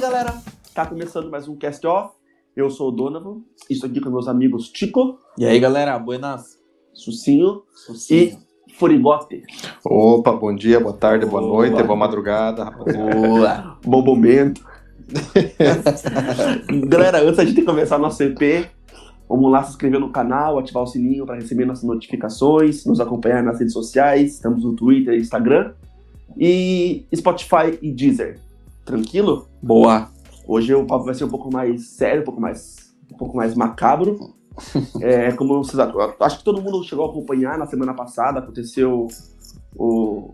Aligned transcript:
galera? 0.00 0.34
Tá 0.74 0.86
começando 0.86 1.30
mais 1.30 1.46
um 1.46 1.54
Cast 1.54 1.86
Off. 1.86 2.14
Eu 2.56 2.70
sou 2.70 2.88
o 2.88 2.90
Donovan, 2.90 3.42
estou 3.68 3.88
aqui 3.88 4.00
com 4.00 4.08
meus 4.08 4.28
amigos 4.28 4.70
Tico. 4.70 5.18
E 5.36 5.44
aí, 5.44 5.60
galera, 5.60 5.98
buenas. 5.98 6.58
Sucinho, 6.94 7.64
Sucinho. 7.74 8.38
e 8.68 8.72
Furigote. 8.76 9.42
Opa, 9.84 10.32
bom 10.32 10.54
dia, 10.54 10.80
boa 10.80 10.94
tarde, 10.94 11.26
boa, 11.26 11.42
boa 11.42 11.52
noite, 11.52 11.82
boa 11.82 11.98
madrugada, 11.98 12.64
rapaziada. 12.64 13.76
bom 13.84 14.02
momento. 14.02 14.64
galera, 16.88 17.20
antes 17.22 17.52
de 17.54 17.60
começar 17.60 17.98
nosso 17.98 18.22
EP, 18.22 18.70
vamos 19.28 19.52
lá 19.52 19.62
se 19.64 19.72
inscrever 19.72 20.00
no 20.00 20.10
canal, 20.10 20.58
ativar 20.58 20.82
o 20.82 20.86
sininho 20.86 21.26
para 21.26 21.34
receber 21.34 21.66
nossas 21.66 21.84
notificações, 21.84 22.86
nos 22.86 23.00
acompanhar 23.00 23.42
nas 23.42 23.58
redes 23.58 23.74
sociais, 23.74 24.36
estamos 24.36 24.64
no 24.64 24.74
Twitter 24.74 25.14
Instagram. 25.14 25.74
E 26.38 27.04
Spotify 27.14 27.78
e 27.82 27.92
Deezer. 27.92 28.40
Tranquilo? 28.90 29.46
Boa. 29.62 30.10
Hoje 30.48 30.74
o 30.74 30.84
papo 30.84 31.04
vai 31.04 31.14
ser 31.14 31.22
um 31.22 31.28
pouco 31.28 31.48
mais 31.48 31.90
sério, 31.90 32.22
um 32.22 32.24
pouco 32.24 32.40
mais, 32.40 32.92
um 33.08 33.16
pouco 33.16 33.36
mais 33.36 33.54
macabro. 33.54 34.34
é, 35.00 35.30
como 35.30 35.62
vocês 35.62 35.78
acho 36.18 36.38
que 36.38 36.44
todo 36.44 36.60
mundo 36.60 36.82
chegou 36.82 37.06
a 37.06 37.08
acompanhar 37.08 37.56
na 37.56 37.66
semana 37.66 37.94
passada, 37.94 38.40
aconteceu 38.40 39.06
o 39.76 40.32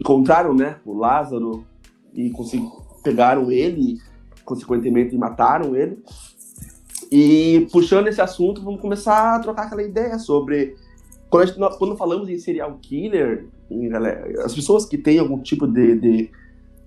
encontraram, 0.00 0.52
né, 0.52 0.78
o 0.84 0.94
Lázaro 0.94 1.64
e 2.12 2.32
pegaram 3.04 3.52
ele, 3.52 3.98
consequentemente 4.44 5.16
mataram 5.16 5.76
ele. 5.76 6.02
E 7.08 7.68
puxando 7.70 8.08
esse 8.08 8.20
assunto, 8.20 8.64
vamos 8.64 8.80
começar 8.80 9.36
a 9.36 9.38
trocar 9.38 9.66
aquela 9.66 9.84
ideia 9.84 10.18
sobre 10.18 10.74
quando, 11.30 11.46
gente, 11.46 11.78
quando 11.78 11.96
falamos 11.96 12.28
em 12.28 12.36
serial 12.36 12.76
killer, 12.82 13.46
em, 13.70 13.92
as 14.44 14.52
pessoas 14.52 14.84
que 14.84 14.98
têm 14.98 15.20
algum 15.20 15.38
tipo 15.38 15.68
de, 15.68 15.94
de, 16.00 16.30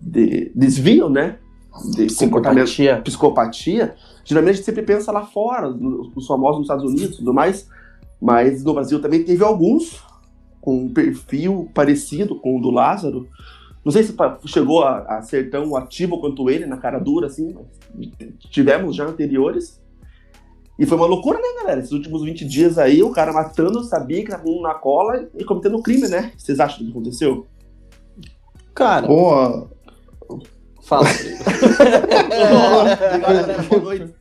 de 0.02 0.52
desvio, 0.56 1.10
né, 1.10 1.38
de 1.94 2.06
psicopatia. 2.06 3.02
psicopatia, 3.02 3.96
geralmente 4.24 4.54
a 4.54 4.56
gente 4.58 4.66
sempre 4.66 4.84
pensa 4.84 5.12
lá 5.12 5.26
fora, 5.26 5.70
os 5.70 6.28
famosos 6.28 6.60
nos 6.60 6.66
Estados 6.66 6.86
Unidos 6.86 7.16
e 7.16 7.18
tudo 7.20 7.34
mais, 7.34 7.68
mas 8.22 8.64
no 8.64 8.74
Brasil 8.74 9.02
também 9.02 9.24
teve 9.24 9.44
alguns 9.44 10.04
com 10.62 10.84
um 10.84 10.94
perfil 10.94 11.70
parecido 11.74 12.36
com 12.36 12.58
o 12.58 12.62
do 12.62 12.70
Lázaro. 12.70 13.28
Não 13.84 13.92
sei 13.92 14.04
se 14.04 14.14
chegou 14.46 14.84
a, 14.84 15.00
a 15.18 15.22
ser 15.22 15.50
tão 15.50 15.76
ativo 15.76 16.20
quanto 16.20 16.50
ele, 16.50 16.66
na 16.66 16.78
cara 16.78 17.00
dura, 17.00 17.28
assim, 17.28 17.56
mas 17.96 18.10
tivemos 18.50 18.96
já 18.96 19.06
anteriores. 19.06 19.82
E 20.78 20.86
foi 20.86 20.98
uma 20.98 21.08
loucura, 21.08 21.38
né, 21.38 21.62
galera? 21.62 21.80
Esses 21.80 21.92
últimos 21.92 22.24
20 22.24 22.46
dias 22.46 22.78
aí, 22.78 23.02
o 23.04 23.12
cara 23.12 23.34
matando, 23.34 23.84
sabia 23.84 24.24
que 24.24 24.32
tava 24.32 24.44
na 24.62 24.74
cola 24.74 25.28
e 25.38 25.44
cometendo 25.44 25.82
crime, 25.82 26.08
né? 26.08 26.32
Vocês 26.38 26.60
acham 26.60 26.86
que 26.86 26.90
aconteceu? 26.92 27.48
Cara. 28.74 29.08
Boa. 29.08 29.70
Fala. 30.90 31.08
Boa 33.70 33.82
noite. 33.86 34.14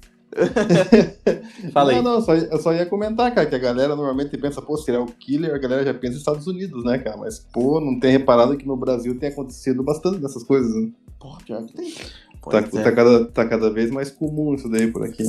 Fala 1.72 1.92
aí. 1.92 1.96
Não, 1.96 2.16
não, 2.16 2.20
só, 2.20 2.34
eu 2.34 2.58
só 2.58 2.74
ia 2.74 2.84
comentar, 2.84 3.34
cara, 3.34 3.46
que 3.46 3.54
a 3.54 3.58
galera 3.58 3.96
normalmente 3.96 4.36
pensa, 4.36 4.60
pô, 4.60 4.76
serial 4.76 5.06
killer, 5.18 5.54
a 5.54 5.58
galera 5.58 5.82
já 5.82 5.94
pensa 5.94 6.12
nos 6.12 6.18
Estados 6.18 6.46
Unidos, 6.46 6.84
né, 6.84 6.98
cara? 6.98 7.16
Mas, 7.16 7.38
pô, 7.38 7.80
não 7.80 7.98
tem 7.98 8.12
reparado 8.12 8.56
que 8.56 8.66
no 8.66 8.76
Brasil 8.76 9.18
tem 9.18 9.30
acontecido 9.30 9.82
bastante 9.82 10.18
dessas 10.18 10.44
coisas, 10.44 10.70
né? 10.74 10.90
Porra, 11.18 11.38
pior 11.44 11.64
que 11.64 11.72
tem. 11.72 11.94
Tá, 12.50 12.58
é. 12.58 12.82
tá, 12.82 12.92
cada, 12.92 13.24
tá 13.26 13.48
cada 13.48 13.70
vez 13.70 13.90
mais 13.90 14.10
comum 14.10 14.54
isso 14.54 14.68
daí 14.68 14.92
por 14.92 15.04
aqui. 15.04 15.24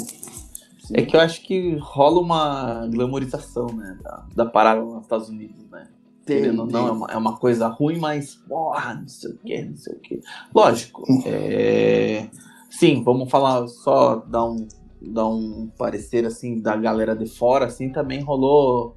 É 0.93 1.03
que 1.03 1.15
eu 1.15 1.21
acho 1.21 1.41
que 1.45 1.77
rola 1.79 2.19
uma 2.19 2.87
glamorização, 2.87 3.67
né, 3.67 3.97
da, 4.03 4.25
da 4.35 4.45
parada 4.45 4.81
nos 4.81 5.03
Estados 5.03 5.29
Unidos, 5.29 5.69
né? 5.71 5.87
Tem, 6.29 6.51
não, 6.51 6.65
não 6.65 6.87
é, 6.87 6.91
uma, 6.91 7.07
é 7.07 7.17
uma 7.17 7.37
coisa 7.37 7.67
ruim, 7.67 7.97
mas, 7.97 8.35
porra, 8.35 8.95
não 8.95 9.07
sei 9.07 9.31
o 9.31 9.37
que, 9.37 9.61
não 9.63 9.77
sei 9.77 9.93
o 9.93 9.99
que. 9.99 10.21
Lógico, 10.53 11.03
hum. 11.09 11.21
é... 11.25 12.27
sim, 12.69 13.03
vamos 13.03 13.29
falar, 13.29 13.67
só 13.67 14.17
dar 14.17 14.45
um, 14.45 14.67
dar 15.01 15.27
um 15.27 15.69
parecer, 15.77 16.25
assim, 16.25 16.59
da 16.59 16.75
galera 16.75 17.15
de 17.15 17.25
fora, 17.25 17.65
assim, 17.65 17.89
também 17.91 18.21
rolou 18.21 18.95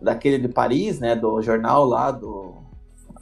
daquele 0.00 0.38
de 0.38 0.48
Paris, 0.48 0.98
né, 0.98 1.14
do 1.14 1.42
jornal 1.42 1.84
lá, 1.84 2.10
do 2.10 2.54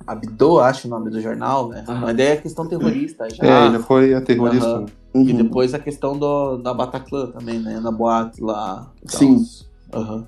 Abdo, 0.08 0.60
acho 0.60 0.88
o 0.88 0.90
nome 0.90 1.10
do 1.10 1.20
jornal, 1.20 1.68
né? 1.68 1.84
Uhum. 1.86 1.96
Mas 1.96 2.16
daí 2.16 2.26
é 2.28 2.36
questão 2.36 2.66
terrorista 2.66 3.28
já. 3.28 3.44
É, 3.44 3.66
ele 3.66 3.78
foi 3.80 4.14
a 4.14 4.22
terrorista. 4.22 4.78
Uhum. 4.78 4.86
Uhum. 5.14 5.28
E 5.28 5.32
depois 5.34 5.74
a 5.74 5.78
questão 5.78 6.18
do, 6.18 6.56
da 6.56 6.72
Bataclan 6.72 7.30
também, 7.30 7.58
né? 7.58 7.78
Na 7.78 7.90
boate 7.90 8.42
lá. 8.42 8.90
Sim. 9.04 9.44
Uhum. 9.94 10.26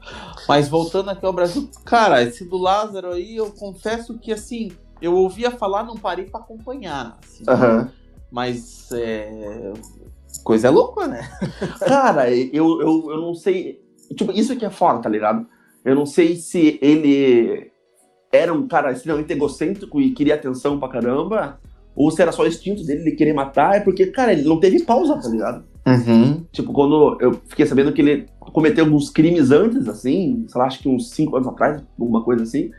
Mas 0.49 0.69
voltando 0.69 1.11
aqui 1.11 1.25
ao 1.25 1.33
Brasil, 1.33 1.69
cara, 1.85 2.23
esse 2.23 2.45
do 2.45 2.57
Lázaro 2.57 3.13
aí, 3.13 3.37
eu 3.37 3.51
confesso 3.51 4.19
que 4.19 4.33
assim, 4.33 4.73
eu 5.01 5.15
ouvia 5.15 5.51
falar, 5.51 5.85
não 5.85 5.97
parei 5.97 6.27
para 6.27 6.41
acompanhar. 6.41 7.19
Assim, 7.23 7.45
uhum. 7.49 7.89
Mas 8.31 8.91
é... 8.93 9.73
coisa 10.43 10.69
é 10.69 10.71
louca, 10.71 11.07
né? 11.07 11.29
cara, 11.81 12.31
eu, 12.31 12.81
eu, 12.81 13.11
eu 13.11 13.21
não 13.21 13.35
sei. 13.35 13.81
Tipo, 14.17 14.33
isso 14.33 14.53
aqui 14.53 14.65
é 14.65 14.71
foda, 14.71 15.01
tá 15.01 15.09
ligado? 15.09 15.47
Eu 15.85 15.95
não 15.95 16.07
sei 16.07 16.37
se 16.37 16.79
ele 16.83 17.71
era 18.33 18.53
um 18.53 18.67
cara 18.69 18.93
extremamente 18.93 19.33
egocêntrico 19.33 20.01
e 20.01 20.13
queria 20.13 20.35
atenção 20.35 20.79
pra 20.79 20.89
caramba, 20.89 21.59
ou 21.95 22.11
se 22.11 22.23
era 22.23 22.33
só 22.33 22.43
o 22.43 22.47
instinto 22.47 22.85
dele 22.85 23.03
de 23.03 23.17
querer 23.17 23.33
matar, 23.33 23.77
é 23.77 23.81
porque, 23.81 24.07
cara, 24.07 24.33
ele 24.33 24.43
não 24.43 24.61
teve 24.61 24.85
pausa, 24.85 25.21
tá 25.21 25.29
ligado? 25.29 25.65
Uhum. 25.87 26.45
Tipo, 26.53 26.73
quando 26.73 27.17
eu 27.21 27.41
fiquei 27.47 27.67
sabendo 27.67 27.93
que 27.93 28.03
ele 28.03 28.27
cometeu 28.39 28.85
alguns 28.85 29.11
crimes 29.11 29.51
antes, 29.51 29.89
assim, 29.89 30.45
sei 30.49 30.59
lá, 30.59 30.67
acho 30.67 30.81
que 30.81 30.89
uns 30.89 31.11
5 31.11 31.37
anos 31.37 31.49
atrás, 31.49 31.83
alguma 31.99 32.23
coisa 32.23 32.43
assim. 32.43 32.71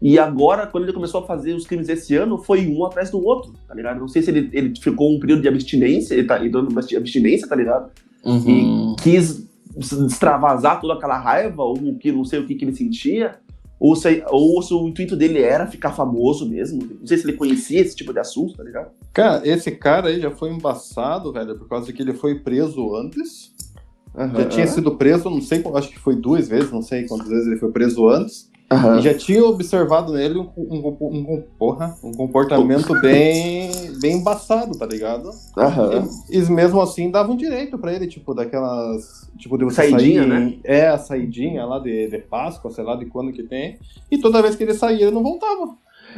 E 0.00 0.18
agora, 0.18 0.66
quando 0.66 0.84
ele 0.84 0.92
começou 0.92 1.22
a 1.22 1.26
fazer 1.26 1.54
os 1.54 1.66
crimes 1.66 1.88
esse 1.88 2.14
ano, 2.14 2.38
foi 2.38 2.66
um 2.66 2.84
atrás 2.84 3.10
do 3.10 3.24
outro, 3.24 3.54
tá 3.66 3.74
ligado? 3.74 3.98
Não 3.98 4.08
sei 4.08 4.22
se 4.22 4.30
ele, 4.30 4.50
ele 4.52 4.74
ficou 4.78 5.14
um 5.14 5.18
período 5.18 5.42
de 5.42 5.48
abstinência, 5.48 6.14
ele 6.14 6.26
tá 6.26 6.38
dando 6.38 6.78
abstinência, 6.78 7.48
tá 7.48 7.56
ligado? 7.56 7.90
Uhum. 8.24 8.94
E 8.96 9.02
quis 9.02 9.48
extravasar 9.76 10.80
toda 10.80 10.94
aquela 10.94 11.18
raiva, 11.18 11.62
ou 11.62 11.74
que 11.96 12.12
não 12.12 12.24
sei 12.24 12.38
o 12.38 12.46
que, 12.46 12.54
que 12.54 12.64
ele 12.64 12.74
sentia 12.74 13.36
ou 13.84 13.94
se, 13.94 14.24
ou 14.30 14.62
se 14.62 14.72
o 14.72 14.88
intuito 14.88 15.14
dele 15.14 15.42
era 15.42 15.66
ficar 15.66 15.92
famoso 15.92 16.48
mesmo. 16.48 16.82
Não 16.98 17.06
sei 17.06 17.18
se 17.18 17.26
ele 17.26 17.36
conhecia 17.36 17.82
esse 17.82 17.94
tipo 17.94 18.14
de 18.14 18.18
assunto, 18.18 18.56
tá 18.56 18.62
ligado? 18.62 18.90
Cara, 19.12 19.46
esse 19.46 19.70
cara 19.72 20.08
aí 20.08 20.18
já 20.22 20.30
foi 20.30 20.48
embaçado, 20.48 21.30
velho, 21.30 21.58
por 21.58 21.68
causa 21.68 21.92
que 21.92 22.00
ele 22.00 22.14
foi 22.14 22.38
preso 22.38 22.96
antes. 22.96 23.52
Uhum, 24.14 24.36
já 24.36 24.48
tinha 24.48 24.66
sido 24.66 24.96
preso, 24.96 25.28
não 25.28 25.42
sei, 25.42 25.62
acho 25.74 25.90
que 25.90 25.98
foi 25.98 26.16
duas 26.16 26.48
vezes, 26.48 26.72
não 26.72 26.80
sei 26.80 27.06
quantas 27.06 27.28
vezes 27.28 27.46
ele 27.46 27.58
foi 27.58 27.70
preso 27.72 28.08
antes. 28.08 28.50
Uhum. 28.74 28.98
E 28.98 29.02
já 29.02 29.14
tinha 29.14 29.44
observado 29.44 30.12
nele 30.12 30.38
um, 30.38 30.50
um, 30.56 30.96
um, 31.00 31.34
um, 31.34 31.44
porra, 31.58 31.94
um 32.02 32.12
comportamento 32.12 32.98
bem, 33.00 33.70
bem 34.00 34.16
embaçado, 34.16 34.76
tá 34.76 34.86
ligado? 34.86 35.30
Uhum. 35.56 36.08
E, 36.30 36.38
e, 36.38 36.50
mesmo 36.50 36.80
assim 36.80 37.10
davam 37.10 37.36
direito 37.36 37.78
pra 37.78 37.92
ele, 37.92 38.06
tipo, 38.06 38.34
daquelas. 38.34 39.30
Tipo, 39.38 39.56
de 39.58 39.64
você 39.64 39.88
saidinha, 39.88 40.22
sair, 40.22 40.28
né? 40.28 40.54
É, 40.64 40.88
a 40.88 40.98
saidinha 40.98 41.64
lá 41.64 41.78
de, 41.78 42.08
de 42.08 42.18
Páscoa, 42.18 42.70
sei 42.70 42.84
lá 42.84 42.96
de 42.96 43.06
quando 43.06 43.32
que 43.32 43.42
tem. 43.42 43.78
E 44.10 44.18
toda 44.18 44.42
vez 44.42 44.56
que 44.56 44.62
ele 44.62 44.74
saía, 44.74 45.02
ele 45.06 45.14
não 45.14 45.22
voltava. 45.22 45.76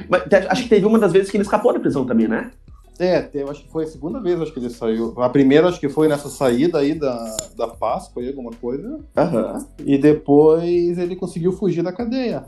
Mas 0.09 0.23
acho 0.49 0.65
que 0.65 0.69
teve 0.69 0.87
uma 0.87 0.99
das 0.99 1.13
vezes 1.13 1.31
que 1.31 1.37
ele 1.37 1.45
escapou 1.45 1.73
da 1.73 1.81
prisão 1.81 2.05
também, 2.05 2.29
né? 2.29 2.51
É, 2.99 3.29
eu 3.35 3.51
acho 3.51 3.63
que 3.63 3.71
foi 3.71 3.85
a 3.85 3.89
segunda 3.89 4.21
vez 4.21 4.41
acho 4.41 4.53
que 4.53 4.59
ele 4.59 4.71
saiu. 4.71 5.15
A 5.19 5.29
primeira 5.29 5.69
acho 5.69 5.79
que 5.81 5.89
foi 5.89 6.09
nessa 6.09 6.29
saída 6.29 6.79
aí 6.79 6.95
da, 6.95 7.37
da 7.57 7.69
Páscoa, 7.69 8.23
aí, 8.23 8.29
alguma 8.29 8.53
coisa. 8.53 8.89
Uhum. 8.89 9.67
E 9.85 9.99
depois 9.99 10.99
ele 10.99 11.17
conseguiu 11.17 11.53
fugir 11.53 11.83
da 11.83 11.93
cadeia. 11.93 12.45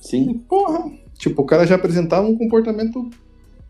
Sim. 0.00 0.30
E, 0.30 0.34
porra. 0.34 0.90
Tipo, 1.16 1.42
o 1.42 1.44
cara 1.44 1.66
já 1.66 1.74
apresentava 1.74 2.26
um 2.28 2.36
comportamento 2.36 3.10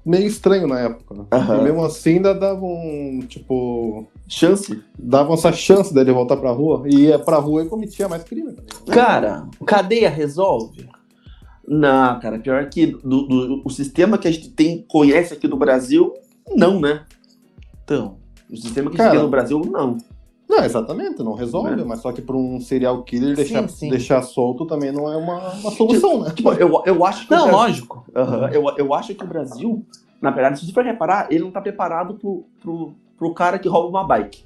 meio 0.05 0.27
estranho 0.27 0.67
na 0.67 0.81
época. 0.81 1.15
Uhum. 1.15 1.61
E 1.61 1.63
mesmo 1.63 1.85
assim 1.85 2.17
ainda 2.17 2.35
davam, 2.35 3.21
tipo. 3.27 4.07
Chance? 4.27 4.83
Davam 4.99 5.35
essa 5.35 5.53
chance 5.53 5.93
dele 5.93 6.13
voltar 6.13 6.37
pra 6.37 6.51
rua. 6.51 6.83
E 6.87 7.07
ia 7.07 7.19
pra 7.19 7.39
rua 7.39 7.63
e 7.63 7.69
cometia 7.69 8.09
mais 8.09 8.23
crime. 8.23 8.55
Cara, 8.87 9.47
cadeia 9.65 10.11
resolve? 10.11 10.89
Não, 11.67 12.19
cara, 12.19 12.39
pior 12.39 12.67
que 12.71 12.87
do, 12.87 13.27
do, 13.27 13.63
o 13.63 13.69
sistema 13.69 14.17
que 14.17 14.27
a 14.27 14.31
gente 14.31 14.49
tem, 14.51 14.87
conhece 14.89 15.35
aqui 15.35 15.47
no 15.47 15.59
Brasil, 15.59 16.15
não, 16.55 16.81
né? 16.81 17.05
Então. 17.85 18.17
O 18.51 18.57
sistema 18.57 18.91
que 18.91 18.97
cara, 18.97 19.11
a 19.11 19.13
gente 19.13 19.19
tem 19.21 19.25
no 19.25 19.31
Brasil, 19.31 19.61
não. 19.61 19.99
Não, 20.49 20.65
exatamente, 20.65 21.23
não 21.23 21.35
resolve, 21.35 21.81
é. 21.81 21.85
mas 21.85 22.01
só 22.01 22.11
que 22.11 22.23
para 22.23 22.35
um 22.35 22.59
serial 22.59 23.03
killer 23.03 23.37
deixar, 23.37 23.69
sim, 23.69 23.77
sim. 23.77 23.91
deixar 23.91 24.23
solto 24.23 24.65
também 24.65 24.91
não 24.91 25.13
é 25.13 25.17
uma, 25.17 25.51
uma 25.53 25.71
solução, 25.71 26.25
tipo, 26.33 26.51
né? 26.51 26.57
Tipo, 26.57 26.79
eu, 26.79 26.83
eu 26.87 27.05
acho 27.05 27.27
que. 27.27 27.31
Não, 27.31 27.49
Brasil, 27.49 27.59
lógico. 27.59 28.05
eu, 28.53 28.65
eu 28.79 28.95
acho 28.95 29.15
que 29.15 29.23
o 29.23 29.27
Brasil, 29.27 29.85
na 30.23 30.31
verdade, 30.31 30.59
se 30.59 30.65
você 30.65 30.73
for 30.73 30.83
reparar, 30.83 31.27
ele 31.31 31.45
não 31.45 31.51
tá 31.51 31.61
preparado 31.61 32.15
pro, 32.15 32.45
pro, 32.63 32.95
pro 33.19 33.35
cara 33.35 33.59
que 33.59 33.69
rouba 33.69 33.89
uma 33.89 34.07
bike. 34.07 34.43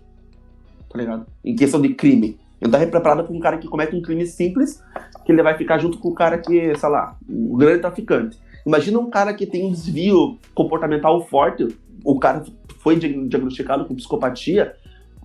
Tá 0.90 0.98
ligado? 0.98 1.26
Em 1.44 1.54
questão 1.54 1.80
de 1.80 1.94
crime. 1.94 2.36
Ele 2.60 2.70
não 2.70 2.78
tá 2.78 2.84
preparado 2.84 3.24
para 3.24 3.34
um 3.34 3.40
cara 3.40 3.58
que 3.58 3.68
comete 3.68 3.94
um 3.94 4.02
crime 4.02 4.26
simples 4.26 4.82
que 5.24 5.30
ele 5.30 5.42
vai 5.42 5.56
ficar 5.56 5.78
junto 5.78 5.98
com 5.98 6.08
o 6.08 6.14
cara 6.14 6.36
que, 6.38 6.74
sei 6.76 6.88
lá, 6.88 7.16
o 7.28 7.56
grande 7.56 7.80
traficante. 7.80 8.38
Imagina 8.66 8.98
um 8.98 9.10
cara 9.10 9.34
que 9.34 9.46
tem 9.46 9.66
um 9.66 9.72
desvio 9.72 10.38
comportamental 10.54 11.20
forte, 11.26 11.66
o 12.04 12.18
cara 12.18 12.44
foi 12.78 12.96
diagnosticado 12.96 13.84
com 13.84 13.94
psicopatia. 13.94 14.74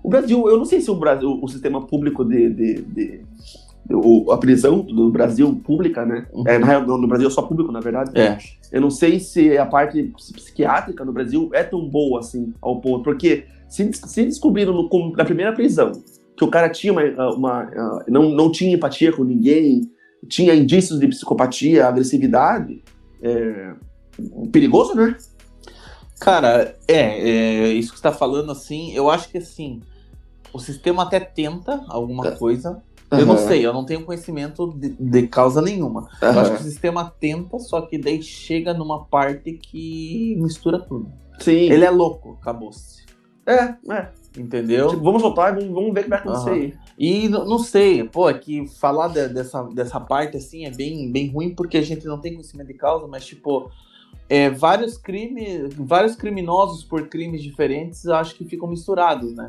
O 0.03 0.09
Brasil, 0.09 0.47
eu 0.47 0.57
não 0.57 0.65
sei 0.65 0.79
se 0.81 0.89
o 0.91 0.95
Brasil, 0.95 1.39
o 1.41 1.47
sistema 1.47 1.85
público 1.85 2.23
de, 2.23 2.49
de, 2.49 2.81
de, 2.81 3.21
o, 3.89 4.31
a 4.31 4.37
prisão 4.37 4.81
do 4.81 5.09
Brasil 5.09 5.53
pública, 5.63 6.05
né? 6.05 6.27
Uhum. 6.33 6.47
É, 6.47 6.57
real, 6.57 6.85
no 6.85 7.07
Brasil 7.07 7.27
é 7.27 7.31
só 7.31 7.41
público, 7.41 7.71
na 7.71 7.79
verdade. 7.79 8.11
É. 8.19 8.37
Eu 8.71 8.81
não 8.81 8.89
sei 8.89 9.19
se 9.19 9.57
a 9.57 9.65
parte 9.65 10.13
psiquiátrica 10.35 11.03
no 11.03 11.13
Brasil 11.13 11.49
é 11.53 11.63
tão 11.63 11.87
boa 11.87 12.19
assim, 12.19 12.53
ao 12.61 12.79
ponto. 12.79 13.03
Porque 13.03 13.45
se, 13.67 13.91
se 13.93 14.23
descobriram 14.23 14.73
no, 14.73 14.89
na 15.15 15.25
primeira 15.25 15.53
prisão 15.53 15.91
que 16.37 16.43
o 16.43 16.49
cara 16.49 16.69
tinha 16.69 16.93
uma, 16.93 17.33
uma, 17.33 18.03
não, 18.07 18.29
não 18.29 18.51
tinha 18.51 18.75
empatia 18.75 19.11
com 19.11 19.23
ninguém, 19.23 19.89
tinha 20.27 20.53
indícios 20.53 20.99
de 20.99 21.07
psicopatia, 21.07 21.87
agressividade, 21.87 22.83
é, 23.21 23.73
perigoso, 24.51 24.93
né? 24.93 25.17
Cara, 26.19 26.75
é, 26.87 26.95
é, 26.95 27.67
isso 27.69 27.91
que 27.91 27.97
você 27.97 28.03
tá 28.03 28.11
falando 28.11 28.51
assim, 28.51 28.91
eu 28.93 29.09
acho 29.09 29.29
que 29.29 29.37
assim, 29.37 29.81
o 30.51 30.59
sistema 30.59 31.03
até 31.03 31.19
tenta 31.19 31.83
alguma 31.87 32.27
é. 32.27 32.31
coisa. 32.31 32.81
Uhum. 33.11 33.19
Eu 33.19 33.25
não 33.25 33.37
sei, 33.37 33.65
eu 33.65 33.71
não 33.71 33.85
tenho 33.85 34.03
conhecimento 34.03 34.73
de, 34.73 34.89
de 34.89 35.27
causa 35.27 35.61
nenhuma. 35.61 36.01
Uhum. 36.01 36.29
Eu 36.29 36.39
acho 36.39 36.51
que 36.55 36.61
o 36.61 36.63
sistema 36.63 37.13
tenta, 37.19 37.59
só 37.59 37.81
que 37.81 37.97
daí 37.97 38.21
chega 38.21 38.73
numa 38.73 39.05
parte 39.05 39.53
que 39.53 40.35
mistura 40.39 40.79
tudo. 40.79 41.11
Sim. 41.39 41.71
Ele 41.71 41.85
é 41.85 41.89
louco, 41.89 42.37
acabou-se. 42.41 43.05
É, 43.45 43.75
é. 43.93 44.09
Entendeu? 44.37 44.89
Tipo, 44.89 45.03
vamos 45.03 45.21
soltar 45.21 45.57
e 45.59 45.67
vamos, 45.67 45.93
ver 45.93 46.01
o 46.01 46.03
que 46.03 46.09
vai 46.09 46.19
acontecer 46.19 46.49
aí. 46.49 46.73
E 46.97 47.29
não 47.29 47.57
sei, 47.57 48.03
pô, 48.03 48.29
é 48.29 48.33
que 48.33 48.67
falar 48.67 49.07
de, 49.07 49.29
dessa, 49.29 49.63
dessa 49.63 49.99
parte 49.99 50.37
assim 50.37 50.65
é 50.65 50.71
bem, 50.71 51.11
bem 51.11 51.29
ruim 51.29 51.55
porque 51.55 51.77
a 51.77 51.81
gente 51.81 52.05
não 52.05 52.19
tem 52.19 52.33
conhecimento 52.33 52.67
de 52.67 52.73
causa, 52.73 53.07
mas 53.07 53.25
tipo, 53.25 53.71
é, 54.29 54.49
vários 54.49 54.97
crimes, 54.97 55.73
vários 55.77 56.15
criminosos 56.15 56.83
por 56.83 57.07
crimes 57.07 57.41
diferentes 57.41 58.05
acho 58.07 58.35
que 58.35 58.45
ficam 58.45 58.67
misturados, 58.67 59.33
né? 59.33 59.47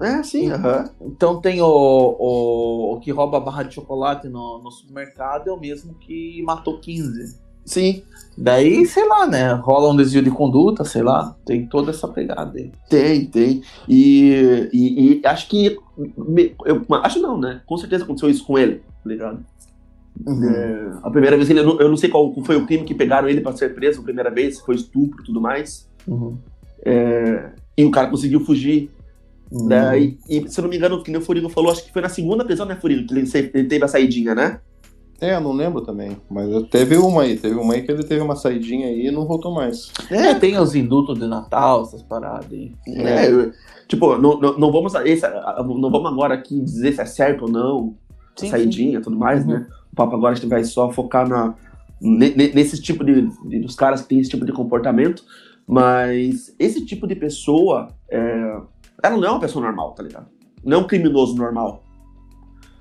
É, 0.00 0.22
sim. 0.22 0.50
Uhum. 0.50 0.84
Então 1.02 1.40
tem 1.40 1.60
o, 1.60 1.66
o, 1.66 2.94
o, 2.94 3.00
que 3.00 3.12
rouba 3.12 3.36
a 3.36 3.40
barra 3.40 3.62
de 3.62 3.74
chocolate 3.74 4.28
no, 4.28 4.58
no 4.58 4.70
supermercado, 4.70 5.48
é 5.48 5.52
o 5.52 5.60
mesmo 5.60 5.94
que 5.94 6.42
matou 6.42 6.80
15. 6.80 7.38
Sim. 7.64 8.02
Daí, 8.36 8.84
sei 8.84 9.06
lá, 9.06 9.26
né? 9.26 9.52
Rola 9.52 9.92
um 9.92 9.96
desvio 9.96 10.22
de 10.22 10.30
conduta, 10.30 10.84
sei 10.84 11.02
lá. 11.02 11.34
Tem 11.46 11.66
toda 11.66 11.90
essa 11.90 12.06
pegada 12.06 12.58
aí. 12.58 12.70
Tem, 12.90 13.26
tem. 13.26 13.62
E, 13.88 14.68
e, 14.72 15.20
e 15.20 15.26
acho 15.26 15.48
que. 15.48 15.78
Eu, 16.64 16.84
acho 17.02 17.20
não, 17.20 17.38
né? 17.38 17.62
Com 17.64 17.76
certeza 17.78 18.04
aconteceu 18.04 18.28
isso 18.28 18.44
com 18.44 18.58
ele, 18.58 18.82
tá 19.02 19.08
ligado? 19.08 19.44
Uhum. 20.26 20.44
É, 20.44 20.92
a 21.02 21.10
primeira 21.10 21.36
vez, 21.36 21.50
ele, 21.50 21.60
eu, 21.60 21.66
não, 21.66 21.80
eu 21.80 21.88
não 21.88 21.96
sei 21.96 22.08
qual 22.08 22.32
foi 22.44 22.56
o 22.56 22.66
crime 22.66 22.84
que 22.84 22.94
pegaram 22.94 23.28
ele 23.28 23.40
para 23.40 23.56
ser 23.56 23.74
preso 23.74 24.00
a 24.00 24.04
primeira 24.04 24.30
vez, 24.30 24.56
se 24.56 24.64
foi 24.64 24.76
estupro 24.76 25.22
e 25.22 25.24
tudo 25.24 25.40
mais. 25.40 25.88
Uhum. 26.06 26.38
É, 26.84 27.50
e 27.76 27.84
o 27.84 27.90
cara 27.90 28.08
conseguiu 28.08 28.40
fugir. 28.40 28.90
Uhum. 29.50 29.66
Né? 29.66 29.98
E, 30.28 30.48
se 30.48 30.58
eu 30.58 30.62
não 30.62 30.70
me 30.70 30.76
engano, 30.76 31.02
que 31.02 31.16
o 31.16 31.20
Furigo 31.20 31.48
falou, 31.48 31.72
acho 31.72 31.84
que 31.84 31.92
foi 31.92 32.02
na 32.02 32.08
segunda 32.08 32.44
prisão, 32.44 32.66
né, 32.66 32.76
Furigo? 32.76 33.06
Que 33.06 33.14
ele, 33.14 33.30
ele 33.54 33.68
teve 33.68 33.84
a 33.84 33.88
saidinha, 33.88 34.34
né? 34.34 34.60
É, 35.20 35.36
eu 35.36 35.40
não 35.40 35.52
lembro 35.52 35.80
também. 35.80 36.16
Mas 36.30 36.68
teve 36.68 36.96
uma 36.96 37.22
aí, 37.22 37.36
teve 37.36 37.54
uma 37.54 37.74
aí 37.74 37.82
que 37.82 37.90
ele 37.90 38.02
teve 38.02 38.20
uma 38.20 38.36
saidinha 38.36 38.88
aí 38.88 39.06
e 39.06 39.10
não 39.10 39.26
voltou 39.26 39.52
mais. 39.52 39.92
É, 40.10 40.34
tem 40.34 40.58
os 40.58 40.74
indutos 40.74 41.18
de 41.18 41.26
Natal, 41.26 41.82
essas 41.82 42.02
paradas 42.02 42.50
aí. 42.50 42.72
É, 42.86 43.30
eu, 43.30 43.52
tipo, 43.86 44.18
não, 44.18 44.38
não, 44.38 44.58
não, 44.58 44.72
vamos, 44.72 44.94
esse, 44.96 45.26
não 45.26 45.90
vamos 45.90 46.10
agora 46.10 46.34
aqui 46.34 46.60
dizer 46.60 46.92
se 46.92 47.00
é 47.00 47.06
certo 47.06 47.42
ou 47.42 47.50
não, 47.50 47.94
sim, 48.36 48.50
saidinha 48.50 48.98
e 48.98 49.02
tudo 49.02 49.16
mais, 49.16 49.46
né? 49.46 49.54
uhum. 49.54 49.60
né? 49.60 49.66
O 49.94 49.96
papo 49.96 50.16
agora 50.16 50.32
a 50.32 50.34
gente 50.34 50.48
vai 50.48 50.64
só 50.64 50.90
focar 50.90 51.28
na, 51.28 51.54
nesse 52.00 52.82
tipo 52.82 53.04
de, 53.04 53.28
dos 53.60 53.76
caras 53.76 54.02
que 54.02 54.08
tem 54.08 54.18
esse 54.18 54.28
tipo 54.28 54.44
de 54.44 54.50
comportamento, 54.52 55.22
mas 55.64 56.52
esse 56.58 56.84
tipo 56.84 57.06
de 57.06 57.14
pessoa, 57.14 57.94
é, 58.10 58.60
ela 59.00 59.16
não 59.16 59.24
é 59.24 59.30
uma 59.30 59.38
pessoa 59.38 59.64
normal, 59.64 59.92
tá 59.92 60.02
ligado? 60.02 60.26
Não 60.64 60.78
é 60.78 60.80
um 60.80 60.86
criminoso 60.88 61.36
normal. 61.36 61.84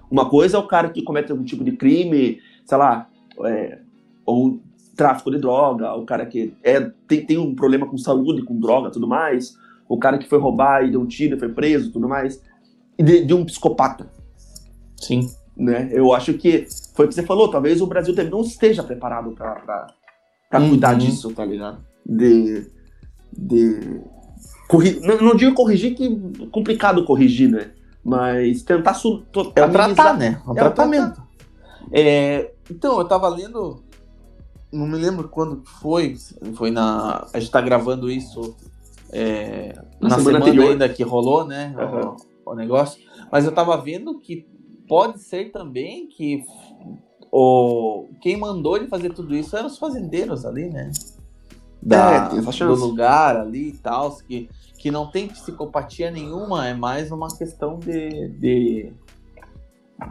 Uma 0.10 0.27
coisa 0.27 0.57
é 0.57 0.60
o 0.60 0.65
cara 0.65 0.89
que 0.89 1.04
comete 1.04 1.31
algum 1.31 1.44
tipo 1.44 1.63
de 1.63 1.74
crime, 1.74 2.39
sei 2.65 2.77
lá, 2.80 3.07
é, 3.45 3.77
ou 4.25 4.59
tráfico 4.95 5.30
de 5.30 5.38
droga, 5.38 5.94
o 5.94 6.06
cara 6.06 6.25
que 6.25 6.56
é, 6.63 6.81
tem, 7.07 7.24
tem 7.24 7.38
um 7.38 7.54
problema 7.54 7.86
com 7.86 7.95
saúde, 7.95 8.44
com 8.44 8.59
droga 8.59 8.89
tudo 8.89 9.07
mais, 9.07 9.56
o 9.88 10.00
cara 10.00 10.18
que 10.18 10.27
foi 10.27 10.39
roubar 10.39 10.83
e 10.83 10.89
deu 10.89 11.00
um 11.00 11.06
tiro 11.06 11.36
e 11.36 11.39
foi 11.39 11.50
preso 11.50 11.92
tudo 11.92 12.09
mais, 12.09 12.42
e 12.98 13.04
de, 13.04 13.24
de 13.24 13.36
um 13.36 13.45
psicopata. 13.45 14.09
Sim. 14.98 15.30
Né? 15.55 15.89
Eu 15.91 16.13
acho 16.13 16.33
que 16.33 16.65
foi 16.95 17.05
o 17.05 17.09
que 17.09 17.15
você 17.15 17.23
falou, 17.23 17.50
talvez 17.50 17.81
o 17.81 17.88
Brasil 17.88 18.15
também 18.15 18.31
não 18.31 18.41
esteja 18.41 18.83
preparado 18.83 19.31
para 19.31 19.88
uhum. 20.55 20.69
cuidar 20.69 20.95
disso, 20.95 21.31
tá 21.31 21.45
ligado? 21.45 21.83
De. 22.05 22.67
de 23.31 24.01
corri... 24.67 25.00
não, 25.01 25.17
não 25.17 25.35
digo 25.35 25.53
corrigir, 25.53 25.95
que 25.95 26.05
é 26.41 26.45
complicado 26.47 27.05
corrigir, 27.05 27.50
né? 27.50 27.71
Mas 28.03 28.63
tentar 28.63 28.95
su... 28.95 29.23
é 29.55 29.67
tratar, 29.67 30.17
né? 30.17 30.41
É 30.47 30.51
é 30.51 30.53
tratamento. 30.53 31.23
É, 31.91 32.51
então, 32.69 32.97
eu 32.97 33.06
tava 33.06 33.27
lendo. 33.29 33.81
Não 34.71 34.88
me 34.88 34.97
lembro 34.97 35.29
quando 35.29 35.63
foi. 35.81 36.17
Foi 36.56 36.71
na. 36.71 37.27
A 37.31 37.39
gente 37.39 37.51
tá 37.51 37.61
gravando 37.61 38.09
isso 38.09 38.56
é, 39.13 39.73
na, 40.01 40.09
na, 40.09 40.17
semana, 40.17 40.44
semana 40.44 40.71
ainda 40.71 40.89
que 40.89 41.03
rolou, 41.03 41.45
né? 41.45 41.73
Uhum. 41.77 42.15
O, 42.45 42.51
o, 42.51 42.56
negócio. 42.56 42.99
Mas 43.31 43.45
eu 43.45 43.51
tava 43.51 43.77
vendo 43.77 44.19
que 44.19 44.47
pode 44.88 45.19
ser 45.19 45.51
também 45.51 46.07
que 46.07 46.44
o, 47.31 48.07
quem 48.21 48.38
mandou 48.38 48.77
ele 48.77 48.88
fazer 48.88 49.13
tudo 49.13 49.35
isso 49.35 49.56
eram 49.56 49.68
os 49.68 49.77
fazendeiros 49.77 50.45
ali, 50.45 50.69
né? 50.69 50.91
Da, 51.81 52.31
é, 52.33 52.65
do 52.65 52.75
lugar 52.75 53.35
ali 53.35 53.69
e 53.69 53.77
tal. 53.77 54.15
Que 54.18 54.50
que 54.83 54.91
não 54.91 55.09
tem 55.09 55.30
psicopatia 55.30 56.12
nenhuma, 56.12 56.68
é 56.68 56.74
mais 56.74 57.09
uma 57.09 57.30
questão 57.33 57.80
de, 57.80 58.27
de, 58.38 58.91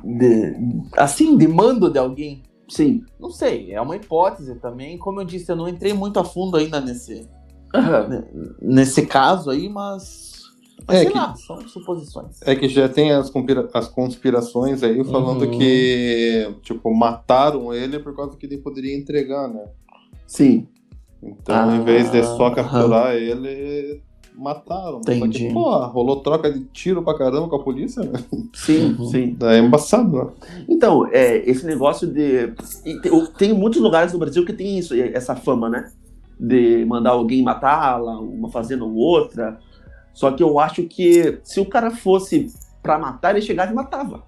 de 0.03 0.57
assim, 0.97 1.37
de 1.37 1.47
mando 1.47 1.91
de 1.91 1.99
alguém. 1.99 2.43
Sim. 2.67 3.05
Não 3.21 3.29
sei, 3.29 3.75
é 3.75 3.79
uma 3.83 3.97
hipótese 3.97 4.55
também. 4.55 4.97
Como 4.97 5.21
eu 5.21 5.27
disse, 5.27 5.53
eu 5.53 5.57
não 5.57 5.69
entrei 5.69 5.93
muito 5.93 6.19
a 6.19 6.25
fundo 6.25 6.57
ainda 6.57 6.81
nesse, 6.81 7.29
uhum. 7.75 8.55
nesse 8.63 9.05
caso 9.05 9.51
aí, 9.51 9.69
mas 9.69 10.32
mas 10.87 11.01
é 11.01 11.07
que, 11.07 11.17
lá, 11.17 11.35
são 11.35 11.69
suposições. 11.69 12.41
É 12.43 12.55
que 12.55 12.69
já 12.69 12.89
tem 12.89 13.13
as, 13.13 13.31
conspira 13.31 13.69
as 13.73 13.89
conspirações 13.89 14.83
aí 14.83 15.03
falando 15.05 15.45
uhum. 15.45 15.59
que, 15.59 16.55
tipo, 16.63 16.95
mataram 16.95 17.73
ele 17.73 17.99
por 17.99 18.15
causa 18.15 18.37
que 18.37 18.47
ele 18.47 18.59
poderia 18.59 18.97
entregar, 18.97 19.49
né? 19.49 19.65
Sim. 20.27 20.67
Então, 21.23 21.71
ah, 21.71 21.77
em 21.77 21.85
vez 21.85 22.11
de 22.11 22.23
só 22.25 22.51
capturar 22.51 23.15
uhum. 23.15 23.21
ele, 23.21 24.03
mataram. 24.37 24.99
Entendi. 24.99 25.39
Só 25.39 25.47
que, 25.47 25.53
pô, 25.53 25.87
rolou 25.87 26.17
troca 26.21 26.51
de 26.51 26.65
tiro 26.73 27.03
pra 27.03 27.17
caramba 27.17 27.49
com 27.49 27.57
a 27.57 27.63
polícia, 27.63 28.03
né? 28.03 28.19
Sim, 28.53 28.97
uhum. 28.99 29.07
sim. 29.07 29.37
É 29.43 29.59
embaçado, 29.59 30.17
né? 30.17 30.27
Então, 30.69 31.07
é, 31.13 31.49
esse 31.49 31.65
negócio 31.67 32.09
de. 32.09 32.53
Tem 33.39 33.53
muitos 33.53 33.81
lugares 33.81 34.13
no 34.13 34.19
Brasil 34.19 34.45
que 34.45 34.53
tem 34.53 34.79
isso, 34.79 34.95
essa 34.95 35.37
fama, 35.37 35.69
né? 35.69 35.91
De 36.39 36.85
mandar 36.87 37.11
alguém 37.11 37.43
matá-la, 37.43 38.19
uma 38.19 38.49
fazenda 38.49 38.85
ou 38.85 38.95
outra. 38.95 39.59
Só 40.13 40.31
que 40.33 40.43
eu 40.43 40.59
acho 40.59 40.85
que 40.85 41.41
se 41.43 41.61
o 41.61 41.67
cara 41.67 41.91
fosse 41.91 42.47
pra 42.83 42.99
matar, 42.99 43.31
ele 43.31 43.43
chegava 43.43 43.73
e 43.73 43.75
matava. 43.75 44.25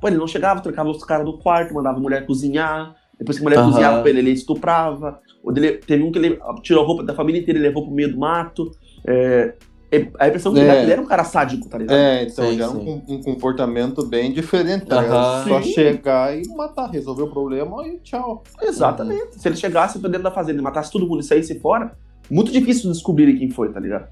Pô, 0.00 0.08
ele 0.08 0.16
não 0.16 0.26
chegava, 0.26 0.60
trocava 0.60 0.88
os 0.90 1.04
caras 1.04 1.24
do 1.24 1.38
quarto, 1.38 1.74
mandava 1.74 1.98
a 1.98 2.00
mulher 2.00 2.24
cozinhar. 2.26 2.94
Depois 3.18 3.36
que 3.36 3.42
a 3.42 3.48
mulher 3.48 3.58
uhum. 3.58 3.70
cozinhava 3.70 4.00
pra 4.00 4.10
ele, 4.10 4.20
ele 4.20 4.30
estuprava. 4.30 5.20
Ou 5.42 5.52
dele, 5.52 5.78
teve 5.78 6.02
um 6.02 6.12
que 6.12 6.18
ele 6.18 6.38
tirou 6.62 6.84
a 6.84 6.86
roupa 6.86 7.02
da 7.02 7.14
família 7.14 7.40
inteira 7.40 7.58
e 7.58 7.62
levou 7.62 7.84
pro 7.84 7.92
meio 7.92 8.12
do 8.12 8.18
mato. 8.18 8.70
É, 9.04 9.54
é, 9.90 10.06
a 10.18 10.28
impressão 10.28 10.52
que 10.52 10.60
é. 10.60 10.82
ele 10.82 10.92
era 10.92 11.00
um 11.00 11.06
cara 11.06 11.24
sádico, 11.24 11.66
tá 11.68 11.78
ligado? 11.78 11.96
É, 11.96 12.24
então 12.24 12.44
sim, 12.44 12.58
já 12.58 12.64
era 12.64 12.72
um, 12.74 13.02
um, 13.08 13.22
comportamento 13.22 14.04
bem 14.06 14.32
diferente, 14.32 14.84
tá 14.84 15.00
ligado? 15.00 15.48
Só 15.48 15.62
chegar 15.62 16.36
e 16.36 16.46
matar, 16.54 16.90
resolver 16.90 17.22
o 17.22 17.30
problema 17.30 17.86
e 17.88 17.98
tchau. 17.98 18.44
Exatamente. 18.62 19.22
Uhum. 19.22 19.32
Se 19.32 19.48
ele 19.48 19.56
chegasse 19.56 19.98
pra 19.98 20.08
dentro 20.08 20.24
da 20.24 20.30
fazenda 20.30 20.60
e 20.60 20.62
matasse 20.62 20.92
todo 20.92 21.06
mundo 21.06 21.20
e 21.20 21.24
saísse 21.24 21.58
fora, 21.58 21.96
muito 22.30 22.52
difícil 22.52 22.92
descobrir 22.92 23.36
quem 23.38 23.50
foi, 23.50 23.72
tá 23.72 23.80
ligado? 23.80 24.08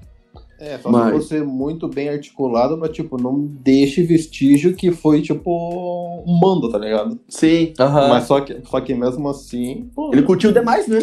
É, 0.59 0.77
só 0.79 0.89
Mas... 0.89 1.05
se 1.05 1.11
fosse 1.11 1.41
muito 1.41 1.87
bem 1.87 2.09
articulado 2.09 2.77
pra, 2.77 2.89
tipo, 2.89 3.21
não 3.21 3.45
deixe 3.45 4.01
vestígio 4.01 4.75
que 4.75 4.91
foi, 4.91 5.21
tipo, 5.21 6.23
um 6.25 6.39
mando, 6.39 6.69
tá 6.71 6.79
ligado? 6.79 7.19
Sim. 7.29 7.73
Uhum. 7.79 8.09
Mas 8.09 8.23
só 8.25 8.41
que, 8.41 8.61
só 8.65 8.81
que 8.81 8.93
mesmo 8.95 9.29
assim. 9.29 9.89
Pô, 9.93 10.11
ele 10.11 10.23
curtiu 10.23 10.51
demais, 10.51 10.87
né? 10.87 10.99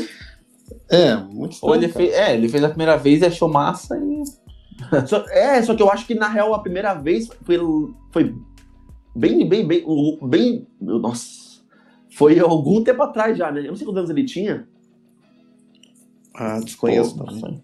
É, 0.91 1.17
muito 1.17 1.53
estranho, 1.53 1.75
ele 1.75 1.89
fez, 1.89 2.13
É, 2.13 2.35
ele 2.35 2.49
fez 2.49 2.65
a 2.65 2.69
primeira 2.69 2.97
vez 2.97 3.23
e 3.23 3.27
achou 3.27 3.49
massa 3.49 3.97
e. 3.97 4.25
só, 5.07 5.25
é, 5.29 5.63
só 5.63 5.75
que 5.75 5.83
eu 5.83 5.91
acho 5.91 6.07
que 6.07 6.15
na 6.15 6.29
real 6.29 6.53
a 6.53 6.59
primeira 6.59 6.95
vez 6.95 7.29
foi, 7.45 7.59
foi 8.13 8.35
bem, 9.15 9.49
bem, 9.49 9.67
bem, 9.67 9.85
bem. 10.23 10.67
Nossa. 10.81 11.45
Foi 12.11 12.39
algum 12.39 12.83
tempo 12.83 13.03
atrás 13.03 13.37
já, 13.39 13.53
né? 13.53 13.61
Eu 13.61 13.69
não 13.69 13.77
sei 13.77 13.87
quantos 13.87 13.99
anos 13.99 14.11
ele 14.11 14.25
tinha. 14.25 14.69
Ah, 16.35 16.59
desconheço 16.61 17.17
também. 17.17 17.63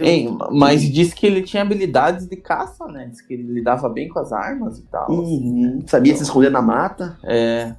Ei, 0.00 0.28
mas 0.50 0.82
disse 0.82 1.14
que 1.14 1.26
ele 1.26 1.42
tinha 1.42 1.62
habilidades 1.62 2.26
de 2.26 2.36
caça, 2.36 2.86
né? 2.86 3.06
Diz 3.10 3.20
que 3.20 3.34
ele 3.34 3.44
lidava 3.44 3.88
bem 3.88 4.08
com 4.08 4.18
as 4.18 4.32
armas 4.32 4.78
e 4.78 4.82
tal. 4.82 5.10
Uhum. 5.10 5.82
Sabia 5.86 6.16
se 6.16 6.22
esconder 6.22 6.50
na 6.50 6.62
mata. 6.62 7.16
É. 7.22 7.74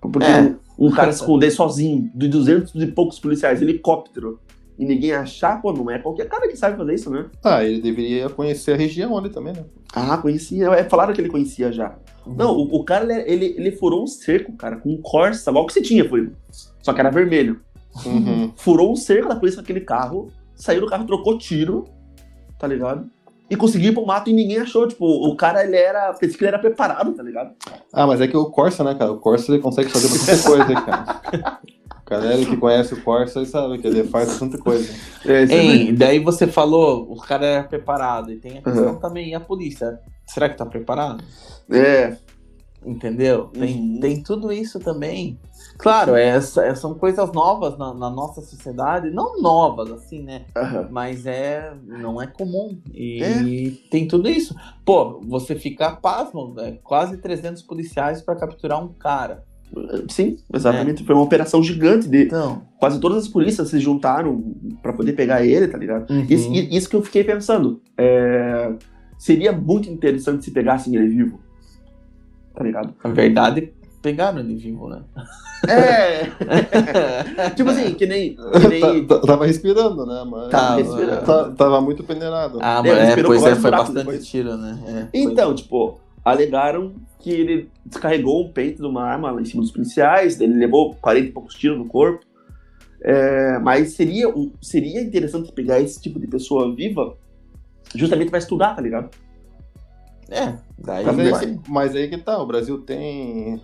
Porque 0.00 0.26
é. 0.26 0.54
um 0.78 0.90
cara 0.90 1.12
se 1.12 1.20
esconder 1.20 1.50
sozinho, 1.50 2.10
de 2.14 2.28
200 2.28 2.74
e 2.74 2.86
poucos 2.88 3.18
policiais, 3.18 3.62
helicóptero, 3.62 4.40
e 4.78 4.84
ninguém 4.84 5.12
achar, 5.12 5.60
pô, 5.60 5.72
não 5.72 5.90
é 5.90 5.98
qualquer 5.98 6.28
cara 6.28 6.48
que 6.48 6.56
sabe 6.56 6.76
fazer 6.76 6.94
isso, 6.94 7.10
né? 7.10 7.26
Ah, 7.44 7.62
ele 7.62 7.80
deveria 7.80 8.28
conhecer 8.28 8.72
a 8.72 8.76
região 8.76 9.16
ali 9.16 9.30
também, 9.30 9.52
né? 9.52 9.64
Ah, 9.94 10.16
conhecia. 10.16 10.68
É, 10.70 10.84
falaram 10.84 11.12
que 11.12 11.20
ele 11.20 11.28
conhecia 11.28 11.70
já. 11.70 11.94
Uhum. 12.26 12.34
Não, 12.34 12.56
o, 12.56 12.76
o 12.76 12.84
cara, 12.84 13.06
ele, 13.30 13.54
ele, 13.56 13.72
furou 13.72 14.02
um 14.02 14.06
cerco, 14.06 14.52
cara, 14.54 14.76
com 14.76 14.90
um 14.90 14.96
Corsa, 14.96 15.50
igual 15.50 15.66
que 15.66 15.72
você 15.72 15.82
tinha, 15.82 16.08
foi. 16.08 16.30
Só 16.80 16.92
que 16.92 17.00
era 17.00 17.10
vermelho. 17.10 17.60
Uhum. 18.06 18.52
Furou 18.56 18.90
um 18.90 18.96
cerco 18.96 19.28
da 19.28 19.36
polícia 19.36 19.58
com 19.58 19.64
aquele 19.64 19.82
carro, 19.82 20.32
saiu 20.62 20.80
do 20.80 20.86
carro, 20.86 21.04
trocou 21.04 21.36
tiro, 21.36 21.84
tá 22.56 22.68
ligado? 22.68 23.10
E 23.50 23.56
conseguiu 23.56 23.90
ir 23.90 23.94
pro 23.94 24.06
mato 24.06 24.30
e 24.30 24.32
ninguém 24.32 24.58
achou. 24.58 24.86
Tipo, 24.86 25.04
o 25.04 25.36
cara, 25.36 25.64
ele 25.64 25.76
era. 25.76 26.14
Pensei 26.14 26.38
que 26.38 26.44
ele 26.44 26.48
era 26.48 26.58
preparado, 26.58 27.12
tá 27.12 27.22
ligado? 27.22 27.50
Ah, 27.92 28.06
mas 28.06 28.20
é 28.20 28.28
que 28.28 28.36
o 28.36 28.46
Corsa, 28.46 28.84
né, 28.84 28.94
cara? 28.94 29.12
O 29.12 29.18
Corsa 29.18 29.52
ele 29.52 29.60
consegue 29.60 29.90
fazer 29.90 30.08
bastante 30.08 30.42
coisa, 30.46 30.74
cara. 30.80 31.58
O 31.90 32.04
cara 32.04 32.38
que 32.38 32.56
conhece 32.56 32.94
o 32.94 33.02
Corsa 33.02 33.40
ele 33.40 33.46
sabe 33.46 33.78
que 33.78 33.86
ele 33.86 34.04
faz 34.04 34.28
bastante 34.28 34.56
coisa. 34.56 34.88
É, 35.26 35.42
Ei, 35.42 35.92
daí 35.92 36.20
você 36.20 36.46
falou, 36.46 37.10
o 37.10 37.16
cara 37.16 37.44
era 37.44 37.64
preparado. 37.64 38.32
E 38.32 38.36
tem 38.36 38.58
a 38.58 38.62
questão 38.62 38.94
uhum. 38.94 39.00
também, 39.00 39.30
e 39.30 39.34
a 39.34 39.40
polícia? 39.40 40.00
Será 40.26 40.48
que 40.48 40.56
tá 40.56 40.64
preparado? 40.64 41.22
É. 41.70 42.16
Entendeu? 42.86 43.46
Tem, 43.46 43.76
uhum. 43.76 44.00
tem 44.00 44.22
tudo 44.22 44.52
isso 44.52 44.78
também. 44.78 45.38
Claro, 45.82 46.14
é, 46.14 46.36
é, 46.36 46.74
são 46.76 46.94
coisas 46.94 47.32
novas 47.32 47.76
na, 47.76 47.92
na, 47.92 48.08
nossa 48.08 48.40
sociedade, 48.40 49.10
não 49.10 49.42
novas 49.42 49.90
assim, 49.90 50.22
né? 50.22 50.42
Uhum. 50.56 50.86
Mas 50.90 51.26
é 51.26 51.74
não 51.84 52.22
é 52.22 52.26
comum 52.28 52.78
e 52.94 53.20
é. 53.20 53.88
tem 53.90 54.06
tudo 54.06 54.28
isso. 54.28 54.54
Pô, 54.84 55.20
você 55.20 55.56
fica 55.56 55.90
pasmo, 55.96 56.54
é, 56.60 56.78
quase 56.84 57.16
300 57.16 57.62
policiais 57.62 58.22
para 58.22 58.36
capturar 58.36 58.82
um 58.82 58.92
cara. 58.92 59.44
Sim, 60.08 60.36
exatamente. 60.54 61.02
É. 61.02 61.06
Foi 61.06 61.16
uma 61.16 61.24
operação 61.24 61.60
gigante 61.62 62.08
de 62.08 62.26
então. 62.26 62.62
quase 62.78 63.00
todas 63.00 63.18
as 63.24 63.28
polícias 63.28 63.68
se 63.68 63.80
juntaram 63.80 64.54
para 64.80 64.92
poder 64.92 65.14
pegar 65.14 65.44
ele, 65.44 65.66
tá 65.66 65.78
ligado? 65.78 66.08
Uhum. 66.10 66.26
Isso, 66.28 66.52
isso, 66.52 66.88
que 66.88 66.94
eu 66.94 67.02
fiquei 67.02 67.24
pensando. 67.24 67.80
É... 67.98 68.72
Seria 69.18 69.50
muito 69.50 69.88
interessante 69.90 70.44
se 70.44 70.50
pegassem 70.52 70.94
ele 70.94 71.08
vivo. 71.08 71.40
Tá 72.54 72.62
ligado? 72.62 72.94
Na 73.02 73.10
verdade, 73.10 73.72
pegaram 74.02 74.40
ele 74.40 74.56
vivo, 74.56 74.88
né? 74.88 75.02
É! 75.68 76.24
tipo 77.54 77.70
assim, 77.70 77.94
que 77.94 78.04
nem. 78.04 78.34
Que 78.34 78.68
nem... 78.68 79.06
tava 79.06 79.46
respirando, 79.46 80.04
né? 80.04 80.24
Mas... 80.28 80.50
Tava 80.50 80.76
respirando. 80.76 81.54
Tava 81.54 81.80
muito 81.80 82.02
peneirado. 82.02 82.58
Ah, 82.60 82.82
mas 82.82 82.98
é, 82.98 83.22
pois 83.22 83.44
é, 83.44 83.54
foi 83.54 83.70
bastante 83.70 83.98
depois. 83.98 84.26
tiro, 84.26 84.56
né? 84.56 85.08
É, 85.14 85.18
então, 85.18 85.46
foi... 85.46 85.54
tipo, 85.54 86.00
alegaram 86.24 86.94
que 87.20 87.30
ele 87.30 87.70
descarregou 87.86 88.44
um 88.44 88.52
peito 88.52 88.82
de 88.82 88.88
uma 88.88 89.04
arma 89.04 89.30
lá 89.30 89.40
em 89.40 89.44
cima 89.44 89.62
dos 89.62 89.70
policiais, 89.70 90.40
ele 90.40 90.54
levou 90.54 90.94
40 90.96 91.28
e 91.28 91.32
poucos 91.32 91.54
tiros 91.54 91.78
no 91.78 91.86
corpo. 91.86 92.24
É, 93.04 93.58
mas 93.60 93.92
seria, 93.92 94.32
seria 94.60 95.00
interessante 95.00 95.50
pegar 95.52 95.80
esse 95.80 96.00
tipo 96.00 96.20
de 96.20 96.26
pessoa 96.26 96.74
viva 96.74 97.16
justamente 97.94 98.30
para 98.30 98.38
estudar, 98.38 98.74
tá 98.74 98.82
ligado? 98.82 99.10
É, 100.28 100.54
daí 100.78 101.04
mas, 101.04 101.42
aí, 101.42 101.60
mas 101.68 101.94
aí 101.94 102.08
que 102.08 102.16
tá, 102.16 102.40
o 102.40 102.46
Brasil 102.46 102.78
tem 102.78 103.60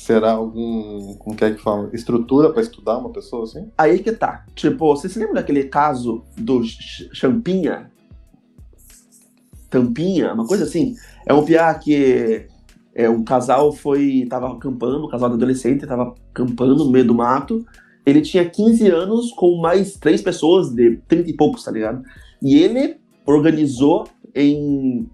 será 0.00 0.32
algum, 0.32 1.14
como 1.16 1.36
que 1.36 1.44
é 1.44 1.50
que 1.52 1.60
fala, 1.60 1.90
estrutura 1.92 2.50
para 2.50 2.62
estudar 2.62 2.96
uma 2.96 3.10
pessoa 3.10 3.44
assim? 3.44 3.70
Aí 3.76 3.98
que 3.98 4.12
tá. 4.12 4.46
Tipo, 4.54 4.96
você 4.96 5.08
se 5.08 5.18
lembra 5.18 5.34
daquele 5.34 5.64
caso 5.64 6.24
do 6.36 6.62
Champinha? 7.12 7.90
Tampinha, 9.68 10.32
uma 10.32 10.46
coisa 10.46 10.64
assim? 10.64 10.96
É 11.26 11.34
um 11.34 11.44
piá 11.44 11.72
que 11.74 12.46
é, 12.94 13.08
um 13.10 13.22
casal 13.22 13.72
foi, 13.72 14.26
tava 14.28 14.50
acampando, 14.52 15.06
um 15.06 15.08
casal 15.08 15.28
de 15.28 15.36
adolescente 15.36 15.86
tava 15.86 16.14
acampando 16.32 16.84
no 16.84 16.90
meio 16.90 17.06
do 17.06 17.14
mato. 17.14 17.64
Ele 18.04 18.22
tinha 18.22 18.48
15 18.48 18.88
anos 18.88 19.30
com 19.32 19.60
mais 19.60 19.96
três 19.96 20.22
pessoas 20.22 20.70
de 20.70 20.96
30 21.06 21.30
e 21.30 21.36
poucos, 21.36 21.62
tá 21.62 21.70
ligado? 21.70 22.02
E 22.42 22.56
ele 22.56 22.96
organizou 23.26 24.08
em 24.34 25.08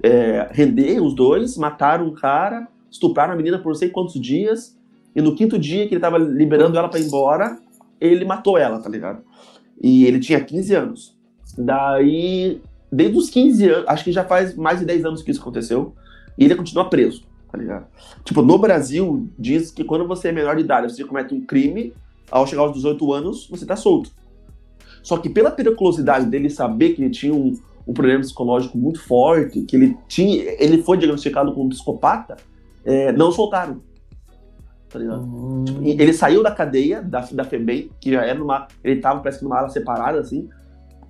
é, 0.00 0.48
render 0.52 1.00
os 1.02 1.14
dois, 1.14 1.56
mataram 1.56 2.06
um 2.06 2.14
cara, 2.14 2.68
estupraram 2.92 3.32
a 3.32 3.36
menina 3.36 3.58
por 3.58 3.70
não 3.70 3.74
sei 3.74 3.88
quantos 3.88 4.20
dias, 4.20 4.78
e 5.16 5.20
no 5.20 5.34
quinto 5.34 5.58
dia 5.58 5.88
que 5.88 5.94
ele 5.94 6.00
tava 6.00 6.18
liberando 6.18 6.78
ela 6.78 6.88
para 6.88 7.00
ir 7.00 7.06
embora, 7.06 7.58
ele 8.00 8.24
matou 8.24 8.58
ela, 8.58 8.78
tá 8.78 8.88
ligado? 8.88 9.22
E 9.82 10.04
ele 10.04 10.20
tinha 10.20 10.40
15 10.40 10.74
anos. 10.74 11.16
Daí, 11.56 12.60
desde 12.90 13.16
os 13.16 13.30
15 13.30 13.68
anos, 13.68 13.88
acho 13.88 14.04
que 14.04 14.12
já 14.12 14.24
faz 14.24 14.54
mais 14.54 14.80
de 14.80 14.84
10 14.84 15.04
anos 15.04 15.22
que 15.22 15.30
isso 15.30 15.40
aconteceu, 15.40 15.94
e 16.38 16.44
ele 16.44 16.54
continua 16.54 16.88
preso, 16.88 17.24
tá 17.50 17.58
ligado? 17.58 17.86
Tipo, 18.24 18.42
no 18.42 18.58
Brasil, 18.58 19.28
diz 19.38 19.70
que 19.70 19.84
quando 19.84 20.06
você 20.06 20.28
é 20.28 20.32
menor 20.32 20.56
de 20.56 20.62
idade, 20.62 20.92
você 20.92 21.04
comete 21.04 21.34
um 21.34 21.40
crime, 21.40 21.92
ao 22.30 22.46
chegar 22.46 22.62
aos 22.62 22.72
18 22.72 23.12
anos, 23.12 23.48
você 23.48 23.66
tá 23.66 23.76
solto. 23.76 24.10
Só 25.02 25.18
que 25.18 25.28
pela 25.28 25.50
periculosidade 25.50 26.26
dele 26.26 26.48
saber 26.48 26.94
que 26.94 27.02
ele 27.02 27.10
tinha 27.10 27.34
um, 27.34 27.58
um 27.86 27.92
problema 27.92 28.20
psicológico 28.20 28.78
muito 28.78 29.00
forte, 29.02 29.62
que 29.62 29.76
ele 29.76 29.96
tinha, 30.08 30.42
ele 30.58 30.82
foi 30.82 30.96
diagnosticado 30.96 31.52
como 31.52 31.68
psicopata, 31.68 32.36
é, 32.84 33.12
não 33.12 33.32
soltaram. 33.32 33.82
Tá 34.88 34.98
ligado? 34.98 35.22
Uhum. 35.22 35.64
Tipo, 35.64 35.82
ele 35.82 36.12
saiu 36.12 36.42
da 36.42 36.50
cadeia 36.50 37.00
da, 37.02 37.20
da 37.20 37.44
FEBEM, 37.44 37.90
que 38.00 38.12
já 38.12 38.24
era 38.24 38.38
numa. 38.38 38.68
Ele 38.84 39.00
tava, 39.00 39.20
parece 39.20 39.38
que 39.38 39.44
numa 39.44 39.58
ala 39.58 39.70
separada, 39.70 40.20
assim, 40.20 40.48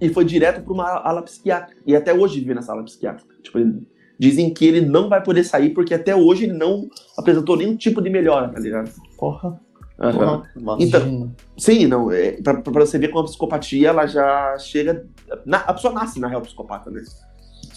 e 0.01 0.09
foi 0.09 0.25
direto 0.25 0.63
para 0.63 0.73
uma 0.73 0.89
ala 0.89 1.23
psiquiátrica. 1.23 1.81
E 1.87 1.97
até 1.97 2.15
hoje 2.15 2.41
vive 2.41 2.55
nessa 2.55 2.73
ala 2.73 2.85
psiquiátrica. 2.85 3.35
Tipo, 3.43 3.59
ele, 3.59 3.87
dizem 4.23 4.55
que 4.55 4.65
ele 4.65 4.81
não 4.81 5.09
vai 5.09 5.21
poder 5.21 5.43
sair 5.43 5.71
porque 5.71 5.93
até 5.93 6.15
hoje 6.15 6.45
ele 6.45 6.53
não 6.53 6.89
apresentou 7.19 7.57
nenhum 7.57 7.77
tipo 7.77 8.01
de 8.01 8.09
melhora, 8.09 8.49
tá 8.49 8.61
ligado? 8.61 8.89
Porra. 9.19 9.61
Uhum. 9.99 10.77
Então, 10.79 11.33
sim, 11.59 11.87
não, 11.87 12.11
é, 12.11 12.33
pra, 12.41 12.61
pra, 12.61 12.87
você 12.87 12.99
ver 12.99 13.09
como 13.09 13.21
a 13.21 13.25
psicopatia 13.25 13.89
ela 13.89 14.07
já 14.07 14.57
chega. 14.59 15.07
Na, 15.45 15.59
a 15.59 15.75
pessoa 15.75 15.93
nasce, 15.93 16.21
na 16.21 16.29
real, 16.29 16.41
psicopata, 16.41 16.89
né? 16.89 17.03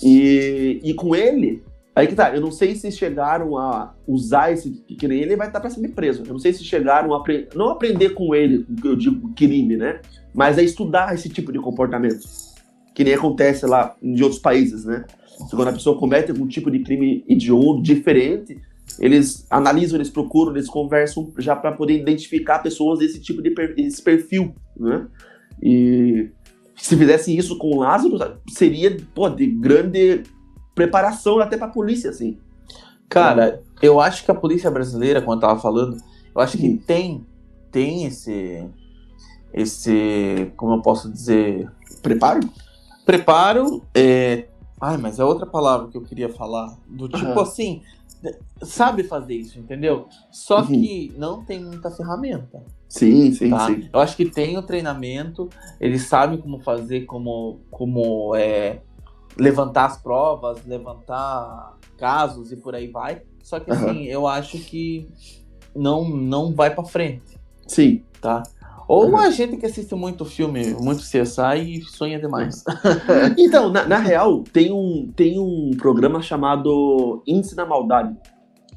E, 0.03 0.79
e 0.83 0.93
com 0.93 1.15
ele, 1.15 1.63
aí 1.95 2.07
que 2.07 2.15
tá, 2.15 2.35
eu 2.35 2.41
não 2.41 2.51
sei 2.51 2.75
se 2.75 2.91
chegaram 2.91 3.57
a 3.57 3.95
usar 4.05 4.51
esse 4.51 4.69
que 4.71 5.07
nem 5.07 5.21
ele 5.21 5.37
vai 5.37 5.47
estar 5.47 5.59
tá 5.59 5.67
pra 5.67 5.69
ser 5.69 5.87
preso. 5.89 6.23
Eu 6.25 6.33
não 6.33 6.39
sei 6.39 6.53
se 6.53 6.63
chegaram 6.63 7.13
a 7.13 7.23
não 7.55 7.69
aprender 7.69 8.09
com 8.09 8.35
ele, 8.35 8.65
o 8.69 8.75
que 8.75 8.87
eu 8.87 8.95
digo 8.95 9.33
crime, 9.33 9.77
né? 9.77 10.01
Mas 10.33 10.57
a 10.57 10.61
estudar 10.61 11.13
esse 11.15 11.29
tipo 11.29 11.51
de 11.51 11.59
comportamento. 11.59 12.27
Que 12.93 13.03
nem 13.03 13.13
acontece 13.13 13.65
lá 13.65 13.95
em 14.03 14.21
outros 14.21 14.41
países, 14.41 14.83
né? 14.83 15.05
Quando 15.49 15.69
a 15.69 15.73
pessoa 15.73 15.97
comete 15.97 16.31
algum 16.31 16.47
tipo 16.47 16.69
de 16.69 16.79
crime 16.79 17.23
idiota, 17.27 17.81
diferente, 17.81 18.57
eles 18.99 19.45
analisam, 19.49 19.97
eles 19.97 20.09
procuram, 20.09 20.55
eles 20.55 20.69
conversam 20.69 21.33
já 21.37 21.55
para 21.55 21.71
poder 21.71 21.99
identificar 21.99 22.59
pessoas 22.59 22.99
desse 22.99 23.19
tipo 23.19 23.41
de 23.41 23.51
per, 23.51 23.73
esse 23.77 24.01
perfil, 24.01 24.55
né? 24.77 25.07
E 25.61 26.29
se 26.75 26.95
fizessem 26.95 27.37
isso 27.37 27.57
com 27.57 27.71
o 27.71 27.79
Lázaro, 27.79 28.17
seria 28.49 28.95
pô, 29.13 29.29
de 29.29 29.47
grande 29.47 30.23
preparação 30.75 31.39
até 31.39 31.57
para 31.57 31.67
a 31.67 31.71
polícia, 31.71 32.11
assim. 32.11 32.37
Cara, 33.09 33.63
eu 33.81 33.99
acho 33.99 34.23
que 34.25 34.31
a 34.31 34.35
polícia 34.35 34.69
brasileira, 34.69 35.21
quando 35.21 35.41
eu 35.41 35.47
tava 35.47 35.59
falando, 35.59 35.97
eu 36.35 36.41
acho 36.41 36.57
que 36.57 36.69
hum. 36.69 36.77
tem 36.77 37.25
tem 37.71 38.05
esse 38.05 38.67
esse, 39.53 40.51
como 40.57 40.73
eu 40.73 40.81
posso 40.81 41.09
dizer, 41.09 41.71
preparo? 42.01 42.41
Preparo, 43.05 43.81
é, 43.93 44.49
ai, 44.81 44.97
mas 44.97 45.17
é 45.17 45.23
outra 45.23 45.45
palavra 45.45 45.87
que 45.87 45.97
eu 45.97 46.01
queria 46.01 46.27
falar, 46.27 46.77
do 46.85 47.07
tipo 47.07 47.31
uhum. 47.31 47.39
assim, 47.39 47.81
sabe 48.61 49.03
fazer 49.03 49.35
isso, 49.35 49.57
entendeu? 49.57 50.07
Só 50.29 50.59
uhum. 50.59 50.67
que 50.67 51.13
não 51.17 51.45
tem 51.45 51.63
muita 51.63 51.89
ferramenta. 51.89 52.63
Sim, 52.89 53.31
sim, 53.31 53.49
tá? 53.49 53.67
sim. 53.67 53.89
Eu 53.93 53.99
acho 54.01 54.17
que 54.17 54.25
tem 54.25 54.57
o 54.57 54.61
treinamento, 54.61 55.49
eles 55.79 56.01
sabem 56.03 56.37
como 56.37 56.59
fazer, 56.59 57.05
como, 57.05 57.61
como 57.71 58.35
é, 58.35 58.81
levantar 59.37 59.85
as 59.85 59.97
provas, 59.97 60.65
levantar 60.65 61.77
casos 61.97 62.51
e 62.51 62.55
por 62.55 62.75
aí 62.75 62.87
vai. 62.87 63.21
Só 63.43 63.59
que 63.59 63.71
assim, 63.71 63.85
uhum. 63.85 64.03
eu 64.03 64.27
acho 64.27 64.57
que 64.59 65.07
não, 65.75 66.07
não 66.09 66.53
vai 66.53 66.73
para 66.73 66.83
frente. 66.83 67.39
Sim. 67.67 68.03
Tá? 68.21 68.43
Ou 68.87 69.09
uhum. 69.09 69.17
a 69.17 69.29
gente 69.31 69.57
que 69.57 69.65
assiste 69.65 69.93
muito 69.95 70.25
filme, 70.25 70.73
muito 70.79 71.01
CSI 71.01 71.79
e 71.79 71.81
sonha 71.81 72.19
demais. 72.19 72.63
então, 73.37 73.69
na, 73.71 73.87
na, 73.87 73.97
real, 73.97 74.43
tem 74.43 74.71
um, 74.71 75.11
tem 75.15 75.39
um 75.39 75.71
programa 75.77 76.21
chamado 76.21 77.23
Índice 77.25 77.55
da 77.55 77.65
Maldade, 77.65 78.15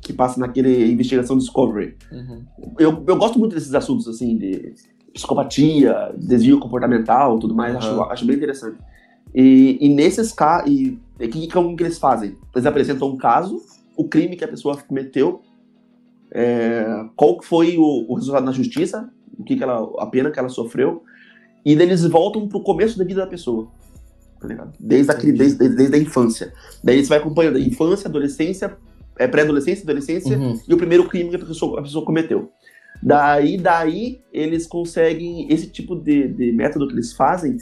que 0.00 0.12
passa 0.12 0.40
naquele 0.40 0.90
investigação 0.90 1.36
Discovery. 1.36 1.96
Uhum. 2.10 2.44
Eu, 2.78 3.04
eu 3.06 3.16
gosto 3.16 3.38
muito 3.38 3.54
desses 3.54 3.74
assuntos, 3.74 4.08
assim, 4.08 4.36
de 4.38 4.74
psicopatia, 5.12 6.14
desvio 6.16 6.58
comportamental 6.58 7.38
tudo 7.38 7.54
mais, 7.54 7.76
acho, 7.76 8.02
acho 8.04 8.24
bem 8.24 8.36
interessante. 8.36 8.78
E, 9.34 9.78
e 9.80 9.88
nesses 9.88 10.32
casos, 10.32 10.70
e 10.70 10.98
o 11.20 11.28
que, 11.28 11.48
como 11.48 11.76
que 11.76 11.82
eles 11.82 11.98
fazem? 11.98 12.36
Eles 12.54 12.66
apresentam 12.66 13.08
um 13.08 13.16
caso, 13.16 13.60
o 13.96 14.04
crime 14.04 14.36
que 14.36 14.44
a 14.44 14.48
pessoa 14.48 14.76
cometeu, 14.76 15.42
é, 16.30 17.04
qual 17.16 17.42
foi 17.42 17.76
o, 17.76 18.06
o 18.08 18.14
resultado 18.14 18.44
na 18.44 18.52
justiça, 18.52 19.10
o 19.38 19.44
que, 19.44 19.56
que 19.56 19.62
ela, 19.62 19.88
a 19.98 20.06
pena 20.06 20.30
que 20.30 20.38
ela 20.38 20.48
sofreu, 20.48 21.02
e 21.64 21.72
eles 21.72 22.04
voltam 22.04 22.48
pro 22.48 22.62
começo 22.62 22.98
da 22.98 23.04
vida 23.04 23.20
da 23.20 23.26
pessoa. 23.26 23.68
Tá? 24.40 24.68
Desde, 24.78 25.10
a, 25.10 25.14
desde, 25.14 25.32
desde, 25.32 25.68
desde 25.76 25.96
a 25.96 25.98
infância. 25.98 26.52
Daí 26.82 27.02
você 27.02 27.08
vai 27.08 27.18
acompanhando 27.18 27.56
a 27.56 27.60
infância, 27.60 28.08
adolescência, 28.08 28.76
é, 29.18 29.26
pré-adolescência, 29.26 29.82
adolescência, 29.82 30.38
uhum. 30.38 30.58
e 30.66 30.72
o 30.72 30.76
primeiro 30.76 31.08
crime 31.08 31.30
que 31.30 31.36
a 31.36 31.40
pessoa, 31.40 31.80
a 31.80 31.82
pessoa 31.82 32.04
cometeu. 32.04 32.50
Daí, 33.02 33.56
daí 33.56 34.20
eles 34.32 34.66
conseguem. 34.66 35.46
Esse 35.52 35.68
tipo 35.68 35.94
de, 35.94 36.28
de 36.28 36.52
método 36.52 36.88
que 36.88 36.94
eles 36.94 37.12
fazem 37.12 37.56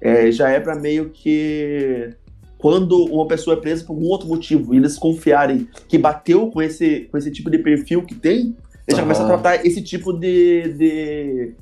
é, 0.00 0.30
já 0.30 0.48
é 0.50 0.60
para 0.60 0.74
meio 0.74 1.10
que. 1.10 2.14
Quando 2.56 3.04
uma 3.04 3.26
pessoa 3.28 3.56
é 3.56 3.60
presa 3.60 3.84
por 3.84 3.92
algum 3.92 4.06
outro 4.06 4.26
motivo 4.26 4.74
e 4.74 4.78
eles 4.78 4.98
confiarem 4.98 5.68
que 5.86 5.96
bateu 5.96 6.50
com 6.50 6.60
esse, 6.60 7.08
com 7.10 7.16
esse 7.16 7.30
tipo 7.30 7.48
de 7.48 7.58
perfil 7.58 8.02
que 8.02 8.16
tem, 8.16 8.56
eles 8.86 8.96
já 8.96 9.02
começam 9.02 9.26
a 9.26 9.28
tratar 9.28 9.64
esse 9.64 9.80
tipo 9.80 10.12
de, 10.12 10.74
de, 10.76 11.54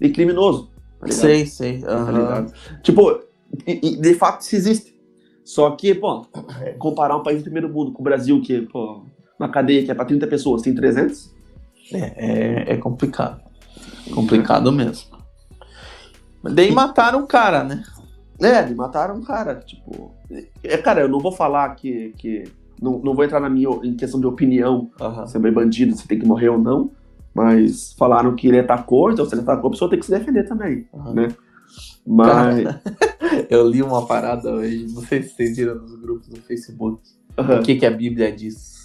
de 0.00 0.08
criminoso. 0.08 0.68
Tá 0.98 1.08
sei, 1.08 1.46
sei. 1.46 1.76
Uhum. 1.76 1.82
Tá 1.82 2.46
tipo, 2.82 3.20
de 3.64 4.14
fato 4.14 4.40
isso 4.40 4.56
existe. 4.56 5.00
Só 5.44 5.70
que, 5.72 5.94
pô, 5.94 6.26
comparar 6.78 7.16
um 7.16 7.22
país 7.22 7.38
do 7.38 7.44
primeiro 7.44 7.68
mundo 7.68 7.92
com 7.92 8.00
o 8.00 8.04
Brasil, 8.04 8.40
que, 8.40 8.62
pô, 8.62 9.04
uma 9.38 9.48
cadeia 9.48 9.84
que 9.84 9.90
é 9.90 9.94
para 9.94 10.04
30 10.04 10.26
pessoas, 10.26 10.62
tem 10.62 10.74
300? 10.74 11.30
É, 11.92 11.98
é, 11.98 12.72
é 12.72 12.76
complicado. 12.76 13.40
Complicado 14.14 14.70
mesmo. 14.70 15.09
Daí 16.42 16.72
mataram 16.72 17.22
o 17.22 17.26
cara, 17.26 17.64
né? 17.64 17.82
É, 18.40 18.64
me 18.64 18.74
mataram 18.74 19.18
o 19.18 19.24
cara, 19.24 19.56
tipo. 19.56 20.14
É, 20.62 20.76
cara, 20.78 21.02
eu 21.02 21.08
não 21.08 21.20
vou 21.20 21.32
falar 21.32 21.74
que. 21.74 22.14
que 22.16 22.44
não, 22.80 22.98
não 22.98 23.14
vou 23.14 23.24
entrar 23.24 23.40
na 23.40 23.50
minha 23.50 23.68
em 23.82 23.94
questão 23.94 24.18
de 24.18 24.26
opinião, 24.26 24.90
uhum. 24.98 25.26
se 25.26 25.36
é 25.36 25.50
bandido, 25.50 25.94
se 25.94 26.08
tem 26.08 26.18
que 26.18 26.26
morrer 26.26 26.48
ou 26.48 26.58
não. 26.58 26.90
Mas 27.34 27.92
falaram 27.92 28.34
que 28.34 28.48
ele 28.48 28.58
atacou, 28.58 29.12
então 29.12 29.24
se 29.26 29.34
ele 29.34 29.42
atacou, 29.42 29.68
a 29.68 29.70
pessoa 29.72 29.90
tem 29.90 29.98
que 29.98 30.06
se 30.06 30.10
defender 30.10 30.48
também, 30.48 30.86
uhum. 30.92 31.12
né? 31.12 31.28
Mas. 32.06 32.64
Cara, 32.64 32.82
eu 33.50 33.68
li 33.68 33.82
uma 33.82 34.06
parada 34.06 34.50
hoje, 34.50 34.86
não 34.92 35.02
sei 35.02 35.22
se 35.22 35.36
vocês 35.36 35.56
viram 35.56 35.74
nos 35.74 35.94
grupos 36.00 36.28
do 36.28 36.40
Facebook. 36.40 37.02
Uhum. 37.38 37.58
O 37.58 37.62
que, 37.62 37.76
que 37.76 37.86
a 37.86 37.90
Bíblia 37.90 38.32
diz 38.32 38.79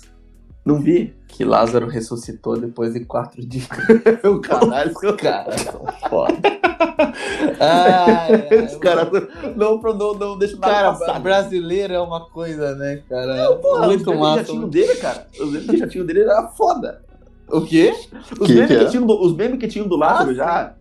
não 0.65 0.79
vi. 0.79 1.13
Que 1.27 1.45
Lázaro 1.45 1.88
ressuscitou 1.88 2.57
depois 2.57 2.93
de 2.93 3.05
quatro 3.05 3.45
dias. 3.45 3.67
o 4.24 4.39
caralho, 4.39 4.91
os 4.91 5.15
caras 5.15 5.62
são 5.62 5.86
foda. 6.10 6.34
ah, 7.60 8.27
é, 8.29 8.63
Os 8.63 8.75
caras 8.77 9.10
não, 9.55 9.77
não, 9.79 10.13
não 10.13 10.38
deixam 10.38 10.60
nada 10.60 10.74
cara, 10.74 10.93
passar. 10.93 11.19
brasileiro 11.19 11.93
é 11.93 12.00
uma 12.00 12.22
coisa, 12.22 12.74
né, 12.75 13.03
cara? 13.07 13.36
Não, 13.36 13.57
porra, 13.57 13.88
Muito 13.88 14.12
os 14.12 14.17
massa. 14.17 14.38
jatinho 14.39 14.67
dele, 14.67 14.95
cara. 14.95 15.27
Os 15.39 15.77
jatinho 15.77 16.03
dele 16.05 16.22
era 16.22 16.48
foda. 16.48 17.01
O 17.50 17.62
quê? 17.62 17.93
Os, 18.39 18.48
que 18.48 18.53
memes, 18.53 18.67
que, 18.67 18.77
que, 18.77 18.86
é? 18.86 18.89
tinham 18.89 19.05
do, 19.05 19.22
os 19.22 19.36
memes 19.36 19.60
que 19.60 19.67
tinham 19.67 19.88
do 19.88 19.95
Lázaro 19.95 20.31
ah, 20.31 20.34
já... 20.34 20.75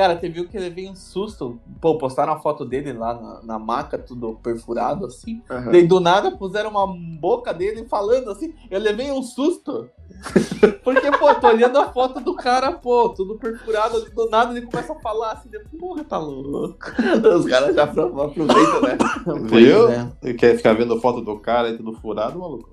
Cara, 0.00 0.16
teve 0.16 0.40
um 0.40 0.46
que 0.46 0.56
ele 0.56 0.70
veio 0.70 0.92
um 0.92 0.96
susto. 0.96 1.60
Pô, 1.78 1.98
postaram 1.98 2.32
a 2.32 2.38
foto 2.38 2.64
dele 2.64 2.90
lá 2.90 3.12
na, 3.12 3.42
na 3.42 3.58
maca, 3.58 3.98
tudo 3.98 4.32
perfurado 4.42 5.04
assim. 5.04 5.42
Uhum. 5.50 5.72
Daí 5.72 5.86
do 5.86 6.00
nada 6.00 6.30
puseram 6.30 6.70
uma 6.70 6.86
boca 6.86 7.52
dele 7.52 7.84
falando 7.84 8.30
assim. 8.30 8.54
Eu 8.70 8.80
levei 8.80 9.12
um 9.12 9.22
susto. 9.22 9.90
Porque, 10.82 11.10
pô, 11.18 11.34
tô 11.34 11.48
olhando 11.48 11.78
a 11.78 11.92
foto 11.92 12.18
do 12.18 12.34
cara, 12.34 12.72
pô, 12.72 13.10
tudo 13.10 13.36
perfurado. 13.36 14.00
Do 14.10 14.30
nada 14.30 14.56
ele 14.56 14.64
começa 14.64 14.94
a 14.94 15.00
falar 15.00 15.32
assim. 15.32 15.50
Porra, 15.78 16.02
tá 16.02 16.16
louco. 16.16 16.78
Os 17.36 17.44
caras 17.44 17.74
já 17.74 17.82
aproveitam, 17.82 18.80
né? 18.80 18.96
Viu? 19.52 19.90
É. 19.90 20.32
Quer 20.32 20.56
ficar 20.56 20.72
vendo 20.72 20.98
foto 20.98 21.20
do 21.20 21.38
cara 21.38 21.68
e 21.68 21.76
tudo 21.76 21.92
furado, 21.92 22.38
maluco? 22.38 22.70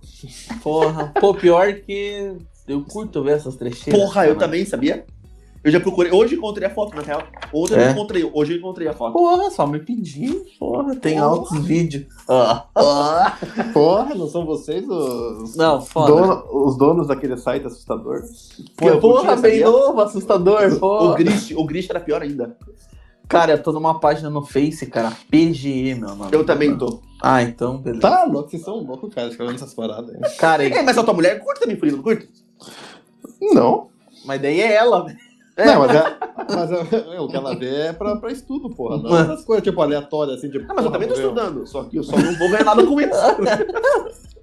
Porra. 0.64 1.12
Pô, 1.20 1.34
pior 1.34 1.74
que. 1.74 2.38
Eu 2.66 2.86
curto 2.86 3.22
ver 3.22 3.36
essas 3.36 3.58
trecheiras. 3.58 4.02
Porra, 4.02 4.28
eu 4.28 4.38
também, 4.38 4.66
sabia? 4.66 5.06
Eu 5.68 5.72
já 5.72 5.82
procurei. 5.82 6.14
Hoje 6.14 6.36
encontrei 6.36 6.66
a 6.66 6.74
foto, 6.74 6.96
na 6.96 7.02
real. 7.02 7.24
Ontem 7.54 7.76
é. 7.76 7.88
eu 7.88 7.92
encontrei. 7.92 8.32
Hoje 8.34 8.54
eu 8.54 8.58
encontrei 8.58 8.88
a 8.88 8.94
foto. 8.94 9.12
Porra, 9.12 9.52
só 9.52 9.68
me 9.68 9.80
pedi. 9.80 10.34
Porra, 10.58 10.96
tem 10.96 11.16
porra. 11.16 11.26
altos 11.26 11.66
vídeos. 11.66 12.06
Ah. 12.26 12.68
Ah. 12.74 13.38
Porra, 13.74 14.16
não 14.16 14.30
são 14.30 14.46
vocês 14.46 14.88
os. 14.88 15.58
Não, 15.58 15.82
foda. 15.82 16.14
Dono, 16.14 16.66
os 16.66 16.78
donos 16.78 17.08
daquele 17.08 17.36
site 17.36 17.68
assustador? 17.68 18.22
Porra, 18.78 18.98
porra 18.98 19.36
bem 19.36 19.60
novo, 19.60 20.00
assustador. 20.00 20.80
Porra. 20.80 21.12
O 21.12 21.16
Grish, 21.16 21.52
o 21.52 21.66
Grish 21.66 21.90
era 21.90 22.00
pior 22.00 22.22
ainda. 22.22 22.56
Cara, 23.28 23.52
eu 23.52 23.62
tô 23.62 23.74
numa 23.74 24.00
página 24.00 24.30
no 24.30 24.46
Face, 24.46 24.86
cara. 24.86 25.12
PGE, 25.30 25.96
meu 25.96 26.16
nome. 26.16 26.30
Eu 26.32 26.46
também 26.46 26.78
tô. 26.78 27.02
Ah, 27.22 27.44
então, 27.44 27.78
beleza. 27.78 28.04
Tá 28.04 28.24
louco, 28.24 28.50
vocês 28.50 28.64
são 28.64 28.78
loucos, 28.78 29.14
cara, 29.14 29.28
escrevendo 29.28 29.56
essas 29.56 29.74
paradas 29.74 30.16
aí. 30.16 30.38
Cara, 30.38 30.64
é, 30.66 30.82
mas 30.82 30.98
a 30.98 31.04
tua 31.04 31.14
mulher 31.14 31.44
curte 31.44 31.60
também, 31.60 31.78
não 31.92 32.02
curte? 32.02 32.30
Não. 33.42 33.90
Mas 34.24 34.42
daí 34.42 34.62
é 34.62 34.74
ela, 34.74 35.04
velho. 35.04 35.27
É. 35.58 35.66
Não, 35.66 35.80
mas, 35.80 35.96
é, 35.96 36.18
mas 36.54 36.72
é, 36.72 37.16
é, 37.16 37.20
o 37.20 37.28
que 37.28 37.36
ela 37.36 37.56
vê 37.56 37.88
é 37.88 37.94
pra, 37.94 38.16
pra 38.18 38.32
estudo, 38.32 38.70
porra. 38.70 39.02
Não 39.02 39.18
essas 39.18 39.44
coisas 39.44 39.64
tipo 39.64 39.82
aleatórias, 39.82 40.38
assim, 40.38 40.52
tipo. 40.52 40.72
Ah, 40.72 40.76
mas 40.76 40.86
eu 40.86 40.92
também 40.92 41.08
tô 41.08 41.16
estudando, 41.16 41.66
só 41.66 41.84
que 41.84 41.98
eu 41.98 42.04
só 42.04 42.16
não 42.16 42.34
vou 42.36 42.50
ganhar 42.50 42.64
nada 42.64 42.86
com 42.86 43.02
isso. 43.02 43.12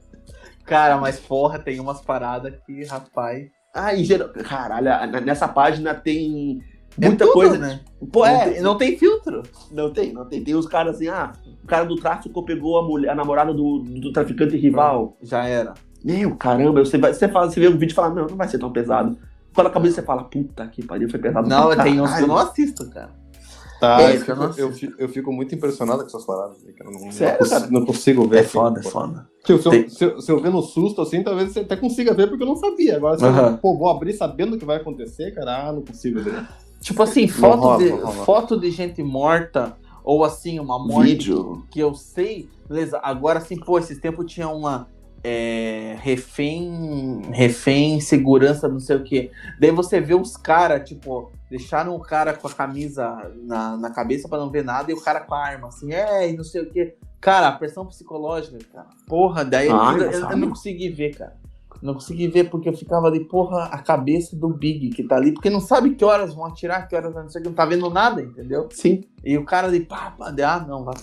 Cara, 0.67 0.99
mas 0.99 1.21
porra, 1.21 1.59
tem 1.59 1.79
umas 1.79 2.01
paradas 2.01 2.55
que, 2.67 2.85
rapaz. 2.85 3.47
Ah, 3.73 3.95
em 3.95 4.03
geral. 4.03 4.29
Caralho, 4.31 5.21
nessa 5.25 5.47
página 5.47 5.95
tem 5.95 6.61
é 7.01 7.07
muita 7.07 7.25
é 7.25 7.27
tudo, 7.27 7.33
coisa, 7.33 7.59
né? 7.59 7.81
Pô, 8.13 8.25
é, 8.25 8.33
não 8.33 8.53
tem, 8.53 8.63
não 8.63 8.79
tem 8.79 8.99
filtro. 8.99 9.43
Não 9.71 9.93
tem, 9.93 10.13
não 10.13 10.25
tem. 10.25 10.43
Tem 10.43 10.55
os 10.55 10.67
caras 10.67 10.97
assim, 10.97 11.09
ah, 11.09 11.33
o 11.63 11.67
cara 11.67 11.85
do 11.85 11.97
tráfico 11.97 12.45
pegou 12.45 12.79
a, 12.79 12.83
mulher, 12.83 13.11
a 13.11 13.15
namorada 13.15 13.53
do, 13.53 13.81
do 13.81 14.13
traficante 14.13 14.57
rival. 14.57 15.17
Já 15.23 15.47
era. 15.47 15.75
Meu, 16.05 16.37
caramba, 16.37 16.85
você, 16.85 16.99
vai, 16.99 17.13
você, 17.13 17.29
fala, 17.29 17.51
você 17.51 17.59
vê 17.59 17.67
o 17.67 17.73
vídeo 17.73 17.93
e 17.93 17.95
fala, 17.95 18.15
não, 18.15 18.27
não 18.27 18.37
vai 18.37 18.49
ser 18.49 18.59
tão 18.59 18.71
pesado. 18.71 19.17
Quando 19.55 19.69
acabou 19.69 19.87
isso, 19.87 19.97
você 19.97 20.03
fala, 20.03 20.25
puta 20.25 20.67
que 20.69 20.85
pariu, 20.85 21.09
foi 21.09 21.21
pesado. 21.21 21.49
Não, 21.49 21.77
tem 21.77 22.01
uns 22.01 22.13
que 22.13 22.23
eu 22.23 22.27
não 22.27 22.37
assisto, 22.37 22.91
cara. 22.91 23.25
Tá, 23.81 24.01
é, 24.01 24.17
eu, 24.17 24.21
fico, 24.21 24.33
eu, 24.33 24.73
fico, 24.73 24.95
eu, 24.99 25.09
fico, 25.09 25.33
muito 25.33 25.55
impressionado 25.55 26.01
com 26.01 26.07
essas 26.07 26.25
paradas. 26.25 26.57
Cara. 26.77 26.91
Não, 26.91 27.13
Sério, 27.13 27.39
não, 27.41 27.51
cara? 27.51 27.67
não 27.71 27.85
consigo 27.85 28.27
ver. 28.27 28.37
É 28.37 28.41
assim, 28.41 28.49
foda, 28.49 28.81
é 28.81 28.83
foda. 28.83 29.29
Tipo, 29.45 29.59
se, 29.59 29.69
eu, 29.69 29.91
se, 29.91 30.05
eu, 30.05 30.21
se 30.23 30.33
eu 30.33 30.41
ver 30.41 30.51
no 30.51 30.63
susto, 30.63 31.03
assim, 31.03 31.23
talvez 31.23 31.53
você 31.53 31.61
até 31.61 31.77
consiga 31.77 32.15
ver, 32.15 32.29
porque 32.29 32.43
eu 32.43 32.47
não 32.47 32.57
sabia. 32.57 32.97
Agora, 32.97 33.19
se 33.19 33.25
eu 33.25 33.59
pô, 33.59 33.77
vou 33.77 33.91
abrir 33.91 34.15
sabendo 34.15 34.55
o 34.55 34.59
que 34.59 34.65
vai 34.65 34.77
acontecer, 34.77 35.33
cara, 35.35 35.69
ah, 35.69 35.73
não 35.73 35.83
consigo 35.83 36.21
ver. 36.21 36.47
Tipo 36.81 37.03
assim, 37.03 37.27
foto, 37.29 37.61
rola, 37.61 37.79
de, 37.79 38.25
foto 38.25 38.61
de 38.61 38.71
gente 38.71 39.03
morta, 39.03 39.77
ou 40.03 40.25
assim, 40.25 40.59
uma 40.59 40.79
morte 40.79 41.11
Vídeo. 41.11 41.67
que 41.71 41.81
eu 41.81 41.95
sei, 41.95 42.49
beleza. 42.69 42.99
Agora, 43.03 43.39
assim, 43.39 43.57
pô, 43.57 43.79
esses 43.79 43.99
tempos 43.99 44.33
tinha 44.33 44.49
uma 44.49 44.89
é, 45.27 45.97
refém, 46.01 47.23
refém, 47.33 47.99
segurança, 47.99 48.69
não 48.69 48.79
sei 48.79 48.97
o 48.97 49.03
que. 49.03 49.31
Daí 49.59 49.71
você 49.71 49.99
vê 49.99 50.15
os 50.15 50.37
caras, 50.37 50.87
tipo, 50.87 51.33
deixaram 51.51 51.97
o 51.97 52.01
cara 52.01 52.35
com 52.35 52.47
a 52.47 52.53
camisa 52.53 53.33
na, 53.43 53.75
na 53.79 53.91
cabeça 53.91 54.29
para 54.29 54.39
não 54.39 54.51
ver 54.51 54.63
nada 54.63 54.91
e 54.91 54.95
o 54.95 55.01
cara 55.01 55.21
com 55.21 55.35
a 55.35 55.43
arma, 55.43 55.69
assim, 55.69 55.95
é, 55.95 56.31
e 56.31 56.37
não 56.37 56.45
sei 56.45 56.63
o 56.63 56.71
que. 56.71 56.95
Cara, 57.23 57.49
a 57.49 57.53
pressão 57.53 57.87
psicológica, 57.87 58.59
cara. 58.71 58.87
Porra, 59.07 59.47
daí 59.47 59.71
Ai, 59.71 59.97
eu, 59.97 60.11
eu, 60.11 60.31
eu, 60.31 60.37
não 60.37 60.51
consegui 60.51 60.91
ver, 60.91 61.17
cara. 61.17 61.35
Não 61.81 61.95
consegui 61.95 62.29
ver 62.29 62.51
porque 62.51 62.69
eu 62.69 62.77
ficava 62.77 63.07
ali, 63.07 63.25
porra, 63.25 63.65
a 63.65 63.79
cabeça 63.79 64.37
do 64.37 64.49
Big 64.49 64.91
que 64.91 65.03
tá 65.03 65.17
ali, 65.17 65.33
porque 65.33 65.49
não 65.49 65.61
sabe 65.61 65.95
que 65.95 66.05
horas 66.05 66.35
vão 66.35 66.45
atirar, 66.45 66.87
que 66.87 66.95
horas 66.95 67.15
não 67.15 67.31
sei 67.31 67.41
o 67.41 67.45
que, 67.45 67.49
não 67.49 67.57
tá 67.57 67.65
vendo 67.65 67.89
nada, 67.89 68.21
entendeu? 68.21 68.69
Sim. 68.71 69.05
E 69.25 69.39
o 69.39 69.45
cara 69.45 69.69
ali, 69.69 69.81
pá, 69.81 70.15
pá, 70.19 70.35
ah, 70.47 70.61
não, 70.69 70.85
vai. 70.85 70.95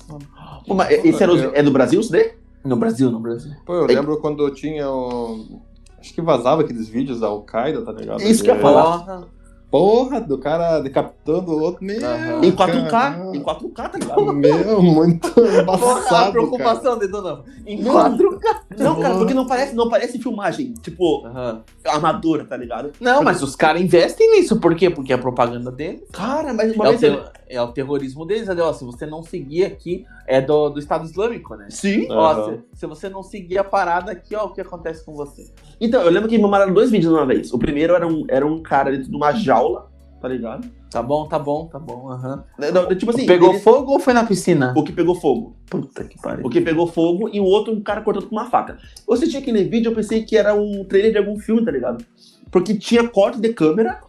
Pô, 0.68 0.76
mas 0.76 0.92
esse 1.04 1.22
era, 1.24 1.34
é 1.58 1.64
do 1.64 1.72
Brasil, 1.72 2.00
isso 2.00 2.12
daí? 2.12 2.34
No 2.64 2.76
Brasil, 2.76 3.12
no 3.12 3.20
Brasil. 3.20 3.52
Pô, 3.66 3.74
eu 3.74 3.86
lembro 3.86 4.18
quando 4.20 4.50
tinha. 4.52 4.90
O... 4.90 5.62
Acho 6.00 6.14
que 6.14 6.22
vazava 6.22 6.62
aqueles 6.62 6.88
vídeos 6.88 7.20
da 7.20 7.28
Al-Qaeda, 7.28 7.84
tá 7.84 7.92
ligado? 7.92 8.22
Isso 8.22 8.44
que 8.44 8.50
eu 8.50 8.56
ia 8.56 8.62
falar. 8.62 9.28
Porra, 9.72 10.20
do 10.20 10.38
cara 10.38 10.82
decapitando 10.82 11.52
o 11.52 11.62
outro. 11.62 11.82
Meu, 11.82 11.96
uhum. 11.96 12.44
Em 12.44 12.52
4K. 12.52 12.90
Cara. 12.90 13.32
Em 13.34 13.42
4K, 13.42 13.74
tá 13.74 13.98
ligado? 13.98 14.22
Meu, 14.36 14.82
muito 14.82 15.34
embaçado, 15.40 16.28
A 16.28 16.32
preocupação 16.32 17.00
de 17.00 17.08
Dona. 17.08 17.42
Em 17.66 17.82
4K. 17.82 18.42
Não, 18.78 19.00
cara, 19.00 19.16
porque 19.16 19.34
não 19.34 19.48
parece, 19.48 19.74
não 19.74 19.88
parece 19.88 20.20
filmagem, 20.20 20.74
tipo, 20.82 21.26
uhum. 21.26 21.62
amadora, 21.86 22.44
tá 22.44 22.58
ligado? 22.58 22.92
Não, 23.00 23.24
mas 23.24 23.42
os 23.42 23.56
caras 23.56 23.82
investem 23.82 24.30
nisso. 24.32 24.60
Por 24.60 24.76
quê? 24.76 24.90
Porque 24.90 25.14
é 25.14 25.16
a 25.16 25.20
propaganda 25.20 25.72
deles. 25.72 26.02
Cara, 26.12 26.54
mas 26.54 26.76
uma 26.76 26.90
é 26.90 26.98
vez... 26.98 27.18
É 27.52 27.62
o 27.62 27.72
terrorismo 27.72 28.26
deles, 28.26 28.48
né? 28.48 28.56
Ó, 28.62 28.72
se 28.74 28.86
você 28.86 29.06
não 29.06 29.22
seguir 29.22 29.66
aqui, 29.66 30.06
é 30.26 30.40
do, 30.40 30.70
do 30.70 30.80
Estado 30.80 31.06
Islâmico, 31.06 31.56
né? 31.56 31.68
Sim. 31.70 32.08
Ó, 32.10 32.46
se, 32.46 32.60
se, 32.74 32.88
você 32.88 33.10
não 33.10 33.22
seguir 33.22 33.58
a 33.58 33.64
parada 33.64 34.12
aqui, 34.12 34.36
ó, 34.36 34.46
o 34.46 34.54
que 34.54 34.62
acontece 34.62 35.06
com 35.06 35.14
você? 35.14 35.52
Então, 35.80 36.02
eu 36.02 36.10
lembro 36.10 36.30
que 36.30 36.38
me 36.38 36.44
mandaram 36.44 36.74
dois 36.74 36.90
vídeos 36.90 37.12
uma 37.12 37.26
vez. 37.26 37.54
O 37.54 37.60
primeiro 37.60 37.94
era 37.94 38.08
um, 38.08 38.26
era 38.30 38.46
um 38.46 38.62
cara 38.62 38.92
dentro 38.92 39.10
de 39.10 39.16
uma 39.16 39.34
jaula 39.34 39.92
tá 40.22 40.28
ligado? 40.28 40.70
Tá 40.90 41.02
bom, 41.02 41.28
tá 41.28 41.40
bom, 41.40 41.66
tá 41.66 41.80
bom. 41.80 42.12
Uhum. 42.12 42.44
Não, 42.72 42.96
tipo 42.96 43.10
assim. 43.10 43.26
Pegou 43.26 43.56
fogo 43.60 43.94
ou 43.94 44.00
foi 44.00 44.14
na 44.14 44.24
piscina? 44.24 44.72
O 44.78 44.84
que 44.84 44.94
pegou 44.94 45.16
fogo. 45.16 45.56
Puta 45.68 46.04
que 46.04 46.22
pariu. 46.22 46.46
O 46.46 46.50
que 46.50 46.62
pegou 46.62 46.86
fogo 46.86 47.28
e 47.34 47.40
o 47.40 47.44
outro, 47.44 47.74
um 47.74 47.82
cara 47.82 48.02
cortando 48.02 48.28
com 48.28 48.36
uma 48.36 48.46
faca. 48.46 48.78
Você 49.08 49.28
tinha 49.28 49.42
aquele 49.42 49.64
vídeo, 49.64 49.90
eu 49.90 49.96
pensei 49.96 50.24
que 50.24 50.38
era 50.38 50.54
um 50.54 50.86
trailer 50.86 51.12
de 51.12 51.18
algum 51.18 51.40
filme, 51.40 51.66
tá 51.66 51.72
ligado? 51.72 52.06
Porque 52.52 52.76
tinha 52.76 53.08
corte 53.08 53.40
de 53.40 53.52
câmera, 53.52 54.00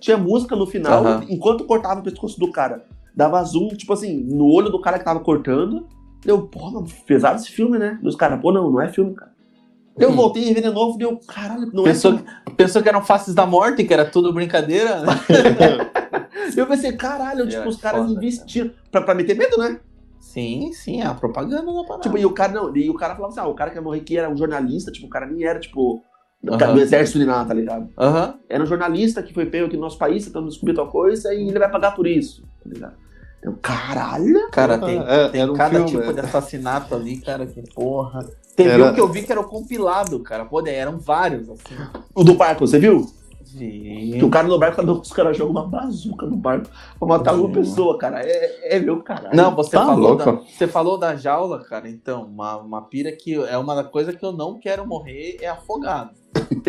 tinha 0.00 0.16
música 0.16 0.56
no 0.56 0.66
final, 0.66 1.04
uhum. 1.04 1.26
enquanto 1.28 1.64
cortava 1.64 2.00
o 2.00 2.02
pescoço 2.02 2.40
do 2.40 2.50
cara. 2.50 2.84
Dava 3.14 3.42
zoom, 3.44 3.68
tipo 3.68 3.92
assim, 3.92 4.24
no 4.24 4.46
olho 4.46 4.70
do 4.70 4.80
cara 4.80 4.98
que 4.98 5.04
tava 5.04 5.20
cortando. 5.20 5.86
Deu, 6.24 6.46
porra, 6.46 6.84
pesado 7.06 7.40
esse 7.40 7.50
filme, 7.50 7.78
né? 7.78 7.98
Dos 8.02 8.16
caras, 8.16 8.40
pô, 8.40 8.52
não, 8.52 8.70
não 8.70 8.80
é 8.80 8.88
filme, 8.88 9.14
cara. 9.14 9.30
Eu 9.98 10.10
hum. 10.10 10.16
voltei 10.16 10.48
e 10.48 10.54
vi 10.54 10.62
de 10.62 10.70
novo 10.70 10.96
deu, 10.96 11.18
caralho, 11.26 11.70
não 11.72 11.84
pensou, 11.84 12.14
é 12.14 12.16
que, 12.16 12.54
pensou 12.54 12.82
que 12.82 12.88
eram 12.88 13.02
faces 13.02 13.34
da 13.34 13.44
morte, 13.44 13.84
que 13.84 13.92
era 13.92 14.04
tudo 14.04 14.32
brincadeira, 14.32 15.00
né? 15.00 15.12
eu 16.56 16.66
pensei, 16.66 16.92
caralho, 16.92 17.46
tipo, 17.48 17.68
os 17.68 17.76
caras 17.76 18.02
foda, 18.02 18.12
investiram 18.12 18.70
pra, 18.90 19.02
pra 19.02 19.14
meter 19.14 19.36
medo, 19.36 19.58
né? 19.58 19.78
Sim, 20.18 20.72
sim, 20.72 21.02
é 21.02 21.06
a 21.06 21.14
propaganda 21.14 21.72
da 21.72 21.82
parada. 21.82 22.02
Tipo, 22.02 22.16
e 22.16 22.24
o 22.24 22.32
cara, 22.32 22.52
não, 22.52 22.74
e 22.74 22.88
o 22.88 22.94
cara 22.94 23.14
falava 23.14 23.32
assim, 23.32 23.40
ah, 23.40 23.48
o 23.48 23.54
cara 23.54 23.70
que 23.70 23.76
ia 23.76 23.82
morrer 23.82 24.00
aqui 24.00 24.16
era 24.16 24.30
um 24.30 24.36
jornalista, 24.36 24.92
tipo, 24.92 25.06
o 25.06 25.10
cara 25.10 25.26
nem 25.26 25.44
era, 25.44 25.58
tipo, 25.58 26.02
uhum. 26.42 26.74
do 26.74 26.80
exército 26.80 27.18
de 27.18 27.24
lá, 27.24 27.44
tá 27.44 27.54
ligado? 27.54 27.88
Uhum. 27.98 28.34
Era 28.48 28.62
um 28.62 28.66
jornalista 28.66 29.22
que 29.22 29.34
foi 29.34 29.46
pego 29.46 29.66
aqui 29.66 29.76
no 29.76 29.82
nosso 29.82 29.98
país 29.98 30.24
tentando 30.24 30.48
descobrir 30.48 30.74
tal 30.74 30.88
coisa 30.88 31.34
e 31.34 31.48
ele 31.48 31.58
vai 31.58 31.70
pagar 31.70 31.94
por 31.94 32.06
isso, 32.06 32.42
tá 32.62 32.70
ligado? 32.70 32.94
Eu, 33.42 33.54
caralho! 33.54 34.50
Cara, 34.50 34.78
tem, 34.78 35.02
é, 35.06 35.28
tem 35.28 35.48
um 35.48 35.54
cada 35.54 35.86
filme, 35.86 35.90
tipo 35.90 36.10
é. 36.10 36.12
de 36.12 36.20
assassinato 36.20 36.94
ali, 36.94 37.18
cara, 37.18 37.46
que 37.46 37.62
porra. 37.72 38.28
Teve 38.54 38.70
era... 38.70 38.90
um 38.90 38.94
que 38.94 39.00
eu 39.00 39.08
vi 39.08 39.22
que 39.22 39.32
era 39.32 39.40
o 39.40 39.48
compilado, 39.48 40.20
cara. 40.20 40.44
Pô, 40.44 40.66
eram 40.66 40.98
vários, 40.98 41.48
assim. 41.48 41.74
O 42.14 42.22
do 42.22 42.34
barco, 42.34 42.66
você 42.66 42.78
viu? 42.78 43.06
Sim. 43.56 44.12
Que 44.18 44.24
o 44.24 44.30
cara 44.30 44.46
no 44.46 44.58
barco, 44.58 44.80
os 44.80 45.12
caras 45.12 45.36
jogam 45.36 45.52
uma 45.52 45.66
bazuca 45.66 46.26
no 46.26 46.36
barco 46.36 46.68
pra 46.98 47.08
matar 47.08 47.34
uma 47.34 47.50
pessoa, 47.50 47.98
cara. 47.98 48.22
É, 48.22 48.76
é 48.76 48.78
meu 48.78 49.02
caralho. 49.02 49.34
Não, 49.34 49.54
você, 49.54 49.72
tá 49.72 49.86
falou 49.86 50.16
da, 50.16 50.24
você 50.24 50.66
falou 50.68 50.98
da 50.98 51.16
jaula, 51.16 51.64
cara. 51.64 51.88
Então, 51.88 52.24
uma, 52.24 52.56
uma 52.58 52.82
pira 52.82 53.10
que 53.10 53.34
é 53.34 53.58
uma 53.58 53.82
coisa 53.82 54.12
que 54.12 54.24
eu 54.24 54.32
não 54.32 54.58
quero 54.58 54.86
morrer 54.86 55.38
é 55.40 55.48
afogado. 55.48 56.10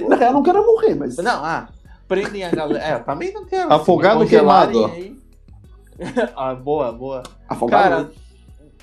Na 0.08 0.16
real, 0.16 0.30
eu 0.32 0.34
não 0.34 0.44
quero 0.44 0.66
morrer, 0.66 0.96
mas. 0.96 1.18
Não, 1.18 1.46
ah, 1.46 1.70
prendem 2.08 2.44
a 2.44 2.50
galera. 2.50 2.84
É, 2.84 2.94
eu 2.96 3.04
também 3.04 3.32
não 3.32 3.46
quero. 3.46 3.72
Afogado 3.72 4.26
queimado. 4.26 4.86
Aí... 4.86 5.16
ah, 6.36 6.56
boa, 6.56 6.92
boa. 6.92 7.22
Afogado? 7.48 7.84
Cara, 7.84 8.12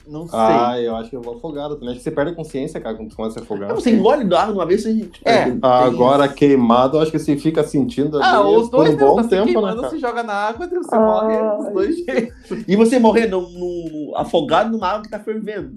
não 0.08 0.26
sei. 0.26 0.38
Ah, 0.38 0.80
eu 0.80 0.96
acho 0.96 1.10
que 1.10 1.16
eu 1.16 1.20
vou 1.20 1.36
afogado 1.36 1.74
também. 1.74 1.90
Acho 1.90 1.98
que 1.98 2.04
você 2.04 2.10
perde 2.10 2.32
a 2.32 2.34
consciência, 2.34 2.80
cara, 2.80 2.96
quando 2.96 3.10
você 3.10 3.16
começa 3.16 3.40
a 3.40 3.42
afogar. 3.42 3.74
você 3.74 3.90
engole 3.90 4.24
da 4.24 4.42
água 4.42 4.54
uma 4.54 4.66
vez 4.66 4.84
e. 4.86 5.06
Tipo, 5.06 5.28
é. 5.28 5.56
Agora, 5.62 6.26
isso. 6.26 6.34
queimado, 6.34 6.98
acho 6.98 7.10
que 7.10 7.18
você 7.18 7.36
fica 7.36 7.62
sentindo. 7.62 8.22
Ah, 8.22 8.40
os 8.40 8.70
dois, 8.70 8.94
um 8.94 8.96
bom 8.96 9.16
tá 9.16 9.24
tempo, 9.24 9.46
queimando, 9.46 9.82
né, 9.82 9.88
você 9.88 9.98
joga 9.98 10.22
na 10.22 10.32
água, 10.32 10.66
você 10.66 10.94
ah, 10.94 11.00
morre 11.00 11.56
dos 11.56 11.72
dois 11.72 11.96
jeitos. 11.96 12.64
E 12.66 12.76
você 12.76 12.98
morrer 12.98 13.26
no, 13.26 13.48
no, 13.50 14.12
afogado 14.16 14.70
numa 14.70 14.88
água 14.88 15.02
que 15.02 15.10
tá 15.10 15.20
fervendo. 15.20 15.76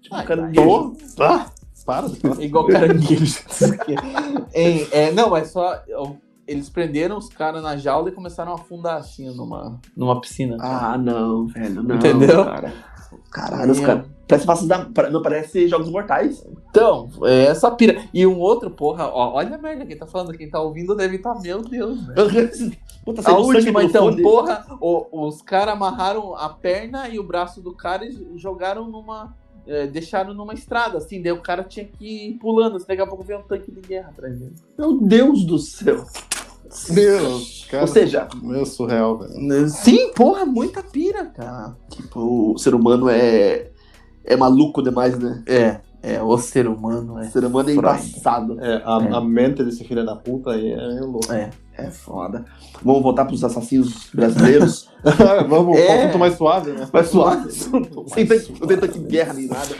Tipo, 0.00 0.16
Ai, 0.16 0.24
caranguejo. 0.24 0.96
Ah, 1.20 1.46
para. 1.84 2.06
Igual 2.38 2.66
caranguejo. 2.66 3.40
é, 4.54 5.06
é, 5.06 5.12
não, 5.12 5.30
mas 5.30 5.48
só 5.50 5.82
eles 6.46 6.68
prenderam 6.68 7.16
os 7.16 7.28
caras 7.28 7.62
na 7.62 7.76
jaula 7.76 8.08
e 8.08 8.12
começaram 8.12 8.52
a 8.52 8.54
afundar 8.56 8.96
assim 8.96 9.34
numa, 9.34 9.80
numa 9.96 10.20
piscina. 10.20 10.56
Ah, 10.60 10.98
não, 10.98 11.46
velho, 11.46 11.82
não. 11.82 11.96
Entendeu? 11.96 12.44
Cara. 12.44 12.72
Caralho, 13.32 13.72
os 13.72 13.80
caras. 13.80 14.06
Parece 14.28 14.46
fácil 14.46 14.68
da. 14.68 14.86
Não 15.10 15.22
parece 15.22 15.66
Jogos 15.66 15.90
Mortais. 15.90 16.46
Então, 16.70 17.10
é 17.24 17.46
essa 17.46 17.70
pira. 17.70 18.02
E 18.12 18.26
um 18.26 18.38
outro, 18.38 18.70
porra, 18.70 19.08
ó, 19.08 19.34
olha 19.34 19.56
a 19.56 19.58
merda, 19.58 19.84
quem 19.84 19.96
tá 19.96 20.06
falando, 20.06 20.36
quem 20.36 20.48
tá 20.48 20.60
ouvindo 20.60 20.94
deve 20.94 21.16
estar, 21.16 21.34
tá, 21.34 21.40
meu 21.40 21.62
Deus, 21.62 21.98
Puta, 23.04 23.28
a 23.28 23.36
última, 23.36 23.82
então, 23.82 24.14
porra, 24.16 24.64
o, 24.80 25.26
os 25.26 25.42
caras 25.42 25.74
amarraram 25.74 26.36
a 26.36 26.48
perna 26.48 27.08
e 27.08 27.18
o 27.18 27.24
braço 27.24 27.60
do 27.60 27.74
cara 27.74 28.04
e 28.04 28.38
jogaram 28.38 28.88
numa. 28.88 29.34
É, 29.66 29.86
deixaram 29.86 30.34
numa 30.34 30.54
estrada, 30.54 30.98
assim, 30.98 31.22
daí 31.22 31.30
o 31.30 31.40
cara 31.40 31.62
tinha 31.62 31.86
que 31.86 32.04
ir 32.04 32.38
pulando, 32.38 32.76
assim, 32.76 32.86
daqui 32.86 33.00
a 33.00 33.06
pouco 33.06 33.22
veio 33.22 33.38
um 33.38 33.42
tanque 33.42 33.70
de 33.70 33.80
guerra 33.80 34.08
atrás 34.08 34.36
dele. 34.36 34.54
Meu 34.76 35.00
Deus 35.00 35.44
do 35.44 35.56
céu! 35.56 36.04
Deus, 36.90 37.66
cara. 37.70 37.82
Ou 37.82 37.88
seja, 37.88 38.28
meu 38.42 38.64
surreal, 38.64 39.18
velho. 39.18 39.68
Sim, 39.68 40.12
porra, 40.14 40.44
muita 40.44 40.82
pira, 40.82 41.26
cara. 41.26 41.76
Tipo, 41.90 42.52
o 42.54 42.58
ser 42.58 42.74
humano 42.74 43.08
é 43.08 43.72
é 44.24 44.36
maluco 44.36 44.82
demais, 44.82 45.18
né? 45.18 45.42
É. 45.46 45.80
É, 46.04 46.20
o 46.20 46.36
ser 46.36 46.66
humano 46.66 47.16
é. 47.16 47.28
O 47.28 47.30
ser 47.30 47.44
humano 47.44 47.70
é 47.70 47.74
embaçado. 47.74 48.60
É, 48.60 48.82
a, 48.84 49.00
é. 49.04 49.14
a 49.14 49.20
mente 49.20 49.62
desse 49.62 49.84
filho 49.84 50.04
da 50.04 50.16
puta 50.16 50.50
aí 50.50 50.72
é 50.72 50.88
meio 50.94 51.06
louco. 51.06 51.32
É, 51.32 51.50
é 51.74 51.90
foda. 51.90 52.44
Vamos 52.82 53.02
voltar 53.02 53.24
pros 53.24 53.44
assassinos 53.44 54.10
brasileiros. 54.12 54.88
Vamos, 55.48 55.78
é. 55.78 56.02
assunto 56.02 56.18
mais 56.18 56.36
suave, 56.36 56.72
né? 56.72 56.88
Mais 56.92 57.08
suave. 57.08 57.52
Sem 58.12 58.26
que 58.26 58.98
guerra 58.98 59.32
nem 59.32 59.46
nada. 59.46 59.76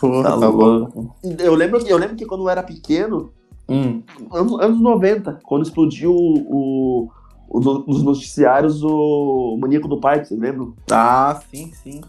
Porra, 0.00 0.30
tá, 0.30 0.38
tá 0.38 0.48
louco. 0.48 1.14
Eu 1.38 1.54
lembro, 1.54 1.86
eu 1.86 1.98
lembro 1.98 2.16
que 2.16 2.26
quando 2.26 2.42
eu 2.42 2.48
era 2.48 2.64
pequeno, 2.64 3.32
Hum. 3.70 4.02
Anos, 4.32 4.60
anos 4.60 4.80
90, 4.80 5.40
quando 5.44 5.62
explodiu 5.62 6.12
o, 6.12 7.08
o, 7.48 7.60
nos 7.60 8.02
noticiários 8.02 8.82
o 8.82 9.56
Maníaco 9.60 9.86
do 9.86 10.00
Parque, 10.00 10.26
você 10.26 10.34
lembra? 10.34 10.66
Ah, 10.90 11.40
sim, 11.48 11.72
sim. 11.72 12.00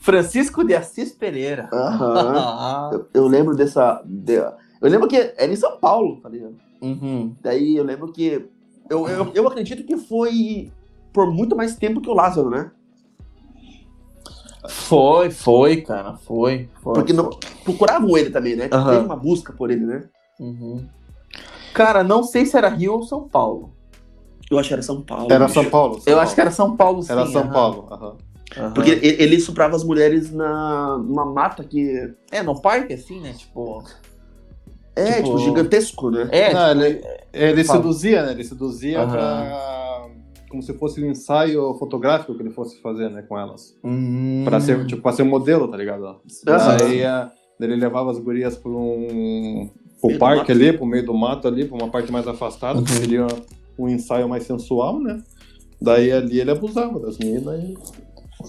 Francisco 0.00 0.64
de 0.64 0.74
Assis 0.74 1.12
Pereira. 1.12 1.68
Aham. 1.72 2.90
eu, 2.94 3.08
eu, 3.12 3.26
lembro 3.26 3.54
dessa. 3.54 4.00
De, 4.04 4.36
eu 4.36 4.88
lembro 4.88 5.06
que 5.06 5.16
era 5.16 5.52
em 5.52 5.56
São 5.56 5.76
Paulo, 5.78 6.20
tá 6.22 6.28
ligado? 6.28 6.54
Uhum. 6.80 7.34
Daí 7.42 7.76
eu 7.76 7.84
lembro 7.84 8.10
que. 8.10 8.46
Eu, 8.88 9.08
eu, 9.08 9.32
eu 9.34 9.48
acredito 9.48 9.84
que 9.84 9.96
foi 9.96 10.70
por 11.12 11.30
muito 11.30 11.56
mais 11.56 11.76
tempo 11.76 12.00
que 12.00 12.08
o 12.08 12.14
Lázaro, 12.14 12.48
né? 12.48 12.70
Foi, 14.68 15.30
foi, 15.30 15.80
cara, 15.82 16.14
foi. 16.14 16.68
foi 16.82 16.94
Porque 16.94 17.12
foi. 17.12 17.22
Não, 17.22 17.30
procuravam 17.64 18.16
ele 18.16 18.30
também, 18.30 18.56
né? 18.56 18.70
Uhum. 18.72 18.90
Teve 18.90 19.04
uma 19.04 19.16
busca 19.16 19.52
por 19.52 19.70
ele, 19.70 19.84
né? 19.84 20.04
Uhum. 20.38 20.86
Cara, 21.74 22.02
não 22.02 22.22
sei 22.22 22.46
se 22.46 22.56
era 22.56 22.68
Rio 22.68 22.94
ou 22.94 23.02
São 23.02 23.28
Paulo. 23.28 23.70
Eu 24.50 24.58
acho 24.58 24.68
que 24.68 24.74
era 24.74 24.82
São 24.82 25.02
Paulo. 25.02 25.32
Era 25.32 25.48
São 25.48 25.64
Paulo. 25.64 25.94
São 25.94 26.00
eu 26.00 26.04
Paulo. 26.04 26.20
acho 26.20 26.34
que 26.34 26.40
era 26.40 26.50
São 26.50 26.76
Paulo, 26.76 27.02
sim. 27.02 27.12
Era 27.12 27.26
São 27.26 27.42
uhum. 27.42 27.52
Paulo. 27.52 28.16
Uhum. 28.56 28.72
Porque 28.72 28.90
ele, 29.02 29.40
suprava 29.40 29.74
as 29.76 29.84
mulheres 29.84 30.32
na, 30.32 30.98
numa 30.98 31.26
mata 31.26 31.64
que. 31.64 32.14
É, 32.30 32.42
no 32.42 32.60
parque, 32.60 32.94
assim, 32.94 33.20
né? 33.20 33.32
Tipo. 33.32 33.82
É, 34.94 35.16
tipo, 35.16 35.24
tipo 35.24 35.38
gigantesco, 35.38 36.10
né? 36.10 36.28
É, 36.30 36.54
Não, 36.54 36.68
tipo, 36.72 36.84
ele, 36.84 37.02
ele 37.32 37.64
seduzia, 37.64 38.24
né? 38.24 38.32
Ele 38.32 38.44
seduzia 38.44 39.02
uhum. 39.02 39.10
pra. 39.10 40.06
Como 40.48 40.62
se 40.62 40.72
fosse 40.74 41.02
um 41.02 41.10
ensaio 41.10 41.74
fotográfico 41.74 42.34
que 42.34 42.40
ele 42.40 42.52
fosse 42.52 42.80
fazer, 42.80 43.10
né, 43.10 43.20
com 43.20 43.36
elas. 43.36 43.76
Uhum. 43.82 44.42
Pra 44.44 44.60
ser, 44.60 44.86
tipo, 44.86 45.02
pra 45.02 45.12
ser 45.12 45.24
modelo, 45.24 45.68
tá 45.68 45.76
ligado? 45.76 46.04
Uhum. 46.04 46.16
Aí 46.82 47.02
ele 47.60 47.76
levava 47.76 48.10
as 48.12 48.18
gurias 48.18 48.56
pra 48.56 48.70
um, 48.70 49.68
pro 50.00 50.18
parque 50.18 50.52
ali, 50.52 50.72
pro 50.72 50.86
meio 50.86 51.04
do 51.04 51.14
mato 51.14 51.48
ali, 51.48 51.64
pra 51.64 51.76
uma 51.76 51.88
parte 51.88 52.10
mais 52.12 52.26
afastada, 52.26 52.78
uhum. 52.78 52.84
que 52.84 52.92
seria 52.92 53.26
um 53.78 53.88
ensaio 53.88 54.28
mais 54.28 54.44
sensual, 54.44 55.00
né? 55.00 55.22
Daí 55.80 56.10
ali 56.10 56.40
ele 56.40 56.50
abusava 56.50 56.98
das 56.98 57.18
meninas 57.18 57.62
e 57.62 57.76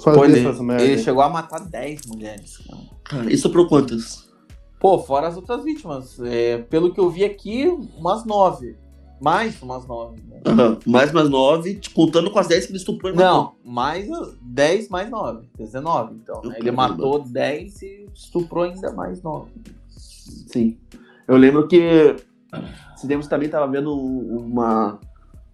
fazia 0.03 0.25
ele, 0.25 0.39
essas 0.39 0.59
merdas. 0.61 0.87
Ele 0.87 1.01
chegou 1.01 1.21
a 1.21 1.29
matar 1.29 1.59
10 1.59 2.05
mulheres, 2.07 2.59
cara. 3.03 3.31
Isso 3.31 3.49
por 3.49 3.67
quantas? 3.67 4.27
Pô, 4.79 4.99
fora 4.99 5.27
as 5.27 5.35
outras 5.35 5.63
vítimas. 5.63 6.19
É, 6.19 6.59
pelo 6.59 6.93
que 6.93 6.99
eu 6.99 7.09
vi 7.09 7.23
aqui, 7.23 7.67
umas 7.97 8.25
9. 8.25 8.77
Mais 9.19 9.59
umas 9.63 9.87
9. 9.87 10.21
Né? 10.27 10.41
Uhum. 10.45 10.77
Mais 10.85 11.11
umas 11.11 11.27
9, 11.27 11.81
contando 11.93 12.29
com 12.29 12.37
as 12.37 12.47
10 12.47 12.67
que 12.67 12.71
ele 12.71 12.77
estuprou 12.77 13.11
e 13.11 13.15
Não, 13.15 13.55
mais 13.65 14.07
10 14.41 14.89
mais 14.89 15.09
9. 15.09 15.47
19, 15.57 16.15
então. 16.15 16.41
Né? 16.43 16.55
Ele 16.59 16.71
matou 16.71 17.19
10 17.23 17.81
e 17.81 18.05
estuprou 18.13 18.65
ainda 18.65 18.93
mais 18.93 19.23
9. 19.23 19.49
Sim. 19.89 20.77
Eu 21.27 21.35
lembro 21.37 21.67
que 21.67 22.15
Cidemos 22.95 23.27
também 23.27 23.45
estava 23.45 23.67
vendo 23.67 23.95
uma, 23.95 24.99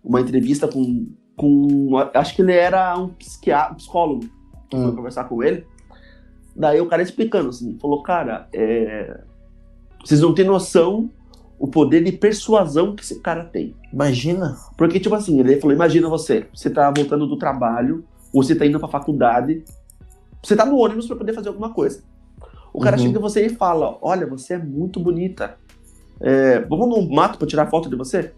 uma 0.03 0.21
entrevista 0.21 0.67
com, 0.67 1.07
com. 1.36 1.89
Acho 2.13 2.36
que 2.36 2.41
ele 2.41 2.53
era 2.53 2.97
um, 2.97 3.09
psiquiatra, 3.09 3.75
psicólogo. 3.75 4.25
Hum. 4.73 4.83
Foi 4.83 4.95
conversar 4.95 5.25
com 5.25 5.43
ele. 5.43 5.65
Daí 6.55 6.79
o 6.79 6.88
cara 6.88 7.01
explicando 7.01 7.49
assim, 7.49 7.77
falou, 7.79 8.01
cara, 8.03 8.47
é, 8.53 9.21
vocês 10.03 10.21
não 10.21 10.33
têm 10.33 10.45
noção 10.45 11.09
o 11.59 11.67
poder 11.67 12.03
de 12.03 12.12
persuasão 12.12 12.95
que 12.95 13.03
esse 13.03 13.19
cara 13.19 13.43
tem. 13.45 13.75
Imagina. 13.91 14.55
Porque, 14.77 14.99
tipo 14.99 15.15
assim, 15.15 15.39
ele 15.39 15.59
falou, 15.59 15.75
imagina 15.75 16.07
você, 16.07 16.47
você 16.53 16.69
tá 16.69 16.91
voltando 16.91 17.27
do 17.27 17.38
trabalho, 17.38 18.05
ou 18.33 18.43
você 18.43 18.55
tá 18.55 18.65
indo 18.65 18.79
pra 18.79 18.88
faculdade, 18.88 19.63
você 20.43 20.55
tá 20.55 20.65
no 20.65 20.77
ônibus 20.77 21.07
para 21.07 21.15
poder 21.15 21.33
fazer 21.33 21.49
alguma 21.49 21.73
coisa. 21.73 22.03
O 22.73 22.79
cara 22.79 22.97
uhum. 22.97 23.03
chega 23.03 23.17
em 23.17 23.21
você 23.21 23.45
e 23.45 23.49
fala, 23.49 23.97
olha, 24.01 24.27
você 24.27 24.55
é 24.55 24.57
muito 24.57 24.99
bonita. 24.99 25.57
É, 26.23 26.59
vamos 26.62 26.88
no 26.88 27.13
mato 27.13 27.38
pra 27.38 27.45
tirar 27.45 27.69
foto 27.69 27.89
de 27.89 27.97
você? 27.97 28.31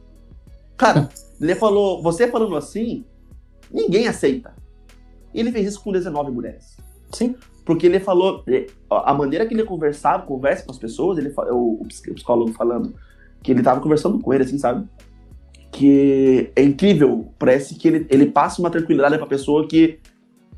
Cara, 0.76 1.08
ele 1.40 1.54
falou, 1.56 2.02
você 2.02 2.28
falando 2.28 2.56
assim, 2.56 3.06
ninguém 3.72 4.08
aceita. 4.08 4.56
Ele 5.34 5.52
fez 5.52 5.68
isso 5.68 5.84
com 5.84 5.92
19 5.92 6.32
mulheres. 6.32 6.78
Sim. 7.12 7.36
Porque 7.64 7.86
ele 7.86 8.00
falou, 8.00 8.44
é, 8.48 8.68
a 8.90 9.14
maneira 9.14 9.46
que 9.46 9.54
ele 9.54 9.64
conversava, 9.64 10.26
conversa 10.26 10.66
com 10.66 10.72
as 10.72 10.78
pessoas, 10.78 11.18
ele, 11.18 11.34
o, 11.52 11.82
o 11.82 11.88
psicólogo 11.88 12.52
falando, 12.54 12.96
que 13.42 13.52
ele 13.52 13.62
tava 13.62 13.82
conversando 13.82 14.20
com 14.20 14.34
ele, 14.34 14.44
assim, 14.44 14.58
sabe? 14.58 14.88
Que 15.72 16.52
é 16.56 16.64
incrível, 16.64 17.28
parece 17.38 17.76
que 17.76 17.88
ele, 17.88 18.08
ele 18.10 18.28
passa 18.28 18.62
uma 18.62 18.70
tranquilidade 18.70 19.18
pra 19.18 19.28
pessoa 19.28 19.68
que 19.68 20.00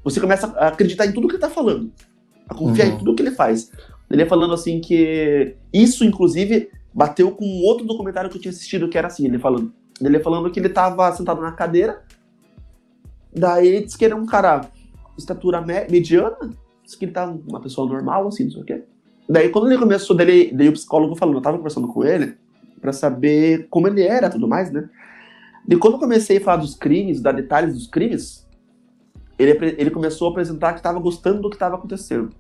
você 0.04 0.20
começa 0.22 0.48
a 0.58 0.68
acreditar 0.68 1.06
em 1.06 1.12
tudo 1.12 1.28
que 1.28 1.36
ele 1.36 1.42
tá 1.42 1.50
falando, 1.50 1.92
a 2.48 2.54
confiar 2.54 2.88
uhum. 2.88 2.94
em 2.94 2.98
tudo 2.98 3.16
que 3.16 3.24
ele 3.24 3.32
faz. 3.32 3.72
Ele 4.10 4.26
falando 4.26 4.54
assim 4.54 4.80
que 4.80 5.56
isso, 5.74 6.06
inclusive, 6.06 6.70
bateu 6.98 7.30
com 7.30 7.46
outro 7.62 7.86
documentário 7.86 8.28
que 8.28 8.38
eu 8.38 8.42
tinha 8.42 8.52
assistido, 8.52 8.90
que 8.90 8.98
era 8.98 9.06
assim, 9.06 9.24
ele 9.24 9.38
falando, 9.38 9.72
ele 10.02 10.20
falando 10.20 10.50
que 10.50 10.60
ele 10.60 10.68
tava 10.68 11.12
sentado 11.12 11.40
na 11.40 11.52
cadeira, 11.52 12.02
daí 13.32 13.68
ele 13.68 13.86
disse 13.86 13.96
que 13.96 14.04
era 14.04 14.16
um 14.16 14.26
cara 14.26 14.62
estatura 15.16 15.62
mediana, 15.62 16.36
disse 16.84 16.98
que 16.98 17.06
ele 17.06 17.12
tava 17.12 17.40
uma 17.48 17.62
pessoa 17.62 17.88
normal, 17.88 18.28
assim, 18.28 18.46
não 18.46 18.52
sei 18.52 18.62
o 18.64 18.66
quê. 18.66 18.84
Daí 19.30 19.50
quando 19.50 19.68
ele 19.68 19.78
começou, 19.78 20.16
daí, 20.16 20.52
daí 20.52 20.70
o 20.70 20.74
psicólogo 20.74 21.16
falou, 21.16 21.36
eu 21.36 21.42
tava 21.42 21.58
conversando 21.58 21.88
com 21.88 22.04
ele, 22.04 22.36
para 22.82 22.92
saber 22.92 23.68
como 23.70 23.88
ele 23.88 24.02
era 24.02 24.28
tudo 24.28 24.48
mais, 24.48 24.72
né? 24.72 24.90
E 25.70 25.76
quando 25.76 25.96
eu 25.96 26.00
comecei 26.00 26.38
a 26.38 26.42
falar 26.42 26.58
dos 26.58 26.74
crimes, 26.74 27.22
dar 27.22 27.34
detalhes 27.34 27.76
dos 27.76 27.86
crimes, 27.86 28.48
ele, 29.38 29.52
ele 29.78 29.92
começou 29.92 30.30
a 30.30 30.32
apresentar 30.32 30.74
que 30.74 30.80
estava 30.80 30.98
gostando 30.98 31.44
do 31.44 31.50
que 31.52 31.58
estava 31.58 31.76
acontecendo. 31.76 32.32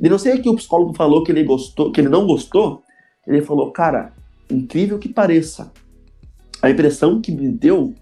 E 0.00 0.08
não 0.08 0.18
sei 0.18 0.40
que 0.40 0.48
o 0.48 0.56
psicólogo 0.56 0.94
falou 0.94 1.22
que 1.22 1.30
ele 1.30 1.44
gostou, 1.44 1.92
que 1.92 2.00
ele 2.00 2.08
não 2.08 2.26
gostou, 2.26 2.82
ele 3.26 3.42
falou, 3.42 3.70
cara, 3.70 4.12
incrível 4.50 4.98
que 4.98 5.08
pareça, 5.08 5.72
a 6.62 6.70
impressão 6.70 7.20
que 7.20 7.32
me 7.32 7.50
deu 7.50 7.94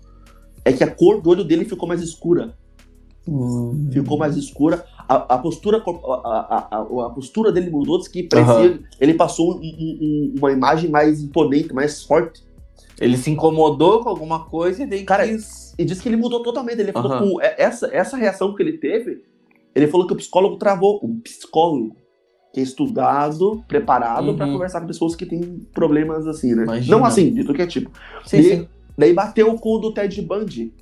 é 0.65 0.73
que 0.73 0.85
a 0.85 0.91
cor 0.91 1.21
do 1.21 1.31
olho 1.31 1.45
dele 1.45 1.65
ficou 1.65 1.89
mais 1.89 2.03
escura. 2.03 2.55
Hum. 3.27 3.89
Ficou 3.93 4.19
mais 4.19 4.37
escura. 4.37 4.85
A, 5.09 5.35
a 5.35 5.39
postura 5.39 5.83
a, 5.83 6.69
a, 6.71 6.79
a, 6.81 7.11
postura 7.11 7.53
dele 7.53 7.71
mudou, 7.71 8.01
que 8.03 8.23
parecia, 8.25 8.73
uhum. 8.73 8.83
ele 9.01 9.15
passou 9.15 9.57
um, 9.57 9.61
um, 9.63 10.35
uma 10.39 10.53
imagem 10.53 10.91
mais 10.91 11.23
imponente, 11.23 11.73
mais 11.73 12.03
forte. 12.03 12.43
Ele 13.01 13.17
se 13.17 13.31
incomodou 13.31 14.03
com 14.03 14.09
alguma 14.09 14.45
coisa 14.47 14.83
e 14.83 14.87
daí 14.87 15.05
Cara, 15.05 15.27
quis... 15.27 15.75
e 15.79 15.85
disse 15.85 16.03
que 16.03 16.09
ele 16.09 16.17
mudou 16.17 16.43
totalmente. 16.43 16.81
Ele 16.81 16.93
falou 16.93 17.13
uhum. 17.13 17.37
que 17.37 17.47
essa, 17.57 17.89
essa 17.95 18.17
reação 18.17 18.55
que 18.55 18.63
ele 18.63 18.77
teve, 18.77 19.23
ele 19.75 19.87
falou 19.87 20.07
que 20.07 20.13
o 20.13 20.17
psicólogo 20.17 20.57
travou. 20.57 20.99
O 21.03 21.21
psicólogo 21.21 21.97
estudado, 22.57 23.63
preparado 23.69 24.29
uhum. 24.29 24.37
para 24.37 24.47
conversar 24.47 24.81
com 24.81 24.87
pessoas 24.87 25.15
que 25.15 25.27
têm 25.27 25.61
problemas 25.73 26.27
assim, 26.27 26.55
né? 26.55 26.65
Imagina. 26.65 26.97
Não 26.97 27.05
assim, 27.05 27.33
de 27.33 27.43
tudo 27.43 27.55
que 27.55 27.63
é 27.63 27.67
tipo. 27.67 27.91
Sim, 28.25 28.39
e, 28.39 28.43
sim. 28.43 28.69
Daí 28.97 29.13
bateu 29.13 29.55
com 29.55 29.77
o 29.77 29.79
do 29.79 29.93
Ted 29.93 30.21
Bundy. 30.23 30.75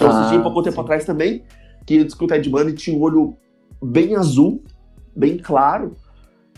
Eu 0.00 0.06
ah, 0.06 0.20
assisti 0.20 0.38
um 0.38 0.42
pouco 0.42 0.62
tempo 0.62 0.76
sim. 0.76 0.80
atrás 0.82 1.04
também, 1.04 1.44
que 1.86 2.04
disse 2.04 2.16
que 2.16 2.24
o 2.24 2.26
Ted 2.26 2.48
Bundy 2.48 2.74
tinha 2.74 2.96
um 2.96 3.00
olho 3.00 3.36
bem 3.82 4.16
azul, 4.16 4.62
bem 5.16 5.38
claro. 5.38 5.96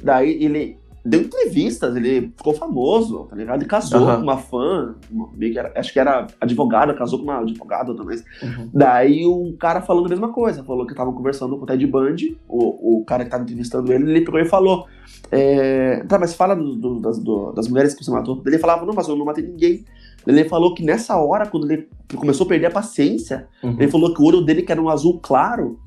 Daí 0.02 0.42
ele 0.42 0.79
deu 1.04 1.22
entrevistas, 1.22 1.96
ele 1.96 2.32
ficou 2.36 2.52
famoso, 2.52 3.26
tá 3.30 3.36
ligado? 3.36 3.60
Ele 3.60 3.68
casou 3.68 4.02
uhum. 4.02 4.16
com 4.16 4.22
uma 4.22 4.36
fã, 4.36 4.94
que 5.38 5.58
era, 5.58 5.72
acho 5.74 5.92
que 5.92 5.98
era 5.98 6.26
advogada, 6.40 6.94
casou 6.94 7.18
com 7.18 7.24
uma 7.24 7.38
advogada 7.38 7.94
também. 7.94 8.18
Uhum. 8.42 8.70
Daí 8.72 9.26
um 9.26 9.56
cara 9.56 9.80
falando 9.80 10.06
a 10.06 10.10
mesma 10.10 10.28
coisa, 10.30 10.62
falou 10.62 10.86
que 10.86 10.94
tava 10.94 11.12
conversando 11.12 11.56
com 11.56 11.64
o 11.64 11.66
Ted 11.66 11.86
Bundy, 11.86 12.38
o, 12.48 13.00
o 13.00 13.04
cara 13.04 13.24
que 13.24 13.30
tava 13.30 13.42
entrevistando 13.42 13.92
ele, 13.92 14.10
ele 14.10 14.24
pegou 14.24 14.40
e 14.40 14.44
falou: 14.44 14.86
é, 15.30 16.04
Tá, 16.04 16.18
mas 16.18 16.34
fala 16.34 16.54
do, 16.54 16.76
do, 16.76 17.00
das, 17.00 17.18
do, 17.18 17.52
das 17.52 17.68
mulheres 17.68 17.94
que 17.94 18.04
você 18.04 18.10
matou. 18.10 18.42
Ele 18.44 18.58
falava: 18.58 18.84
Não, 18.84 18.94
mas 18.94 19.08
eu 19.08 19.16
não 19.16 19.24
matei 19.24 19.46
ninguém. 19.46 19.84
Ele 20.26 20.44
falou 20.44 20.74
que 20.74 20.84
nessa 20.84 21.16
hora, 21.16 21.46
quando 21.46 21.70
ele 21.70 21.88
começou 22.14 22.44
a 22.44 22.48
perder 22.48 22.66
a 22.66 22.70
paciência, 22.70 23.48
uhum. 23.62 23.76
ele 23.78 23.88
falou 23.88 24.12
que 24.12 24.20
o 24.20 24.24
olho 24.26 24.42
dele, 24.42 24.62
que 24.62 24.70
era 24.70 24.80
um 24.80 24.90
azul 24.90 25.18
claro, 25.22 25.80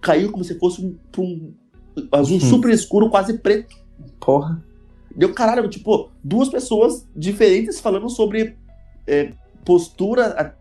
caiu 0.00 0.32
como 0.32 0.44
se 0.44 0.58
fosse 0.58 0.84
um, 0.84 0.96
um 1.18 1.54
azul 2.10 2.38
uhum. 2.38 2.40
super 2.40 2.70
escuro, 2.70 3.08
quase 3.08 3.38
preto. 3.38 3.83
Porra. 4.20 4.62
Deu 5.14 5.32
caralho, 5.32 5.68
tipo, 5.68 6.10
duas 6.22 6.48
pessoas 6.48 7.06
diferentes 7.14 7.80
falando 7.80 8.08
sobre 8.08 8.56
é, 9.06 9.32
postura, 9.64 10.56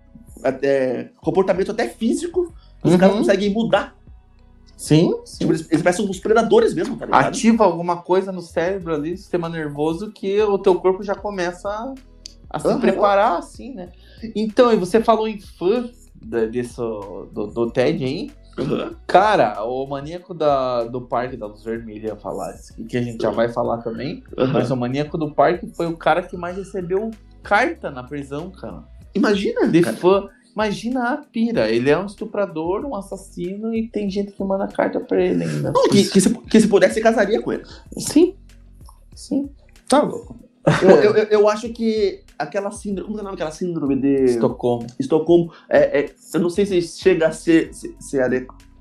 é, 0.62 1.10
comportamento 1.22 1.72
até 1.72 1.88
físico, 1.90 2.54
os 2.84 2.92
uhum. 2.92 2.98
caras 2.98 3.16
conseguem 3.16 3.50
mudar. 3.52 3.96
Sim. 4.78 5.14
sim. 5.26 5.40
Tipo, 5.40 5.52
eles, 5.54 5.68
eles 5.72 5.82
parecem 5.82 6.06
uns 6.08 6.20
predadores 6.20 6.74
mesmo, 6.74 6.98
tá 6.98 7.06
ligado? 7.06 7.26
Ativa 7.28 7.64
alguma 7.64 7.98
coisa 8.02 8.32
no 8.32 8.42
cérebro 8.42 8.94
ali, 8.94 9.18
sistema 9.18 9.48
nervoso, 9.48 10.12
que 10.12 10.42
o 10.42 10.58
teu 10.58 10.76
corpo 10.76 11.02
já 11.04 11.16
começa 11.16 11.70
a, 11.70 11.94
a 12.50 12.60
se 12.60 12.68
uhum. 12.68 12.80
preparar, 12.80 13.38
assim, 13.38 13.74
né? 13.74 13.90
Então, 14.36 14.72
e 14.74 14.76
você 14.76 15.02
falou 15.02 15.28
em 15.28 15.40
fã 15.40 15.90
desse, 16.16 16.76
do, 16.76 17.48
do 17.48 17.72
TED 17.72 18.04
aí. 18.04 18.32
Uhum. 18.58 18.96
Cara, 19.08 19.64
o 19.64 19.86
maníaco 19.88 20.34
da, 20.34 20.84
do 20.84 21.02
Parque 21.02 21.36
da 21.36 21.48
Luz 21.48 21.64
Vermelha 21.64 22.10
ia 22.10 22.16
falar 22.16 22.54
isso, 22.54 22.74
que 22.86 22.98
a 22.98 23.02
gente 23.02 23.22
já 23.22 23.32
vai 23.32 23.50
falar 23.50 23.80
também. 23.80 24.24
Uhum. 24.38 24.48
Mas 24.48 24.70
o 24.70 24.76
maníaco 24.76 25.18
do 25.18 25.34
parque 25.34 25.68
foi 25.76 25.88
o 25.88 25.98
cara 25.98 26.22
que 26.22 26.38
mais 26.38 26.58
recebeu 26.58 27.12
carta 27.42 27.90
na 27.90 28.04
prisão, 28.04 28.52
cara. 28.52 28.84
Imagina! 29.16 29.68
De 29.68 29.82
cara. 29.82 29.98
fã. 29.98 30.30
Imagina 30.54 31.10
a 31.10 31.18
pira. 31.18 31.70
Ele 31.70 31.90
é 31.90 31.98
um 31.98 32.06
estuprador, 32.06 32.86
um 32.86 32.96
assassino 32.96 33.74
e 33.74 33.88
tem 33.88 34.10
gente 34.10 34.32
que 34.32 34.44
manda 34.44 34.68
carta 34.68 35.00
pra 35.00 35.20
ele 35.20 35.44
ainda. 35.44 35.72
Não, 35.72 35.90
que, 35.90 36.04
que, 36.06 36.22
se, 36.22 36.34
que 36.34 36.62
se 36.62 36.68
pudesse, 36.68 37.02
casaria 37.02 37.42
com 37.42 37.52
ele. 37.52 37.64
Sim. 37.98 38.36
Sim. 39.16 39.50
Tá 39.88 40.02
louco. 40.02 40.38
Eu, 40.82 40.90
eu, 40.90 41.16
eu, 41.16 41.24
eu, 41.26 41.50
acho 41.50 41.70
que 41.70 42.23
aquela 42.38 42.72
síndrome. 42.72 43.08
Como 43.08 43.20
é 43.20 43.22
o 43.22 43.24
nome 43.24 43.38
daquela 43.38 43.52
síndrome 43.52 43.96
de. 43.96 44.26
Estocolmo. 44.26 44.88
Estocolmo. 45.00 45.52
É, 45.70 46.02
é, 46.02 46.16
eu 46.34 46.40
não 46.40 46.50
sei 46.50 46.66
se 46.66 46.82
chega 46.82 47.28
a 47.28 47.32
ser. 47.32 47.74
Se, 47.74 47.96
se, 48.00 48.38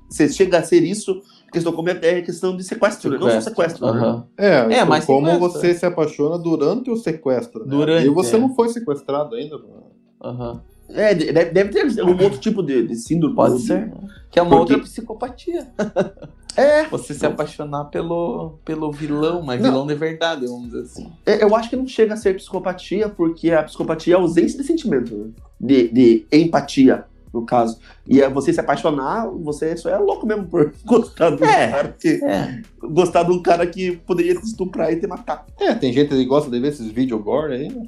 se 0.09 0.29
chega 0.29 0.59
a 0.59 0.63
ser 0.63 0.83
isso. 0.83 1.21
Porque 1.45 1.59
Estocolmo 1.59 1.89
é, 1.89 1.99
é 2.01 2.21
questão 2.21 2.57
de 2.57 2.63
sequestro, 2.63 3.11
sequestro. 3.11 3.27
não 3.27 3.41
só 3.41 3.49
sequestro. 3.49 3.85
Uhum. 3.85 4.17
Né? 4.17 4.23
É, 4.37 4.79
é 4.79 4.85
mas 4.85 5.05
como 5.05 5.37
você 5.37 5.73
se 5.75 5.85
apaixona 5.85 6.37
durante 6.39 6.89
o 6.89 6.95
sequestro. 6.95 7.63
Né? 7.63 7.69
Durante. 7.69 8.07
E 8.07 8.09
você 8.09 8.35
é. 8.35 8.39
não 8.39 8.55
foi 8.55 8.69
sequestrado 8.69 9.35
ainda. 9.35 9.57
Uhum. 9.57 10.59
É, 10.89 11.13
deve, 11.13 11.51
deve 11.51 11.69
ter 11.69 12.01
algum 12.01 12.23
outro 12.23 12.39
tipo 12.39 12.61
de, 12.63 12.87
de 12.87 12.95
síndrome. 12.95 13.35
Pode 13.35 13.59
ser. 13.61 13.91
Que 14.31 14.39
é 14.39 14.41
uma 14.41 14.57
Porque... 14.57 14.73
outra 14.73 14.87
psicopatia. 14.87 15.71
É. 16.55 16.85
Você 16.87 17.13
se 17.13 17.25
apaixonar 17.25 17.85
pelo, 17.85 18.59
pelo 18.63 18.91
vilão, 18.91 19.41
mas 19.41 19.61
não. 19.61 19.69
vilão 19.69 19.87
de 19.87 19.95
verdade, 19.95 20.45
vamos 20.45 20.69
dizer 20.69 20.81
assim. 20.81 21.11
É, 21.25 21.43
eu 21.43 21.55
acho 21.55 21.69
que 21.69 21.75
não 21.75 21.87
chega 21.87 22.13
a 22.13 22.17
ser 22.17 22.35
psicopatia, 22.35 23.09
porque 23.09 23.51
a 23.51 23.63
psicopatia 23.63 24.15
é 24.15 24.17
a 24.17 24.21
ausência 24.21 24.59
de 24.59 24.65
sentimento, 24.65 25.15
né? 25.15 25.29
de, 25.59 25.87
de 25.89 26.25
empatia, 26.31 27.05
no 27.33 27.45
caso. 27.45 27.79
E 28.07 28.21
é 28.21 28.29
você 28.29 28.53
se 28.53 28.59
apaixonar, 28.59 29.27
você 29.27 29.75
só 29.75 29.89
é 29.89 29.97
louco 29.97 30.25
mesmo 30.25 30.45
por 30.45 30.73
gostar 30.85 31.31
de 31.31 31.43
um 31.43 31.45
é, 31.45 31.71
cara 31.71 31.95
que. 31.99 32.23
É. 32.23 32.61
Gostar 32.81 33.23
de 33.23 33.31
um 33.31 33.41
cara 33.41 33.65
que 33.65 33.93
poderia 33.97 34.35
te 34.35 34.45
estuprar 34.45 34.91
e 34.91 34.99
te 34.99 35.07
matar. 35.07 35.45
É, 35.59 35.73
tem 35.73 35.91
gente 35.91 36.09
que 36.09 36.25
gosta 36.25 36.51
de 36.51 36.59
ver 36.59 36.67
esses 36.69 36.87
vídeos 36.91 37.21
gore 37.21 37.53
aí, 37.53 37.69
né? 37.69 37.85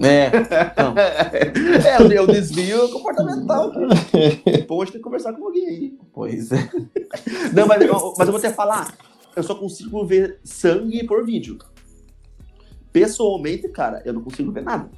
É. 0.00 0.26
Então. 0.72 0.94
é, 2.12 2.20
o 2.20 2.26
desvio 2.26 2.88
comportamental. 2.90 3.72
Depois 4.44 4.90
tem 4.90 4.98
que 4.98 5.04
conversar 5.04 5.32
com 5.32 5.46
alguém 5.46 5.66
aí. 5.66 5.98
Pois 6.12 6.52
é. 6.52 6.70
Não, 7.52 7.66
mas, 7.66 7.78
mas 8.16 8.28
eu 8.28 8.32
vou 8.32 8.40
te 8.40 8.50
falar. 8.50 8.94
Eu 9.34 9.42
só 9.42 9.54
consigo 9.54 10.04
ver 10.04 10.38
sangue 10.44 11.04
por 11.04 11.24
vídeo. 11.24 11.58
Pessoalmente, 12.92 13.68
cara, 13.68 14.02
eu 14.04 14.12
não 14.12 14.22
consigo 14.22 14.50
ver 14.50 14.62
nada. 14.62 14.88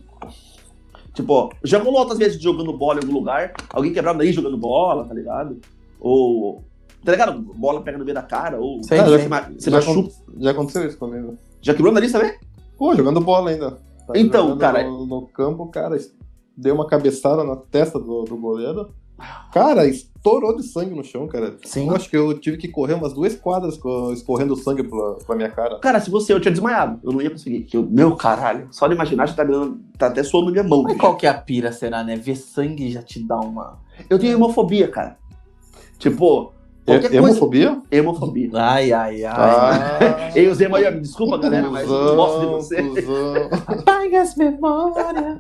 Tipo, 1.15 1.53
já 1.65 1.79
rolou 1.79 2.01
outras 2.01 2.19
vezes 2.19 2.41
jogando 2.41 2.73
bola 2.77 3.01
em 3.01 3.03
algum 3.03 3.19
lugar, 3.19 3.53
alguém 3.71 3.93
quebrar 3.93 4.15
o 4.15 4.19
nariz 4.19 4.35
jogando 4.35 4.57
bola, 4.57 5.05
tá 5.05 5.15
ligado? 5.15 5.59
Ou. 5.99 6.65
Tá 7.05 7.13
ligado? 7.13 7.39
Bola 7.41 7.83
pega 7.83 7.99
no 7.99 8.05
meio 8.05 8.15
da 8.15 8.23
cara, 8.23 8.61
ou. 8.61 8.83
Sim, 8.83 8.91
cara, 8.91 9.19
sim. 9.19 9.55
Você, 9.59 9.71
já, 9.71 9.81
já, 9.81 9.93
já 10.39 10.51
aconteceu 10.51 10.87
isso 10.87 10.99
comigo. 10.99 11.37
Já 11.61 11.75
quebrou 11.75 11.91
o 11.91 11.95
nariz 11.95 12.13
também? 12.13 12.35
Pô, 12.79 12.95
jogando 12.95 13.21
bola 13.21 13.51
ainda. 13.51 13.79
Tá 14.12 14.18
então, 14.18 14.57
cara. 14.59 14.83
No, 14.85 15.07
no, 15.07 15.27
campo, 15.27 15.66
cara, 15.68 15.96
deu 16.57 16.75
uma 16.75 16.87
cabeçada 16.87 17.44
na 17.44 17.57
testa 17.57 17.99
do, 17.99 18.25
do 18.25 18.37
goleiro. 18.37 18.92
Cara, 19.53 19.87
estourou 19.87 20.57
de 20.57 20.62
sangue 20.62 20.94
no 20.94 21.05
chão, 21.05 21.27
cara. 21.27 21.57
Sim. 21.64 21.88
Eu 21.88 21.94
acho 21.94 22.09
que 22.09 22.16
eu 22.16 22.38
tive 22.38 22.57
que 22.57 22.68
correr 22.68 22.94
umas 22.94 23.12
duas 23.12 23.35
quadras 23.37 23.79
escorrendo 24.14 24.57
sangue 24.57 24.83
pela, 24.83 25.16
pela 25.16 25.37
minha 25.37 25.51
cara. 25.51 25.79
Cara, 25.79 26.01
se 26.01 26.11
você 26.11 26.33
eu 26.33 26.40
tinha 26.40 26.53
desmaiado, 26.53 27.01
eu 27.03 27.12
não 27.12 27.20
ia 27.20 27.31
conseguir. 27.31 27.66
Eu, 27.73 27.83
meu 27.83 28.16
caralho, 28.16 28.68
só 28.70 28.88
de 28.88 28.94
imaginar 28.94 29.27
já 29.27 29.35
tá, 29.35 29.44
dando, 29.44 29.81
tá 29.99 30.07
até 30.07 30.23
suando 30.23 30.51
minha 30.51 30.64
mão. 30.64 30.83
Mas 30.83 30.96
qual 30.96 31.16
que 31.16 31.27
é 31.27 31.31
a 31.31 31.35
pira, 31.35 31.70
será, 31.73 32.03
né? 32.03 32.16
Ver 32.16 32.37
sangue 32.37 32.90
já 32.90 33.03
te 33.03 33.23
dá 33.23 33.38
uma. 33.38 33.79
Eu 34.09 34.18
tenho 34.18 34.33
hemofobia, 34.33 34.88
cara. 34.88 35.18
Tipo, 35.99 36.53
Qualquer 36.85 37.14
Hemofobia? 37.14 37.69
Coisa... 37.69 37.83
Hemofobia. 37.90 38.51
Ai, 38.55 38.93
ai, 38.93 39.25
ai. 39.25 39.33
Ah. 39.33 40.31
Eu 40.35 40.51
usei 40.51 40.66
uma. 40.66 40.81
Desculpa, 40.93 41.38
galera, 41.38 41.69
mas 41.71 41.88
eu 41.88 42.16
gosto 42.16 42.40
de 42.40 42.47
você. 42.47 42.77
Apaga 43.66 44.23
as 44.23 44.35
memórias. 44.35 45.38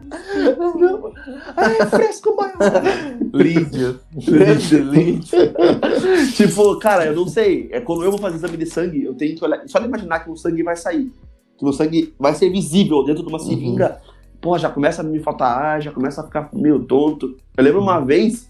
Ai, 1.56 1.86
fresco 1.86 2.36
maior. 2.36 2.82
Lídio. 3.32 4.00
Lídio. 4.14 5.20
tipo, 6.36 6.78
cara, 6.78 7.06
eu 7.06 7.16
não 7.16 7.26
sei. 7.26 7.68
É 7.72 7.80
quando 7.80 8.04
eu 8.04 8.10
vou 8.10 8.20
fazer 8.20 8.36
exame 8.36 8.56
de 8.56 8.66
sangue, 8.66 9.04
eu 9.04 9.14
tenho 9.14 9.36
que 9.36 9.44
olhar. 9.44 9.62
Só 9.66 9.78
de 9.78 9.86
imaginar 9.86 10.20
que 10.20 10.30
o 10.30 10.36
sangue 10.36 10.62
vai 10.62 10.76
sair. 10.76 11.10
Que 11.56 11.64
o 11.64 11.72
sangue 11.72 12.14
vai 12.18 12.34
ser 12.34 12.50
visível 12.50 13.04
dentro 13.04 13.22
de 13.22 13.28
uma 13.28 13.38
seringa. 13.38 14.00
Uhum. 14.04 14.10
Pô, 14.40 14.58
já 14.58 14.70
começa 14.70 15.02
a 15.02 15.04
me 15.04 15.20
faltar 15.20 15.52
ar, 15.52 15.82
já 15.82 15.90
começa 15.90 16.20
a 16.20 16.24
ficar 16.24 16.48
meio 16.52 16.80
tonto. 16.80 17.36
Eu 17.56 17.64
lembro 17.64 17.80
uma 17.80 18.00
vez 18.00 18.49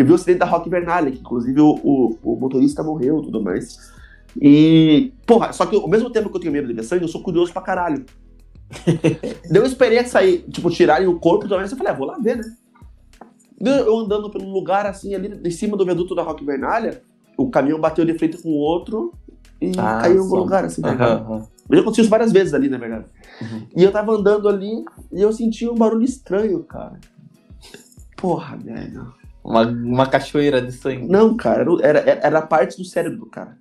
que 0.00 0.04
viu 0.04 0.12
o 0.12 0.14
acidente 0.14 0.38
da 0.38 0.46
Rock 0.46 0.70
Bernalha, 0.70 1.10
que 1.10 1.18
inclusive 1.18 1.60
o, 1.60 1.78
o, 1.84 2.18
o 2.22 2.36
motorista 2.36 2.82
morreu 2.82 3.18
e 3.18 3.22
tudo 3.24 3.42
mais. 3.42 3.92
E, 4.40 5.12
porra, 5.26 5.52
só 5.52 5.66
que 5.66 5.76
ao 5.76 5.88
mesmo 5.88 6.08
tempo 6.08 6.30
que 6.30 6.36
eu 6.36 6.40
tenho 6.40 6.52
medo 6.54 6.66
de 6.68 6.72
ver 6.72 6.82
sangue, 6.82 7.04
eu 7.04 7.08
sou 7.08 7.22
curioso 7.22 7.52
pra 7.52 7.60
caralho. 7.60 8.06
Daí 8.86 9.60
eu 9.60 9.66
esperei 9.66 10.02
sair, 10.06 10.38
tipo, 10.50 10.70
tirarem 10.70 11.06
o 11.06 11.18
corpo 11.18 11.46
também, 11.46 11.66
eu 11.66 11.76
falei, 11.76 11.92
ah, 11.92 11.96
vou 11.96 12.06
lá 12.06 12.18
ver, 12.18 12.38
né? 12.38 12.44
Eu 13.60 13.98
andando 13.98 14.30
pelo 14.30 14.50
lugar, 14.50 14.86
assim, 14.86 15.14
ali 15.14 15.38
em 15.44 15.50
cima 15.50 15.76
do 15.76 15.84
viaduto 15.84 16.14
da 16.14 16.22
Rock 16.22 16.42
Bernalha, 16.42 17.02
o 17.36 17.50
caminhão 17.50 17.78
bateu 17.78 18.06
de 18.06 18.14
frente 18.14 18.38
com 18.38 18.48
o 18.48 18.56
outro 18.56 19.12
e 19.60 19.72
ah, 19.76 19.98
caiu 20.00 20.16
em 20.16 20.20
algum 20.20 20.36
lugar, 20.36 20.64
assim, 20.64 20.80
tá 20.80 20.92
uhum, 20.92 21.34
uhum. 21.34 21.46
Já 21.70 21.80
aconteceu 21.80 22.02
isso 22.02 22.10
várias 22.10 22.32
vezes 22.32 22.54
ali, 22.54 22.70
na 22.70 22.78
verdade. 22.78 23.04
Uhum. 23.42 23.66
E 23.76 23.84
eu 23.84 23.92
tava 23.92 24.12
andando 24.12 24.48
ali 24.48 24.82
e 25.12 25.20
eu 25.20 25.30
senti 25.30 25.68
um 25.68 25.74
barulho 25.74 26.04
estranho, 26.04 26.64
cara. 26.64 26.98
Porra, 28.16 28.56
velho. 28.56 29.19
Uma, 29.42 29.62
uma 29.62 30.06
cachoeira 30.06 30.60
de 30.60 30.72
sangue. 30.72 31.06
Não, 31.08 31.36
cara, 31.36 31.64
era, 31.82 31.98
era, 32.00 32.20
era 32.22 32.42
parte 32.42 32.76
do 32.76 32.84
cérebro, 32.84 33.26
cara. 33.26 33.56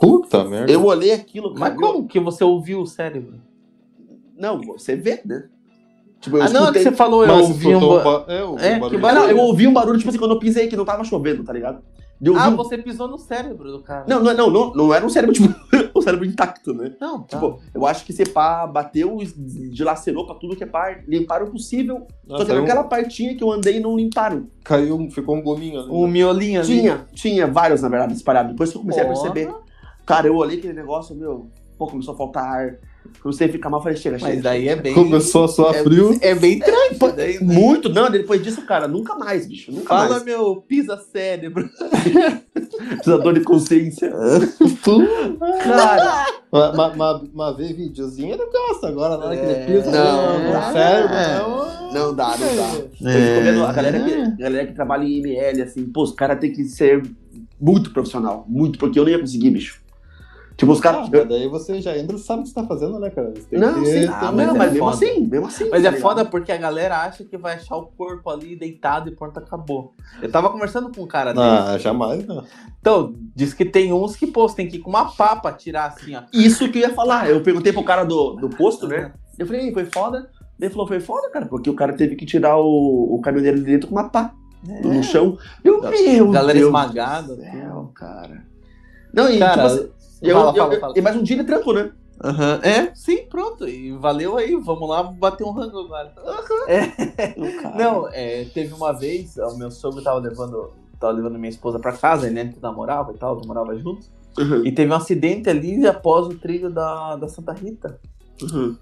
Puta 0.00 0.44
merda. 0.44 0.70
Eu 0.70 0.84
olhei 0.84 1.12
aquilo, 1.12 1.54
cara. 1.54 1.70
Mas 1.70 1.78
como 1.78 2.06
que 2.06 2.20
você 2.20 2.44
ouviu 2.44 2.80
o 2.80 2.86
cérebro? 2.86 3.40
Não, 4.36 4.60
você 4.60 4.96
vê, 4.96 5.20
né? 5.24 5.44
Tipo, 6.20 6.36
eu 6.36 6.42
ah, 6.42 6.48
não, 6.50 6.68
é 6.68 6.72
que 6.72 6.82
você 6.82 6.92
falou, 6.92 7.24
eu 7.24 7.34
ouvi 7.34 7.74
um... 7.74 7.80
Ba... 7.80 8.24
É, 8.28 8.40
eu, 8.42 8.58
é, 8.58 8.90
que 8.90 8.98
barulho. 8.98 9.22
Não, 9.22 9.30
eu 9.30 9.38
ouvi 9.38 9.66
um 9.66 9.72
barulho, 9.72 9.98
tipo 9.98 10.10
assim, 10.10 10.18
quando 10.18 10.32
eu 10.32 10.38
pisei 10.38 10.68
que 10.68 10.76
não 10.76 10.84
tava 10.84 11.02
chovendo, 11.02 11.42
tá 11.42 11.52
ligado? 11.52 11.82
Ah, 12.36 12.48
um... 12.48 12.56
você 12.56 12.76
pisou 12.76 13.08
no 13.08 13.18
cérebro 13.18 13.72
do 13.72 13.80
cara. 13.80 14.04
Não, 14.06 14.22
não, 14.22 14.34
não, 14.34 14.50
não, 14.50 14.74
não 14.74 14.94
era 14.94 15.04
um 15.04 15.08
cérebro, 15.08 15.34
tipo, 15.34 15.48
o 15.94 16.02
cérebro 16.02 16.26
intacto, 16.26 16.74
né? 16.74 16.94
Não, 17.00 17.22
tá. 17.22 17.38
Tipo, 17.38 17.60
eu 17.74 17.86
acho 17.86 18.04
que 18.04 18.12
esse 18.12 18.26
pá 18.26 18.66
bateu, 18.66 19.16
dilacerou 19.72 20.26
pra 20.26 20.34
tudo 20.34 20.54
que 20.54 20.62
é 20.62 20.66
par, 20.66 21.02
limparam 21.08 21.46
o 21.46 21.50
possível. 21.50 22.06
Nossa, 22.26 22.44
só 22.44 22.52
que 22.52 22.60
naquela 22.60 22.82
um... 22.82 22.88
partinha 22.88 23.34
que 23.34 23.42
eu 23.42 23.50
andei 23.50 23.80
não 23.80 23.96
limparam. 23.96 24.48
Caiu, 24.62 25.10
ficou 25.10 25.36
um 25.36 25.42
gominho 25.42 25.80
ali. 25.80 25.90
Um 25.90 26.06
miolinho 26.06 26.60
ali. 26.60 26.80
Tinha, 26.80 27.06
tinha 27.14 27.46
vários, 27.46 27.80
na 27.80 27.88
verdade, 27.88 28.12
espalhados. 28.12 28.52
Depois 28.52 28.70
que 28.70 28.76
eu 28.76 28.82
comecei 28.82 29.02
Porra. 29.02 29.14
a 29.14 29.32
perceber. 29.32 29.54
Cara, 30.04 30.26
eu 30.26 30.36
olhei 30.36 30.58
aquele 30.58 30.74
negócio, 30.74 31.14
meu, 31.14 31.50
pô, 31.80 31.86
começou 31.86 32.12
a 32.12 32.16
faltar 32.16 32.44
ar. 32.44 32.74
Comecei 33.22 33.48
a 33.48 33.50
ficar 33.50 33.70
mal, 33.70 33.82
falei, 33.82 33.96
chega, 33.96 34.18
chega. 34.18 34.34
Mas 34.34 34.42
daí 34.42 34.68
é 34.68 34.76
bem. 34.76 34.92
Começou 34.92 35.44
a 35.44 35.48
suar 35.48 35.74
é, 35.74 35.82
frio. 35.82 36.18
É 36.20 36.34
bem 36.34 36.58
tranquilo. 36.58 37.14
É, 37.18 37.40
muito, 37.40 37.88
não, 37.88 38.10
depois 38.10 38.42
disso, 38.42 38.60
cara, 38.66 38.86
nunca 38.86 39.14
mais, 39.14 39.46
bicho. 39.46 39.72
Nunca 39.72 39.88
Fala, 39.88 40.10
mais. 40.10 40.24
meu, 40.24 40.56
pisa 40.56 40.98
cérebro. 40.98 41.68
Pisador 43.00 43.32
de 43.32 43.40
consciência. 43.40 44.10
cara. 45.64 46.26
Mas, 46.52 46.76
mas, 46.76 46.96
mas, 46.96 47.22
mas 47.32 47.56
ver 47.56 47.72
videozinho 47.72 48.34
ele 48.34 48.46
gosta 48.46 48.88
agora, 48.88 49.16
na 49.16 49.24
hora 49.26 49.36
que 49.36 49.42
ele 49.42 49.64
pisa 49.64 49.90
não, 49.90 50.38
no 50.38 50.54
é, 50.54 50.72
cérebro. 50.72 51.14
É. 51.14 51.38
Não, 51.38 51.92
não 51.92 52.14
dá, 52.14 52.36
não 52.36 52.56
dá. 52.56 53.10
É. 53.10 53.60
A, 53.66 53.72
galera 53.72 54.00
que, 54.00 54.12
a 54.12 54.30
galera 54.36 54.66
que 54.66 54.74
trabalha 54.74 55.04
em 55.04 55.18
ML, 55.18 55.62
assim, 55.62 55.86
pô, 55.86 56.02
os 56.02 56.12
caras 56.12 56.38
têm 56.38 56.52
que 56.52 56.64
ser 56.64 57.02
muito 57.58 57.90
profissional. 57.92 58.44
Muito, 58.46 58.78
porque 58.78 58.98
eu 58.98 59.04
não 59.04 59.10
ia 59.10 59.18
conseguir, 59.18 59.50
bicho. 59.50 59.80
Tipo, 60.60 60.72
os 60.72 60.80
caras. 60.80 61.08
Ah, 61.08 61.24
daí 61.24 61.48
você 61.48 61.80
já 61.80 61.96
entra 61.96 62.14
e 62.14 62.18
sabe 62.18 62.40
o 62.40 62.42
que 62.42 62.50
você 62.50 62.54
tá 62.54 62.66
fazendo, 62.66 62.98
né, 62.98 63.08
cara? 63.08 63.32
não, 63.50 63.82
sim. 63.82 64.04
Ah, 64.04 64.30
mas, 64.30 64.46
não, 64.46 64.54
é 64.54 64.58
mas 64.58 64.72
mesmo 64.74 64.88
assim, 64.90 65.20
mesmo 65.26 65.46
assim. 65.46 65.70
Mas 65.70 65.82
tá 65.82 65.88
é 65.88 65.92
foda 65.92 66.22
porque 66.22 66.52
a 66.52 66.58
galera 66.58 66.98
acha 66.98 67.24
que 67.24 67.38
vai 67.38 67.54
achar 67.54 67.76
o 67.76 67.86
corpo 67.86 68.28
ali 68.28 68.54
deitado 68.54 69.08
e 69.08 69.16
pronto, 69.16 69.38
acabou. 69.38 69.94
Eu 70.20 70.30
tava 70.30 70.50
conversando 70.50 70.92
com 70.92 71.02
um 71.02 71.06
cara 71.06 71.32
dele. 71.32 71.46
Ah, 71.46 71.78
jamais, 71.78 72.26
não. 72.26 72.44
Então, 72.78 73.14
diz 73.34 73.54
que 73.54 73.64
tem 73.64 73.90
uns 73.90 74.16
que, 74.16 74.26
pô, 74.26 74.46
você 74.46 74.56
tem 74.56 74.68
que 74.68 74.76
ir 74.76 74.80
com 74.80 74.90
uma 74.90 75.06
pá 75.10 75.34
pra 75.34 75.50
tirar 75.50 75.86
assim, 75.86 76.14
ó. 76.14 76.24
Isso 76.30 76.70
que 76.70 76.78
eu 76.78 76.88
ia 76.88 76.94
falar. 76.94 77.30
Eu 77.30 77.42
perguntei 77.42 77.72
pro 77.72 77.82
cara 77.82 78.04
do, 78.04 78.34
do 78.34 78.50
posto, 78.50 78.86
né? 78.86 79.14
Eu 79.38 79.46
falei, 79.46 79.72
foi 79.72 79.86
foda? 79.86 80.28
Ele 80.60 80.68
falou, 80.68 80.86
foi 80.86 81.00
foda, 81.00 81.30
cara, 81.30 81.46
porque 81.46 81.70
o 81.70 81.74
cara 81.74 81.94
teve 81.94 82.16
que 82.16 82.26
tirar 82.26 82.58
o, 82.58 83.14
o 83.14 83.18
caminhoneiro 83.22 83.60
de 83.60 83.64
dentro 83.64 83.88
com 83.88 83.94
uma 83.94 84.10
pá 84.10 84.34
é. 84.68 84.82
no 84.82 85.02
chão. 85.02 85.38
Eu, 85.64 85.80
meu 85.80 86.30
Galera 86.30 86.58
Deus 86.58 86.66
esmagada. 86.66 87.34
Céu, 87.34 87.90
cara. 87.94 88.44
Não, 89.14 89.30
e 89.30 89.38
cara, 89.38 89.52
tipo 89.52 89.66
assim, 89.66 89.99
eu, 90.22 90.36
fala, 90.36 90.50
eu, 90.50 90.54
fala, 90.54 90.80
fala. 90.80 90.94
E 90.96 91.00
mais 91.00 91.16
um 91.16 91.22
dia 91.22 91.36
de 91.36 91.44
trampo, 91.44 91.72
né? 91.72 91.90
Uhum. 92.22 92.62
É, 92.62 92.94
sim, 92.94 93.24
pronto. 93.28 93.66
E 93.66 93.92
valeu 93.92 94.36
aí, 94.36 94.54
vamos 94.54 94.88
lá 94.88 95.02
bater 95.02 95.44
um 95.44 95.52
rango 95.52 95.78
agora. 95.80 96.12
Uhum. 96.24 96.68
É. 96.68 97.34
Não, 97.76 98.08
é, 98.08 98.44
teve 98.44 98.74
uma 98.74 98.92
vez, 98.92 99.36
o 99.38 99.56
meu 99.56 99.70
sogro 99.70 100.02
tava 100.02 100.18
levando, 100.18 100.70
tava 100.98 101.14
levando 101.14 101.38
minha 101.38 101.48
esposa 101.48 101.78
pra 101.78 101.92
casa, 101.92 102.28
né? 102.30 102.48
Que 102.48 102.60
namorava 102.60 103.12
e 103.12 103.16
tal, 103.16 103.40
namorava 103.40 103.76
juntos. 103.78 104.10
Uhum. 104.38 104.66
E 104.66 104.72
teve 104.72 104.92
um 104.92 104.96
acidente 104.96 105.48
ali 105.48 105.86
após 105.86 106.26
o 106.26 106.34
trilho 106.34 106.70
da, 106.70 107.16
da 107.16 107.28
Santa 107.28 107.52
Rita. 107.52 107.98
Uhum. 108.42 108.76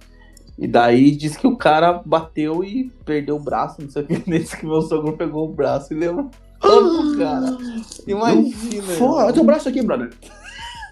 E 0.59 0.66
daí 0.66 1.12
diz 1.12 1.37
que 1.37 1.46
o 1.46 1.57
cara 1.57 2.03
bateu 2.05 2.64
e 2.64 2.90
perdeu 3.05 3.37
o 3.37 3.40
braço, 3.40 3.81
não 3.81 3.88
sei 3.88 4.03
o 4.03 4.07
que. 4.07 4.22
Nesse 4.29 4.57
que 4.57 4.66
meu 4.66 4.83
sogro 4.83 5.16
pegou 5.16 5.48
o 5.48 5.53
braço 5.53 5.94
e 5.94 5.96
levou. 5.96 6.29
Oh, 6.61 7.16
cara. 7.16 7.57
Imagina. 8.05 8.85
Olha 9.01 9.33
teu 9.33 9.44
braço 9.44 9.68
aqui, 9.68 9.81
brother. 9.81 10.11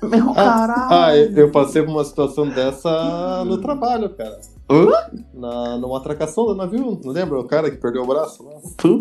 Meu 0.03 0.33
caralho. 0.35 0.89
Ah, 0.91 1.17
eu 1.17 1.51
passei 1.51 1.83
por 1.83 1.91
uma 1.91 2.05
situação 2.05 2.49
dessa 2.49 3.45
no 3.45 3.59
trabalho, 3.59 4.11
cara. 4.11 4.41
Hã? 4.71 4.91
Na, 5.33 5.79
numa 5.79 5.99
atracação 5.99 6.47
do 6.47 6.55
navio, 6.55 7.01
não 7.03 7.13
lembra? 7.13 7.39
O 7.39 7.45
cara 7.45 7.71
que 7.71 7.77
perdeu 7.77 8.03
o 8.03 8.07
braço 8.07 8.43
lá. 8.45 8.55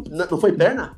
Não, 0.09 0.27
não 0.31 0.37
foi 0.37 0.53
perna? 0.53 0.97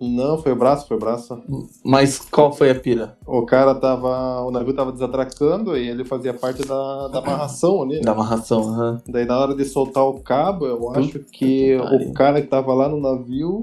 Não, 0.00 0.38
foi 0.38 0.52
o 0.52 0.56
braço, 0.56 0.88
foi 0.88 0.96
o 0.96 1.00
braço. 1.00 1.40
Mas 1.84 2.18
qual 2.18 2.52
foi 2.52 2.70
a 2.70 2.74
pira? 2.74 3.16
O 3.26 3.46
cara 3.46 3.74
tava. 3.74 4.42
O 4.42 4.50
navio 4.50 4.74
tava 4.74 4.92
desatracando 4.92 5.76
e 5.76 5.88
ele 5.88 6.04
fazia 6.04 6.34
parte 6.34 6.66
da, 6.66 7.08
da 7.08 7.18
amarração 7.20 7.82
ali. 7.82 7.96
Né? 7.96 8.02
Da 8.02 8.12
amarração, 8.12 8.60
aham. 8.60 8.90
Uhum. 8.92 9.12
Daí 9.12 9.24
na 9.24 9.38
hora 9.38 9.54
de 9.54 9.64
soltar 9.64 10.04
o 10.04 10.20
cabo, 10.20 10.66
eu 10.66 10.90
acho 10.90 11.20
que 11.20 11.76
o 11.76 12.12
cara 12.12 12.42
que 12.42 12.48
tava 12.48 12.74
lá 12.74 12.88
no 12.88 13.00
navio 13.00 13.62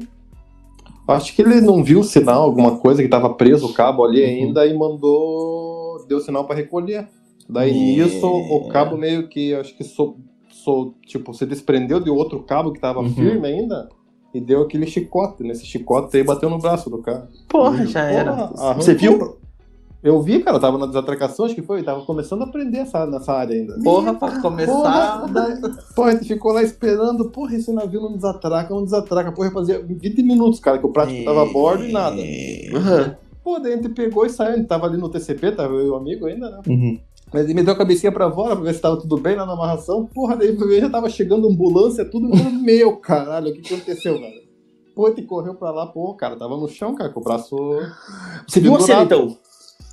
Acho 1.12 1.36
que 1.36 1.42
ele 1.42 1.62
não 1.62 1.84
viu 1.84 2.00
o 2.00 2.04
sinal, 2.04 2.44
alguma 2.44 2.78
coisa, 2.78 3.02
que 3.02 3.10
tava 3.10 3.34
preso 3.34 3.68
o 3.68 3.74
cabo 3.74 4.04
ali 4.04 4.22
uhum. 4.22 4.28
ainda 4.28 4.66
e 4.66 4.74
mandou. 4.78 6.06
deu 6.08 6.20
sinal 6.20 6.46
para 6.46 6.56
recolher. 6.56 7.08
Daí 7.50 7.74
nisso, 7.74 8.28
o 8.28 8.70
cabo 8.70 8.98
meio 8.98 9.28
que, 9.28 9.54
acho 9.56 9.76
que 9.76 9.84
so, 9.84 10.16
so, 10.50 10.94
tipo, 11.06 11.34
se 11.34 11.46
desprendeu 11.46 12.00
de 12.00 12.10
outro 12.10 12.42
cabo 12.44 12.72
que 12.72 12.80
tava 12.80 13.00
uhum. 13.00 13.14
firme 13.14 13.48
ainda 13.48 13.90
e 14.34 14.40
deu 14.40 14.62
aquele 14.62 14.86
chicote. 14.86 15.44
Nesse 15.44 15.66
chicote 15.66 16.16
aí 16.16 16.24
bateu 16.24 16.50
no 16.50 16.58
braço 16.58 16.90
do 16.90 17.00
cara. 17.00 17.28
Porra, 17.50 17.86
já 17.86 18.02
Porra, 18.02 18.12
era. 18.12 18.74
Você 18.76 18.94
viu? 18.94 19.38
Eu 20.04 20.20
vi, 20.20 20.42
cara, 20.42 20.60
tava 20.60 20.80
na 20.80 20.88
desatracação, 20.88 21.46
acho 21.46 21.54
que 21.54 21.62
foi, 21.62 21.84
tava 21.84 22.04
começando 22.06 22.42
a 22.42 22.46
aprender 22.46 22.80
essa, 22.80 23.06
nessa 23.06 23.34
área 23.34 23.56
ainda. 23.56 23.78
Porra, 23.84 24.16
pra 24.16 24.42
começar. 24.42 25.22
Porra, 25.22 25.78
porra, 25.96 26.10
a 26.10 26.12
gente 26.14 26.26
ficou 26.26 26.52
lá 26.52 26.64
esperando, 26.64 27.30
porra, 27.30 27.56
esse 27.56 27.72
navio 27.72 28.02
não 28.02 28.14
desatraca, 28.14 28.74
não 28.74 28.84
desatraca. 28.84 29.32
Porra, 29.32 29.52
fazia 29.52 29.80
20 29.80 30.24
minutos, 30.24 30.60
cara, 30.60 30.80
que 30.80 30.86
o 30.86 30.92
prático 30.92 31.24
tava 31.24 31.44
a 31.44 31.46
bordo 31.46 31.86
e 31.86 31.92
nada. 31.92 32.18
Uhum. 32.18 33.16
Pô, 33.44 33.60
daí 33.60 33.74
a 33.74 33.76
gente 33.76 33.90
pegou 33.90 34.26
e 34.26 34.30
saiu, 34.30 34.54
a 34.54 34.58
gente 34.58 34.68
tava 34.68 34.88
ali 34.88 34.98
no 34.98 35.10
TCP, 35.10 35.52
tava 35.52 35.74
eu 35.76 35.86
e 35.86 35.90
o 35.90 35.96
amigo 35.96 36.26
ainda, 36.26 36.50
né? 36.50 36.62
Uhum. 36.68 37.00
Mas 37.32 37.46
ele 37.46 37.54
me 37.54 37.64
deu 37.64 37.74
a 37.74 37.78
cabecinha 37.78 38.12
pra 38.12 38.30
fora 38.32 38.56
pra 38.56 38.66
ver 38.66 38.74
se 38.74 38.82
tava 38.82 38.98
tudo 38.98 39.18
bem 39.18 39.36
lá 39.36 39.46
na 39.46 39.54
amarração. 39.54 40.06
Porra, 40.08 40.36
daí 40.36 40.58
já 40.80 40.90
tava 40.90 41.10
chegando 41.10 41.48
ambulância, 41.48 42.04
tudo. 42.04 42.28
Meu 42.62 42.98
caralho, 42.98 43.50
o 43.50 43.54
que 43.54 43.74
aconteceu, 43.74 44.20
cara? 44.20 44.34
Pô, 44.96 45.08
ele 45.08 45.22
correu 45.22 45.56
pra 45.56 45.72
lá, 45.72 45.86
pô, 45.86 46.14
cara, 46.16 46.36
tava 46.36 46.58
no 46.58 46.68
chão, 46.68 46.94
cara, 46.96 47.10
com 47.10 47.20
o 47.20 47.24
braço. 47.24 47.56
Você 48.48 48.60
viu 48.60 48.76
a 48.76 48.80
cena 48.82 49.04
então? 49.04 49.38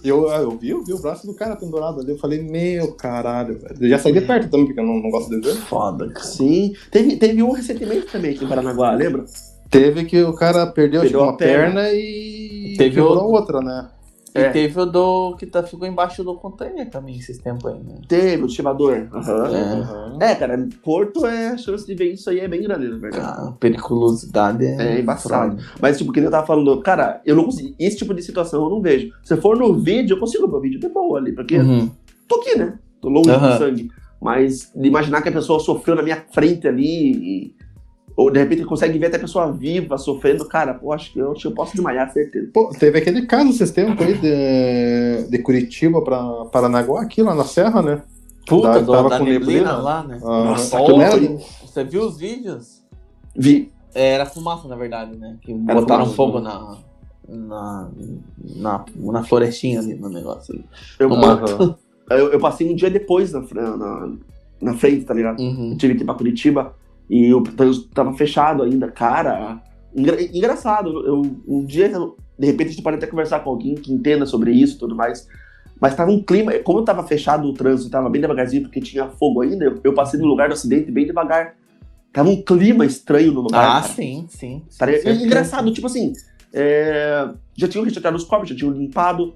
Eu, 0.03 0.29
eu, 0.29 0.51
vi, 0.57 0.71
eu 0.71 0.85
vi 0.85 0.93
o 0.93 0.99
braço 0.99 1.27
do 1.27 1.35
cara 1.35 1.57
pendurado 1.57 2.01
ali. 2.01 2.11
Eu 2.11 2.19
falei, 2.19 2.43
meu 2.43 2.93
caralho, 2.93 3.59
velho. 3.59 3.77
Eu 3.81 3.89
já 3.89 3.99
saí 3.99 4.13
de 4.13 4.21
perto 4.21 4.51
também, 4.51 4.67
porque 4.67 4.81
eu 4.81 4.85
não, 4.85 5.01
não 5.01 5.11
gosto 5.11 5.29
de 5.29 5.41
ver. 5.41 5.55
Foda, 5.55 6.13
Sim. 6.21 6.75
Teve, 6.91 7.17
teve 7.17 7.43
um 7.43 7.51
recentemente 7.51 8.07
também 8.07 8.33
aqui 8.33 8.45
em 8.45 8.49
Paranaguá, 8.49 8.93
lembra? 8.93 9.25
Teve 9.71 10.05
que 10.05 10.23
o 10.23 10.33
cara 10.33 10.67
perdeu, 10.67 11.03
perdeu 11.03 11.21
uma 11.21 11.37
perna, 11.37 11.83
perna 11.83 11.93
e 11.93 12.75
teve 12.79 13.01
outra, 13.01 13.61
né? 13.61 13.89
E 14.35 14.41
é. 14.41 14.51
teve 14.51 14.81
o 14.81 14.85
do 14.85 15.37
que 15.37 15.47
tá, 15.47 15.63
ficou 15.63 15.87
embaixo 15.87 16.23
do 16.23 16.35
container 16.35 16.89
também 16.91 17.17
esses 17.17 17.39
tempos 17.39 17.67
aí, 17.67 17.79
né? 17.83 18.01
Teve, 18.07 18.43
o 18.43 18.47
estivador. 18.47 19.09
Uhum. 19.13 20.19
É. 20.21 20.33
é. 20.33 20.35
cara, 20.35 20.69
Porto 20.83 21.27
é 21.27 21.49
a 21.49 21.57
chance 21.57 21.87
de 21.87 21.95
ver 21.95 22.13
isso 22.13 22.29
aí 22.29 22.41
é 22.41 22.49
bem 22.49 22.63
grande, 22.63 22.89
na 22.89 22.99
verdade. 22.99 23.25
A 23.27 23.53
periculosidade 23.53 24.65
é, 24.65 24.97
é 24.97 25.01
embaçado. 25.01 25.57
Mas, 25.81 25.99
tipo, 25.99 26.13
que 26.13 26.21
eu 26.21 26.31
tava 26.31 26.47
falando, 26.47 26.81
cara, 26.83 27.21
eu 27.25 27.35
não 27.37 27.45
consigo. 27.45 27.75
Esse 27.79 27.99
tipo 27.99 28.15
de 28.15 28.23
situação 28.23 28.65
eu 28.65 28.71
não 28.71 28.83
vejo. 28.83 29.11
Se 29.23 29.37
for 29.37 29.57
no 29.57 29.75
vídeo, 29.75 30.15
eu 30.15 30.21
consigo 30.21 30.47
ver 30.49 30.57
o 30.57 30.61
vídeo 30.61 30.81
de 30.81 30.89
boa 30.89 31.19
ali, 31.19 31.33
porque 31.33 31.59
uhum. 31.59 31.91
tô 32.27 32.37
aqui, 32.37 32.59
né? 32.59 32.79
Tô 33.01 33.09
longe 33.09 33.31
uhum. 33.31 33.41
do 33.41 33.59
sangue. 33.59 33.91
Mas 34.21 34.73
de 34.75 34.89
imaginar 34.89 35.23
que 35.23 35.29
a 35.29 35.33
pessoa 35.33 35.61
sofreu 35.61 35.95
na 35.95 36.03
minha 36.03 36.25
frente 36.33 36.67
ali 36.67 37.13
e 37.13 37.55
ou 38.19 38.33
de 38.33 38.41
repente 38.41 38.65
consegue 38.65 38.99
ver 38.99 39.07
até 39.07 39.17
a 39.17 39.21
pessoa 39.21 39.53
viva 39.53 39.97
sofrendo, 39.97 40.45
cara, 40.45 40.75
pô, 40.75 40.93
acho 40.93 41.13
que 41.13 41.21
eu, 41.21 41.31
acho 41.31 41.43
que 41.43 41.47
eu 41.47 41.53
posso 41.53 41.71
desmaiar, 41.77 42.13
certeza. 42.13 42.51
Pô, 42.53 42.69
teve 42.77 42.99
aquele 42.99 43.25
caso 43.27 43.51
esses 43.51 43.71
tempos 43.71 44.05
aí 44.05 44.19
de, 44.19 45.31
de 45.31 45.39
Curitiba 45.39 46.03
pra 46.03 46.21
Paranaguá, 46.47 47.03
aqui 47.03 47.23
lá 47.23 47.33
na 47.33 47.45
Serra, 47.45 47.81
né? 47.81 48.03
Puta, 48.45 48.73
da, 48.73 48.79
do, 48.81 48.91
tava 48.91 49.09
da 49.09 49.19
com 49.19 49.25
neblina, 49.25 49.47
neblina 49.47 49.77
lá, 49.77 50.03
né? 50.03 50.19
Ah, 50.25 50.45
Nossa, 50.47 50.79
você 51.65 51.85
viu 51.85 52.03
os 52.03 52.19
vídeos? 52.19 52.83
Vi. 53.37 53.71
É, 53.95 54.15
era 54.15 54.27
fumaça, 54.27 54.67
na 54.67 54.75
verdade, 54.75 55.17
né? 55.17 55.37
Que 55.41 55.53
era 55.53 55.81
botaram 55.81 56.07
fumaça, 56.07 56.17
fogo 56.17 56.41
né? 56.41 56.51
na, 56.51 57.39
na, 57.47 57.89
na, 58.57 58.85
na 58.97 59.23
florestinha 59.23 59.79
ali 59.79 59.95
no 59.95 60.09
negócio. 60.09 60.57
Ali. 60.57 60.65
Eu, 60.99 61.09
uhum. 61.09 61.75
eu, 62.11 62.33
eu, 62.33 62.41
passei 62.41 62.69
um 62.69 62.75
dia 62.75 62.91
depois 62.91 63.31
na, 63.33 63.43
na, 63.77 64.13
na 64.61 64.75
frente, 64.75 65.05
tá 65.05 65.15
ligado? 65.15 65.39
Uhum. 65.39 65.71
Eu 65.71 65.79
tive 65.79 65.95
que 65.95 66.03
ir 66.03 66.05
pra 66.05 66.15
Curitiba. 66.15 66.75
E 67.09 67.27
eu, 67.27 67.43
tava 67.95 68.13
fechado 68.15 68.63
ainda, 68.63 68.89
cara. 68.89 69.63
Engra, 69.97 70.23
engraçado, 70.23 71.07
eu, 71.07 71.23
um 71.47 71.65
dia, 71.65 71.89
de 72.39 72.47
repente, 72.47 72.69
a 72.69 72.71
gente 72.73 72.83
pode 72.83 72.97
até 72.97 73.07
conversar 73.07 73.41
com 73.41 73.51
alguém 73.51 73.75
que 73.75 73.93
entenda 73.93 74.27
sobre 74.27 74.53
isso 74.53 74.77
e 74.77 74.79
tudo 74.79 74.95
mais. 74.95 75.27
Mas 75.81 75.95
tava 75.95 76.11
um 76.11 76.23
clima, 76.23 76.53
como 76.59 76.83
tava 76.83 77.03
fechado 77.05 77.49
o 77.49 77.55
trânsito, 77.55 77.91
tava 77.91 78.11
bem 78.11 78.21
devagarzinho 78.21 78.63
porque 78.63 78.81
tinha 78.81 79.09
fogo 79.09 79.43
ainda, 79.43 79.65
eu, 79.65 79.81
eu 79.83 79.95
passei 79.95 80.19
no 80.19 80.27
lugar 80.27 80.49
do 80.49 80.55
acidente 80.55 80.91
bem 80.91 81.07
devagar. 81.07 81.55
Tava 82.13 82.29
um 82.29 82.43
clima 82.43 82.85
estranho 82.85 83.33
no 83.33 83.43
lugar. 83.43 83.65
Ah, 83.65 83.81
cara. 83.81 83.95
sim, 83.95 84.27
sim. 84.29 84.63
Tá, 84.77 84.93
engraçado, 84.93 85.73
tipo 85.73 85.87
assim, 85.87 86.13
é, 86.53 87.29
já 87.57 87.69
tinham 87.69 87.85
retirado 87.85 88.17
os 88.17 88.25
corpos, 88.25 88.49
já 88.49 88.57
tinham 88.57 88.73
limpado, 88.73 89.35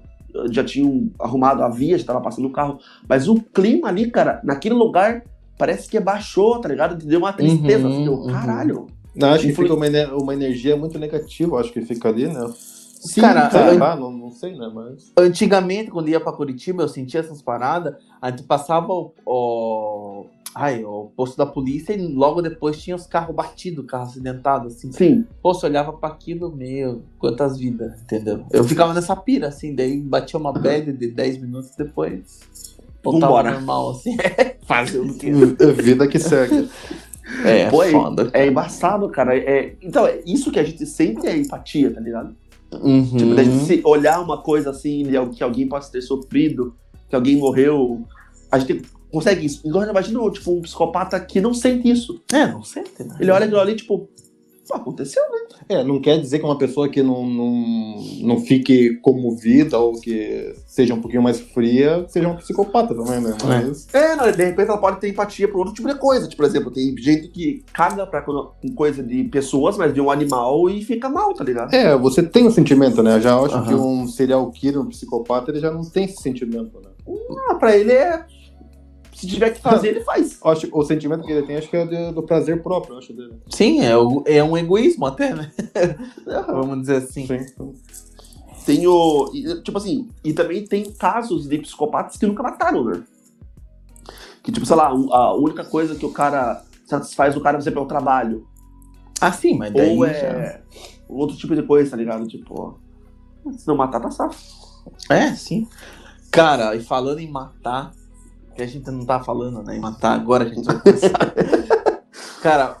já 0.51 0.63
tinham 0.63 1.11
arrumado 1.19 1.63
a 1.63 1.69
via, 1.69 1.97
já 1.97 2.05
tava 2.05 2.21
passando 2.21 2.47
o 2.47 2.51
carro. 2.51 2.79
Mas 3.07 3.27
o 3.27 3.35
clima 3.35 3.87
ali, 3.87 4.09
cara, 4.09 4.41
naquele 4.43 4.75
lugar 4.75 5.23
parece 5.57 5.89
que 5.89 5.99
baixou, 5.99 6.59
tá 6.59 6.69
ligado? 6.69 7.03
Deu 7.05 7.19
uma 7.19 7.33
tristeza, 7.33 7.87
uhum, 7.87 7.93
assim, 7.93 8.07
uhum. 8.07 8.27
caralho. 8.27 8.87
Não, 9.15 9.29
acho 9.29 9.45
que 9.45 9.53
fica 9.53 9.73
uma, 9.73 9.87
uma 10.15 10.33
energia 10.33 10.75
muito 10.75 10.97
negativa, 10.97 11.59
acho 11.59 11.71
que 11.71 11.81
fica 11.81 12.09
ali, 12.09 12.27
né? 12.27 12.51
Sim, 12.55 13.21
cara, 13.21 13.49
tá, 13.49 13.95
não, 13.97 14.11
não, 14.11 14.31
sei, 14.31 14.55
né? 14.55 14.71
Mas... 14.73 15.11
Antigamente, 15.17 15.91
quando 15.91 16.09
ia 16.09 16.21
pra 16.21 16.31
Curitiba, 16.31 16.83
eu 16.83 16.87
sentia 16.87 17.19
essas 17.19 17.41
paradas, 17.41 17.95
a 18.21 18.29
gente 18.29 18.43
passava 18.43 18.93
o, 18.93 19.13
o, 19.25 20.25
Ai, 20.55 20.83
o 20.83 21.11
posto 21.15 21.35
da 21.35 21.45
polícia 21.45 21.93
e 21.93 22.01
logo 22.01 22.41
depois 22.41 22.79
tinha 22.81 22.95
os 22.95 23.07
carros 23.07 23.35
batidos, 23.35 23.85
carro 23.87 24.03
acidentado, 24.03 24.67
assim. 24.67 24.91
Sim. 24.91 25.25
Pô, 25.41 25.53
você 25.53 25.65
olhava 25.65 25.93
para 25.93 26.13
aquilo, 26.13 26.55
meu, 26.55 27.01
quantas 27.17 27.57
vidas, 27.57 28.01
entendeu? 28.01 28.45
Eu 28.51 28.63
ficava 28.63 28.93
nessa 28.93 29.15
pira, 29.15 29.47
assim, 29.47 29.73
daí 29.73 29.99
batia 29.99 30.39
uma 30.39 30.53
bad 30.53 30.93
de 30.93 31.07
10 31.07 31.39
minutos 31.39 31.71
depois. 31.75 32.41
Vambora. 33.03 33.51
normal, 33.51 33.91
assim. 33.91 34.17
Fazer 34.65 34.99
o 34.99 35.13
quê? 35.13 35.31
Vida 35.81 36.07
que 36.07 36.19
segue. 36.19 36.69
É, 37.45 37.69
Pô, 37.69 37.81
é, 37.81 37.89
foda. 37.89 38.29
É 38.33 38.45
embaçado, 38.45 39.07
cara. 39.09 39.35
É, 39.35 39.75
então, 39.81 40.05
é 40.05 40.21
isso 40.25 40.51
que 40.51 40.59
a 40.59 40.63
gente 40.63 40.85
sempre 40.85 41.27
é 41.27 41.37
empatia, 41.37 41.89
tá 41.89 41.99
ligado? 41.99 42.35
Uhum. 42.81 43.17
Tipo, 43.17 43.39
a 43.39 43.43
gente 43.43 43.81
olhar 43.85 44.19
uma 44.19 44.41
coisa 44.41 44.71
assim, 44.71 45.07
que 45.33 45.43
alguém 45.43 45.67
possa 45.67 45.91
ter 45.91 46.01
sofrido, 46.01 46.75
que 47.09 47.15
alguém 47.15 47.37
morreu. 47.37 48.05
A 48.51 48.59
gente 48.59 48.81
consegue 49.11 49.45
isso. 49.45 49.61
Agora 49.67 49.91
imagina, 49.91 50.19
tipo, 50.31 50.51
um 50.51 50.61
psicopata 50.61 51.19
que 51.19 51.39
não 51.39 51.53
sente 51.53 51.89
isso. 51.89 52.21
É, 52.31 52.45
não 52.45 52.63
sente. 52.63 52.91
Né? 53.03 53.15
Ele 53.19 53.31
olha 53.31 53.45
aquilo 53.45 53.59
ali, 53.59 53.75
tipo, 53.75 54.09
aconteceu, 54.71 55.21
né? 55.23 55.39
É, 55.69 55.83
não 55.83 55.99
quer 55.99 56.19
dizer 56.19 56.39
que 56.39 56.45
uma 56.45 56.57
pessoa 56.57 56.87
que 56.87 57.01
não, 57.01 57.25
não, 57.25 57.95
não 58.21 58.39
fique 58.39 58.95
comovida 58.97 59.77
ou 59.77 59.99
que 59.99 60.53
seja 60.65 60.93
um 60.93 61.01
pouquinho 61.01 61.21
mais 61.21 61.39
fria 61.39 62.05
seja 62.07 62.27
um 62.27 62.35
psicopata 62.35 62.93
também, 62.93 63.19
né? 63.19 63.35
É. 63.41 63.45
Mas... 63.45 63.87
É, 63.93 64.15
não, 64.15 64.31
de 64.31 64.43
repente 64.43 64.69
ela 64.69 64.77
pode 64.77 64.99
ter 64.99 65.09
empatia 65.09 65.47
por 65.47 65.59
outro 65.59 65.73
tipo 65.73 65.87
de 65.87 65.95
coisa. 65.95 66.27
Tipo, 66.27 66.43
por 66.43 66.45
exemplo, 66.45 66.71
tem 66.71 66.95
gente 66.97 67.27
que 67.29 67.63
caga 67.73 68.05
pra 68.05 68.23
coisa 68.75 69.03
de 69.03 69.23
pessoas, 69.25 69.77
mas 69.77 69.93
de 69.93 69.99
um 69.99 70.11
animal 70.11 70.69
e 70.69 70.83
fica 70.83 71.09
mal, 71.09 71.33
tá 71.33 71.43
ligado? 71.43 71.73
É, 71.73 71.97
você 71.97 72.21
tem 72.21 72.47
um 72.47 72.51
sentimento, 72.51 73.01
né? 73.01 73.19
Já 73.19 73.37
acho 73.39 73.57
uhum. 73.57 73.65
que 73.65 73.73
um 73.73 74.07
serial 74.07 74.49
killer, 74.51 74.81
um 74.81 74.87
psicopata, 74.87 75.51
ele 75.51 75.59
já 75.59 75.71
não 75.71 75.81
tem 75.81 76.05
esse 76.05 76.21
sentimento, 76.21 76.79
né? 76.79 76.89
Ah, 77.49 77.55
pra 77.55 77.75
ele 77.75 77.91
é 77.91 78.25
se 79.13 79.27
tiver 79.27 79.51
que 79.51 79.61
fazer, 79.61 79.89
ele 79.89 80.01
faz. 80.01 80.39
Acho, 80.43 80.69
o 80.71 80.83
sentimento 80.83 81.23
que 81.23 81.31
ele 81.31 81.45
tem, 81.45 81.57
acho 81.57 81.69
que 81.69 81.77
é 81.77 81.85
do, 81.85 82.15
do 82.15 82.23
prazer 82.23 82.61
próprio, 82.61 82.97
acho 82.97 83.13
dele. 83.13 83.33
Sim, 83.49 83.81
é, 83.81 83.95
o, 83.97 84.23
é 84.25 84.43
um 84.43 84.57
egoísmo 84.57 85.05
até, 85.05 85.33
né? 85.33 85.51
Vamos 86.47 86.81
dizer 86.81 86.97
assim. 86.97 87.27
Sim. 87.27 87.73
Tem 88.65 88.87
o. 88.87 89.29
Tipo 89.63 89.77
assim, 89.77 90.09
e 90.23 90.33
também 90.33 90.65
tem 90.65 90.91
casos 90.91 91.47
de 91.47 91.57
psicopatas 91.59 92.17
que 92.17 92.25
nunca 92.25 92.41
mataram, 92.41 92.83
né? 92.83 93.03
Que, 94.41 94.51
tipo, 94.51 94.65
sei 94.65 94.75
lá, 94.75 94.87
a 94.87 95.33
única 95.35 95.63
coisa 95.63 95.95
que 95.95 96.05
o 96.05 96.11
cara 96.11 96.63
satisfaz 96.85 97.35
o 97.35 97.41
cara, 97.41 97.57
por 97.57 97.63
exemplo, 97.63 97.81
é 97.81 97.83
o 97.83 97.87
trabalho. 97.87 98.47
Ah, 99.21 99.31
sim, 99.31 99.57
mas 99.57 99.73
daí. 99.73 99.95
Ou 99.95 100.05
é 100.05 100.13
já... 100.13 100.61
outro 101.07 101.37
tipo 101.37 101.55
de 101.55 101.63
coisa, 101.63 101.91
tá 101.91 101.97
ligado? 101.97 102.27
Tipo, 102.27 102.79
se 103.57 103.67
não 103.67 103.75
matar, 103.75 103.99
tá 103.99 104.11
safo. 104.11 104.37
É, 105.09 105.33
sim. 105.33 105.67
Cara, 106.29 106.75
e 106.75 106.81
falando 106.81 107.19
em 107.19 107.29
matar, 107.29 107.93
que 108.55 108.61
a 108.61 108.67
gente 108.67 108.89
não 108.91 109.05
tá 109.05 109.19
falando, 109.23 109.63
né? 109.63 109.77
Em 109.77 109.79
matar 109.79 110.13
agora 110.13 110.45
a 110.45 110.47
gente 110.47 110.65
vai 110.65 110.79
começar. 110.79 111.33
Cara, 112.41 112.77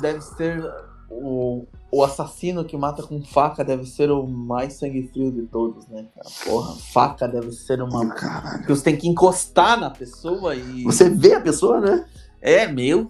deve 0.00 0.20
ser 0.22 0.62
o, 1.10 1.66
o 1.90 2.02
assassino 2.02 2.64
que 2.64 2.76
mata 2.76 3.02
com 3.02 3.22
faca 3.22 3.62
deve 3.62 3.84
ser 3.84 4.10
o 4.10 4.26
mais 4.26 4.74
sangue 4.74 5.08
frio 5.08 5.30
de 5.30 5.42
todos, 5.42 5.86
né, 5.88 6.06
cara? 6.14 6.28
Porra, 6.44 6.74
faca 6.74 7.28
deve 7.28 7.52
ser 7.52 7.82
uma. 7.82 8.08
Caralho. 8.14 8.62
Que 8.62 8.68
você 8.68 8.82
tem 8.82 8.96
que 8.96 9.08
encostar 9.08 9.78
na 9.78 9.90
pessoa 9.90 10.56
e. 10.56 10.82
Você 10.84 11.10
vê 11.10 11.34
a 11.34 11.40
pessoa, 11.40 11.80
né? 11.80 12.06
É, 12.40 12.66
meu. 12.66 13.08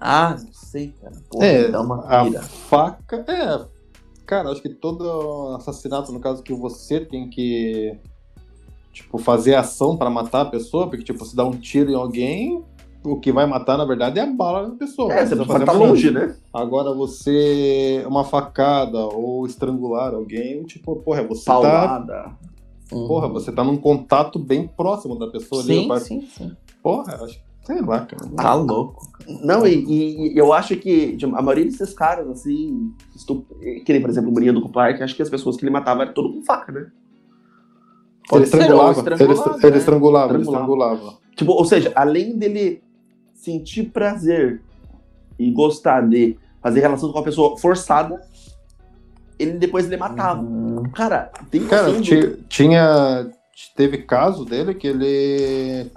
Ah, 0.00 0.36
não 0.38 0.52
sei, 0.52 0.92
cara. 1.00 1.14
Porra, 1.30 1.46
é, 1.46 1.68
dá 1.68 1.80
uma 1.80 2.02
pira. 2.02 2.40
A 2.40 2.42
faca. 2.42 3.24
É. 3.28 3.66
Cara, 4.26 4.50
acho 4.50 4.60
que 4.62 4.70
todo 4.70 5.54
assassinato, 5.56 6.10
no 6.10 6.20
caso 6.20 6.42
que 6.42 6.52
você 6.54 7.00
tem 7.00 7.28
que 7.28 7.98
tipo, 8.94 9.18
fazer 9.18 9.56
ação 9.56 9.96
para 9.96 10.08
matar 10.08 10.42
a 10.42 10.46
pessoa, 10.46 10.88
porque, 10.88 11.04
tipo, 11.04 11.24
se 11.24 11.34
dá 11.34 11.44
um 11.44 11.50
tiro 11.50 11.90
em 11.90 11.94
alguém, 11.94 12.62
o 13.04 13.18
que 13.18 13.32
vai 13.32 13.44
matar, 13.44 13.76
na 13.76 13.84
verdade, 13.84 14.18
é 14.18 14.22
a 14.22 14.26
bala 14.26 14.70
da 14.70 14.76
pessoa. 14.76 15.12
É, 15.12 15.26
você 15.26 15.36
precisa 15.36 15.58
estar 15.58 15.72
longe, 15.72 16.10
né? 16.10 16.36
Agora, 16.52 16.94
você, 16.94 18.04
uma 18.06 18.24
facada 18.24 18.98
ou 18.98 19.44
estrangular 19.44 20.14
alguém, 20.14 20.62
tipo, 20.62 20.96
porra, 20.96 21.22
você 21.24 21.44
tá 21.44 21.52
Paulada. 21.52 22.06
tá... 22.06 22.38
Uhum. 22.92 23.08
Porra, 23.08 23.28
você 23.28 23.50
tá 23.50 23.64
num 23.64 23.76
contato 23.76 24.38
bem 24.38 24.68
próximo 24.68 25.18
da 25.18 25.26
pessoa 25.26 25.62
sim, 25.62 25.90
ali. 25.90 26.00
Sim, 26.00 26.20
sim, 26.20 26.56
Porra, 26.82 27.24
acho 27.24 27.42
Sei 27.64 27.80
lá, 27.80 28.04
cara. 28.04 28.30
Tá 28.36 28.54
louco. 28.54 29.08
Não, 29.42 29.66
e, 29.66 30.32
e, 30.32 30.38
eu 30.38 30.52
acho 30.52 30.76
que 30.76 31.16
a 31.22 31.42
maioria 31.42 31.64
desses 31.64 31.94
caras, 31.94 32.28
assim, 32.28 32.92
estup... 33.16 33.46
que 33.84 33.92
nem, 33.92 34.02
por 34.02 34.10
exemplo, 34.10 34.30
o 34.30 34.34
Maria 34.34 34.52
do 34.52 34.68
Clark, 34.68 35.02
acho 35.02 35.16
que 35.16 35.22
as 35.22 35.30
pessoas 35.30 35.56
que 35.56 35.64
ele 35.64 35.72
matava 35.72 36.02
eram 36.02 36.12
todo 36.12 36.30
com 36.30 36.42
faca, 36.42 36.70
né? 36.70 36.90
Ele 38.32 38.44
estrangulava, 38.44 38.98
estrangulava, 38.98 39.56
ele, 39.58 39.66
ele 39.66 39.78
estrangulava, 39.78 40.32
né? 40.32 40.38
ele 40.38 40.42
estrangulava. 40.44 41.14
Tipo, 41.36 41.52
ou 41.52 41.64
seja, 41.64 41.92
além 41.94 42.36
dele 42.38 42.82
sentir 43.34 43.84
prazer 43.84 44.62
e 45.38 45.50
gostar 45.50 46.08
de 46.08 46.36
fazer 46.62 46.80
relação 46.80 47.12
com 47.12 47.18
uma 47.18 47.24
pessoa 47.24 47.58
forçada, 47.58 48.20
ele 49.38 49.52
depois 49.52 49.86
ele 49.86 49.96
matava. 49.96 50.40
Uhum. 50.40 50.84
Cara, 50.94 51.30
tem 51.50 51.66
Cara, 51.66 51.92
tinha. 52.48 53.30
Teve 53.76 53.98
caso 53.98 54.44
dele 54.44 54.74
que 54.74 54.86
ele 54.86 55.90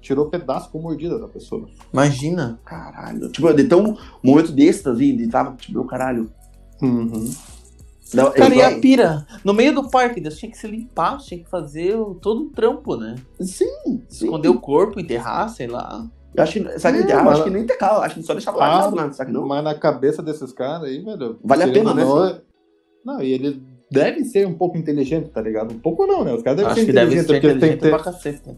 tirou 0.00 0.26
pedaço 0.26 0.70
com 0.70 0.80
mordida 0.80 1.18
da 1.18 1.28
pessoa. 1.28 1.68
Imagina. 1.92 2.58
Caralho. 2.64 3.30
Tipo, 3.30 3.52
de 3.52 3.64
tão 3.64 3.90
um 3.90 3.96
momento 4.22 4.52
de 4.52 4.62
êxtase, 4.62 5.12
de 5.12 5.28
tava, 5.28 5.54
tipo, 5.56 5.72
meu 5.74 5.84
caralho. 5.84 6.30
Uhum. 6.82 7.30
Não, 8.14 8.32
Cara, 8.32 8.54
e 8.54 8.62
a 8.62 8.78
pira? 8.78 9.26
No 9.44 9.52
meio 9.52 9.74
do 9.74 9.90
parque, 9.90 10.20
Deus 10.20 10.38
tinha 10.38 10.50
que 10.50 10.56
se 10.56 10.66
limpar, 10.66 11.18
tinha 11.18 11.42
que 11.42 11.48
fazer 11.48 11.94
todo 12.22 12.42
um 12.42 12.48
trampo, 12.50 12.96
né? 12.96 13.16
Sim. 13.40 14.02
Esconder 14.08 14.48
sim. 14.48 14.54
o 14.54 14.60
corpo, 14.60 14.98
enterrar, 14.98 15.48
sei 15.50 15.66
lá. 15.66 16.06
Eu 16.34 16.42
acho 16.42 16.52
que, 16.52 16.78
sabe, 16.78 16.98
é, 16.98 17.00
enterrar, 17.02 17.24
mas... 17.24 17.34
acho 17.34 17.44
que 17.44 17.50
nem 17.50 17.62
enterrar, 17.62 18.02
acho 18.02 18.14
que 18.14 18.22
só 18.22 18.32
deixava 18.32 18.58
lá, 18.58 18.82
ah, 18.82 18.94
lá, 18.94 19.12
sabe 19.12 19.32
não? 19.32 19.46
Mas 19.46 19.62
na 19.64 19.74
cabeça 19.74 20.22
desses 20.22 20.52
caras 20.52 20.84
aí, 20.84 21.02
velho. 21.02 21.38
Vale 21.44 21.64
a 21.64 21.72
pena, 21.72 21.94
né? 21.94 22.04
Não, 22.04 22.40
não, 23.04 23.22
e 23.22 23.32
ele 23.32 23.62
deve 23.90 24.24
ser 24.24 24.46
um 24.46 24.54
pouco 24.54 24.76
inteligente, 24.78 25.30
tá 25.30 25.40
ligado? 25.40 25.72
Um 25.72 25.78
pouco 25.78 26.06
não, 26.06 26.24
né? 26.24 26.32
Os 26.32 26.42
caras 26.42 26.58
devem 26.58 26.72
acho 26.72 26.80
ser 26.80 26.90
inteligentes. 26.90 27.26
Deve 27.26 27.40
ser 27.40 27.48
inteligente 27.48 27.80
tem, 27.80 27.90
pra 27.90 28.02
cacete. 28.02 28.56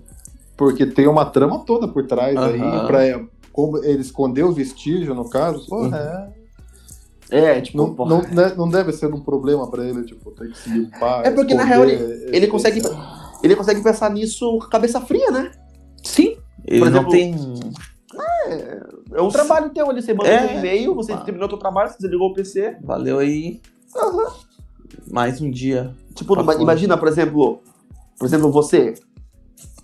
Porque 0.57 0.86
tem 0.86 1.07
uma 1.07 1.24
trama 1.24 1.64
toda 1.64 1.88
por 1.88 2.07
trás 2.07 2.34
uh 2.36 2.40
-huh. 2.40 2.80
aí, 2.80 2.86
pra 2.86 3.26
como 3.53 3.78
ele 3.78 4.01
esconder 4.01 4.44
o 4.44 4.53
vestígio, 4.53 5.14
no 5.14 5.28
caso. 5.28 5.66
Porra, 5.66 5.88
uh 5.88 5.90
-huh. 5.90 6.36
é 6.36 6.39
é, 7.30 7.60
tipo, 7.60 7.78
não, 7.78 7.94
não, 7.94 8.22
né, 8.22 8.54
não, 8.56 8.68
deve 8.68 8.92
ser 8.92 9.06
um 9.06 9.20
problema 9.20 9.70
pra 9.70 9.84
ele, 9.84 10.02
tipo, 10.04 10.32
ter 10.32 10.50
que 10.50 10.58
se 10.58 10.68
limpar. 10.68 11.24
É 11.24 11.30
porque, 11.30 11.54
na 11.54 11.62
real, 11.62 11.84
ele, 11.84 12.28
ele 12.36 12.46
consegue. 12.48 12.82
Ele 13.42 13.56
consegue 13.56 13.82
pensar 13.82 14.10
nisso 14.10 14.58
com 14.58 14.68
cabeça 14.68 15.00
fria, 15.00 15.30
né? 15.30 15.52
Sim. 16.02 16.36
Ele 16.66 16.80
Por 16.80 16.88
exemplo, 16.88 17.02
não 17.04 17.10
tem. 17.10 17.34
É, 18.46 18.82
é 19.14 19.22
um 19.22 19.28
trabalho 19.28 19.70
teu 19.70 19.88
ali, 19.88 20.02
você 20.02 20.12
manda 20.12 20.28
é, 20.28 20.54
um 20.54 20.58
e-mail, 20.58 20.94
você 20.94 21.16
terminou 21.18 21.48
o 21.48 21.56
trabalho, 21.56 21.90
você 21.90 21.98
desligou 21.98 22.30
o 22.30 22.34
PC. 22.34 22.76
Valeu 22.82 23.18
aí. 23.20 23.60
Uhum. 23.96 24.26
Mais 25.10 25.40
um 25.40 25.50
dia. 25.50 25.94
Tipo, 26.14 26.34
imagina, 26.60 26.98
por 26.98 27.08
exemplo, 27.08 27.62
por 28.18 28.26
exemplo, 28.26 28.50
você. 28.50 28.94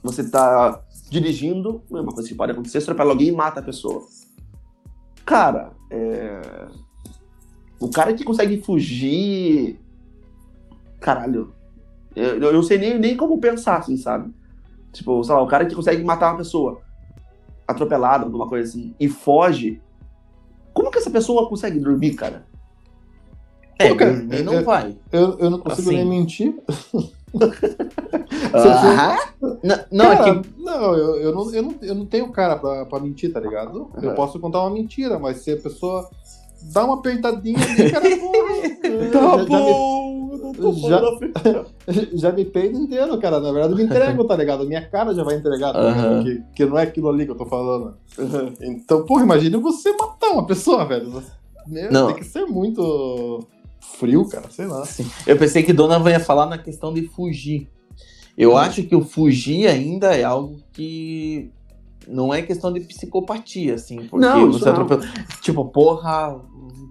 Você 0.02 0.28
tá 0.28 0.82
dirigindo, 1.08 1.82
é 1.90 2.00
uma 2.00 2.12
coisa 2.12 2.28
que 2.28 2.34
pode 2.34 2.52
acontecer, 2.52 2.80
você 2.80 2.84
atropela 2.84 3.12
alguém 3.12 3.28
e 3.28 3.32
mata 3.32 3.60
a 3.60 3.62
pessoa. 3.62 4.04
Cara, 5.24 5.72
é 5.90 6.66
o 7.78 7.90
cara 7.90 8.14
que 8.14 8.24
consegue 8.24 8.60
fugir. 8.60 9.78
Caralho. 11.00 11.52
Eu, 12.14 12.40
eu 12.40 12.52
não 12.52 12.62
sei 12.62 12.78
nem, 12.78 12.98
nem 12.98 13.16
como 13.16 13.38
pensar, 13.38 13.78
assim, 13.78 13.96
sabe? 13.96 14.32
Tipo, 14.92 15.22
sei 15.22 15.34
lá, 15.34 15.42
o 15.42 15.46
cara 15.46 15.66
que 15.66 15.74
consegue 15.74 16.02
matar 16.02 16.30
uma 16.30 16.38
pessoa 16.38 16.80
atropelada, 17.68 18.24
alguma 18.24 18.48
coisa 18.48 18.68
assim, 18.68 18.94
e 18.98 19.08
foge. 19.08 19.80
Como 20.72 20.90
que 20.90 20.98
essa 20.98 21.10
pessoa 21.10 21.48
consegue 21.48 21.78
dormir, 21.78 22.14
cara? 22.14 22.46
É, 23.78 23.90
Pô, 23.90 23.96
cara, 23.96 24.12
dormir 24.12 24.42
não 24.42 24.54
eu, 24.54 24.64
vai. 24.64 24.96
Eu, 25.12 25.38
eu 25.38 25.50
não 25.50 25.58
consigo 25.58 25.88
assim. 25.88 25.96
nem 25.98 26.08
mentir. 26.08 26.54
não, 29.62 29.76
não, 29.90 30.12
é 30.12 30.16
cara, 30.16 30.30
é 30.30 30.40
que... 30.40 30.48
não, 30.56 30.94
eu, 30.94 31.16
eu, 31.16 31.34
não, 31.34 31.54
eu, 31.54 31.62
não, 31.62 31.74
eu 31.82 31.94
não 31.94 32.06
tenho 32.06 32.32
cara 32.32 32.56
pra, 32.56 32.86
pra 32.86 33.00
mentir, 33.00 33.30
tá 33.32 33.40
ligado? 33.40 33.90
Eu 34.00 34.14
posso 34.14 34.40
contar 34.40 34.60
uma 34.60 34.70
mentira, 34.70 35.18
mas 35.18 35.38
se 35.38 35.52
a 35.52 35.56
pessoa 35.58 36.08
dá 36.62 36.84
uma 36.84 36.94
apertadinha 36.94 37.58
ali, 37.58 37.90
cara, 37.90 38.08
tá 39.10 39.44
bom, 39.46 40.06
já, 40.88 41.00
já, 41.92 42.06
já 42.12 42.32
me 42.32 42.44
peido 42.46 42.78
inteiro, 42.78 43.18
cara. 43.18 43.40
Na 43.40 43.52
verdade, 43.52 43.72
eu 43.72 43.76
me 43.76 43.84
entrego, 43.84 44.24
tá 44.24 44.36
ligado? 44.36 44.66
Minha 44.66 44.86
cara 44.86 45.14
já 45.14 45.22
vai 45.22 45.36
entregar, 45.36 45.72
tá 45.72 45.90
ligado? 45.90 46.24
Que, 46.24 46.42
que 46.54 46.66
não 46.66 46.78
é 46.78 46.82
aquilo 46.82 47.08
ali 47.08 47.24
que 47.24 47.32
eu 47.32 47.36
tô 47.36 47.46
falando. 47.46 47.96
Então, 48.60 49.04
porra, 49.04 49.22
imagina 49.22 49.58
você 49.58 49.92
matar 49.92 50.30
uma 50.30 50.46
pessoa, 50.46 50.84
velho. 50.84 51.22
Meu, 51.66 51.90
não. 51.90 52.08
Tem 52.08 52.16
que 52.16 52.24
ser 52.24 52.46
muito 52.46 53.46
frio, 53.80 54.26
cara, 54.28 54.48
sei 54.50 54.66
lá. 54.66 54.84
Sim. 54.84 55.08
Eu 55.26 55.36
pensei 55.36 55.62
que 55.62 55.72
Dona 55.72 56.10
ia 56.10 56.20
falar 56.20 56.46
na 56.46 56.58
questão 56.58 56.92
de 56.92 57.06
fugir. 57.08 57.68
Eu 58.36 58.52
hum. 58.52 58.56
acho 58.56 58.82
que 58.82 58.94
o 58.94 59.04
fugir 59.04 59.66
ainda 59.66 60.14
é 60.14 60.22
algo 60.22 60.58
que 60.72 61.50
não 62.06 62.32
é 62.32 62.42
questão 62.42 62.72
de 62.72 62.80
psicopatia, 62.80 63.74
assim, 63.74 64.06
porque 64.06 64.26
não, 64.26 64.52
você 64.52 64.68
atropelou. 64.68 65.04
Tipo, 65.40 65.64
porra, 65.66 66.40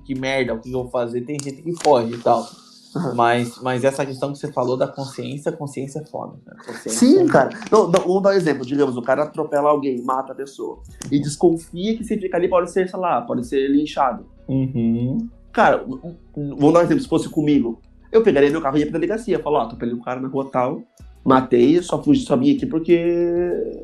que 0.05 0.13
merda, 0.13 0.53
o 0.53 0.59
que 0.59 0.69
eu 0.69 0.83
vou 0.83 0.91
fazer? 0.91 1.21
Tem 1.21 1.37
gente 1.41 1.61
que 1.61 1.73
foge 1.83 2.13
e 2.13 2.17
tal. 2.17 2.47
Uhum. 2.95 3.13
Mas, 3.13 3.59
mas 3.61 3.83
essa 3.83 4.05
questão 4.05 4.31
que 4.31 4.39
você 4.39 4.51
falou 4.51 4.77
da 4.77 4.87
consciência, 4.87 5.51
consciência 5.51 5.99
é 5.99 6.05
foda. 6.05 6.37
Né? 6.45 6.53
Consciência 6.65 6.91
Sim, 6.91 7.23
é 7.23 7.27
cara. 7.27 7.49
Não, 7.69 7.87
não, 7.87 7.99
vamos 7.99 8.23
dar 8.23 8.29
um 8.29 8.33
exemplo. 8.33 8.65
Digamos, 8.65 8.95
o 8.95 9.01
cara 9.01 9.23
atropela 9.23 9.69
alguém, 9.69 10.01
mata 10.01 10.31
a 10.31 10.35
pessoa. 10.35 10.79
E 11.11 11.19
desconfia 11.19 11.97
que 11.97 12.05
se 12.05 12.17
fica 12.17 12.37
ali 12.37 12.47
pode 12.47 12.71
ser, 12.71 12.89
sei 12.89 12.99
lá, 12.99 13.21
pode 13.21 13.45
ser 13.45 13.67
linchado. 13.67 14.25
Uhum. 14.47 15.27
Cara, 15.51 15.85
vamos 16.33 16.73
dar 16.73 16.79
um 16.79 16.83
exemplo. 16.83 17.03
Se 17.03 17.09
fosse 17.09 17.27
comigo, 17.27 17.81
eu 18.11 18.23
pegaria 18.23 18.49
meu 18.49 18.61
carro 18.61 18.77
e 18.77 18.79
ia 18.79 18.85
pra 18.85 18.93
delegacia. 18.93 19.39
Falar, 19.39 19.59
ó, 19.59 19.61
oh, 19.63 19.65
atropelei 19.65 19.93
um 19.93 20.01
cara 20.01 20.21
na 20.21 20.29
rua 20.29 20.49
tal, 20.49 20.81
matei, 21.25 21.81
só 21.81 22.01
fugi, 22.01 22.21
só 22.21 22.37
vim 22.37 22.55
aqui 22.55 22.65
porque 22.65 22.93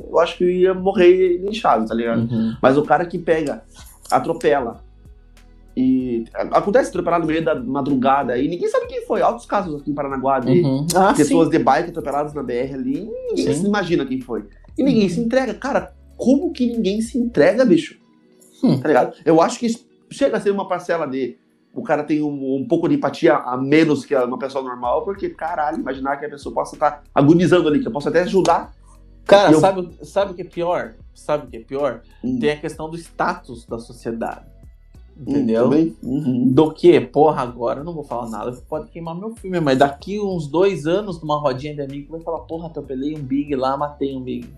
eu 0.10 0.20
acho 0.20 0.38
que 0.38 0.44
eu 0.44 0.50
ia 0.50 0.74
morrer 0.74 1.40
linchado, 1.40 1.88
tá 1.88 1.96
ligado? 1.96 2.32
Uhum. 2.32 2.56
Mas 2.62 2.78
o 2.78 2.84
cara 2.84 3.06
que 3.06 3.18
pega, 3.18 3.64
atropela, 4.12 4.82
e 5.76 6.26
acontece 6.34 6.90
atropelar 6.90 7.20
no 7.20 7.26
meio 7.26 7.44
da 7.44 7.56
madrugada 7.56 8.38
e 8.38 8.48
ninguém 8.48 8.68
sabe 8.68 8.88
quem 8.88 9.06
foi. 9.06 9.22
Altos 9.22 9.46
casos 9.46 9.82
aqui 9.82 9.90
em 9.90 9.94
Paranaguá 9.94 10.40
de 10.40 10.62
uhum. 10.62 10.86
ah, 10.96 11.14
pessoas 11.14 11.50
sim. 11.50 11.58
de 11.58 11.64
bike 11.64 11.90
atropeladas 11.90 12.34
na 12.34 12.44
BR 12.44 12.74
ali. 12.74 13.10
Ninguém 13.30 13.54
sim. 13.54 13.62
se 13.62 13.66
imagina 13.66 14.06
quem 14.06 14.22
foi. 14.22 14.46
E 14.78 14.84
ninguém 14.84 15.04
uhum. 15.04 15.10
se 15.10 15.20
entrega. 15.22 15.54
Cara, 15.54 15.94
como 16.18 16.52
que 16.52 16.68
ninguém 16.68 17.02
se 17.02 17.18
entrega, 17.18 17.66
bicho? 17.66 17.98
Hum. 18.64 18.80
Tá 18.80 18.88
ligado? 18.88 19.16
Eu 19.26 19.42
acho 19.42 19.58
que 19.58 19.68
chega 20.12 20.38
a 20.38 20.42
ser 20.42 20.52
uma 20.52 20.68
parcela 20.68 21.08
de. 21.08 21.38
O 21.74 21.84
cara 21.84 22.04
tem 22.04 22.22
um, 22.22 22.56
um, 22.56 22.68
pouco 22.68 22.88
de 22.90 22.96
empatia 22.96 23.36
a 23.36 23.56
menos 23.56 24.04
que 24.04 24.16
uma 24.16 24.38
pessoa 24.38 24.64
normal, 24.64 25.04
porque, 25.04 25.30
caralho, 25.30 25.80
imaginar 25.80 26.18
que 26.18 26.26
a 26.26 26.30
pessoa 26.30 26.54
possa 26.54 26.76
estar 26.76 26.92
tá 26.92 27.04
agonizando 27.16 27.68
ali, 27.68 27.80
que 27.80 27.88
eu 27.88 27.92
posso 27.92 28.10
até 28.10 28.22
ajudar. 28.24 28.74
Cara, 29.26 29.54
eu... 29.54 29.60
sabe, 29.60 29.90
sabe 30.04 30.32
o 30.32 30.36
que 30.36 30.42
é 30.42 30.46
pior? 30.46 30.96
Sabe 31.14 31.46
o 31.46 31.50
que 31.50 31.58
é 31.58 31.62
pior? 31.62 32.02
Hum. 32.24 32.40
Tem 32.40 32.52
a 32.52 32.58
questão 32.58 32.90
do 32.90 32.98
status 32.98 33.66
da 33.66 33.80
sociedade. 33.80 34.52
Entendeu? 35.18 35.70
Uhum. 36.02 36.52
Do 36.52 36.72
que, 36.72 37.00
porra, 37.00 37.44
agora 37.44 37.82
eu 37.82 37.84
não 37.84 37.94
vou 37.94 38.04
falar 38.04 38.30
nada, 38.30 38.52
você 38.52 38.62
pode 38.68 38.90
queimar 38.90 39.16
meu 39.16 39.36
filme, 39.36 39.60
mas 39.60 39.78
daqui 39.78 40.20
uns 40.20 40.48
dois 40.48 40.88
anos, 40.88 41.22
numa 41.22 41.38
rodinha 41.38 41.76
de 41.76 41.82
amigo, 41.82 42.12
vai 42.12 42.22
falar, 42.22 42.40
porra, 42.40 42.68
atropelei 42.68 43.16
um 43.16 43.22
Big 43.22 43.56
lá, 43.56 43.78
matei 43.78 44.16
um 44.16 44.22
Big. 44.22 44.50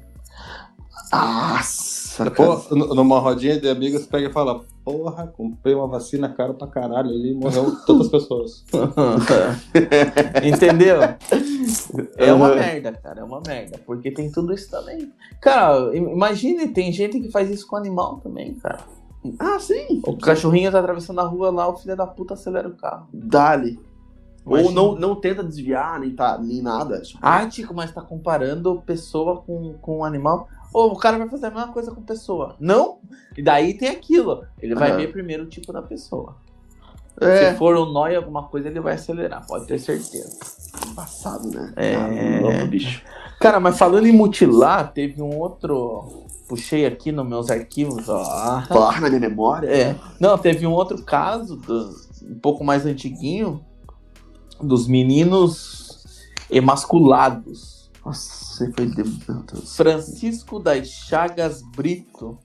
Nossa, 1.12 2.24
Depois, 2.24 2.70
numa 2.70 3.20
rodinha 3.20 3.60
de 3.60 3.70
amigos, 3.70 4.06
pega 4.06 4.30
e 4.30 4.34
fala: 4.34 4.64
Porra, 4.84 5.28
comprei 5.28 5.74
uma 5.74 5.88
vacina 5.88 6.28
cara 6.28 6.54
pra 6.54 6.68
caralho 6.68 7.10
ali 7.10 7.32
e 7.32 7.36
morreu 7.36 7.76
todas 7.86 8.08
as 8.08 8.12
pessoas. 8.12 8.66
Entendeu? 10.44 11.02
É 12.18 12.34
uma 12.34 12.56
merda, 12.56 12.92
cara, 12.94 13.22
é 13.22 13.24
uma 13.24 13.42
merda. 13.46 13.80
Porque 13.86 14.12
tem 14.12 14.32
tudo 14.32 14.54
isso 14.54 14.70
também. 14.70 15.12
Cara, 15.40 15.96
imagine, 15.96 16.68
tem 16.68 16.92
gente 16.92 17.20
que 17.20 17.32
faz 17.32 17.50
isso 17.50 17.68
com 17.68 17.76
animal 17.76 18.18
também, 18.18 18.56
cara. 18.56 18.80
Ah, 19.40 19.58
sim. 19.60 20.02
O 20.06 20.18
cachorrinho 20.18 20.72
tá 20.72 20.80
atravessando 20.80 21.22
a 21.22 21.24
rua 21.24 21.50
lá, 21.50 21.68
o 21.70 21.78
filho 21.78 21.96
da 21.96 22.06
puta 22.06 22.34
acelera 22.34 22.68
o 22.68 22.76
carro. 22.76 23.08
Dali. 23.14 23.80
Ou 24.46 24.72
não, 24.72 24.96
não 24.96 25.16
tenta 25.16 25.44
desviar, 25.44 26.00
nem, 26.00 26.12
tá, 26.12 26.38
nem 26.38 26.62
nada. 26.62 27.02
Tipo... 27.02 27.20
Ah, 27.22 27.46
Tico, 27.48 27.74
mas 27.74 27.92
tá 27.92 28.02
comparando 28.02 28.82
pessoa 28.86 29.42
com, 29.42 29.74
com 29.82 30.04
animal. 30.04 30.48
Ou 30.74 30.92
o 30.92 30.98
cara 30.98 31.18
vai 31.18 31.30
fazer 31.30 31.48
a 31.48 31.52
mesma 31.52 31.72
coisa 31.72 31.92
com 31.92 32.02
pessoa. 32.02 32.56
Não? 32.60 32.98
E 33.38 33.42
daí 33.42 33.74
tem 33.76 33.90
aquilo. 33.90 34.44
Ele 34.60 34.76
vai 34.76 34.96
ver 34.96 35.12
primeiro 35.12 35.44
o 35.44 35.48
tipo 35.48 35.72
da 35.72 35.82
pessoa. 35.82 36.36
É. 37.22 37.52
Se 37.52 37.58
for 37.58 37.78
um 37.78 37.92
nó 37.92 38.08
em 38.08 38.16
alguma 38.16 38.44
coisa, 38.44 38.68
ele 38.68 38.80
vai 38.80 38.96
acelerar, 38.96 39.46
pode 39.46 39.68
ter 39.68 39.80
certeza. 39.80 40.40
Passado, 40.96 41.48
né? 41.50 41.72
É. 41.76 41.96
Ah, 41.96 42.66
bicho. 42.66 43.04
Cara, 43.40 43.60
mas 43.60 43.78
falando 43.78 44.08
em 44.08 44.12
mutilar, 44.12 44.92
teve 44.94 45.22
um 45.22 45.38
outro 45.38 46.24
puxei 46.48 46.86
aqui 46.86 47.12
nos 47.12 47.28
meus 47.28 47.50
arquivos, 47.50 48.10
ó. 48.10 48.64
Porra, 48.68 49.02
na 49.02 49.10
minha 49.10 49.22
memória. 49.22 49.68
É. 49.68 49.96
Não, 50.20 50.38
teve 50.38 50.66
um 50.68 50.72
outro 50.72 51.02
caso, 51.04 51.56
do, 51.56 51.90
um 52.24 52.40
pouco 52.40 52.64
mais 52.64 52.86
antiguinho, 52.86 53.64
dos 54.64 54.88
meninos 54.88 56.04
emasculados. 56.50 57.90
Nossa, 58.06 58.72
foi 58.76 58.88
de... 58.88 59.04
Francisco 59.76 60.60
das 60.60 60.88
Chagas 60.88 61.62
Brito. 61.76 62.38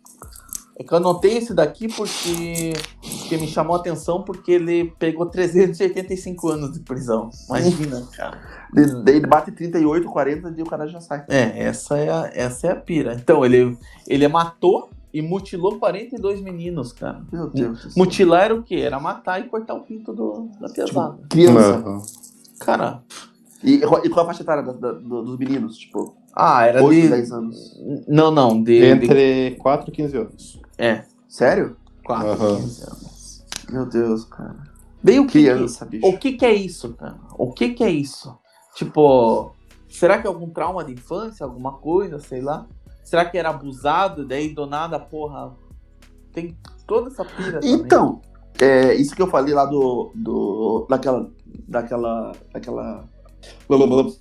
É 0.79 0.85
que 0.85 0.93
eu 0.93 0.99
anotei 0.99 1.39
esse 1.39 1.53
daqui 1.53 1.89
porque, 1.89 2.73
porque 3.01 3.37
me 3.37 3.49
chamou 3.49 3.75
a 3.75 3.81
atenção 3.81 4.23
porque 4.23 4.53
ele 4.53 4.93
pegou 4.97 5.27
385 5.27 6.49
anos 6.49 6.73
de 6.73 6.81
prisão. 6.81 7.31
Imagina, 7.49 8.07
cara. 8.15 8.39
Ele 8.77 9.27
bate 9.27 9.51
38, 9.51 10.09
40 10.09 10.55
e 10.57 10.63
o 10.63 10.67
cara 10.67 10.87
já 10.87 11.01
sai. 11.01 11.25
É, 11.29 11.65
essa 11.65 11.99
é 11.99 12.09
a, 12.09 12.31
essa 12.33 12.69
é 12.69 12.71
a 12.71 12.77
pira. 12.77 13.15
Então, 13.15 13.45
ele, 13.45 13.77
ele 14.07 14.29
matou 14.29 14.89
e 15.13 15.23
mutilou 15.23 15.79
42 15.79 16.41
meninos, 16.41 16.93
cara. 16.93 17.23
Meu 17.33 17.49
Deus. 17.49 17.95
Mutilar 17.97 18.45
era 18.45 18.55
o 18.55 18.63
quê? 18.63 18.77
Era 18.77 19.01
matar 19.01 19.41
e 19.41 19.49
cortar 19.49 19.75
o 19.75 19.81
pinto 19.81 20.13
do, 20.13 20.51
da 20.61 20.69
pesada. 20.69 21.15
Tipo, 21.15 21.29
criança. 21.29 21.89
Uhum. 21.89 22.03
Cara. 22.61 23.03
E, 23.63 23.75
e 23.75 24.09
qual 24.09 24.25
a 24.25 24.27
faixa 24.27 24.43
etária 24.43 24.63
da, 24.63 24.73
da, 24.73 24.93
dos 24.93 25.39
meninos? 25.39 25.79
Tipo. 25.79 26.17
Ah, 26.35 26.65
era 26.67 26.83
8, 26.83 27.03
de. 27.03 27.09
10 27.09 27.33
anos. 27.33 27.81
Não, 28.07 28.31
não. 28.31 28.63
De, 28.63 28.85
Entre 28.85 29.51
de... 29.51 29.57
4 29.57 29.91
e 29.91 29.93
15 29.93 30.17
anos. 30.17 30.61
É. 30.77 31.05
Sério? 31.29 31.77
4 32.05 32.29
uhum. 32.29 32.57
15 32.57 32.83
anos. 32.83 33.45
Meu 33.71 33.87
Deus, 33.87 34.25
cara. 34.25 34.57
Bem 35.03 35.21
o 35.21 35.27
que 35.27 35.45
criança, 35.45 35.85
bicho. 35.85 36.07
O 36.07 36.19
que 36.19 36.33
que 36.33 36.45
é 36.45 36.53
isso, 36.53 36.93
cara? 36.95 37.19
O 37.37 37.53
que 37.53 37.71
que 37.71 37.85
é 37.85 37.91
isso? 37.91 38.37
Tipo, 38.75 39.53
será 39.89 40.19
que 40.19 40.27
é 40.27 40.29
algum 40.29 40.51
trauma 40.51 40.85
de 40.85 40.93
infância, 40.93 41.45
alguma 41.45 41.73
coisa, 41.73 42.19
sei 42.19 42.41
lá? 42.41 42.67
Será 43.09 43.25
que 43.25 43.39
era 43.39 43.51
abusado, 43.51 44.27
daí 44.27 44.53
do 44.53 44.67
nada, 44.67 44.99
porra, 44.99 45.55
tem 46.33 46.57
toda 46.87 47.09
essa 47.09 47.25
pira 47.25 47.61
Então, 47.63 48.21
é, 48.61 48.95
isso 48.95 49.17
que 49.17 49.23
eu 49.23 49.29
falei 49.29 49.55
lá 49.55 49.65
do, 49.65 50.13
do 50.15 50.87
daquela, 50.91 51.31
daquela, 51.67 52.33
daquela, 52.53 53.05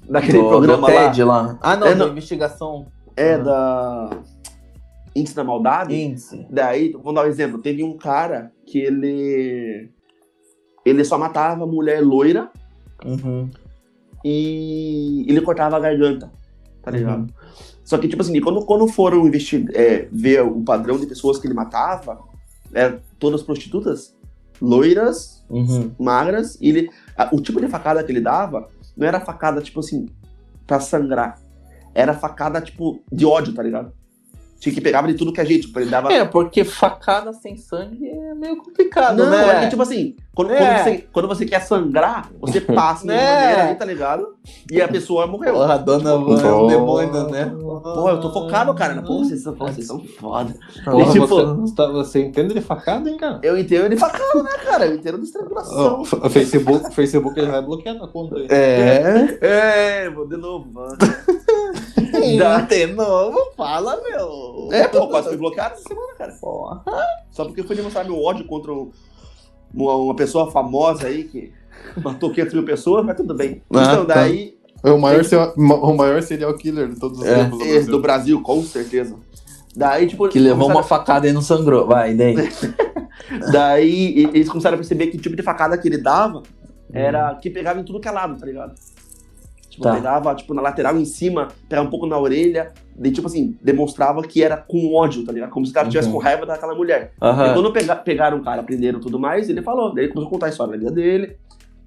daquele 0.07 0.41
do, 0.41 0.47
programa 0.47 0.87
do 0.87 0.93
TED 0.93 1.23
lá. 1.23 1.41
lá. 1.41 1.59
Ah, 1.61 1.75
não, 1.75 1.87
é, 1.87 1.95
da 1.95 2.05
investigação. 2.07 2.87
É, 3.15 3.35
uhum. 3.35 3.43
da 3.43 4.09
Índice 5.13 5.35
da 5.35 5.43
Maldade. 5.43 5.93
Índice. 5.93 6.47
Daí, 6.49 6.93
vou 6.93 7.13
dar 7.13 7.25
um 7.25 7.27
exemplo, 7.27 7.61
teve 7.61 7.83
um 7.83 7.97
cara 7.97 8.53
que 8.65 8.79
ele, 8.79 9.91
ele 10.85 11.03
só 11.03 11.17
matava 11.17 11.67
mulher 11.67 12.01
loira, 12.01 12.49
uhum 13.03 13.49
e 14.23 15.25
ele 15.27 15.41
cortava 15.41 15.77
a 15.77 15.79
garganta, 15.79 16.31
tá 16.81 16.91
ligado? 16.91 17.21
Uhum. 17.21 17.27
Só 17.87 17.97
que, 17.97 18.09
tipo 18.09 18.21
assim, 18.21 18.37
quando, 18.41 18.65
quando 18.65 18.85
foram 18.89 19.25
investir, 19.25 19.65
é, 19.73 20.09
ver 20.11 20.43
o 20.43 20.61
padrão 20.61 20.99
de 20.99 21.07
pessoas 21.07 21.39
que 21.39 21.47
ele 21.47 21.53
matava, 21.53 22.19
eram 22.73 22.99
todas 23.17 23.41
prostitutas, 23.41 24.13
loiras, 24.61 25.45
uhum. 25.49 25.89
magras, 25.97 26.57
e 26.59 26.67
ele, 26.67 26.89
a, 27.17 27.29
o 27.33 27.39
tipo 27.39 27.61
de 27.61 27.69
facada 27.69 28.03
que 28.03 28.11
ele 28.11 28.19
dava 28.19 28.67
não 28.95 29.07
era 29.07 29.21
facada, 29.21 29.61
tipo 29.61 29.79
assim, 29.79 30.05
pra 30.65 30.81
sangrar. 30.81 31.39
Era 31.95 32.13
facada, 32.13 32.59
tipo, 32.59 33.01
de 33.09 33.25
ódio, 33.25 33.53
tá 33.53 33.63
ligado? 33.63 33.93
Tinha 34.59 34.73
que 34.73 34.81
pegava 34.81 35.07
de 35.07 35.13
tudo 35.13 35.31
que 35.31 35.41
a 35.41 35.45
gente, 35.45 35.67
tipo, 35.67 35.79
ele 35.79 35.89
dava... 35.89 36.11
É, 36.11 36.25
porque 36.25 36.63
facada 36.63 37.31
sem 37.33 37.57
sangue 37.57 38.07
é 38.07 38.33
meio 38.33 38.57
complicado, 38.57 39.17
não, 39.17 39.29
né? 39.29 39.57
É 39.57 39.59
que, 39.61 39.69
tipo 39.69 39.81
assim, 39.81 40.15
quando, 40.37 40.51
é. 40.51 40.57
quando, 40.57 40.83
você, 40.83 41.07
quando 41.11 41.27
você 41.27 41.45
quer 41.45 41.61
sangrar, 41.61 42.29
você 42.39 42.61
passa 42.61 43.05
de 43.05 43.11
é. 43.11 43.41
maneira 43.41 43.63
ali, 43.63 43.75
tá 43.75 43.85
ligado? 43.85 44.35
E 44.71 44.81
a 44.81 44.87
pessoa 44.87 45.25
morreu. 45.25 45.53
Porra, 45.53 45.73
a 45.73 45.77
dona 45.77 46.15
Van 46.15 46.41
é 46.41 46.53
um 46.53 46.67
demônio, 46.67 47.29
né? 47.29 47.45
Porra, 47.45 48.11
eu 48.11 48.21
tô 48.21 48.31
focado, 48.31 48.73
cara. 48.75 49.01
Porra, 49.01 49.25
vocês 49.25 49.41
são, 49.41 49.55
vocês 49.55 49.87
são 49.87 49.99
foda. 49.99 50.55
Porra, 50.85 51.03
e, 51.03 51.11
tipo, 51.11 51.27
você, 51.27 51.75
tá, 51.75 51.87
você, 51.87 52.23
entende 52.23 52.53
de 52.53 52.61
facada, 52.61 53.09
hein, 53.09 53.17
cara? 53.17 53.39
Eu 53.41 53.57
entendo 53.57 53.89
de 53.89 53.97
facada, 53.97 54.43
né, 54.43 54.51
cara? 54.63 54.85
Eu 54.85 54.95
entendo 54.95 55.17
de 55.17 55.23
estrangulação. 55.23 56.01
Oh, 56.01 56.29
Facebook, 56.29 56.93
Facebook 56.93 57.39
ele 57.39 57.51
vai 57.51 57.61
bloquear 57.63 57.95
a 57.95 58.07
conta 58.07 58.37
aí. 58.37 58.47
É, 58.49 59.37
é, 59.41 60.09
vou 60.09 60.27
de 60.27 60.37
novo, 60.37 60.71
mano. 60.71 60.97
Dá 62.37 62.61
de 62.61 62.87
novo, 62.87 63.37
fala, 63.55 64.01
meu. 64.01 64.69
É, 64.71 64.87
pô, 64.87 65.07
quase 65.07 65.29
fui 65.29 65.37
bloqueado 65.37 65.75
essa 65.75 65.83
semana, 65.87 66.13
cara. 66.17 66.33
Porra. 66.39 66.83
Só 67.31 67.45
porque 67.45 67.61
eu 67.61 67.65
fui 67.65 67.75
demonstrar 67.75 68.05
meu 68.05 68.21
ódio 68.21 68.45
contra 68.45 68.71
uma, 69.73 69.95
uma 69.95 70.15
pessoa 70.15 70.51
famosa 70.51 71.07
aí 71.07 71.23
que 71.23 71.51
matou 72.03 72.31
500 72.31 72.53
mil 72.53 72.65
pessoas, 72.65 73.05
mas 73.05 73.15
tudo 73.15 73.33
bem. 73.33 73.61
Ah, 73.73 73.83
então, 73.83 74.05
tá. 74.05 74.15
daí. 74.15 74.57
É 74.83 74.91
o 74.91 74.99
maior, 74.99 75.25
tem... 75.25 75.39
o 75.39 75.93
maior 75.93 76.21
serial 76.21 76.53
killer 76.55 76.89
de 76.89 76.99
todos 76.99 77.19
os 77.19 77.25
é, 77.25 77.43
tempos 77.43 77.57
do 77.57 77.65
Brasil. 77.65 77.91
do 77.91 77.99
Brasil, 77.99 78.41
com 78.41 78.63
certeza. 78.63 79.15
Daí, 79.75 80.07
tipo. 80.07 80.27
Que 80.29 80.39
levou 80.39 80.69
uma 80.69 80.83
facada 80.83 81.27
e 81.27 81.33
não 81.33 81.41
sangrou. 81.41 81.87
Vai, 81.87 82.13
daí. 82.15 82.35
daí 83.51 84.29
eles 84.33 84.49
começaram 84.49 84.75
a 84.75 84.77
perceber 84.77 85.07
que 85.07 85.17
o 85.17 85.21
tipo 85.21 85.35
de 85.35 85.43
facada 85.43 85.77
que 85.77 85.87
ele 85.87 85.97
dava 85.97 86.43
era 86.91 87.35
que 87.35 87.49
pegava 87.49 87.79
em 87.79 87.83
tudo 87.83 87.99
que 87.99 88.07
é 88.07 88.11
lado, 88.11 88.39
tá 88.39 88.45
ligado? 88.45 88.73
Tipo, 89.77 89.83
tá. 89.83 89.93
pegava, 89.93 90.33
tipo, 90.33 90.55
na 90.55 90.61
lateral 90.61 90.97
em 90.97 91.05
cima, 91.05 91.49
pegava 91.69 91.87
um 91.87 91.91
pouco 91.91 92.07
na 92.07 92.17
orelha, 92.17 92.73
e, 92.99 93.11
tipo 93.11 93.27
assim, 93.27 93.55
demonstrava 93.61 94.23
que 94.23 94.41
era 94.41 94.57
com 94.57 94.95
ódio, 94.95 95.23
tá 95.23 95.31
ligado? 95.31 95.51
Como 95.51 95.63
se 95.63 95.71
o 95.71 95.73
cara 95.75 95.85
uhum. 95.85 95.91
tivesse 95.91 96.09
com 96.09 96.17
raiva 96.17 96.47
daquela 96.47 96.73
mulher. 96.73 97.13
Uhum. 97.21 97.45
E 97.45 97.53
quando 97.53 97.71
pega, 97.71 97.95
pegaram 97.95 98.39
o 98.39 98.43
cara, 98.43 98.63
prenderam 98.63 98.99
tudo 98.99 99.19
mais, 99.19 99.47
ele 99.49 99.61
falou, 99.61 99.93
daí 99.93 100.05
ele 100.05 100.13
começou 100.13 100.29
a 100.29 100.31
contar 100.31 100.45
a 100.47 100.49
história 100.49 100.91
dele. 100.91 101.37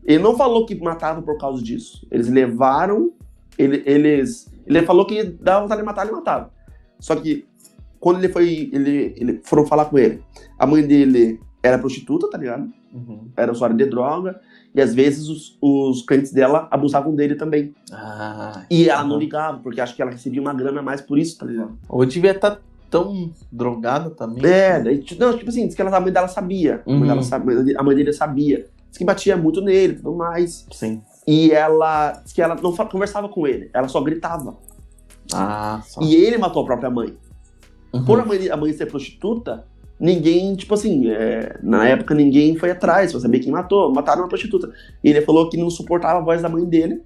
Ele 0.04 0.22
não 0.22 0.36
falou 0.36 0.64
que 0.64 0.74
matava 0.76 1.20
por 1.20 1.36
causa 1.36 1.60
disso. 1.60 2.06
Eles 2.12 2.28
levaram, 2.28 3.10
ele, 3.58 3.82
eles... 3.84 4.48
Ele 4.64 4.82
falou 4.82 5.04
que 5.04 5.24
dava 5.24 5.62
vontade 5.62 5.80
de 5.80 5.84
matar, 5.84 6.06
ele 6.06 6.14
matava. 6.14 6.52
Só 7.00 7.16
que, 7.16 7.44
quando 7.98 8.18
ele 8.18 8.28
foi, 8.28 8.70
ele, 8.72 9.14
ele 9.16 9.40
foram 9.42 9.66
falar 9.66 9.86
com 9.86 9.98
ele, 9.98 10.22
a 10.56 10.64
mãe 10.64 10.86
dele 10.86 11.40
era 11.60 11.76
prostituta, 11.76 12.30
tá 12.30 12.38
ligado? 12.38 12.70
Uhum. 12.94 13.30
Era 13.36 13.50
usuária 13.50 13.76
de 13.76 13.86
droga. 13.86 14.40
E 14.74 14.80
às 14.80 14.94
vezes 14.94 15.28
os, 15.28 15.58
os 15.60 16.02
clientes 16.02 16.32
dela 16.32 16.68
abusavam 16.70 17.14
dele 17.14 17.34
também. 17.34 17.74
Ah, 17.92 18.64
e 18.70 18.88
ela 18.88 19.02
não 19.02 19.18
ligava, 19.18 19.58
porque 19.58 19.80
acho 19.80 19.96
que 19.96 20.02
ela 20.02 20.10
recebia 20.10 20.40
uma 20.40 20.54
grana 20.54 20.80
a 20.80 20.82
mais 20.82 21.00
por 21.00 21.18
isso, 21.18 21.38
tá 21.38 21.46
ligado? 21.46 21.76
Ou 21.88 22.04
devia 22.06 22.30
estar 22.30 22.52
tá 22.52 22.60
tão 22.88 23.32
drogada 23.50 24.10
também. 24.10 24.44
É, 24.44 24.80
daí, 24.80 25.04
não, 25.18 25.36
tipo 25.36 25.50
assim, 25.50 25.66
diz 25.66 25.74
que 25.74 25.82
ela, 25.82 25.96
a 25.96 26.00
mãe 26.00 26.12
dela 26.12 26.28
sabia. 26.28 26.82
Uhum. 26.86 26.96
A, 26.96 26.98
mãe 26.98 27.08
dela, 27.08 27.44
uhum. 27.46 27.74
a 27.76 27.82
mãe 27.82 27.96
dele 27.96 28.12
sabia. 28.12 28.68
Diz 28.88 28.98
que 28.98 29.04
batia 29.04 29.36
muito 29.36 29.60
nele 29.60 29.94
e 29.94 29.96
tudo 29.96 30.14
mais. 30.14 30.66
Sim. 30.70 31.02
E 31.26 31.50
ela 31.50 32.12
diz 32.24 32.32
que 32.32 32.40
ela 32.40 32.54
não 32.54 32.74
conversava 32.74 33.28
com 33.28 33.46
ele, 33.46 33.70
ela 33.72 33.88
só 33.88 34.00
gritava. 34.00 34.56
Ah, 35.32 35.80
só. 35.84 36.00
E 36.02 36.14
ele 36.14 36.38
matou 36.38 36.62
a 36.62 36.66
própria 36.66 36.90
mãe. 36.90 37.16
Uhum. 37.92 38.04
Por 38.04 38.20
a 38.20 38.24
mãe, 38.24 38.48
a 38.48 38.56
mãe 38.56 38.72
ser 38.72 38.86
prostituta, 38.86 39.64
ninguém, 40.00 40.56
tipo 40.56 40.72
assim, 40.72 41.10
é, 41.10 41.58
na 41.62 41.86
época 41.86 42.14
ninguém 42.14 42.56
foi 42.56 42.70
atrás 42.70 43.12
pra 43.12 43.20
saber 43.20 43.40
quem 43.40 43.52
matou. 43.52 43.92
Mataram 43.92 44.22
uma 44.22 44.28
prostituta. 44.28 44.72
E 45.04 45.10
ele 45.10 45.20
falou 45.20 45.48
que 45.50 45.56
não 45.56 45.68
suportava 45.68 46.18
a 46.18 46.22
voz 46.22 46.40
da 46.40 46.48
mãe 46.48 46.64
dele 46.64 47.02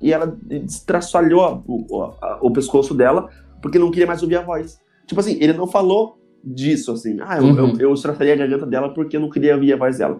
e 0.00 0.12
ela 0.12 0.34
destraçalhou 0.42 1.62
o, 1.66 1.84
o, 1.90 2.12
o 2.42 2.50
pescoço 2.50 2.94
dela 2.94 3.28
porque 3.60 3.78
não 3.78 3.90
queria 3.90 4.06
mais 4.06 4.22
ouvir 4.22 4.36
a 4.36 4.42
voz. 4.42 4.80
Tipo 5.06 5.20
assim, 5.20 5.36
ele 5.40 5.52
não 5.52 5.66
falou 5.66 6.18
disso, 6.42 6.92
assim. 6.92 7.18
Ah, 7.20 7.38
eu, 7.38 7.44
uhum. 7.44 7.76
eu, 7.78 7.90
eu 7.90 7.94
a 7.94 8.36
garganta 8.36 8.66
dela 8.66 8.94
porque 8.94 9.16
eu 9.16 9.20
não 9.20 9.28
queria 9.28 9.54
ouvir 9.54 9.72
a 9.72 9.76
voz 9.76 9.98
dela. 9.98 10.18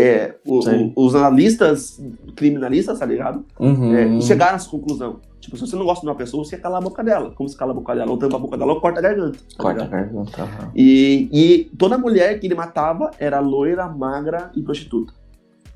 É, 0.00 0.38
o, 0.46 0.60
o, 0.60 0.92
os 1.06 1.14
analistas 1.14 2.00
criminalistas, 2.34 2.98
tá 2.98 3.06
ligado? 3.06 3.44
Uhum. 3.58 3.94
É, 3.94 4.20
chegaram 4.20 4.52
a 4.52 4.56
essa 4.56 4.68
conclusão. 4.68 5.20
Tipo, 5.40 5.56
se 5.56 5.66
você 5.66 5.76
não 5.76 5.84
gosta 5.84 6.02
de 6.02 6.08
uma 6.08 6.14
pessoa, 6.14 6.44
você 6.44 6.56
cala 6.56 6.78
a 6.78 6.80
boca 6.80 7.02
dela. 7.02 7.32
Como 7.34 7.48
se 7.48 7.56
cala 7.56 7.72
a 7.72 7.74
boca 7.74 7.94
dela, 7.94 8.10
ou 8.10 8.18
tampa 8.18 8.36
a 8.36 8.38
boca 8.38 8.58
dela, 8.58 8.72
ou 8.72 8.80
corta 8.80 8.98
a 8.98 9.02
garganta. 9.02 9.38
Tá 9.38 9.62
corta 9.62 9.84
a 9.84 9.86
garganta. 9.86 10.42
Uhum. 10.42 10.70
E, 10.76 11.28
e 11.32 11.64
toda 11.76 11.96
mulher 11.96 12.38
que 12.38 12.46
ele 12.46 12.54
matava 12.54 13.10
era 13.18 13.40
loira, 13.40 13.88
magra 13.88 14.50
e 14.54 14.62
prostituta. 14.62 15.14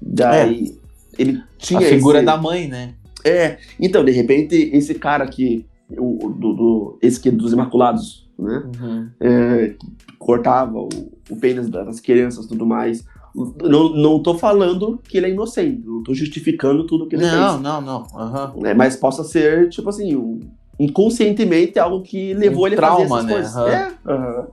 Daí 0.01 0.77
é. 1.18 1.22
ele 1.22 1.43
tinha. 1.57 1.81
A 1.81 1.83
figura 1.83 2.18
esse... 2.18 2.27
da 2.27 2.37
mãe, 2.37 2.68
né? 2.68 2.95
É. 3.25 3.57
Então, 3.81 4.05
de 4.05 4.11
repente, 4.11 4.55
esse 4.55 4.95
cara 4.95 5.25
aqui, 5.25 5.66
o, 5.97 6.29
do, 6.29 6.53
do, 6.53 6.99
esse 7.01 7.18
que 7.18 7.31
dos 7.31 7.55
Imaculados, 7.55 8.31
né? 8.39 8.62
Uhum. 8.81 9.11
É, 9.18 9.75
cortava 10.18 10.79
o, 10.79 10.89
o 11.31 11.37
pênis 11.37 11.70
das 11.70 12.01
crianças 12.01 12.45
e 12.45 12.49
tudo 12.49 12.66
mais. 12.66 13.03
Não, 13.35 13.89
não 13.89 14.22
tô 14.22 14.39
falando 14.39 15.01
que 15.03 15.16
ele 15.16 15.26
é 15.26 15.30
inocente, 15.30 15.85
não 15.85 16.05
tô 16.05 16.14
justificando 16.14 16.87
tudo 16.87 17.09
que 17.09 17.16
ele 17.16 17.24
não, 17.24 17.30
fez. 17.30 17.62
Não, 17.62 17.80
não, 17.80 17.80
não. 17.80 18.53
Uhum. 18.55 18.66
É, 18.66 18.74
mas 18.74 18.95
possa 18.95 19.24
ser, 19.24 19.68
tipo 19.70 19.89
assim, 19.89 20.14
um, 20.14 20.39
inconscientemente 20.78 21.78
algo 21.78 22.03
que 22.03 22.32
levou 22.35 22.62
um 22.62 22.66
ele 22.68 22.76
trauma, 22.76 23.05
a 23.05 23.22
fazer 23.22 23.35
essas 23.35 23.57
né? 23.57 23.62
coisas. 23.66 24.05
Uhum. 24.07 24.12
É, 24.12 24.41
uhum. 24.41 24.47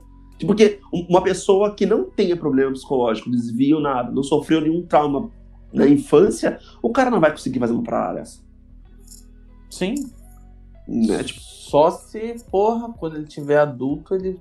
Porque 0.46 0.80
uma 0.92 1.22
pessoa 1.22 1.72
que 1.74 1.86
não 1.86 2.04
tenha 2.04 2.36
problema 2.36 2.72
psicológico, 2.72 3.30
desvio, 3.30 3.78
nada, 3.78 4.10
não 4.10 4.24
sofreu 4.24 4.60
nenhum 4.60 4.82
trauma 4.82 5.30
na 5.72 5.86
infância, 5.86 6.58
o 6.82 6.90
cara 6.90 7.10
não 7.10 7.20
vai 7.20 7.30
conseguir 7.30 7.60
fazer 7.60 7.72
uma 7.72 7.82
parada 7.82 8.18
dessa. 8.18 8.40
Sim. 9.70 9.94
Né? 10.88 11.22
Tipo, 11.22 11.40
Só 11.40 11.90
se, 11.90 12.34
porra, 12.50 12.92
quando 12.98 13.16
ele 13.16 13.26
tiver 13.26 13.58
adulto, 13.58 14.14
ele 14.14 14.38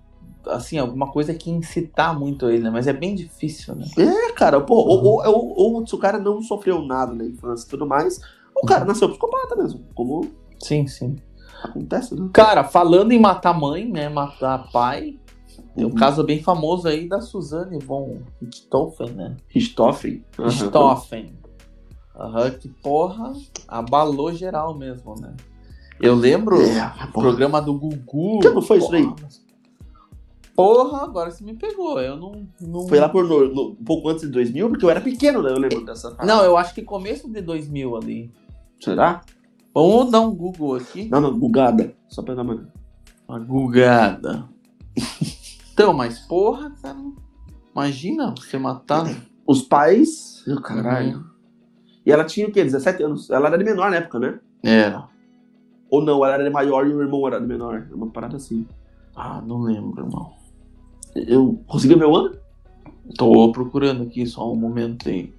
assim, 0.47 0.77
alguma 0.77 1.11
coisa 1.11 1.33
que 1.33 1.49
incitar 1.49 2.17
muito 2.17 2.49
ele, 2.49 2.63
né? 2.63 2.69
Mas 2.69 2.87
é 2.87 2.93
bem 2.93 3.15
difícil, 3.15 3.75
né? 3.75 3.85
É, 3.97 4.31
cara, 4.33 4.59
pô, 4.61 4.75
uhum. 4.75 5.05
ou, 5.05 5.27
ou, 5.27 5.75
ou, 5.75 5.87
se 5.87 5.95
o 5.95 5.99
cara 5.99 6.17
não 6.19 6.41
sofreu 6.41 6.81
nada 6.81 7.13
na 7.13 7.25
infância 7.25 7.65
e 7.65 7.69
tudo 7.69 7.85
mais, 7.85 8.19
o 8.55 8.65
cara 8.65 8.81
uhum. 8.81 8.87
nasceu 8.87 9.09
psicopata 9.09 9.55
mesmo. 9.55 9.83
Como. 9.93 10.27
Sim, 10.59 10.87
sim. 10.87 11.15
Acontece, 11.63 12.15
né? 12.15 12.29
Cara, 12.33 12.63
falando 12.63 13.11
em 13.11 13.19
matar 13.19 13.53
mãe, 13.53 13.89
né? 13.89 14.09
Matar 14.09 14.69
pai. 14.71 15.19
Tem 15.75 15.85
um 15.85 15.89
uhum. 15.89 15.95
caso 15.95 16.23
bem 16.23 16.41
famoso 16.41 16.87
aí 16.87 17.07
da 17.07 17.21
Suzane 17.21 17.79
von 17.79 18.19
Richthofen, 18.41 19.11
né? 19.11 19.37
Richthofen? 19.47 20.23
Uhum. 20.37 20.45
Richthofen. 20.45 21.41
Aham, 22.15 22.51
que 22.51 22.67
porra, 22.67 23.33
abalou 23.67 24.33
geral 24.33 24.77
mesmo, 24.77 25.15
né? 25.19 25.33
Eu 25.99 26.15
lembro 26.15 26.61
é, 26.61 26.91
programa 27.13 27.61
do 27.61 27.73
Gugu. 27.73 28.39
Que 28.39 28.49
não 28.49 28.61
foi 28.61 28.79
porra, 28.79 28.97
isso 28.97 29.09
aí? 29.09 29.31
Porra, 30.55 31.03
agora 31.03 31.31
você 31.31 31.43
me 31.43 31.53
pegou. 31.53 31.99
Eu 31.99 32.17
não. 32.17 32.47
não... 32.59 32.87
Foi 32.87 32.99
lá 32.99 33.09
por 33.09 33.23
no, 33.23 33.53
no, 33.53 33.69
um 33.71 33.83
pouco 33.83 34.09
antes 34.09 34.23
de 34.23 34.29
2000, 34.29 34.69
porque 34.69 34.85
eu 34.85 34.89
era 34.89 35.01
pequeno, 35.01 35.41
né? 35.41 35.51
Eu 35.51 35.59
lembro 35.59 35.85
dessa. 35.85 36.15
Não, 36.25 36.43
eu 36.43 36.57
acho 36.57 36.73
que 36.73 36.81
começo 36.81 37.29
de 37.29 37.41
2000 37.41 37.95
ali. 37.95 38.31
Será? 38.79 39.21
Vamos 39.73 40.11
dar 40.11 40.21
um 40.21 40.35
Google 40.35 40.75
aqui. 40.75 41.07
Não, 41.09 41.21
não, 41.21 41.37
Gugada. 41.37 41.95
Só 42.09 42.21
pra 42.21 42.35
dar 42.35 42.41
uma. 42.41 42.67
Uma 43.27 43.39
Gugada. 43.39 44.49
então, 45.71 45.93
mas 45.93 46.19
porra, 46.19 46.71
cara. 46.81 46.97
Imagina 47.73 48.35
você 48.37 48.57
matar. 48.57 49.05
Os 49.47 49.61
pais. 49.61 50.43
Meu 50.45 50.61
caralho. 50.61 51.17
Uhum. 51.17 51.23
E 52.05 52.11
ela 52.11 52.25
tinha 52.25 52.47
o 52.47 52.51
quê? 52.51 52.63
17 52.63 53.03
anos. 53.03 53.29
Ela 53.29 53.47
era 53.47 53.57
de 53.57 53.63
menor 53.63 53.89
na 53.89 53.97
época, 53.97 54.19
né? 54.19 54.39
Era. 54.63 55.07
Ou 55.89 56.03
não, 56.03 56.23
ela 56.25 56.35
era 56.35 56.43
de 56.43 56.49
maior 56.49 56.85
e 56.85 56.93
o 56.93 57.01
irmão 57.01 57.25
era 57.27 57.39
de 57.39 57.47
menor. 57.47 57.87
Uma 57.93 58.07
parada 58.07 58.37
assim. 58.37 58.67
Ah, 59.15 59.41
não 59.45 59.61
lembro, 59.61 60.03
irmão. 60.05 60.40
Eu 61.15 61.61
consegui 61.67 61.95
ver 61.95 62.05
o 62.05 62.15
ano? 62.15 62.37
Tô 63.17 63.51
procurando 63.51 64.03
aqui 64.03 64.25
só 64.25 64.51
um 64.51 64.55
momento 64.55 65.09
aí. 65.09 65.33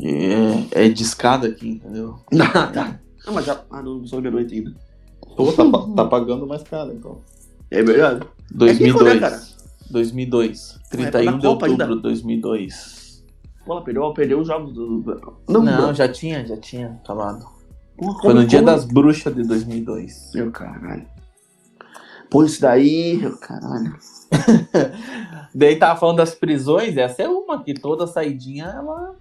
É, 0.00 0.84
é 0.84 0.88
de 0.88 1.02
escada 1.02 1.48
aqui, 1.48 1.70
entendeu? 1.70 2.18
Ah, 2.54 2.66
tá. 2.68 3.00
Ah, 3.26 3.32
mas 3.32 3.44
já. 3.44 3.60
Ah, 3.70 3.82
não 3.82 4.06
sou 4.06 4.18
número 4.18 4.38
8 4.38 4.54
ainda. 4.54 4.74
Pô, 5.36 5.52
tá, 5.52 5.64
tá 5.96 6.04
pagando 6.06 6.46
mais 6.46 6.62
caro, 6.62 6.92
então. 6.92 7.20
É 7.70 7.82
verdade. 7.82 8.26
2002. 8.52 9.16
É 9.16 9.20
cara? 9.20 9.42
2002. 9.90 10.78
31 10.90 11.38
de 11.38 11.46
outubro 11.46 11.96
de 11.96 12.02
2002. 12.02 13.24
Pô, 13.66 13.72
ela 13.74 13.84
perdeu, 13.84 14.12
perdeu 14.12 14.40
os 14.40 14.46
jogos 14.46 14.72
do. 14.72 15.04
Não, 15.48 15.62
não, 15.62 15.94
já 15.94 16.08
tinha, 16.08 16.46
já 16.46 16.56
tinha 16.56 16.98
acabado. 17.04 17.44
Foi 18.22 18.32
no 18.32 18.46
dia 18.46 18.62
das 18.62 18.84
bruxas 18.84 19.34
de 19.34 19.42
2002. 19.42 20.30
Meu 20.34 20.50
caralho. 20.50 21.06
Pô, 22.30 22.44
isso 22.44 22.60
daí, 22.60 23.20
caralho. 23.40 23.96
daí 25.54 25.76
tava 25.76 25.98
falando 25.98 26.18
das 26.18 26.34
prisões, 26.34 26.96
essa 26.96 27.22
é 27.22 27.28
uma 27.28 27.62
que 27.62 27.72
toda 27.72 28.06
saidinha 28.06 28.66
ela 28.66 29.14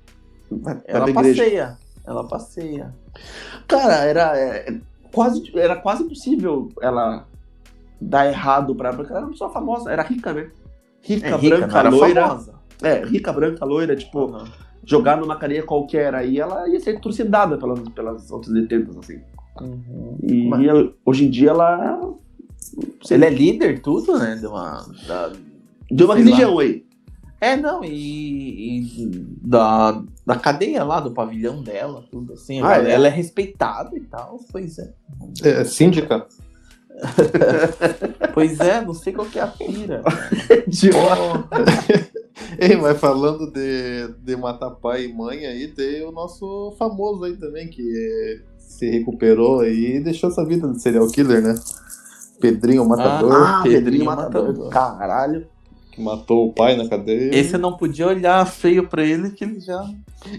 ela 0.86 1.14
passeia, 1.14 1.78
ela 2.06 2.24
passeia. 2.28 2.94
Cara, 3.68 3.96
era 4.06 4.38
é, 4.38 4.80
quase 5.12 5.52
era 5.56 5.76
quase 5.76 6.04
impossível 6.04 6.70
ela 6.82 7.26
dar 8.00 8.28
errado 8.28 8.76
para 8.76 8.94
porque 8.94 9.12
ela 9.12 9.20
era 9.20 9.26
uma 9.26 9.32
pessoa 9.32 9.50
famosa, 9.50 9.92
era 9.92 10.04
rica, 10.04 10.34
né? 10.34 10.50
Rica, 11.02 11.28
é, 11.28 11.36
rica 11.38 11.58
branca, 11.58 11.90
loira. 11.90 12.28
Famosa. 12.28 12.54
É, 12.84 13.06
rica, 13.06 13.34
branca, 13.34 13.66
loira, 13.66 13.96
tipo, 13.96 14.26
uhum. 14.26 14.46
jogar 14.86 15.18
numa 15.18 15.36
cadeia 15.36 15.64
qualquer 15.64 16.14
aí, 16.14 16.40
ela 16.40 16.68
ia 16.70 16.80
ser 16.80 17.00
trucidada 17.00 17.58
pelas, 17.58 17.80
pelas 17.90 18.32
outras 18.32 18.54
detentas, 18.54 18.96
assim. 18.98 19.20
Uhum. 19.60 20.18
E 20.22 20.48
Mas... 20.48 20.92
hoje 21.04 21.26
em 21.26 21.30
dia 21.30 21.50
ela 21.50 22.14
ele 23.10 23.26
é 23.26 23.30
líder, 23.30 23.82
tudo, 23.82 24.18
né? 24.18 24.36
De 24.36 24.48
uma. 24.48 24.86
Da, 25.08 25.32
de 25.90 26.04
uma 26.04 26.16
religião 26.16 26.56
lá. 26.56 26.64
aí. 26.64 26.86
É, 27.40 27.56
não, 27.56 27.84
e, 27.84 28.90
e, 29.04 29.10
da, 29.42 30.02
da 30.26 30.36
cadeia 30.36 30.84
lá, 30.84 31.00
do 31.00 31.12
pavilhão 31.12 31.62
dela, 31.62 32.04
tudo 32.10 32.34
assim. 32.34 32.62
Ah, 32.62 32.76
ela, 32.76 32.90
é? 32.90 32.92
ela, 32.92 33.08
é? 33.08 33.12
respeitada 33.12 33.96
e 33.96 34.02
tal, 34.02 34.40
pois 34.52 34.80
é. 34.80 34.94
É, 35.44 35.64
síndica? 35.64 36.26
pois 38.34 38.60
é, 38.60 38.82
não 38.82 38.96
sei 38.96 39.14
qual 39.14 39.28
que 39.28 39.38
é 39.38 39.44
a 39.44 39.48
pira. 39.48 40.02
de 40.68 40.90
Ei, 42.60 42.76
mas 42.76 43.00
falando 43.00 43.52
de, 43.52 44.08
de 44.24 44.36
matar 44.36 44.72
pai 44.72 45.06
e 45.06 45.14
mãe 45.14 45.46
aí, 45.46 45.68
tem 45.68 46.04
o 46.04 46.12
nosso 46.12 46.76
famoso 46.80 47.24
aí 47.24 47.38
também, 47.38 47.68
que 47.68 48.42
se 48.58 48.90
recuperou 48.90 49.60
aí 49.60 49.98
e 49.98 50.00
deixou 50.00 50.30
essa 50.30 50.44
vida 50.44 50.68
de 50.72 50.82
serial 50.82 51.08
killer, 51.08 51.42
né? 51.42 51.56
Pedrinho 52.40 52.88
Matador. 52.88 53.34
Ah, 53.34 53.62
Pedrinho, 53.64 53.84
Pedrinho 53.84 54.06
Matador. 54.06 54.48
Matador. 54.48 54.70
Caralho. 54.70 55.48
Que 55.92 56.02
matou 56.02 56.50
o 56.50 56.54
pai 56.54 56.76
na 56.76 56.88
cadeia. 56.88 57.36
Esse 57.36 57.58
não 57.58 57.76
podia 57.76 58.08
olhar 58.08 58.46
feio 58.46 58.88
pra 58.88 59.04
ele 59.04 59.32
que 59.32 59.44
ele 59.44 59.60
já. 59.60 59.84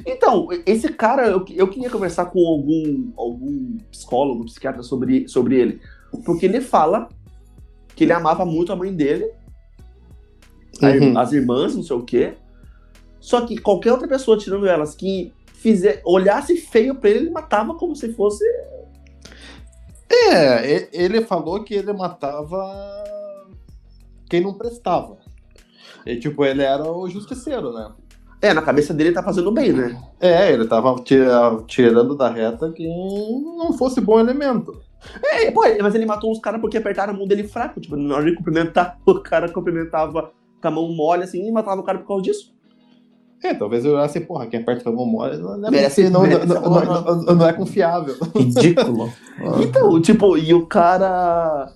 Então, 0.07 0.49
esse 0.65 0.89
cara, 0.91 1.27
eu, 1.27 1.45
eu 1.51 1.69
queria 1.69 1.91
conversar 1.91 2.27
com 2.27 2.39
algum, 2.47 3.11
algum 3.17 3.77
psicólogo, 3.91 4.45
psiquiatra 4.45 4.85
sobre, 4.85 5.27
sobre 5.27 5.57
ele. 5.57 5.81
Porque 6.25 6.47
ele 6.47 6.61
fala 6.61 7.09
que 7.97 8.05
ele 8.05 8.13
amava 8.13 8.45
muito 8.45 8.73
a 8.73 8.77
mãe 8.77 8.95
dele, 8.95 9.29
uhum. 10.81 11.19
as 11.19 11.33
irmãs, 11.33 11.75
não 11.75 11.83
sei 11.83 11.97
o 11.97 12.05
quê. 12.05 12.35
Só 13.19 13.41
que 13.41 13.59
qualquer 13.59 13.91
outra 13.91 14.07
pessoa, 14.07 14.39
tirando 14.39 14.67
elas, 14.67 14.95
que 14.95 15.33
fizer, 15.55 16.01
olhasse 16.05 16.57
feio 16.57 16.95
pra 16.95 17.11
ele, 17.11 17.19
ele 17.19 17.31
matava 17.31 17.75
como 17.75 17.97
se 17.97 18.13
fosse 18.13 18.45
é, 20.11 20.89
ele 20.93 21.23
falou 21.23 21.63
que 21.63 21.75
ele 21.75 21.93
matava 21.93 22.65
quem 24.29 24.41
não 24.41 24.55
prestava. 24.55 25.19
E, 26.07 26.17
tipo, 26.17 26.45
ele 26.45 26.63
era 26.63 26.83
o 26.91 27.09
justiceiro, 27.09 27.73
né? 27.73 27.93
É, 28.41 28.55
na 28.55 28.63
cabeça 28.63 28.95
dele 28.95 29.09
ele 29.09 29.17
tá 29.17 29.23
fazendo 29.23 29.51
bem, 29.51 29.73
né? 29.73 30.01
É, 30.21 30.53
ele 30.53 30.67
tava 30.67 30.95
tirando 31.67 32.17
da 32.17 32.31
reta 32.31 32.71
quem 32.71 32.89
não 33.59 33.73
fosse 33.73 34.01
bom 34.01 34.21
elemento. 34.21 34.81
É, 35.23 35.51
pô, 35.51 35.63
mas 35.83 35.95
ele 35.95 36.07
matou 36.07 36.31
uns 36.31 36.39
caras 36.39 36.61
porque 36.61 36.77
apertaram 36.77 37.13
a 37.13 37.17
mão 37.17 37.27
dele 37.27 37.45
fraco. 37.45 37.81
Tipo, 37.81 37.97
na 37.97 38.15
hora 38.15 38.25
de 38.25 38.37
cumprimentar, 38.37 38.99
o 39.05 39.21
cara 39.21 39.51
cumprimentava 39.51 40.33
com 40.61 40.69
a 40.69 40.71
mão 40.71 40.89
mole 40.93 41.25
assim 41.25 41.47
e 41.47 41.53
matava 41.53 41.81
o 41.81 41.85
cara 41.85 41.99
por 41.99 42.07
causa 42.07 42.23
disso. 42.23 42.55
É, 43.43 43.55
talvez 43.55 43.85
eu 43.85 43.97
assim, 43.99 44.21
porra, 44.21 44.47
quem 44.47 44.61
aperta 44.61 44.83
com 44.83 44.91
a 44.91 44.93
mão 44.93 45.07
mole 45.07 45.37
não 45.39 45.67
é, 45.67 45.71
merece, 45.71 46.11
não, 46.11 46.23
merece, 46.23 46.47
não, 46.47 46.61
não, 46.61 47.37
não, 47.37 47.49
é 47.49 47.53
confiável. 47.53 48.17
Ridículo. 48.35 49.13
então, 49.63 50.01
tipo, 50.01 50.37
e 50.37 50.53
o 50.53 50.67
cara. 50.67 51.73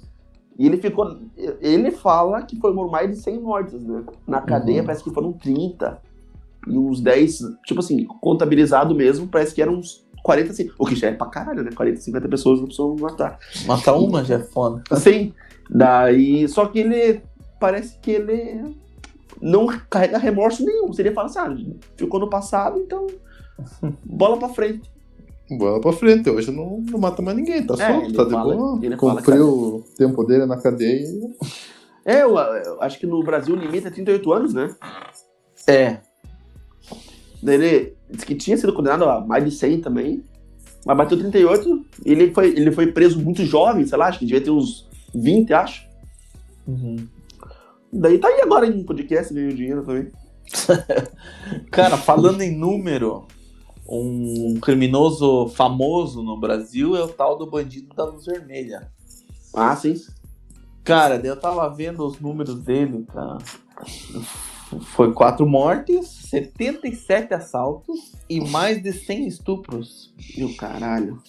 E 0.59 0.67
ele 0.67 0.77
ficou. 0.77 1.17
Ele 1.61 1.91
fala 1.93 2.43
que 2.43 2.57
foram 2.59 2.89
mais 2.89 3.11
de 3.11 3.17
100 3.17 3.41
mortes, 3.41 3.85
né? 3.85 4.03
Na 4.27 4.41
cadeia 4.41 4.81
uhum. 4.81 4.87
parece 4.87 5.05
que 5.05 5.11
foram 5.11 5.33
30. 5.33 5.99
E 6.69 6.79
uns 6.79 7.01
10, 7.01 7.41
tipo 7.65 7.81
assim, 7.81 8.05
contabilizado 8.21 8.95
mesmo, 8.95 9.27
parece 9.27 9.55
que 9.55 9.63
eram 9.63 9.75
uns 9.75 10.05
40, 10.25 10.51
assim. 10.51 10.71
O 10.79 10.87
que 10.87 10.97
já 10.97 11.09
é 11.09 11.13
pra 11.13 11.29
caralho, 11.29 11.63
né? 11.63 11.71
40, 11.75 12.01
50 12.01 12.29
pessoas 12.29 12.59
não 12.59 12.67
precisam 12.67 12.97
matar. 12.97 13.39
Matar 13.67 13.95
uma 13.95 14.25
já 14.25 14.37
é 14.37 14.41
foda. 14.41 14.83
Sim. 14.97 15.33
Daí. 15.71 16.49
Só 16.49 16.67
que 16.67 16.81
ele. 16.81 17.23
Parece 17.61 17.97
que 18.01 18.11
ele 18.11 18.75
não 19.43 19.67
carrega 19.91 20.17
remorso 20.17 20.65
nenhum. 20.65 20.93
Seria 20.93 21.13
falar 21.13 21.27
assim, 21.27 21.39
ah, 21.41 21.87
ficou 21.97 22.21
no 22.21 22.31
passado, 22.31 22.79
então. 22.79 23.07
Bola 24.07 24.39
pra 24.39 24.49
frente. 24.49 24.91
Bola 25.51 25.81
pra 25.81 25.93
frente, 25.93 26.31
hoje 26.31 26.51
não, 26.51 26.81
não 26.81 26.99
mata 26.99 27.21
mais 27.21 27.37
ninguém, 27.37 27.67
tá 27.67 27.75
é, 27.75 27.93
solto, 27.93 28.13
tá 28.15 28.31
fala, 28.31 28.53
de 28.53 28.59
boa. 28.59 28.79
Ele 28.83 28.97
Cumpriu 28.97 29.49
o 29.49 29.85
tempo 29.99 30.25
dele 30.25 30.47
na 30.47 30.57
cadeia. 30.57 31.07
É, 32.05 32.23
eu, 32.23 32.37
eu, 32.37 32.81
acho 32.81 32.99
que 32.99 33.07
no 33.07 33.23
Brasil 33.23 33.55
o 33.55 33.59
limite 33.59 33.87
é 33.87 33.91
38 33.91 34.33
anos, 34.33 34.55
né? 34.55 34.75
É. 35.69 35.99
Ele 37.43 37.95
disse 38.11 38.25
que 38.25 38.35
tinha 38.35 38.57
sido 38.57 38.73
condenado 38.73 39.05
a 39.05 39.21
mais 39.21 39.45
de 39.45 39.51
100 39.51 39.81
também, 39.81 40.25
mas 40.87 40.97
bateu 40.97 41.19
38. 41.19 41.85
Ele 42.05 42.33
foi, 42.33 42.49
ele 42.49 42.73
foi 42.73 42.87
preso 42.87 43.21
muito 43.21 43.45
jovem, 43.45 43.87
sei 43.87 43.99
lá, 43.99 44.07
acho 44.07 44.21
que 44.21 44.27
devia 44.27 44.43
ter 44.43 44.51
uns 44.51 44.89
20, 45.15 45.53
acho. 45.53 45.87
Uhum. 46.67 46.97
Daí 47.93 48.19
tá 48.19 48.29
aí 48.29 48.41
agora 48.41 48.67
em 48.67 48.83
podcast, 48.85 49.35
ganhou 49.35 49.53
dinheiro 49.53 49.85
também. 49.85 50.11
Cara, 51.71 51.97
falando 51.97 52.41
em 52.41 52.57
número, 52.57 53.27
um 53.87 54.59
criminoso 54.61 55.49
famoso 55.49 56.23
no 56.23 56.39
Brasil 56.39 56.97
é 56.97 57.03
o 57.03 57.09
tal 57.09 57.37
do 57.37 57.51
bandido 57.51 57.95
da 57.95 58.05
luz 58.05 58.25
vermelha. 58.25 58.91
Ah, 59.55 59.77
sim. 59.77 59.95
Cara, 60.83 61.21
eu 61.23 61.39
tava 61.39 61.69
vendo 61.69 62.05
os 62.07 62.19
números 62.19 62.63
dele, 62.63 63.05
tá? 63.13 63.39
Foi 64.81 65.13
quatro 65.13 65.47
mortes, 65.47 66.09
77 66.31 67.35
assaltos 67.35 68.13
e 68.29 68.41
mais 68.41 68.83
de 68.83 68.93
100 68.93 69.27
estupros. 69.27 70.15
Meu 70.37 70.55
caralho. 70.57 71.23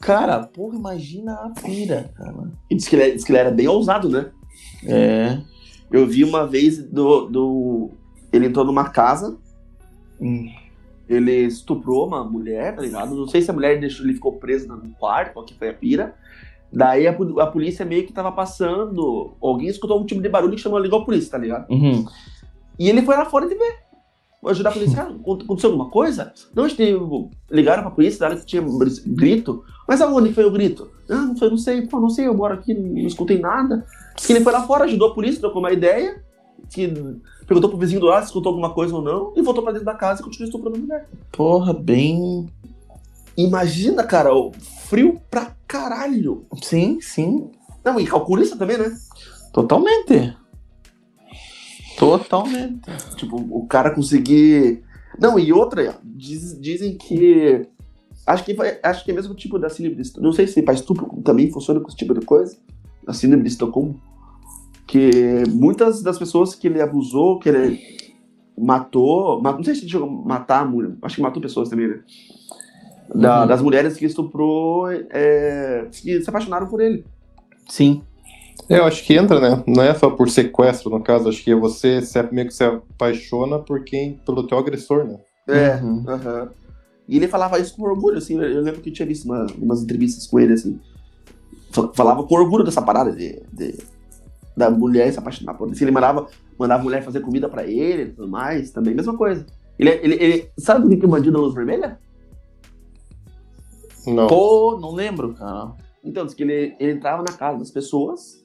Cara, 0.00 0.42
porra, 0.44 0.76
imagina 0.76 1.34
a 1.34 1.50
pira, 1.50 2.10
cara. 2.16 2.50
E 2.70 2.74
disse 2.74 2.88
que 2.88 2.96
ele, 2.96 3.12
disse 3.12 3.26
que 3.26 3.32
ele 3.32 3.38
era 3.38 3.50
bem 3.50 3.68
ousado, 3.68 4.08
né? 4.08 4.32
É. 4.84 5.38
Eu 5.90 6.06
vi 6.06 6.24
uma 6.24 6.46
vez 6.46 6.78
do. 6.78 7.26
do 7.26 7.90
ele 8.32 8.46
entrou 8.46 8.64
numa 8.64 8.88
casa. 8.88 9.36
Hum. 10.20 10.48
Ele 11.08 11.32
estuprou 11.46 12.06
uma 12.06 12.22
mulher, 12.22 12.76
tá 12.76 12.82
ligado? 12.82 13.16
Não 13.16 13.26
sei 13.26 13.42
se 13.42 13.50
a 13.50 13.54
mulher 13.54 13.80
deixou, 13.80 14.06
ele 14.06 14.14
ficou 14.14 14.34
preso 14.34 14.68
no 14.68 14.94
quarto, 14.94 15.32
qual 15.32 15.44
que 15.44 15.54
foi 15.54 15.70
a 15.70 15.74
pira. 15.74 16.14
Daí 16.72 17.08
a, 17.08 17.10
a, 17.10 17.46
polícia 17.48 17.84
meio 17.84 18.06
que 18.06 18.12
tava 18.12 18.30
passando. 18.30 19.32
Alguém 19.42 19.68
escutou 19.68 19.94
algum 19.94 20.06
tipo 20.06 20.22
de 20.22 20.28
barulho 20.28 20.54
que 20.54 20.60
chamou 20.60 20.78
ligou 20.78 21.00
a 21.00 21.04
polícia, 21.04 21.32
tá 21.32 21.38
ligado? 21.38 21.68
Uhum. 21.68 22.06
E 22.78 22.88
ele 22.88 23.02
foi 23.02 23.16
lá 23.16 23.24
fora 23.24 23.48
de 23.48 23.56
ver. 23.56 23.90
Ajudar 24.46 24.70
a 24.70 24.72
polícia. 24.72 24.96
Cara, 24.96 25.10
aconteceu 25.10 25.70
alguma 25.70 25.90
coisa? 25.90 26.32
Não, 26.54 26.64
a 26.64 26.68
gente 26.68 26.96
ligaram 27.50 27.82
pra 27.82 27.90
polícia, 27.90 28.26
daí 28.26 28.38
que 28.38 28.46
tinha 28.46 28.64
grito. 29.06 29.64
Mas 29.86 30.00
aonde 30.00 30.32
foi 30.32 30.44
o 30.44 30.50
grito? 30.50 30.90
Ah, 31.10 31.16
não, 31.16 31.36
foi, 31.36 31.50
não 31.50 31.58
sei, 31.58 31.82
pô, 31.82 32.00
não 32.00 32.08
sei, 32.08 32.26
eu 32.26 32.34
moro 32.34 32.54
aqui, 32.54 32.72
não 32.72 33.06
escutei 33.06 33.38
nada. 33.38 33.84
Que 34.26 34.32
ele 34.32 34.44
foi 34.44 34.52
lá 34.52 34.66
fora, 34.66 34.84
ajudou 34.84 35.08
a 35.08 35.14
polícia, 35.14 35.40
trocou 35.40 35.60
uma 35.60 35.72
ideia, 35.72 36.22
que 36.70 36.88
perguntou 37.46 37.70
pro 37.70 37.78
vizinho 37.78 38.00
do 38.00 38.06
lado 38.06 38.22
se 38.22 38.28
escutou 38.28 38.50
alguma 38.50 38.72
coisa 38.72 38.94
ou 38.94 39.02
não, 39.02 39.32
e 39.36 39.42
voltou 39.42 39.62
pra 39.62 39.72
dentro 39.72 39.86
da 39.86 39.94
casa 39.94 40.20
e 40.20 40.24
continuou 40.24 40.46
estuprando 40.46 40.76
a 40.76 40.80
mulher. 40.80 41.08
Porra, 41.32 41.72
bem. 41.72 42.46
Imagina, 43.36 44.04
cara, 44.04 44.34
o 44.34 44.52
frio 44.88 45.20
pra 45.30 45.54
caralho. 45.66 46.44
Sim, 46.62 47.00
sim. 47.00 47.50
Não, 47.84 47.98
e 47.98 48.06
calculista 48.06 48.56
também, 48.56 48.76
né? 48.76 48.94
Totalmente. 49.52 50.36
Totalmente. 51.98 52.90
Tipo, 53.16 53.36
o 53.36 53.66
cara 53.66 53.90
conseguir. 53.90 54.82
Não, 55.18 55.38
e 55.38 55.52
outra, 55.52 55.98
diz, 56.04 56.58
dizem 56.60 56.96
que. 56.96 57.66
Acho 58.26 58.44
que, 58.44 58.56
acho 58.82 59.04
que 59.04 59.10
é 59.10 59.14
mesmo 59.14 59.34
tipo 59.34 59.58
da 59.58 59.68
síndrome 59.68 59.96
de 59.96 60.02
Estocolmo. 60.02 60.26
Não 60.28 60.32
sei 60.32 60.46
se 60.46 60.62
para 60.62 60.74
estupro 60.74 61.20
também 61.24 61.50
funciona 61.50 61.80
com 61.80 61.88
esse 61.88 61.96
tipo 61.96 62.14
de 62.14 62.24
coisa. 62.24 62.56
A 63.06 63.12
síndrome 63.12 63.42
de 63.42 63.50
Estocolmo 63.50 64.00
que 64.90 65.44
muitas 65.48 66.02
das 66.02 66.18
pessoas 66.18 66.52
que 66.52 66.66
ele 66.66 66.82
abusou, 66.82 67.38
que 67.38 67.48
ele 67.48 67.80
matou, 68.58 69.40
não 69.40 69.62
sei 69.62 69.76
se 69.76 69.82
ele 69.82 69.90
chegou 69.90 70.08
a 70.08 70.10
matar, 70.10 70.68
acho 71.02 71.14
que 71.14 71.22
matou 71.22 71.40
pessoas 71.40 71.68
também, 71.68 71.86
né? 71.86 72.00
Da, 73.14 73.42
uhum. 73.42 73.46
Das 73.46 73.62
mulheres 73.62 73.96
que 73.96 74.04
estuprou, 74.04 74.90
é, 74.90 75.86
que 75.92 76.20
se 76.20 76.28
apaixonaram 76.28 76.66
por 76.66 76.80
ele. 76.80 77.04
Sim. 77.68 78.02
É, 78.68 78.78
eu 78.78 78.84
acho 78.84 79.04
que 79.04 79.14
entra, 79.14 79.38
né? 79.38 79.62
Não 79.64 79.80
é 79.80 79.94
só 79.94 80.10
por 80.10 80.28
sequestro, 80.28 80.90
no 80.90 81.00
caso, 81.00 81.28
acho 81.28 81.44
que 81.44 81.54
você 81.54 82.02
se, 82.02 82.20
meio 82.32 82.48
que 82.48 82.54
se 82.54 82.64
apaixona 82.64 83.60
por 83.60 83.84
quem, 83.84 84.20
pelo 84.26 84.44
teu 84.44 84.58
agressor, 84.58 85.04
né? 85.04 85.18
É, 85.48 85.76
uhum. 85.76 86.04
uhum. 86.04 86.48
E 87.06 87.16
ele 87.16 87.28
falava 87.28 87.60
isso 87.60 87.76
com 87.76 87.84
orgulho, 87.84 88.18
assim, 88.18 88.34
eu 88.34 88.60
lembro 88.60 88.80
que 88.80 88.90
eu 88.90 88.94
tinha 88.94 89.06
visto 89.06 89.24
uma, 89.26 89.46
umas 89.56 89.84
entrevistas 89.84 90.26
com 90.26 90.40
ele, 90.40 90.54
assim, 90.54 90.80
falava 91.94 92.24
com 92.24 92.34
orgulho 92.34 92.64
dessa 92.64 92.82
parada 92.82 93.12
de, 93.12 93.40
de 93.52 93.78
da 94.56 94.70
mulher 94.70 95.12
se 95.12 95.18
apaixonar 95.18 95.54
por 95.54 95.68
ele. 95.68 95.76
Se 95.76 95.84
ele 95.84 95.90
mandava, 95.90 96.28
mandava 96.58 96.80
a 96.80 96.84
mulher 96.84 97.02
fazer 97.02 97.20
comida 97.20 97.48
pra 97.48 97.64
ele 97.66 98.02
e 98.02 98.12
tudo 98.12 98.28
mais, 98.28 98.70
também, 98.70 98.94
mesma 98.94 99.16
coisa. 99.16 99.46
Ele, 99.78 99.90
ele, 100.02 100.14
ele 100.22 100.50
sabe 100.58 100.86
o 100.86 100.88
que 100.98 101.04
é 101.04 101.08
o 101.08 101.10
bandido 101.10 101.32
da 101.32 101.38
luz 101.38 101.54
vermelha? 101.54 101.98
Não. 104.06 104.26
Pô, 104.26 104.78
não 104.80 104.92
lembro, 104.92 105.34
cara. 105.34 105.72
Então, 106.04 106.24
diz 106.24 106.34
que 106.34 106.42
ele, 106.42 106.74
ele 106.78 106.92
entrava 106.92 107.22
na 107.22 107.32
casa 107.32 107.58
das 107.58 107.70
pessoas, 107.70 108.44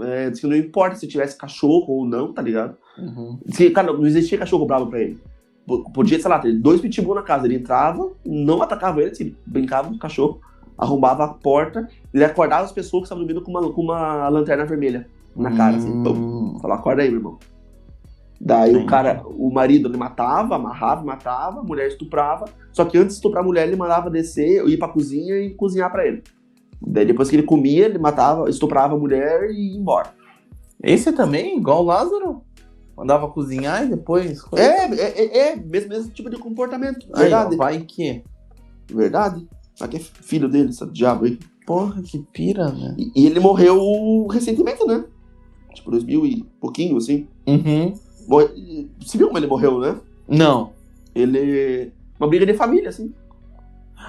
é, 0.00 0.30
diz 0.30 0.40
que 0.40 0.46
não 0.46 0.56
importa 0.56 0.96
se 0.96 1.06
tivesse 1.06 1.36
cachorro 1.36 1.94
ou 1.94 2.06
não, 2.06 2.32
tá 2.32 2.42
ligado? 2.42 2.76
Uhum. 2.98 3.38
Diz 3.44 3.56
que, 3.56 3.70
cara, 3.70 3.92
não 3.92 4.06
existia 4.06 4.38
cachorro 4.38 4.66
bravo 4.66 4.88
pra 4.88 5.00
ele. 5.00 5.18
Podia, 5.92 6.18
sei 6.18 6.30
lá, 6.30 6.38
ter 6.38 6.52
dois 6.52 6.80
pitbull 6.80 7.14
na 7.14 7.22
casa. 7.22 7.46
Ele 7.46 7.56
entrava, 7.56 8.10
não 8.24 8.62
atacava 8.62 9.02
ele, 9.02 9.10
assim, 9.10 9.36
brincava 9.46 9.88
com 9.88 9.94
o 9.94 9.98
cachorro, 9.98 10.40
arrombava 10.78 11.24
a 11.24 11.28
porta, 11.28 11.88
ele 12.12 12.24
acordava 12.24 12.64
as 12.64 12.72
pessoas 12.72 13.02
que 13.02 13.04
estavam 13.06 13.24
dormindo 13.24 13.42
com 13.42 13.50
uma, 13.50 13.72
com 13.72 13.82
uma 13.82 14.28
lanterna 14.30 14.64
vermelha 14.64 15.06
na 15.38 15.56
cara, 15.56 15.76
assim, 15.76 15.90
hum. 15.90 16.02
assim, 16.02 16.60
falou, 16.60 16.76
acorda 16.76 17.02
aí, 17.02 17.08
meu 17.08 17.18
irmão. 17.18 17.38
Daí 18.40 18.72
Sim. 18.72 18.82
o 18.82 18.86
cara, 18.86 19.22
o 19.26 19.52
marido 19.52 19.88
ele 19.88 19.96
matava, 19.96 20.54
amarrava, 20.54 21.04
matava, 21.04 21.60
a 21.60 21.62
mulher 21.62 21.88
estuprava. 21.88 22.44
Só 22.72 22.84
que 22.84 22.96
antes 22.96 23.14
de 23.14 23.14
estuprar 23.14 23.42
a 23.42 23.46
mulher, 23.46 23.66
ele 23.66 23.76
mandava 23.76 24.10
descer, 24.10 24.66
ir 24.68 24.78
pra 24.78 24.88
cozinha 24.88 25.36
e 25.40 25.54
cozinhar 25.54 25.90
para 25.90 26.06
ele. 26.06 26.22
Daí 26.80 27.04
depois 27.04 27.28
que 27.28 27.34
ele 27.36 27.42
comia, 27.42 27.86
ele 27.86 27.98
matava, 27.98 28.48
estuprava 28.48 28.94
a 28.94 28.98
mulher 28.98 29.50
e 29.50 29.72
ia 29.72 29.78
embora. 29.78 30.12
Esse 30.82 31.10
também, 31.12 31.58
igual 31.58 31.82
o 31.82 31.86
Lázaro? 31.86 32.42
Mandava 32.96 33.28
cozinhar 33.28 33.84
e 33.84 33.88
depois. 33.88 34.40
É, 34.54 34.62
é, 34.62 34.94
é, 34.94 35.38
é, 35.38 35.56
mesmo, 35.56 35.88
mesmo 35.88 36.10
tipo 36.10 36.30
de 36.30 36.38
comportamento. 36.38 37.06
Verdade. 37.14 37.52
Aí, 37.52 37.56
vai 37.56 37.80
que. 37.80 38.22
Verdade. 38.92 39.48
Aqui 39.80 39.96
é 39.96 40.00
filho 40.00 40.48
dele, 40.48 40.70
esse 40.70 40.86
diabo 40.90 41.24
aí. 41.24 41.38
Porra, 41.66 42.00
que 42.02 42.18
pira, 42.32 42.70
né? 42.70 42.94
E, 42.96 43.12
e 43.14 43.26
ele 43.26 43.40
morreu 43.40 44.26
recentemente, 44.28 44.84
né? 44.84 45.04
Tipo, 45.78 45.90
2000 45.92 46.26
e 46.26 46.42
pouquinho, 46.60 46.96
assim. 46.96 47.26
Uhum. 47.46 47.94
Você 49.00 49.16
viu 49.16 49.28
como 49.28 49.38
ele 49.38 49.46
morreu, 49.46 49.78
né? 49.78 49.96
Não. 50.28 50.72
Ele. 51.14 51.92
Uma 52.18 52.28
briga 52.28 52.44
de 52.44 52.54
família, 52.54 52.88
assim. 52.88 53.14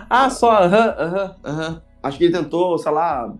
Ah, 0.09 0.30
só, 0.30 0.51
aham, 0.63 0.95
aham, 0.97 1.36
aham. 1.45 1.82
Acho 2.03 2.17
que 2.17 2.24
ele 2.26 2.34
tentou, 2.34 2.78
sei 2.78 2.91
lá, 2.91 3.34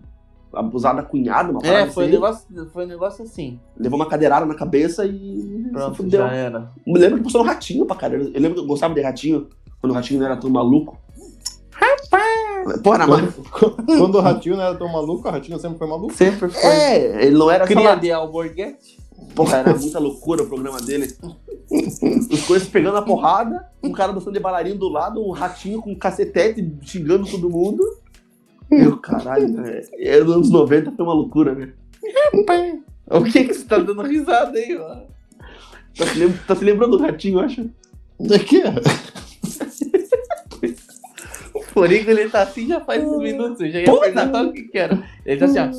abusar 0.52 0.94
da 0.96 1.02
cunhada, 1.02 1.50
uma 1.50 1.60
É, 1.64 1.86
foi, 1.86 2.04
assim. 2.04 2.12
um 2.12 2.14
negócio, 2.14 2.70
foi 2.72 2.84
um 2.84 2.88
negócio 2.88 3.24
assim. 3.24 3.58
Levou 3.76 3.98
uma 3.98 4.06
cadeirada 4.06 4.46
na 4.46 4.54
cabeça 4.54 5.04
e. 5.04 5.68
Pronto, 5.72 6.08
já 6.10 6.32
era. 6.32 6.70
Eu 6.86 6.94
lembro 6.94 7.18
que 7.18 7.24
postou 7.24 7.42
um 7.42 7.44
ratinho 7.46 7.86
pra 7.86 7.96
caramba. 7.96 8.30
Eu 8.32 8.40
lembro 8.40 8.54
que 8.54 8.60
eu 8.60 8.66
gostava 8.66 8.94
de 8.94 9.00
ratinho, 9.00 9.48
quando 9.80 9.92
o 9.92 9.94
ratinho 9.94 10.20
não 10.20 10.26
era 10.26 10.36
tão 10.36 10.50
maluco. 10.50 10.98
Porra, 12.82 13.06
quando, 13.06 13.32
quando 13.86 14.14
o 14.16 14.20
Ratinho 14.20 14.56
não 14.56 14.64
era 14.64 14.74
tão 14.74 14.88
maluco, 14.90 15.28
o 15.28 15.30
Ratinho 15.30 15.58
sempre 15.58 15.78
foi 15.78 15.86
maluco. 15.86 16.14
Sempre 16.14 16.48
foi. 16.48 16.62
É, 16.62 17.26
ele 17.26 17.36
não 17.36 17.50
era 17.50 17.66
Cria 17.66 17.94
de 17.94 18.10
Alborguete. 18.10 18.98
Porra, 19.34 19.58
era 19.58 19.74
muita 19.74 19.98
loucura 19.98 20.42
o 20.42 20.46
programa 20.46 20.80
dele. 20.80 21.14
Os 22.30 22.44
coisas 22.46 22.68
pegando 22.68 22.96
a 22.96 23.02
porrada, 23.02 23.68
um 23.82 23.92
cara 23.92 24.12
dançando 24.12 24.32
de 24.32 24.40
bailarino 24.40 24.78
do 24.78 24.88
lado, 24.88 25.24
um 25.24 25.30
ratinho 25.30 25.80
com 25.80 25.92
um 25.92 25.98
cacetete 25.98 26.66
xingando 26.82 27.30
todo 27.30 27.50
mundo. 27.50 27.82
Meu 28.70 28.96
caralho, 28.98 29.48
né? 29.48 29.82
É, 29.94 30.20
nos 30.20 30.34
anos 30.34 30.50
90 30.50 30.92
foi 30.92 31.04
uma 31.04 31.14
loucura, 31.14 31.54
né? 31.54 31.72
O 33.10 33.24
que 33.24 33.44
que 33.44 33.54
você 33.54 33.64
tá 33.64 33.78
dando 33.78 34.02
risada 34.02 34.56
aí, 34.56 34.78
mano? 34.78 35.06
Tá 35.96 36.06
se, 36.06 36.18
lembra, 36.18 36.40
tá 36.46 36.56
se 36.56 36.64
lembrando 36.64 36.96
do 36.96 37.02
ratinho, 37.02 37.40
eu 37.40 37.44
acho? 37.44 37.70
Daqui? 38.18 38.62
Porém, 41.80 42.04
ele 42.06 42.28
tá 42.28 42.42
assim 42.42 42.66
já 42.66 42.78
faz 42.78 43.02
uns 43.02 43.22
minutos. 43.22 43.58
Eu 43.62 43.70
já 43.70 43.80
ia 43.80 44.00
perguntar 44.00 44.44
o 44.44 44.52
que 44.52 44.64
que 44.64 44.78
era. 44.78 45.02
Ele 45.24 45.40
tá 45.40 45.46
assim, 45.46 45.58
ó. 45.58 45.70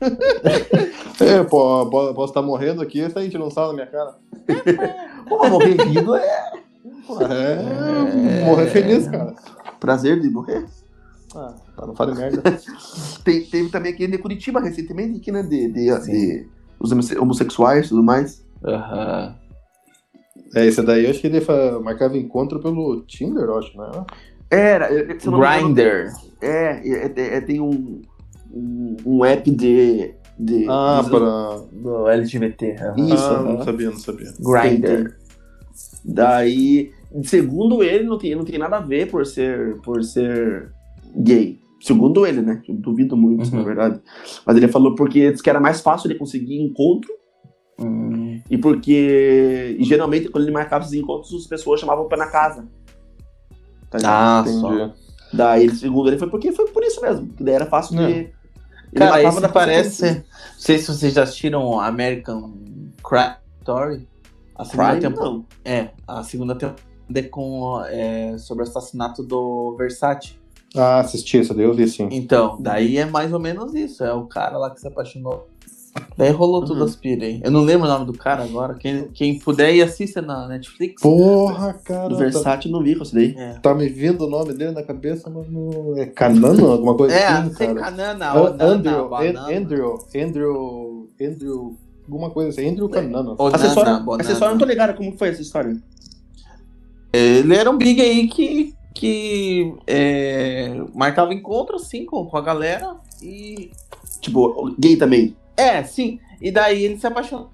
é, 1.22 1.44
pô, 1.44 1.86
posso 2.14 2.30
estar 2.30 2.40
morrendo 2.40 2.80
aqui, 2.80 3.02
essa 3.02 3.20
a 3.20 3.22
gente 3.22 3.36
não 3.36 3.50
sabe 3.50 3.68
na 3.68 3.74
minha 3.74 3.86
cara. 3.86 4.16
pô, 5.28 5.48
morrer 5.50 5.76
rindo 5.82 6.14
é... 6.14 6.52
é... 7.20 8.40
é... 8.40 8.44
Morrer 8.46 8.66
feliz, 8.68 9.06
cara. 9.06 9.34
Prazer 9.78 10.18
de 10.18 10.30
morrer. 10.30 10.64
Ah, 11.36 11.54
tá, 11.76 11.86
não 11.86 11.94
fale 11.94 12.14
merda. 12.14 12.40
Tem, 13.22 13.44
teve 13.44 13.68
também 13.68 13.92
aqui 13.92 14.06
de 14.06 14.16
Curitiba 14.16 14.60
recentemente, 14.60 15.18
aqui, 15.18 15.30
né? 15.30 15.42
De, 15.42 15.68
de, 15.68 16.00
de 16.00 16.48
os 16.80 16.90
homossexuais 17.16 17.84
e 17.84 17.88
tudo 17.90 18.02
mais. 18.02 18.42
Aham. 18.64 19.26
Uhum. 19.28 19.44
É, 20.54 20.64
esse 20.66 20.80
daí 20.82 21.04
eu 21.04 21.10
acho 21.10 21.20
que 21.20 21.26
ele 21.26 21.44
marcava 21.82 22.16
encontro 22.16 22.60
pelo 22.60 23.02
Tinder, 23.02 23.44
eu 23.44 23.58
acho, 23.58 23.76
né? 23.76 23.90
Era. 24.54 24.88
Grinder. 24.88 26.12
É, 26.40 26.80
é, 26.86 27.12
é, 27.16 27.36
é, 27.36 27.40
tem 27.40 27.60
um, 27.60 28.02
um, 28.52 28.96
um 29.04 29.24
app 29.24 29.50
de. 29.50 30.14
de 30.38 30.66
ah, 30.68 31.00
de, 31.02 31.10
para. 31.10 31.56
Do 31.72 32.08
LGBT. 32.08 32.76
Uhum. 32.96 33.14
Isso. 33.14 33.24
Ah, 33.24 33.42
não 33.42 33.64
sabia, 33.64 33.90
não 33.90 33.98
sabia. 33.98 34.32
Grinder. 34.38 35.16
Daí, 36.04 36.92
segundo 37.22 37.82
ele, 37.82 38.04
não 38.04 38.18
tem, 38.18 38.34
não 38.34 38.44
tem 38.44 38.58
nada 38.58 38.76
a 38.76 38.80
ver 38.80 39.10
por 39.10 39.24
ser, 39.26 39.80
por 39.80 40.04
ser 40.04 40.70
gay. 41.16 41.58
Segundo 41.80 42.26
ele, 42.26 42.40
né? 42.40 42.62
Eu 42.68 42.76
duvido 42.76 43.16
muito, 43.16 43.50
uhum. 43.50 43.58
na 43.58 43.62
verdade. 43.62 44.00
Mas 44.46 44.56
ele 44.56 44.68
falou 44.68 44.94
porque 44.94 45.30
disse 45.30 45.42
que 45.42 45.50
era 45.50 45.60
mais 45.60 45.80
fácil 45.80 46.08
ele 46.08 46.18
conseguir 46.18 46.60
encontro. 46.60 47.10
Uhum. 47.80 48.40
E 48.48 48.56
porque 48.56 49.76
e 49.78 49.84
geralmente 49.84 50.28
quando 50.28 50.44
ele 50.44 50.52
marcava 50.52 50.84
esses 50.84 50.94
encontros, 50.94 51.34
as 51.34 51.46
pessoas 51.46 51.80
chamavam 51.80 52.06
pra 52.06 52.16
na 52.16 52.26
casa. 52.26 52.68
Tá 54.00 54.38
ah, 54.38 54.40
entendi. 54.40 54.60
Só. 54.60 54.92
Daí, 55.32 55.70
segundo 55.74 56.08
ele, 56.08 56.18
foi 56.18 56.28
porque 56.30 56.52
foi 56.52 56.66
por 56.68 56.82
isso 56.84 57.00
mesmo. 57.00 57.28
Que 57.28 57.42
daí 57.42 57.54
era 57.54 57.66
fácil 57.66 57.96
de. 57.96 58.30
Cara, 58.94 59.22
esse 59.22 59.40
da 59.40 59.48
parece. 59.48 60.14
Não 60.14 60.22
sei 60.58 60.78
se 60.78 60.86
vocês 60.86 61.12
já 61.12 61.24
assistiram 61.24 61.80
American 61.80 62.52
Crime 63.02 63.34
Story. 63.60 64.08
A 64.54 64.64
segunda 64.64 65.00
temporada. 65.00 65.42
É, 65.64 65.88
a 66.06 66.22
segunda 66.22 66.54
temporada 66.54 66.82
é 67.12 67.22
com, 67.22 67.82
é, 67.86 68.38
sobre 68.38 68.64
o 68.64 68.68
assassinato 68.68 69.22
do 69.22 69.74
Versace. 69.76 70.38
Ah, 70.76 71.00
assisti 71.00 71.38
essa 71.38 71.54
daí, 71.54 71.64
eu 71.64 71.74
vi 71.74 71.86
sim. 71.88 72.08
Então, 72.10 72.56
daí 72.60 72.98
é 72.98 73.04
mais 73.04 73.32
ou 73.32 73.38
menos 73.38 73.74
isso. 73.74 74.02
É 74.04 74.12
o 74.12 74.26
cara 74.26 74.56
lá 74.58 74.70
que 74.70 74.80
se 74.80 74.86
apaixonou. 74.86 75.48
Daí 76.16 76.30
rolou 76.30 76.60
uhum. 76.60 76.66
tudo 76.66 76.84
as 76.84 76.96
pira 76.96 77.24
aí. 77.24 77.40
Eu 77.42 77.50
não 77.50 77.62
lembro 77.62 77.86
o 77.86 77.90
nome 77.90 78.06
do 78.06 78.12
cara 78.12 78.44
agora. 78.44 78.74
Quem, 78.74 79.08
quem 79.08 79.38
puder 79.38 79.74
ir 79.74 79.82
assista 79.82 80.22
na 80.22 80.48
Netflix. 80.48 81.02
Porra, 81.02 81.74
cara. 81.84 82.08
Do 82.08 82.16
Versátil 82.16 82.70
tá... 82.70 82.76
não 82.76 82.84
vi 82.84 82.94
com 82.96 83.02
isso 83.02 83.14
daí. 83.14 83.34
É. 83.36 83.54
Tá 83.54 83.74
me 83.74 83.88
vindo 83.88 84.24
o 84.24 84.30
nome 84.30 84.52
dele 84.54 84.72
na 84.72 84.82
cabeça, 84.82 85.30
mas 85.30 85.48
não. 85.50 85.96
É 85.96 86.06
Canana? 86.06 86.62
Alguma 86.62 86.96
coisa 86.96 87.14
é, 87.14 87.26
assim? 87.26 87.50
É, 87.50 87.54
tem 87.54 87.74
Canana. 87.74 88.32
Andrew, 88.32 89.14
Andrew, 89.14 89.98
Andrew, 90.14 91.08
Andrew, 91.20 91.78
alguma 92.04 92.30
coisa 92.30 92.50
assim. 92.50 92.68
Andrew 92.68 92.88
Canana. 92.88 93.34
Acessório, 93.52 94.12
acessório, 94.20 94.54
não 94.54 94.58
tô 94.58 94.66
ligado 94.66 94.96
como 94.96 95.16
foi 95.16 95.28
essa 95.28 95.42
história. 95.42 95.76
Ele 97.12 97.54
era 97.54 97.70
um 97.70 97.78
big 97.78 98.00
aí 98.00 98.26
que 98.28 98.74
que 98.94 99.74
é, 99.88 100.80
marcava 100.94 101.34
encontro, 101.34 101.76
assim, 101.76 102.06
com, 102.06 102.24
com 102.24 102.36
a 102.36 102.40
galera 102.40 102.96
e... 103.20 103.72
Tipo, 104.20 104.72
gay 104.78 104.96
também? 104.96 105.36
É, 105.56 105.82
sim. 105.82 106.18
E 106.40 106.50
daí 106.50 106.84
ele 106.84 106.98
se 106.98 107.06
apaixonou 107.06 107.50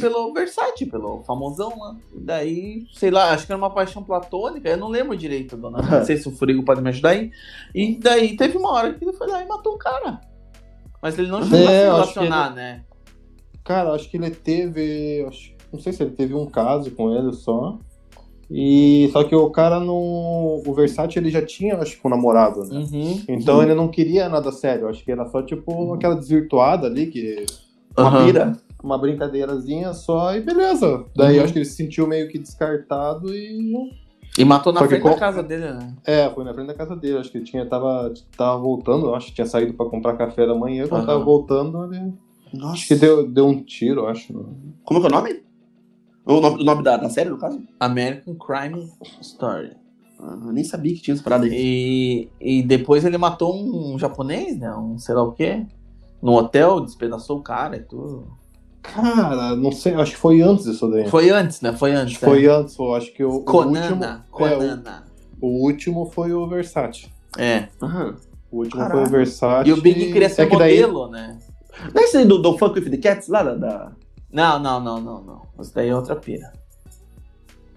pelo 0.00 0.32
Versace, 0.32 0.86
pelo 0.86 1.22
famosão 1.22 1.72
lá. 1.78 1.96
E 2.14 2.20
daí, 2.20 2.86
sei 2.92 3.10
lá, 3.10 3.30
acho 3.30 3.46
que 3.46 3.52
era 3.52 3.58
uma 3.58 3.70
paixão 3.70 4.02
platônica, 4.02 4.68
eu 4.68 4.76
não 4.76 4.88
lembro 4.88 5.16
direito, 5.16 5.56
dona. 5.56 5.80
Não 5.82 6.04
sei 6.04 6.16
se 6.16 6.28
o 6.28 6.32
Furigo 6.32 6.64
pode 6.64 6.82
me 6.82 6.90
ajudar 6.90 7.10
aí. 7.10 7.30
E 7.74 7.96
daí 7.96 8.36
teve 8.36 8.56
uma 8.58 8.72
hora 8.72 8.94
que 8.94 9.04
ele 9.04 9.12
foi 9.14 9.26
lá 9.26 9.42
e 9.42 9.46
matou 9.46 9.74
o 9.74 9.78
cara. 9.78 10.20
Mas 11.00 11.18
ele 11.18 11.28
não 11.28 11.42
chegou 11.42 11.58
é, 11.58 11.64
a 11.64 11.68
se 11.68 11.84
relacionar, 11.84 12.46
ele... 12.46 12.54
né? 12.54 12.84
Cara, 13.64 13.92
acho 13.92 14.08
que 14.08 14.16
ele 14.16 14.30
teve. 14.30 15.24
Acho... 15.26 15.52
Não 15.72 15.80
sei 15.80 15.92
se 15.92 16.02
ele 16.02 16.12
teve 16.12 16.34
um 16.34 16.46
caso 16.46 16.90
com 16.92 17.12
ele 17.12 17.32
só. 17.32 17.78
E 18.54 19.08
só 19.12 19.24
que 19.24 19.34
o 19.34 19.48
cara 19.50 19.80
no 19.80 20.62
o 20.66 20.74
Versace 20.74 21.18
ele 21.18 21.30
já 21.30 21.40
tinha, 21.40 21.76
acho 21.78 21.98
que 21.98 22.06
um 22.06 22.10
namorado, 22.10 22.64
né? 22.64 22.80
Uhum, 22.80 23.22
então 23.28 23.56
uhum. 23.56 23.62
ele 23.62 23.74
não 23.74 23.88
queria 23.88 24.28
nada 24.28 24.52
sério, 24.52 24.88
acho 24.88 25.02
que 25.02 25.10
era 25.10 25.24
só 25.26 25.40
tipo 25.42 25.72
uhum. 25.72 25.94
aquela 25.94 26.14
desvirtuada 26.14 26.86
ali 26.86 27.06
que 27.06 27.46
uma 27.96 28.24
pira, 28.24 28.52
uma 28.84 28.98
brincadeirazinha 28.98 29.94
só 29.94 30.36
e 30.36 30.40
beleza. 30.42 31.06
Daí 31.16 31.38
uhum. 31.38 31.44
acho 31.44 31.52
que 31.54 31.60
ele 31.60 31.64
se 31.64 31.76
sentiu 31.76 32.06
meio 32.06 32.28
que 32.28 32.38
descartado 32.38 33.34
e 33.34 33.90
e 34.38 34.44
matou 34.44 34.72
na 34.72 34.86
frente 34.86 35.02
da 35.02 35.14
casa 35.14 35.42
dele, 35.42 35.72
né? 35.72 35.94
É, 36.04 36.30
foi 36.30 36.42
na 36.44 36.54
frente 36.54 36.66
da 36.66 36.74
casa 36.74 36.96
dele. 36.96 37.18
Acho 37.18 37.30
que 37.30 37.38
ele 37.38 37.44
tinha, 37.44 37.66
tava, 37.66 38.12
tava 38.36 38.58
voltando, 38.58 39.14
acho 39.14 39.26
que 39.26 39.34
tinha 39.34 39.46
saído 39.46 39.74
pra 39.74 39.86
comprar 39.86 40.16
café 40.16 40.46
da 40.46 40.54
manhã. 40.54 40.88
Quando 40.88 41.06
tava 41.06 41.22
voltando, 41.22 41.84
ele. 41.92 42.14
Nossa. 42.52 42.72
Acho 42.72 42.88
que 42.88 42.94
deu, 42.94 43.28
deu 43.28 43.46
um 43.46 43.62
tiro, 43.62 44.06
acho. 44.06 44.32
Como 44.84 44.98
é 44.98 45.02
que 45.02 45.06
é 45.06 45.10
o 45.10 45.20
nome? 45.20 45.42
O 46.24 46.40
nome, 46.40 46.62
o 46.62 46.64
nome 46.64 46.82
da, 46.82 46.96
da 46.96 47.10
série, 47.10 47.30
no 47.30 47.38
caso? 47.38 47.60
American 47.80 48.34
Crime 48.34 48.90
Story. 49.20 49.72
Ah, 50.20 50.36
nem 50.52 50.62
sabia 50.62 50.94
que 50.94 51.00
tinha 51.00 51.14
essa 51.14 51.22
parada 51.22 51.44
aí. 51.44 51.52
E, 52.40 52.58
e 52.58 52.62
depois 52.62 53.04
ele 53.04 53.18
matou 53.18 53.54
um 53.56 53.98
japonês, 53.98 54.56
né? 54.56 54.72
Um 54.74 54.96
sei 54.98 55.14
lá 55.14 55.22
o 55.22 55.32
quê. 55.32 55.66
No 56.22 56.34
hotel, 56.34 56.80
despedaçou 56.80 57.38
o 57.38 57.42
cara 57.42 57.76
e 57.76 57.80
tudo. 57.80 58.28
Cara, 58.82 59.56
não 59.56 59.72
sei, 59.72 59.94
acho 59.94 60.12
que 60.12 60.18
foi 60.18 60.40
antes 60.42 60.64
disso 60.64 60.88
daí. 60.88 61.08
Foi 61.08 61.30
antes, 61.30 61.60
né? 61.60 61.72
Foi 61.72 61.92
antes. 61.92 62.20
É. 62.22 62.26
Foi 62.26 62.46
antes, 62.46 62.76
eu 62.78 62.94
acho 62.94 63.12
que 63.12 63.24
o, 63.24 63.40
Conana, 63.40 63.70
o 64.30 64.42
último. 64.42 64.58
Conana. 64.58 65.04
É, 65.06 65.44
o, 65.44 65.46
o, 65.46 65.62
último 65.62 66.06
foi 66.06 66.32
o 66.32 66.46
Versace. 66.46 67.08
É. 67.38 67.68
Uhum. 67.80 68.14
O 68.50 68.58
último 68.58 68.82
Caraca. 68.82 68.98
foi 68.98 69.06
o 69.06 69.10
Versace. 69.10 69.70
E 69.70 69.72
o 69.72 69.80
Big 69.80 70.12
queria 70.12 70.28
ser 70.28 70.42
é 70.42 70.48
modelo, 70.48 71.08
daí... 71.08 71.22
né? 71.22 71.38
Não 71.94 72.02
é 72.02 72.04
esse 72.04 72.16
aí 72.16 72.24
do, 72.24 72.38
do 72.38 72.58
Funk 72.58 72.78
with 72.78 72.90
the 72.90 72.96
Cats 72.96 73.28
lá 73.28 73.42
da, 73.42 73.54
da... 73.54 73.92
Não, 74.32 74.58
não, 74.58 74.80
não, 74.80 75.00
não, 75.00 75.22
não. 75.22 75.42
Isso 75.60 75.74
daí 75.74 75.88
é 75.88 75.94
outra 75.94 76.16
pira. 76.16 76.52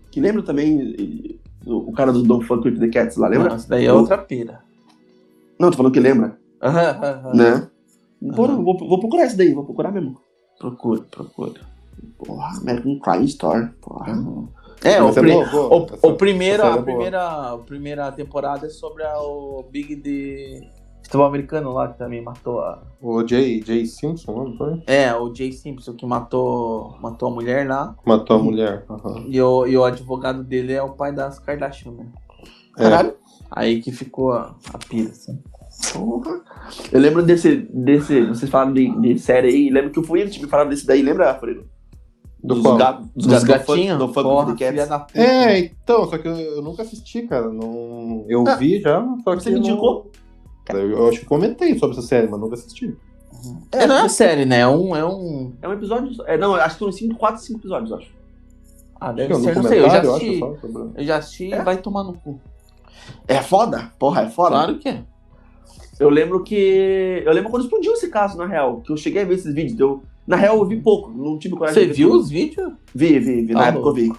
Que 0.09 0.21
lembra 0.21 0.41
também 0.41 1.39
o 1.65 1.91
cara 1.91 2.13
do 2.13 2.23
Don't 2.23 2.45
Fuck 2.45 2.67
With 2.67 2.79
The 2.79 2.87
Cats 2.87 3.17
lá, 3.17 3.27
lembra? 3.27 3.49
Não, 3.49 3.57
isso 3.57 3.67
daí 3.67 3.85
é 3.85 3.91
outra 3.91 4.17
pira. 4.17 4.63
Não, 5.59 5.69
tô 5.69 5.77
falando 5.77 5.93
que 5.93 5.99
lembra. 5.99 6.37
Aham, 6.61 6.99
aham. 7.03 7.33
Né? 7.35 7.67
Porra, 8.33 8.55
vou, 8.55 8.77
vou 8.77 8.99
procurar 8.99 9.25
isso 9.25 9.37
daí, 9.37 9.53
vou 9.53 9.65
procurar 9.65 9.91
mesmo. 9.91 10.19
Procura, 10.57 11.01
procura. 11.11 11.61
Porra, 12.17 12.57
American 12.59 12.99
Crime 12.99 13.25
Story. 13.25 13.67
Porra. 13.81 14.13
Uhum. 14.13 14.47
É, 14.83 15.01
o, 15.01 15.13
pri 15.13 15.31
boa, 15.31 15.45
boa. 15.49 15.75
o, 15.75 15.85
essa, 15.85 16.07
o 16.07 16.15
primeiro, 16.15 16.65
a, 16.65 16.81
primeira, 16.81 17.51
a 17.53 17.57
primeira 17.57 18.11
temporada 18.11 18.67
é 18.67 18.69
sobre 18.69 19.03
a, 19.03 19.19
o 19.19 19.63
Big 19.69 19.95
de 19.95 20.67
futebol 21.05 21.27
americano 21.27 21.71
lá 21.71 21.87
que 21.87 21.97
também 21.97 22.21
matou 22.21 22.59
a. 22.59 22.81
O 23.01 23.25
Jay, 23.25 23.61
Jay 23.65 23.85
Simpson, 23.85 24.31
não 24.33 24.57
foi? 24.57 24.83
É, 24.87 25.13
o 25.13 25.33
Jay 25.33 25.51
Simpson 25.51 25.93
que 25.93 26.05
matou, 26.05 26.95
matou 26.99 27.29
a 27.29 27.31
mulher 27.31 27.67
lá. 27.67 27.95
Matou 28.05 28.37
a 28.37 28.43
mulher. 28.43 28.85
Uhum. 28.89 29.25
E, 29.27 29.41
o, 29.41 29.67
e 29.67 29.77
o 29.77 29.83
advogado 29.83 30.43
dele 30.43 30.73
é 30.73 30.81
o 30.81 30.93
pai 30.93 31.13
das 31.13 31.39
Kardashian, 31.39 31.91
né? 31.91 32.05
É. 32.77 32.83
Caralho. 32.83 33.15
Aí 33.51 33.81
que 33.81 33.91
ficou 33.91 34.33
a, 34.33 34.55
a 34.73 34.77
pira, 34.77 35.09
assim. 35.09 35.39
Porra. 35.93 36.41
Eu 36.91 36.99
lembro 36.99 37.21
desse. 37.21 37.55
desse 37.71 38.25
vocês 38.25 38.49
falaram 38.49 38.73
de, 38.73 38.89
de 38.99 39.19
série 39.19 39.47
aí, 39.47 39.69
lembro 39.69 39.91
que 39.91 39.99
o 39.99 40.03
Fuente 40.03 40.41
me 40.41 40.47
falava 40.47 40.69
desse 40.69 40.87
daí, 40.87 41.01
lembra, 41.01 41.35
Fredo? 41.35 41.65
Do 42.43 42.55
dos, 42.55 42.77
ga, 42.77 42.91
dos, 43.15 43.27
dos 43.27 43.43
gatinhos? 43.43 43.97
Do 43.97 44.07
do 44.07 44.55
É, 45.13 45.59
então, 45.59 46.07
só 46.07 46.17
que 46.17 46.27
eu, 46.27 46.35
eu, 46.35 46.61
nunca 46.61 46.83
assisti, 46.83 47.23
cara. 47.23 47.49
Não, 47.49 48.23
eu 48.27 48.43
ah, 48.47 48.55
vi 48.55 48.79
já, 48.79 49.03
só 49.23 49.35
que. 49.35 49.43
Você 49.43 49.51
me 49.51 49.59
indicou? 49.59 50.11
Eu 50.69 51.07
acho 51.09 51.19
que 51.19 51.25
comentei 51.25 51.77
sobre 51.77 51.97
essa 51.97 52.07
série, 52.07 52.27
mas 52.27 52.39
nunca 52.39 52.55
assisti. 52.55 52.95
É, 53.71 53.85
não 53.85 53.95
é 53.97 53.99
uma 54.01 54.09
série, 54.09 54.45
né? 54.45 54.59
É 54.59 54.67
um. 54.67 54.95
É 54.95 55.05
um, 55.05 55.53
é 55.61 55.67
um 55.67 55.73
episódio. 55.73 56.11
É, 56.25 56.37
não, 56.37 56.55
acho 56.55 56.77
que 56.77 56.91
são 56.91 57.09
4, 57.15 57.41
5 57.41 57.59
episódios, 57.59 57.91
acho. 57.91 58.15
Ah, 58.99 59.11
deve 59.11 59.35
ser, 59.35 59.55
não 59.55 59.63
sei. 59.63 59.79
Eu 59.79 59.89
já 59.89 59.99
assisti. 60.01 60.39
Eu, 60.39 60.93
eu 60.95 61.03
já 61.03 61.17
assisti 61.17 61.53
é? 61.53 61.63
vai 61.63 61.77
tomar 61.77 62.03
no 62.03 62.13
cu. 62.13 62.39
É 63.27 63.41
foda? 63.41 63.91
Porra, 63.99 64.23
é 64.23 64.29
foda. 64.29 64.51
Claro 64.51 64.79
que 64.79 64.89
é. 64.89 65.03
Eu 65.99 66.09
lembro 66.09 66.43
que. 66.43 67.23
Eu 67.25 67.33
lembro 67.33 67.51
quando 67.51 67.63
explodiu 67.63 67.93
esse 67.93 68.09
caso, 68.09 68.37
na 68.37 68.45
real. 68.45 68.81
Que 68.81 68.91
eu 68.91 68.97
cheguei 68.97 69.21
a 69.21 69.25
ver 69.25 69.35
esses 69.35 69.53
vídeos. 69.53 69.79
Eu, 69.79 70.03
na 70.25 70.35
real, 70.35 70.57
eu 70.57 70.65
vi 70.65 70.79
pouco. 70.79 71.11
Não 71.11 71.37
tive 71.37 71.55
coragem 71.55 71.87
Você 71.87 71.93
viu 71.93 72.09
tudo. 72.09 72.21
os 72.21 72.29
vídeos? 72.29 72.73
Vi, 72.93 73.19
vi, 73.19 73.45
vi. 73.45 73.53
Na 73.53 73.65
ah, 73.65 73.67
época 73.67 73.89
eu 73.89 73.93
vi. 73.93 74.13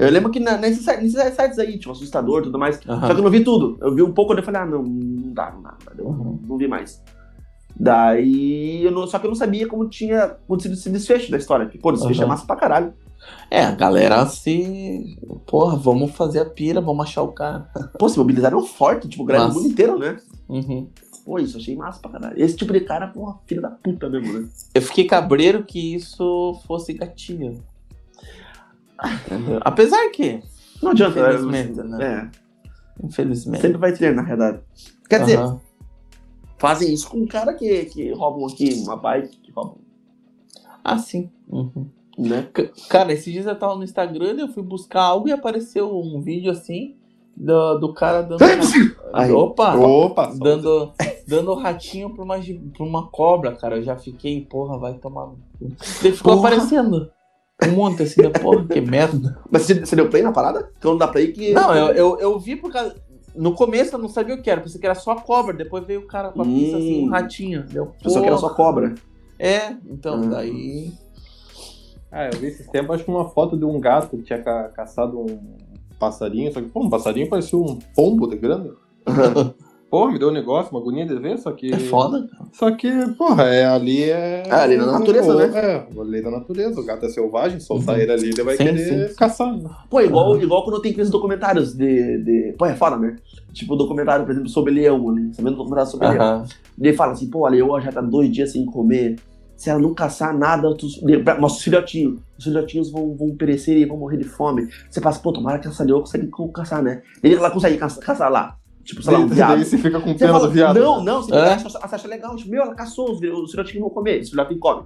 Eu 0.00 0.10
lembro 0.10 0.30
que 0.30 0.40
na, 0.40 0.56
nesses, 0.56 0.86
nesses 0.86 1.34
sites 1.34 1.58
aí, 1.58 1.78
tipo, 1.78 1.92
assustador 1.92 2.40
e 2.40 2.44
tudo 2.44 2.58
mais. 2.58 2.80
Uhum. 2.86 3.00
Só 3.00 3.14
que 3.14 3.20
eu 3.20 3.22
não 3.22 3.30
vi 3.30 3.44
tudo. 3.44 3.76
Eu 3.82 3.94
vi 3.94 4.02
um 4.02 4.12
pouco 4.12 4.32
e 4.32 4.42
falei, 4.42 4.62
ah, 4.62 4.66
não, 4.66 4.82
não 4.82 5.32
dá, 5.34 5.52
não 5.52 5.62
dá. 5.62 5.76
Eu 5.98 6.06
uhum. 6.06 6.38
não 6.48 6.56
vi 6.56 6.66
mais. 6.66 7.02
Daí, 7.78 8.82
eu 8.84 8.90
não, 8.90 9.06
só 9.06 9.18
que 9.18 9.26
eu 9.26 9.30
não 9.30 9.36
sabia 9.36 9.66
como 9.68 9.88
tinha 9.88 10.24
acontecido 10.24 10.72
esse 10.72 10.88
desfecho 10.88 11.30
da 11.30 11.36
história. 11.36 11.66
Porque, 11.66 11.78
pô, 11.78 11.92
desfecho 11.92 12.20
uhum. 12.20 12.26
é 12.26 12.28
massa 12.28 12.46
pra 12.46 12.56
caralho. 12.56 12.94
É, 13.50 13.62
a 13.62 13.72
galera 13.72 14.24
se. 14.26 15.18
Porra, 15.46 15.76
vamos 15.76 16.12
fazer 16.12 16.40
a 16.40 16.46
pira, 16.46 16.80
vamos 16.80 17.04
achar 17.04 17.22
o 17.22 17.32
cara. 17.32 17.70
Pô, 17.98 18.08
se 18.08 18.18
mobilizaram 18.18 18.62
forte, 18.62 19.08
tipo, 19.08 19.24
grande 19.24 19.52
o 19.52 19.54
mundo 19.54 19.68
inteiro, 19.68 19.98
né? 19.98 20.16
Uhum. 20.48 20.88
Pô, 21.24 21.38
isso 21.38 21.58
achei 21.58 21.76
massa 21.76 22.00
pra 22.00 22.10
caralho. 22.10 22.42
Esse 22.42 22.56
tipo 22.56 22.72
de 22.72 22.80
cara, 22.80 23.08
porra, 23.08 23.38
filho 23.46 23.60
da 23.60 23.70
puta 23.70 24.08
mesmo, 24.08 24.32
né? 24.32 24.48
Eu 24.74 24.82
fiquei 24.82 25.04
cabreiro 25.04 25.62
que 25.62 25.94
isso 25.94 26.58
fosse 26.66 26.94
gatilho. 26.94 27.62
Apesar 29.62 30.10
que. 30.10 30.42
Não 30.82 30.92
adianta, 30.92 31.20
infelizmente, 31.20 31.82
né? 31.82 32.30
É. 32.32 33.06
Infelizmente. 33.06 33.62
Sempre 33.62 33.78
vai 33.78 33.92
ter, 33.92 34.14
na 34.14 34.22
realidade. 34.22 34.60
Quer 35.08 35.20
dizer, 35.20 35.38
fazem 36.58 36.92
isso 36.92 37.08
com 37.08 37.18
um 37.18 37.26
cara 37.26 37.54
que, 37.54 37.86
que 37.86 38.12
roubam 38.12 38.46
aqui 38.46 38.74
uma 38.84 38.96
bike, 38.96 39.36
que 39.38 39.52
roubam. 39.52 39.78
Ah, 40.84 40.98
sim. 40.98 41.30
Uhum. 41.48 41.86
Né? 42.18 42.48
Cara, 42.88 43.12
esses 43.12 43.32
dias 43.32 43.46
eu 43.46 43.58
tava 43.58 43.76
no 43.76 43.84
Instagram 43.84 44.34
e 44.34 44.40
eu 44.40 44.48
fui 44.48 44.62
buscar 44.62 45.02
algo 45.02 45.28
e 45.28 45.32
apareceu 45.32 45.98
um 45.98 46.20
vídeo 46.20 46.50
assim 46.50 46.96
do, 47.36 47.78
do 47.78 47.94
cara 47.94 48.22
dando. 48.22 48.42
Aí. 49.12 49.32
Opa! 49.32 49.74
Opa! 49.74 50.32
Dando, 50.38 50.92
dando 51.26 51.54
ratinho 51.54 52.10
pra 52.10 52.22
uma, 52.22 52.36
pra 52.38 52.84
uma 52.84 53.06
cobra, 53.08 53.56
cara. 53.56 53.76
Eu 53.76 53.82
já 53.82 53.96
fiquei, 53.96 54.44
porra, 54.44 54.78
vai 54.78 54.94
tomar. 54.94 55.30
Ele 55.60 56.12
ficou 56.12 56.36
porra. 56.36 56.48
aparecendo. 56.48 57.10
Um 57.68 57.72
monte 57.72 58.02
assim, 58.02 58.22
né? 58.22 58.30
porra, 58.30 58.66
que 58.66 58.80
merda. 58.80 59.38
Mas 59.50 59.62
você, 59.62 59.74
você 59.74 59.96
deu 59.96 60.08
play 60.08 60.22
na 60.22 60.32
parada? 60.32 60.70
Então 60.78 60.92
não 60.92 60.98
dá 60.98 61.08
play 61.08 61.32
que. 61.32 61.52
Não, 61.52 61.74
eu, 61.74 61.94
eu, 61.94 62.18
eu 62.18 62.38
vi 62.38 62.56
por 62.56 62.72
causa. 62.72 62.96
No 63.34 63.54
começo 63.54 63.94
eu 63.94 63.98
não 63.98 64.08
sabia 64.08 64.34
o 64.34 64.42
que 64.42 64.50
era, 64.50 64.60
pensei 64.60 64.80
que 64.80 64.86
era 64.86 64.94
só 64.94 65.14
cobra. 65.14 65.54
Depois 65.54 65.84
veio 65.86 66.00
o 66.00 66.06
cara 66.06 66.30
com 66.30 66.42
a 66.42 66.44
pista 66.44 66.76
hum. 66.76 66.80
assim, 66.80 67.04
um 67.04 67.08
ratinho. 67.10 67.62
Deu, 67.64 67.92
Pensou 68.02 68.22
que 68.22 68.28
era 68.28 68.38
só 68.38 68.50
cobra. 68.50 68.94
É, 69.38 69.74
então, 69.88 70.20
hum. 70.20 70.30
daí. 70.30 70.92
Ah, 72.12 72.26
eu 72.26 72.38
vi 72.38 72.48
esses 72.48 72.66
tempos, 72.66 72.96
acho 72.96 73.04
que 73.04 73.10
uma 73.10 73.28
foto 73.28 73.56
de 73.56 73.64
um 73.64 73.78
gato 73.78 74.16
que 74.16 74.22
tinha 74.22 74.42
ca 74.42 74.68
caçado 74.70 75.20
um 75.20 75.38
passarinho, 75.98 76.52
só 76.52 76.60
que, 76.60 76.68
pô, 76.68 76.80
um 76.80 76.90
passarinho 76.90 77.28
parecia 77.28 77.58
um 77.58 77.78
pombo 77.94 78.26
de 78.26 78.36
grande. 78.36 78.72
Porra, 79.90 80.12
me 80.12 80.20
deu 80.20 80.28
um 80.28 80.32
negócio, 80.32 80.70
uma 80.70 80.80
agonia 80.80 81.04
de 81.04 81.18
ver, 81.18 81.36
só 81.36 81.50
que. 81.50 81.74
É 81.74 81.78
foda. 81.78 82.28
Só 82.52 82.70
que, 82.70 82.88
porra, 83.18 83.42
é, 83.44 83.66
ali 83.66 84.04
é. 84.04 84.44
É, 84.46 84.52
ali 84.52 84.76
na 84.76 84.86
natureza, 84.86 85.34
né? 85.34 85.58
É, 85.58 85.88
a 85.98 86.02
lei 86.04 86.22
da 86.22 86.30
natureza. 86.30 86.80
O 86.80 86.84
gato 86.84 87.06
é 87.06 87.08
selvagem, 87.08 87.58
soltar 87.58 87.96
uhum. 87.96 88.00
ele 88.00 88.12
ali, 88.12 88.28
ele 88.28 88.42
vai 88.44 88.56
sim, 88.56 88.64
querer 88.64 89.08
sim. 89.08 89.14
caçar. 89.16 89.52
Né? 89.52 89.68
Pô, 89.90 90.00
igual, 90.00 90.30
uhum. 90.30 90.40
igual 90.40 90.64
quando 90.64 90.80
tem 90.80 90.92
aqueles 90.92 91.10
documentários 91.10 91.74
de, 91.74 92.18
de. 92.22 92.54
Pô, 92.56 92.66
é 92.66 92.76
foda, 92.76 92.96
né? 92.98 93.16
Tipo, 93.52 93.74
documentário, 93.74 94.24
por 94.24 94.30
exemplo, 94.30 94.48
sobre 94.48 94.72
leão 94.72 95.10
ali. 95.10 95.34
Sabendo 95.34 95.56
documentário 95.56 95.90
sobre 95.90 96.06
uhum. 96.06 96.12
leão. 96.12 96.44
Ele 96.80 96.92
fala 96.92 97.12
assim, 97.12 97.28
pô, 97.28 97.44
a 97.44 97.50
leoa 97.50 97.80
já 97.80 97.90
tá 97.90 98.00
dois 98.00 98.30
dias 98.30 98.52
sem 98.52 98.64
comer. 98.64 99.16
Se 99.56 99.70
ela 99.70 99.80
não 99.80 99.92
caçar 99.92 100.38
nada, 100.38 100.74
nossos 101.38 101.62
filhotinhos, 101.62 102.20
os 102.38 102.44
filhotinhos 102.44 102.90
vão, 102.90 103.14
vão 103.14 103.34
perecer 103.36 103.76
e 103.76 103.84
vão 103.84 103.98
morrer 103.98 104.16
de 104.16 104.24
fome. 104.24 104.68
Você 104.88 105.00
fala, 105.00 105.18
pô, 105.18 105.32
tomara 105.32 105.58
que 105.58 105.68
essa 105.68 105.84
leoa 105.84 106.00
consegue 106.00 106.30
caçar, 106.54 106.80
né? 106.80 107.02
Ele 107.22 107.34
ela 107.34 107.50
consegue 107.50 107.76
caçar, 107.76 108.02
caçar 108.02 108.32
lá 108.32 108.59
Tipo, 108.84 109.02
sei 109.02 109.12
lá, 109.12 109.18
um 109.20 109.26
viado. 109.26 109.56
Daí 109.56 109.64
você 109.64 109.78
fica 109.78 110.00
com 110.00 110.14
pena 110.14 110.38
do 110.38 110.50
viado. 110.50 110.78
Não, 110.78 111.02
não, 111.02 111.22
você, 111.22 111.34
é? 111.34 111.38
acha, 111.40 111.68
você 111.68 111.94
acha 111.94 112.08
legal. 112.08 112.36
Tipo, 112.36 112.50
meu, 112.50 112.62
ela 112.62 112.74
caçou, 112.74 113.12
os, 113.12 113.20
os 113.20 113.50
filhotinhos 113.50 113.80
vão 113.80 113.90
comer, 113.90 114.20
os 114.20 114.30
filhotinhos 114.30 114.60
comem. 114.60 114.84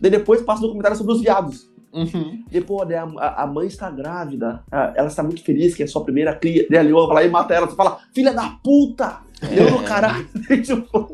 Daí 0.00 0.10
depois 0.10 0.42
passa 0.42 0.60
o 0.60 0.64
um 0.64 0.66
documentário 0.68 0.96
sobre 0.96 1.12
os 1.12 1.20
viados. 1.20 1.70
Uhum. 1.92 2.44
Depois, 2.50 2.86
daí 2.88 2.98
a, 2.98 3.42
a, 3.42 3.46
mãe 3.46 3.66
está 3.66 3.90
grávida, 3.90 4.62
ela 4.70 5.08
está 5.08 5.22
muito 5.22 5.42
feliz 5.42 5.74
que 5.74 5.82
é 5.82 5.86
a 5.86 5.88
sua 5.88 6.04
primeira 6.04 6.34
cria. 6.34 6.66
Daí 6.68 6.78
a 6.78 6.82
leoa 6.82 7.06
vai 7.06 7.16
lá 7.16 7.24
e 7.24 7.30
mata 7.30 7.54
ela. 7.54 7.66
Você 7.66 7.76
fala, 7.76 7.98
filha 8.14 8.34
da 8.34 8.50
puta! 8.62 9.20
Leoa 9.42 9.70
do 9.70 9.84
caralho. 9.84 10.28
tipo, 10.62 11.10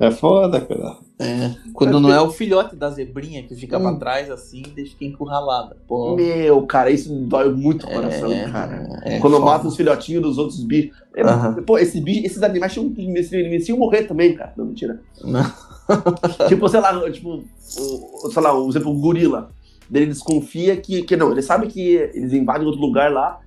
é 0.00 0.10
foda, 0.10 0.60
cara. 0.60 0.96
É. 1.18 1.54
Quando 1.72 2.00
não 2.00 2.12
é 2.12 2.20
o 2.20 2.30
filhote 2.30 2.74
da 2.74 2.90
zebrinha 2.90 3.42
que 3.42 3.54
fica 3.54 3.78
hum. 3.78 3.82
pra 3.82 3.94
trás 3.96 4.30
assim, 4.30 4.62
deixa 4.74 4.96
que 4.96 5.06
encurralada. 5.06 5.76
Pô. 5.86 6.16
Meu, 6.16 6.62
cara, 6.66 6.90
isso 6.90 7.14
dói 7.14 7.52
muito 7.52 7.86
o 7.86 7.90
coração, 7.90 8.32
é, 8.32 8.50
cara. 8.50 9.00
É, 9.02 9.18
Quando 9.18 9.34
foda. 9.34 9.44
mata 9.44 9.68
os 9.68 9.76
filhotinhos 9.76 10.22
dos 10.22 10.38
outros 10.38 10.62
bichos. 10.64 10.96
É, 11.14 11.24
uhum. 11.24 11.62
Pô, 11.62 11.78
esse 11.78 12.00
bicho, 12.00 12.26
esses 12.26 12.42
animais 12.42 12.72
tinham, 12.72 12.92
mereciam 13.30 13.78
morrer 13.78 14.04
também, 14.04 14.34
cara. 14.34 14.52
Não, 14.56 14.64
mentira. 14.64 15.00
Não. 15.22 15.44
tipo, 16.48 16.68
sei 16.68 16.80
lá, 16.80 17.10
tipo, 17.10 17.44
o, 17.78 18.30
sei 18.30 18.42
lá, 18.42 18.52
por 18.52 18.68
exemplo, 18.68 18.90
o 18.90 19.00
gorila. 19.00 19.50
Ele 19.92 20.06
desconfia 20.06 20.76
que, 20.76 21.02
que 21.02 21.16
não, 21.16 21.30
ele 21.30 21.42
sabe 21.42 21.66
que 21.66 21.94
eles 22.14 22.32
invadem 22.32 22.66
outro 22.66 22.80
lugar 22.80 23.12
lá, 23.12 23.40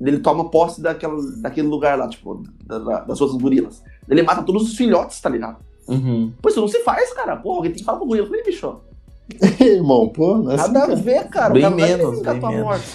ele 0.00 0.18
toma 0.18 0.50
posse 0.50 0.80
daquela, 0.80 1.14
daquele 1.40 1.68
lugar 1.68 1.96
lá, 1.98 2.08
tipo, 2.08 2.42
da, 2.64 3.00
das 3.00 3.20
outras 3.20 3.40
gorilas. 3.40 3.82
Ele 4.08 4.22
mata 4.22 4.42
todos 4.42 4.62
os 4.64 4.76
filhotes, 4.76 5.20
tá 5.20 5.28
ligado? 5.28 5.58
Uhum. 5.88 6.32
Pô, 6.40 6.48
isso 6.48 6.60
não 6.60 6.68
se 6.68 6.80
faz, 6.80 7.12
cara. 7.12 7.36
Pô, 7.36 7.52
alguém 7.52 7.70
tem 7.70 7.80
que 7.80 7.84
falar 7.84 7.98
pro 7.98 8.06
gorila. 8.06 8.26
Eu 8.26 8.30
falei, 8.30 8.44
bicho. 8.44 8.80
Irmão, 9.60 10.08
pô, 10.08 10.38
não 10.38 10.52
é 10.52 10.56
Nada 10.56 10.84
assim, 10.84 10.92
a 10.92 10.94
ver, 10.96 11.28
cara. 11.28 11.54
Bem 11.54 11.70
menos, 11.70 12.20
bem 12.20 12.40
menos. 12.40 12.94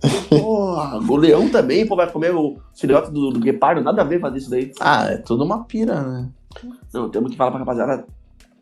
Porra, 0.30 0.98
o 0.98 1.16
leão 1.16 1.48
também, 1.50 1.86
pô, 1.86 1.94
vai 1.94 2.10
comer 2.10 2.34
o 2.34 2.56
filhote 2.74 3.10
do, 3.10 3.30
do 3.30 3.38
guepardo, 3.40 3.82
nada 3.82 4.00
a 4.00 4.04
ver 4.04 4.18
fazer 4.18 4.38
isso 4.38 4.50
daí. 4.50 4.72
Ah, 4.80 5.04
é 5.04 5.18
tudo 5.18 5.44
uma 5.44 5.64
pira, 5.64 6.02
né? 6.02 6.30
Não, 6.92 7.10
temos 7.10 7.30
que 7.30 7.36
falar 7.36 7.50
pra 7.50 7.60
rapaziada 7.60 8.06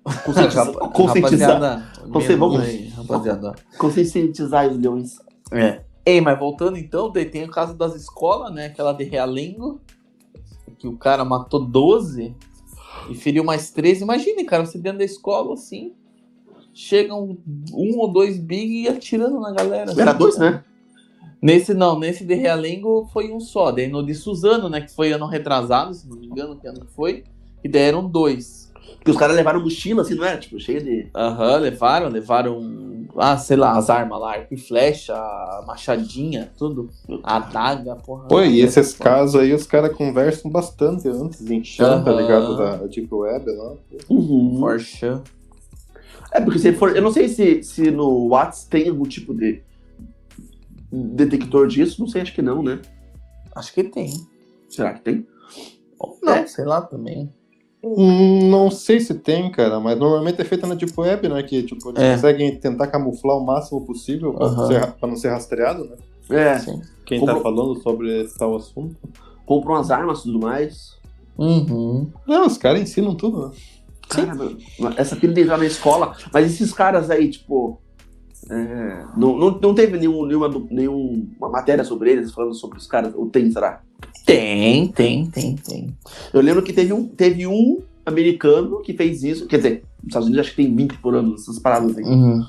conscientizar. 0.24 0.72
conscientizar. 0.90 1.92
Vamos 2.08 2.60
aí, 2.60 2.88
rapaziada. 2.88 3.54
Conscientizar 3.78 4.68
os 4.68 4.78
leões. 4.78 5.18
É. 5.52 5.82
Ei, 6.04 6.20
mas 6.20 6.38
voltando 6.38 6.76
então, 6.76 7.10
daí 7.10 7.26
tem 7.26 7.44
o 7.44 7.50
caso 7.50 7.74
das 7.74 7.94
escolas, 7.94 8.52
né? 8.52 8.66
Aquela 8.66 8.92
de 8.92 9.04
Realengo, 9.04 9.80
que 10.78 10.88
o 10.88 10.96
cara 10.96 11.24
matou 11.24 11.64
12 11.64 12.34
e 13.08 13.14
feriu 13.14 13.44
mais 13.44 13.70
13. 13.70 14.02
Imagine, 14.02 14.44
cara, 14.44 14.64
você 14.64 14.78
dentro 14.78 14.98
da 14.98 15.04
escola 15.04 15.54
assim, 15.54 15.92
chegam 16.72 17.36
um, 17.72 17.98
ou 17.98 18.12
dois 18.12 18.38
big 18.38 18.82
e 18.82 18.88
atirando 18.88 19.40
na 19.40 19.52
galera. 19.52 19.92
Era 19.92 20.10
assim, 20.10 20.18
dois, 20.18 20.38
né? 20.38 20.64
Nesse 21.40 21.72
não, 21.72 21.98
nesse 21.98 22.24
de 22.24 22.34
Realengo 22.34 23.08
foi 23.12 23.32
um 23.32 23.40
só. 23.40 23.70
Daí 23.70 23.88
no 23.88 24.04
de 24.04 24.14
Suzano, 24.14 24.68
né, 24.68 24.80
que 24.80 24.92
foi 24.92 25.12
ano 25.12 25.26
retrasado, 25.26 25.94
se 25.94 26.08
não 26.08 26.16
me 26.16 26.26
engano, 26.26 26.58
que 26.58 26.66
ano 26.66 26.80
que 26.80 26.92
foi, 26.92 27.24
e 27.62 27.68
daí 27.68 27.82
eram 27.82 28.08
dois. 28.08 28.67
Porque 29.08 29.12
os 29.12 29.16
caras 29.16 29.36
levaram 29.36 29.62
mochila, 29.62 30.02
assim, 30.02 30.14
não 30.14 30.24
é? 30.24 30.36
Tipo, 30.36 30.60
cheia 30.60 30.82
de. 30.82 31.08
Aham, 31.14 31.54
uhum, 31.54 31.60
levaram, 31.60 32.08
levaram. 32.08 33.08
Ah, 33.16 33.38
sei 33.38 33.56
lá, 33.56 33.76
as 33.76 33.88
armas 33.88 34.20
lá, 34.20 34.32
arco 34.34 34.52
e 34.52 34.56
flecha, 34.58 35.14
machadinha, 35.66 36.52
tudo. 36.58 36.90
A 37.22 37.36
adaga, 37.36 37.96
porra. 37.96 38.28
Pô, 38.28 38.42
e 38.42 38.60
esses 38.60 38.92
porra. 38.92 39.10
casos 39.10 39.40
aí 39.40 39.54
os 39.54 39.66
caras 39.66 39.96
conversam 39.96 40.50
bastante 40.50 41.08
antes 41.08 41.42
de 41.42 41.54
enxame, 41.54 41.96
uhum. 41.96 42.04
tá 42.04 42.12
ligado? 42.12 42.56
Da 42.56 42.76
Deep 42.86 43.08
Web 43.10 43.50
lá. 43.50 43.74
Uhum. 44.10 44.58
For 44.60 44.78
É, 46.32 46.40
porque 46.42 46.58
se 46.58 46.72
for. 46.74 46.94
Eu 46.94 47.02
não 47.02 47.10
sei 47.10 47.28
se, 47.28 47.62
se 47.62 47.90
no 47.90 48.28
WhatsApp 48.28 48.68
tem 48.68 48.90
algum 48.90 49.04
tipo 49.04 49.34
de 49.34 49.62
detector 50.92 51.66
disso, 51.66 52.00
não 52.00 52.08
sei, 52.08 52.20
acho 52.20 52.34
que 52.34 52.42
não, 52.42 52.62
né? 52.62 52.78
Acho 53.56 53.72
que 53.72 53.84
tem. 53.84 54.12
Será 54.68 54.92
que 54.92 55.00
tem? 55.00 55.26
Não, 56.22 56.34
é. 56.34 56.46
sei 56.46 56.66
lá 56.66 56.82
também. 56.82 57.32
Hum, 57.82 58.50
não 58.50 58.70
sei 58.70 58.98
se 58.98 59.14
tem, 59.14 59.50
cara, 59.50 59.78
mas 59.78 59.96
normalmente 59.96 60.40
é 60.40 60.44
feita 60.44 60.66
na 60.66 60.74
Deep 60.74 60.92
Web, 60.96 61.28
né? 61.28 61.42
Que 61.42 61.62
tipo, 61.62 61.90
eles 61.90 62.02
é. 62.02 62.14
conseguem 62.14 62.56
tentar 62.56 62.88
camuflar 62.88 63.36
o 63.36 63.44
máximo 63.44 63.84
possível 63.84 64.34
pra, 64.34 64.50
não, 64.50 64.66
ser, 64.66 64.92
pra 64.92 65.08
não 65.08 65.16
ser 65.16 65.28
rastreado, 65.28 65.84
né? 65.84 65.96
É. 66.30 66.58
Sim. 66.58 66.82
Quem 67.06 67.20
Compro... 67.20 67.36
tá 67.36 67.40
falando 67.40 67.80
sobre 67.80 68.22
esse 68.22 68.36
tal 68.36 68.56
assunto. 68.56 68.96
Compram 69.46 69.76
as 69.76 69.90
armas 69.90 70.20
e 70.20 70.22
tudo 70.24 70.40
mais. 70.40 70.98
Uhum. 71.38 72.10
Não, 72.26 72.46
os 72.46 72.58
caras 72.58 72.82
ensinam 72.82 73.14
tudo, 73.14 73.48
né? 73.48 73.54
Cara, 74.08 74.34
mano, 74.34 74.58
essa 74.96 75.14
filha 75.14 75.32
de 75.32 75.42
entrar 75.42 75.58
na 75.58 75.66
escola, 75.66 76.16
mas 76.32 76.46
esses 76.46 76.72
caras 76.72 77.10
aí, 77.10 77.30
tipo. 77.30 77.78
É, 78.50 79.04
não, 79.16 79.36
não, 79.36 79.58
não 79.60 79.74
teve 79.74 79.98
nenhum, 79.98 80.24
nenhuma, 80.24 80.48
nenhuma 80.70 81.48
matéria 81.50 81.84
sobre 81.84 82.12
eles 82.12 82.32
falando 82.32 82.54
sobre 82.54 82.78
os 82.78 82.86
caras, 82.86 83.12
ou 83.14 83.26
tem, 83.26 83.50
será? 83.50 83.82
Tem, 84.24 84.88
tem, 84.88 85.26
tem, 85.26 85.56
tem. 85.56 85.96
Eu 86.32 86.40
lembro 86.40 86.62
que 86.62 86.72
teve 86.72 86.92
um, 86.92 87.06
teve 87.06 87.46
um 87.46 87.78
americano 88.06 88.80
que 88.82 88.92
fez 88.92 89.22
isso. 89.22 89.46
Quer 89.46 89.56
dizer, 89.56 89.84
nos 89.98 90.08
Estados 90.08 90.28
Unidos 90.28 90.46
acho 90.46 90.56
que 90.56 90.62
tem 90.62 90.74
20 90.74 90.98
por 90.98 91.14
ano 91.14 91.34
essas 91.34 91.58
paradas 91.58 91.96
aí. 91.96 92.04
Uhum. 92.04 92.42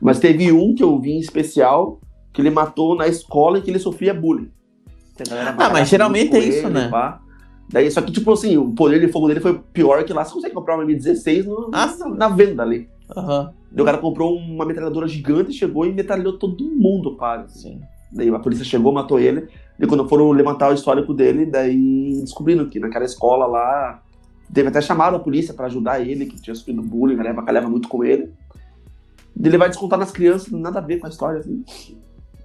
Mas 0.00 0.18
teve 0.18 0.52
um 0.52 0.74
que 0.74 0.82
eu 0.82 0.98
vi 1.00 1.12
em 1.12 1.20
especial 1.20 2.00
que 2.32 2.40
ele 2.42 2.50
matou 2.50 2.94
na 2.94 3.08
escola 3.08 3.58
e 3.58 3.62
que 3.62 3.70
ele 3.70 3.78
sofria 3.78 4.12
bullying. 4.12 4.50
Ah, 5.58 5.70
mas 5.70 5.88
geralmente 5.88 6.36
é 6.36 6.40
isso, 6.40 6.68
né? 6.68 6.88
Pá. 6.88 7.20
Daí, 7.68 7.90
só 7.90 8.00
que, 8.00 8.12
tipo 8.12 8.30
assim, 8.32 8.56
o 8.56 8.70
poder 8.72 9.00
de 9.00 9.08
fogo 9.08 9.26
dele 9.26 9.40
foi 9.40 9.58
pior 9.72 10.04
que 10.04 10.12
lá 10.12 10.24
você 10.24 10.34
consegue 10.34 10.54
comprar 10.54 10.76
uma 10.76 10.84
M16 10.84 11.44
no, 11.44 11.70
ah, 11.72 11.92
na, 11.98 12.08
na, 12.08 12.28
venda 12.28 12.62
ali. 12.62 12.88
Uhum. 13.16 13.48
O 13.80 13.84
cara 13.84 13.98
comprou 13.98 14.36
uma 14.36 14.64
metralhadora 14.64 15.06
gigante, 15.06 15.52
chegou 15.52 15.84
e 15.84 15.92
metralhou 15.92 16.38
todo 16.38 16.64
mundo, 16.64 17.16
cara. 17.16 17.42
Assim. 17.42 17.80
Daí 18.10 18.28
a 18.28 18.38
polícia 18.38 18.64
chegou, 18.64 18.92
matou 18.92 19.18
ele. 19.18 19.48
E 19.78 19.86
quando 19.86 20.08
foram 20.08 20.30
levantar 20.32 20.70
o 20.70 20.74
histórico 20.74 21.12
dele, 21.12 21.44
daí 21.44 22.20
descobrindo 22.22 22.66
que 22.68 22.80
naquela 22.80 23.04
escola 23.04 23.46
lá. 23.46 24.02
Teve 24.52 24.68
até 24.68 24.80
chamado 24.80 25.16
a 25.16 25.18
polícia 25.18 25.52
para 25.52 25.66
ajudar 25.66 26.00
ele, 26.00 26.24
que 26.24 26.40
tinha 26.40 26.54
sofrido 26.54 26.80
bullying, 26.80 27.18
a 27.18 27.22
leva, 27.22 27.50
leva 27.50 27.68
muito 27.68 27.88
com 27.88 28.04
ele. 28.04 28.32
Ele 29.38 29.58
vai 29.58 29.68
descontar 29.68 29.98
nas 29.98 30.12
crianças, 30.12 30.52
nada 30.52 30.78
a 30.78 30.82
ver 30.82 30.98
com 30.98 31.06
a 31.06 31.10
história, 31.10 31.40
assim. 31.40 31.64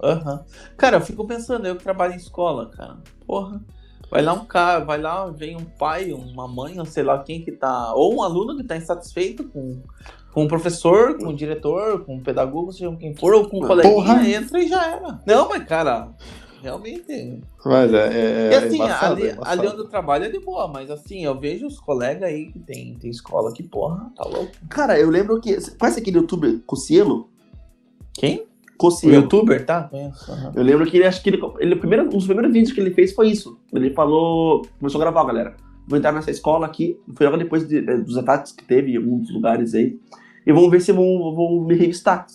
Aham. 0.02 0.32
Uhum. 0.32 0.38
Cara, 0.76 0.96
eu 0.96 1.00
fico 1.00 1.24
pensando, 1.24 1.64
eu 1.64 1.76
que 1.76 1.84
trabalho 1.84 2.14
em 2.14 2.16
escola, 2.16 2.66
cara. 2.70 2.98
Porra. 3.24 3.62
Vai 4.10 4.20
lá 4.20 4.34
um 4.34 4.44
cara, 4.44 4.84
vai 4.84 5.00
lá, 5.00 5.30
vem 5.30 5.56
um 5.56 5.64
pai, 5.64 6.12
uma 6.12 6.46
mãe, 6.46 6.78
ou 6.78 6.84
sei 6.84 7.02
lá 7.02 7.22
quem 7.22 7.40
que 7.40 7.50
tá. 7.50 7.94
Ou 7.94 8.16
um 8.16 8.22
aluno 8.22 8.56
que 8.56 8.64
tá 8.64 8.76
insatisfeito 8.76 9.44
com, 9.44 9.80
com 10.32 10.44
o 10.44 10.48
professor, 10.48 11.18
com 11.18 11.28
o 11.28 11.36
diretor, 11.36 12.04
com 12.04 12.16
o 12.16 12.20
pedagogo, 12.20 12.72
seja 12.72 12.94
quem 12.96 13.14
for, 13.14 13.34
ou 13.34 13.48
com 13.48 13.58
o 13.58 13.66
coleguinha, 13.66 13.94
Porra. 13.94 14.28
entra 14.28 14.62
e 14.62 14.68
já 14.68 14.86
era. 14.86 15.20
Não, 15.26 15.48
mas 15.48 15.64
cara, 15.64 16.08
realmente. 16.62 17.40
Mas 17.64 17.92
é. 17.92 18.48
é, 18.48 18.50
e 18.50 18.54
assim, 18.54 18.80
é 18.80 18.84
embaçado, 18.84 19.12
ali, 19.12 19.26
é 19.26 19.36
ali, 19.42 19.66
onde 19.66 19.78
eu 19.78 19.88
trabalho 19.88 20.24
é 20.24 20.28
de 20.30 20.38
boa, 20.40 20.66
mas 20.68 20.90
assim, 20.90 21.24
eu 21.24 21.38
vejo 21.38 21.66
os 21.66 21.78
colegas 21.78 22.22
aí 22.22 22.50
que 22.50 22.58
tem, 22.58 22.94
tem 22.94 23.10
escola 23.10 23.52
que, 23.52 23.62
porra, 23.62 24.10
tá 24.16 24.24
louco. 24.24 24.52
Cara, 24.68 24.98
eu 24.98 25.10
lembro 25.10 25.40
que. 25.40 25.54
Conhece 25.78 26.00
aquele 26.00 26.18
youtuber 26.18 26.60
Cocielo? 26.66 27.28
Quem? 28.14 28.46
Cocielo. 28.78 29.14
O 29.14 29.20
youtuber, 29.20 29.66
tá? 29.66 29.84
Conheço. 29.84 30.32
Uhum. 30.32 30.52
Eu 30.54 30.62
lembro 30.62 30.86
que 30.86 30.96
ele 30.96 31.06
acho 31.06 31.22
que 31.22 31.30
ele, 31.30 31.40
ele 31.58 31.76
primeiro, 31.76 32.06
um 32.06 32.08
dos 32.08 32.26
primeiros 32.26 32.52
vídeos 32.52 32.72
que 32.72 32.80
ele 32.80 32.92
fez 32.92 33.12
foi 33.12 33.28
isso. 33.28 33.58
Ele 33.72 33.92
falou. 33.92 34.66
Começou 34.78 35.00
a 35.00 35.04
gravar, 35.04 35.24
galera. 35.24 35.56
vou 35.86 35.98
entrar 35.98 36.12
nessa 36.12 36.30
escola 36.30 36.64
aqui, 36.66 36.98
foi 37.14 37.26
logo 37.26 37.38
depois 37.38 37.68
de, 37.68 37.80
de, 37.80 37.98
dos 37.98 38.16
ataques 38.16 38.52
que 38.52 38.64
teve 38.64 38.92
em 38.92 38.96
alguns 38.96 39.30
lugares 39.32 39.74
aí, 39.74 39.98
e 40.46 40.52
vamos 40.52 40.70
ver 40.70 40.80
se 40.80 40.92
vão, 40.92 41.34
vão 41.34 41.64
me 41.64 41.74
revistar. 41.74 42.26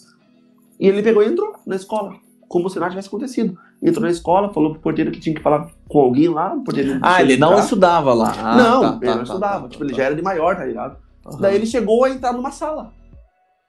E 0.80 0.88
ele 0.88 1.02
pegou 1.02 1.24
e 1.24 1.28
entrou 1.28 1.54
na 1.66 1.76
escola, 1.76 2.16
como 2.48 2.70
se 2.70 2.80
nada 2.80 2.92
tivesse 2.92 3.08
acontecido. 3.08 3.58
Entrou 3.82 4.04
na 4.04 4.12
escola, 4.12 4.54
falou 4.54 4.72
pro 4.72 4.82
porteiro 4.82 5.12
que 5.12 5.20
tinha 5.20 5.36
que 5.36 5.42
falar 5.42 5.70
com 5.88 6.00
alguém 6.00 6.30
lá, 6.30 6.54
o 6.54 6.64
porteiro 6.64 7.00
Ah, 7.02 7.22
ele 7.22 7.38
não 7.38 7.58
estudava 7.60 8.14
lá. 8.14 8.34
Ah, 8.38 8.58
não, 8.58 8.82
tá, 8.82 8.88
ele 8.88 9.00
tá, 9.00 9.08
não 9.08 9.18
tá, 9.18 9.24
estudava, 9.24 9.64
tá, 9.64 9.70
tipo, 9.70 9.84
ele 9.84 9.94
já 9.94 10.04
era 10.04 10.16
de 10.16 10.22
maior, 10.22 10.56
tá 10.56 10.66
ligado? 10.66 10.98
Uhum. 11.26 11.40
Daí 11.40 11.56
ele 11.56 11.66
chegou 11.66 12.04
a 12.04 12.10
entrar 12.10 12.34
numa 12.34 12.52
sala. 12.52 12.94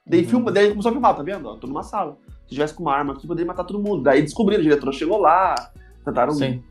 Daí, 0.07 0.23
uhum. 0.23 0.29
filma, 0.29 0.53
daí 0.53 0.65
ele 0.65 0.73
começou 0.73 0.91
a 0.91 0.93
filmar, 0.93 1.17
tá 1.17 1.23
vendo? 1.23 1.49
Ó, 1.49 1.57
tô 1.57 1.67
numa 1.67 1.83
sala. 1.83 2.17
Se 2.47 2.55
tivesse 2.55 2.73
com 2.73 2.83
uma 2.83 2.95
arma 2.95 3.13
aqui, 3.13 3.27
poderia 3.27 3.47
matar 3.47 3.65
todo 3.65 3.83
mundo. 3.83 4.03
Daí 4.03 4.23
descobriram, 4.23 4.61
o 4.61 4.65
diretor 4.65 4.93
chegou 4.95 5.19
lá, 5.19 5.55
tentaram, 6.05 6.33
Sim. 6.33 6.63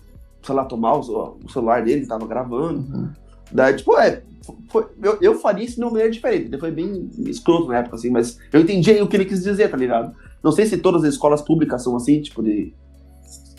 sei 0.42 0.56
lá, 0.56 0.66
tomar 0.66 0.96
o, 0.96 1.38
o 1.44 1.50
celular 1.50 1.84
dele, 1.84 2.08
tava 2.08 2.26
gravando. 2.26 2.80
Uhum. 2.80 3.10
Daí, 3.52 3.76
tipo, 3.76 3.98
é, 3.98 4.24
foi, 4.70 4.88
eu, 5.02 5.18
eu 5.22 5.36
faria 5.40 5.66
isso 5.66 5.76
de 5.76 5.82
uma 5.82 5.92
maneira 5.92 6.12
diferente. 6.12 6.46
Ele 6.46 6.58
foi 6.58 6.72
bem 6.72 7.10
escroto 7.26 7.68
na 7.68 7.80
época, 7.80 7.96
assim, 7.96 8.10
mas 8.10 8.38
eu 8.52 8.62
entendi 8.62 8.92
o 9.02 9.08
que 9.08 9.16
ele 9.16 9.26
quis 9.26 9.44
dizer, 9.44 9.70
tá 9.70 9.78
ligado? 9.78 10.14
Não 10.44 10.52
sei 10.52 10.66
se 10.66 10.78
todas 10.78 11.04
as 11.04 11.14
escolas 11.14 11.42
públicas 11.42 11.84
são 11.84 11.96
assim, 11.96 12.22
tipo, 12.22 12.44
de, 12.44 12.74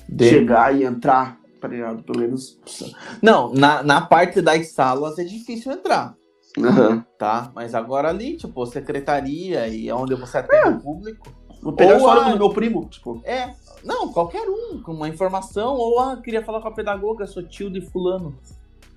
de... 0.09 0.29
chegar 0.29 0.75
e 0.75 0.85
entrar, 0.85 1.39
tá 1.61 1.69
ligado? 1.69 2.03
Pelo 2.03 2.21
menos. 2.21 2.59
Não, 3.23 3.53
na, 3.53 3.83
na 3.83 4.01
parte 4.01 4.41
das 4.41 4.69
salas 4.69 5.19
é 5.19 5.25
difícil 5.25 5.73
entrar. 5.73 6.15
Uhum. 6.57 7.03
Tá? 7.19 7.51
Mas 7.55 7.75
agora 7.75 8.09
ali, 8.09 8.37
tipo, 8.37 8.65
secretaria 8.67 9.69
e 9.69 9.91
onde 9.93 10.15
você 10.15 10.39
atende 10.39 10.69
é. 10.69 10.71
o 10.71 10.81
público. 10.81 11.29
Vou 11.63 11.73
pegar 11.73 11.95
a 11.95 11.97
história 11.97 12.33
do 12.33 12.39
meu 12.39 12.51
primo, 12.51 12.87
tipo. 12.89 13.21
É. 13.25 13.55
Não, 13.85 14.13
qualquer 14.13 14.49
um, 14.49 14.81
com 14.83 14.93
uma 14.93 15.09
informação, 15.09 15.75
ou 15.75 16.01
ah, 16.01 16.21
queria 16.23 16.45
falar 16.45 16.61
com 16.61 16.69
a 16.69 16.75
pedagoga, 16.75 17.27
sou 17.27 17.43
tio 17.43 17.71
de 17.71 17.81
fulano. 17.81 18.37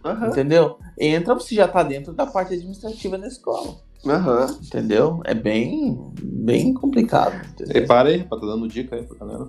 Uhum. 0.04 0.28
Entendeu? 0.28 0.78
Entra, 1.00 1.34
você 1.34 1.56
já 1.56 1.68
tá 1.68 1.84
dentro 1.84 2.14
da 2.14 2.26
parte 2.26 2.54
administrativa 2.54 3.18
da 3.18 3.28
escola. 3.28 3.76
Uhum. 4.04 4.58
Entendeu? 4.66 5.22
É 5.24 5.34
bem, 5.34 6.00
bem 6.22 6.74
complicado. 6.74 7.40
E 7.60 7.82
para 7.82 8.10
aí, 8.10 8.24
pra 8.24 8.40
tá 8.40 8.46
dando 8.46 8.68
dica 8.68 8.96
aí 8.96 9.04
pra 9.04 9.18
galera. 9.26 9.48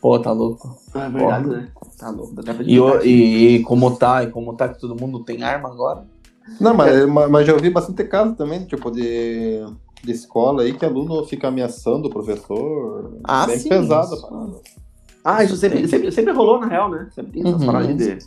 Pô, 0.00 0.18
tá 0.18 0.30
louco. 0.30 0.78
É 0.94 1.08
verdade, 1.08 1.48
né? 1.48 1.68
Tá 1.98 2.10
louco. 2.10 2.34
E, 2.64 2.78
e, 3.08 3.56
e, 3.56 3.62
como 3.64 3.96
tá, 3.96 4.22
e 4.22 4.30
como 4.30 4.54
tá 4.54 4.68
que 4.68 4.78
todo 4.78 5.00
mundo 5.00 5.24
tem 5.24 5.42
arma 5.42 5.68
agora? 5.68 6.06
Não, 6.60 6.72
mas, 6.74 6.96
é. 6.96 7.06
mas 7.06 7.46
já 7.46 7.52
ouvi 7.52 7.70
bastante 7.70 8.04
caso 8.04 8.34
também, 8.36 8.64
tipo, 8.64 8.90
de, 8.90 9.60
de 10.02 10.12
escola 10.12 10.62
aí 10.62 10.72
que 10.72 10.84
aluno 10.84 11.24
fica 11.24 11.48
ameaçando 11.48 12.06
o 12.08 12.10
professor. 12.10 13.18
Ah, 13.24 13.46
bem 13.46 13.58
sim, 13.58 13.68
pesado. 13.68 14.14
Isso. 14.14 14.62
Ah, 15.24 15.44
isso 15.44 15.56
sempre, 15.56 15.86
sempre, 15.88 16.12
sempre 16.12 16.32
rolou, 16.32 16.60
na 16.60 16.68
real, 16.68 16.90
né? 16.90 17.08
Sempre 17.12 17.32
tem 17.32 17.42
essas 17.42 17.60
uhum. 17.60 17.66
paradas 17.66 17.96
de. 17.96 18.18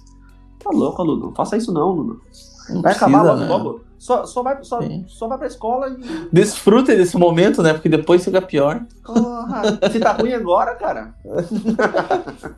Tá 0.64 0.70
louco, 0.72 1.02
aluno. 1.02 1.28
Não 1.28 1.36
faça 1.36 1.58
isso 1.58 1.72
não, 1.72 1.90
aluno. 1.90 2.22
Não 2.70 2.82
vai 2.82 2.94
precisa, 2.94 3.06
acabar 3.06 3.38
né? 3.38 3.48
logo. 3.48 3.82
Só, 3.98 4.26
só, 4.26 4.42
vai, 4.42 4.64
só, 4.64 4.80
só 5.08 5.28
vai 5.28 5.38
pra 5.38 5.48
escola 5.48 5.90
e. 5.90 6.28
Desfruta 6.32 6.96
desse 6.96 7.18
momento, 7.18 7.62
né? 7.62 7.74
Porque 7.74 7.88
depois 7.88 8.24
fica 8.24 8.42
pior. 8.42 8.84
Porra, 9.06 9.80
se 9.92 10.00
tá 10.00 10.14
ruim 10.14 10.34
agora, 10.34 10.76
cara. 10.76 11.14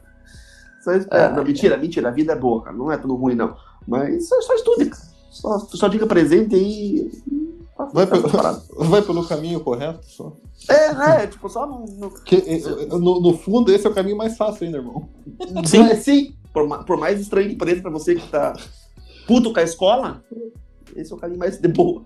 só 0.82 0.94
espera. 0.94 1.24
É, 1.24 1.36
não, 1.36 1.44
mentira, 1.44 1.78
mentira. 1.78 2.08
A 2.08 2.12
vida 2.12 2.32
é 2.32 2.36
boa, 2.36 2.62
cara. 2.62 2.76
Não 2.76 2.92
é 2.92 2.98
tudo 2.98 3.16
ruim, 3.16 3.36
não. 3.36 3.56
Mas 3.86 4.30
só, 4.30 4.40
só 4.42 4.54
estude, 4.54 4.86
cara. 4.86 5.04
Só, 5.30 5.60
só 5.60 5.88
diga 5.90 6.08
presente 6.08 6.56
e. 6.56 7.12
Vai, 7.92 8.08
pelo, 8.08 8.30
vai 8.88 9.02
pelo 9.02 9.28
caminho 9.28 9.60
correto 9.60 10.06
só. 10.06 10.32
É, 10.70 11.24
é, 11.24 11.28
tipo, 11.28 11.50
só 11.50 11.66
no. 11.66 11.86
No... 11.98 12.12
Que, 12.12 12.62
no, 12.88 13.20
no, 13.20 13.38
fundo, 13.38 13.70
esse 13.70 13.86
é 13.86 13.90
o 13.90 13.94
caminho 13.94 14.16
mais 14.16 14.38
fácil 14.38 14.66
ainda, 14.66 14.78
irmão. 14.78 15.10
Sim, 15.66 15.90
é, 15.90 15.96
sim. 15.96 16.34
Por, 16.54 16.86
por, 16.86 16.98
mais 16.98 17.20
estranho 17.20 17.50
que 17.50 17.56
pareça 17.56 17.82
pra 17.82 17.92
você 17.92 18.16
que 18.16 18.28
tá 18.30 18.54
puto 19.28 19.52
com 19.52 19.60
a 19.60 19.64
escola, 19.64 20.24
esse 20.96 21.12
é 21.12 21.16
o 21.16 21.20
caminho 21.20 21.40
mais 21.40 21.58
de 21.60 21.68
boa. 21.68 22.04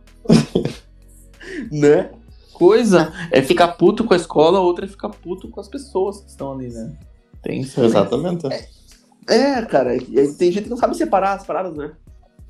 né? 1.71 2.11
Coisa 2.53 3.13
é 3.31 3.41
ficar 3.41 3.69
puto 3.73 4.03
com 4.03 4.13
a 4.13 4.17
escola, 4.17 4.59
outra 4.59 4.85
é 4.85 4.87
ficar 4.87 5.09
puto 5.09 5.49
com 5.49 5.59
as 5.59 5.67
pessoas 5.67 6.21
que 6.21 6.29
estão 6.29 6.53
ali, 6.53 6.69
né? 6.69 6.97
Tem 7.43 7.61
isso. 7.61 7.83
Exatamente. 7.83 8.47
É, 8.47 9.35
é 9.35 9.65
cara, 9.65 9.97
tem 10.37 10.51
gente 10.51 10.63
que 10.63 10.69
não 10.69 10.77
sabe 10.77 10.95
separar 10.95 11.33
as 11.33 11.45
paradas, 11.45 11.75
né? 11.75 11.93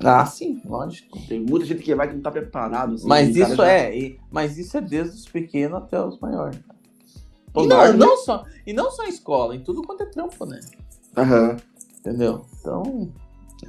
Ah, 0.00 0.24
sim, 0.24 0.62
lógico. 0.64 1.18
Tem 1.26 1.40
muita 1.40 1.66
gente 1.66 1.82
que 1.82 1.94
vai 1.94 2.08
que 2.08 2.14
não 2.14 2.22
tá 2.22 2.30
preparado. 2.30 2.94
Assim, 2.94 3.08
mas 3.08 3.34
isso 3.34 3.56
já... 3.56 3.68
é, 3.68 3.98
e, 3.98 4.20
mas 4.30 4.56
isso 4.56 4.76
é 4.76 4.80
desde 4.80 5.16
os 5.16 5.26
pequenos 5.26 5.78
até 5.78 6.00
os 6.00 6.18
maiores. 6.20 6.58
E 7.56 7.66
não, 7.66 7.92
não, 7.94 8.16
só, 8.16 8.44
e 8.64 8.72
não 8.72 8.90
só 8.90 9.04
em 9.04 9.08
escola, 9.08 9.56
em 9.56 9.60
tudo 9.60 9.82
quanto 9.82 10.04
é 10.04 10.06
trampo, 10.06 10.46
né? 10.46 10.60
Aham. 11.16 11.50
Uhum. 11.50 11.56
Entendeu? 12.08 12.46
Então, 12.58 13.10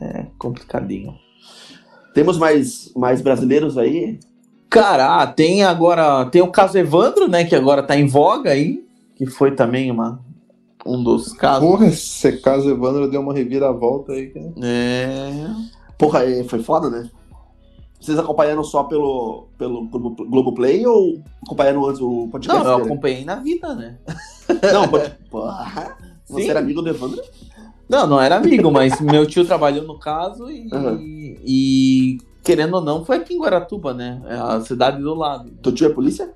é 0.01 0.25
complicadinho. 0.37 1.13
Temos 2.13 2.37
mais, 2.37 2.91
mais 2.95 3.21
brasileiros 3.21 3.77
aí? 3.77 4.17
Cara, 4.69 5.21
ah, 5.21 5.27
tem 5.27 5.63
agora. 5.63 6.25
Tem 6.25 6.41
o 6.41 6.51
caso 6.51 6.77
Evandro, 6.77 7.27
né? 7.27 7.43
Que 7.43 7.55
agora 7.55 7.83
tá 7.83 7.97
em 7.97 8.07
voga 8.07 8.51
aí. 8.51 8.85
Que 9.15 9.25
foi 9.25 9.51
também 9.51 9.91
uma, 9.91 10.23
um 10.85 11.03
dos 11.03 11.33
casos. 11.33 11.67
Porra, 11.67 11.87
esse 11.87 12.37
caso 12.37 12.69
Evandro 12.69 13.09
deu 13.09 13.19
uma 13.19 13.33
reviravolta 13.33 14.13
aí, 14.13 14.27
cara. 14.27 14.53
É. 14.63 15.47
Porra, 15.97 16.23
é, 16.23 16.43
foi 16.45 16.63
foda, 16.63 16.89
né? 16.89 17.09
Vocês 17.99 18.17
acompanharam 18.17 18.63
só 18.63 18.83
pelo, 18.83 19.49
pelo 19.57 19.85
Globoplay 19.89 20.87
ou 20.87 21.21
acompanharam 21.43 21.85
antes 21.85 21.99
o 21.99 22.29
podcast? 22.31 22.63
Não, 22.63 22.79
eu 22.79 22.85
acompanhei 22.85 23.25
na 23.25 23.35
vida, 23.35 23.75
né? 23.75 23.97
Não, 24.71 24.87
pode... 24.87 25.11
Porra, 25.29 25.97
você 26.25 26.43
Sim. 26.43 26.49
era 26.49 26.59
amigo 26.59 26.81
do 26.81 26.89
Evandro? 26.89 27.21
Não, 27.89 28.05
não 28.05 28.21
era 28.21 28.37
amigo, 28.37 28.71
mas 28.71 28.99
meu 29.01 29.25
tio 29.25 29.45
trabalhou 29.45 29.83
no 29.83 29.97
caso 29.97 30.49
e, 30.49 30.67
uhum. 30.71 30.97
e, 31.43 32.17
querendo 32.43 32.75
ou 32.75 32.81
não, 32.81 33.03
foi 33.03 33.17
aqui 33.17 33.33
em 33.33 33.39
Guaratuba, 33.39 33.93
né? 33.93 34.21
É 34.27 34.35
a 34.35 34.61
cidade 34.61 35.01
do 35.01 35.15
lado. 35.15 35.49
Teu 35.63 35.73
tio 35.73 35.87
é 35.87 35.93
polícia? 35.93 36.31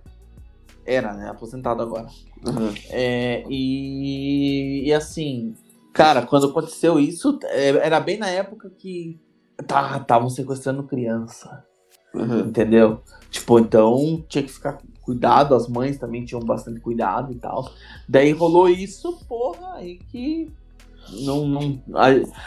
Era, 0.85 1.13
né? 1.13 1.29
Aposentado 1.29 1.81
agora. 1.81 2.07
Uhum. 2.45 2.73
É, 2.89 3.45
e, 3.47 4.83
e 4.85 4.93
assim, 4.93 5.53
cara, 5.93 6.23
quando 6.23 6.47
aconteceu 6.47 6.99
isso, 6.99 7.39
é, 7.43 7.69
era 7.69 7.99
bem 7.99 8.17
na 8.17 8.29
época 8.29 8.69
que 8.69 9.19
estavam 9.61 10.27
tá, 10.27 10.29
sequestrando 10.29 10.83
criança. 10.83 11.63
Uhum. 12.13 12.41
Entendeu? 12.41 13.01
Tipo, 13.29 13.59
então 13.59 14.23
tinha 14.27 14.43
que 14.43 14.51
ficar 14.51 14.79
cuidado, 15.01 15.55
as 15.55 15.67
mães 15.67 15.97
também 15.97 16.23
tinham 16.25 16.41
bastante 16.41 16.79
cuidado 16.79 17.31
e 17.31 17.35
tal. 17.35 17.71
Daí 18.07 18.31
rolou 18.31 18.67
isso, 18.69 19.19
porra, 19.27 19.75
aí 19.75 19.97
que. 19.97 20.51
Não, 21.11 21.47
não, 21.47 21.81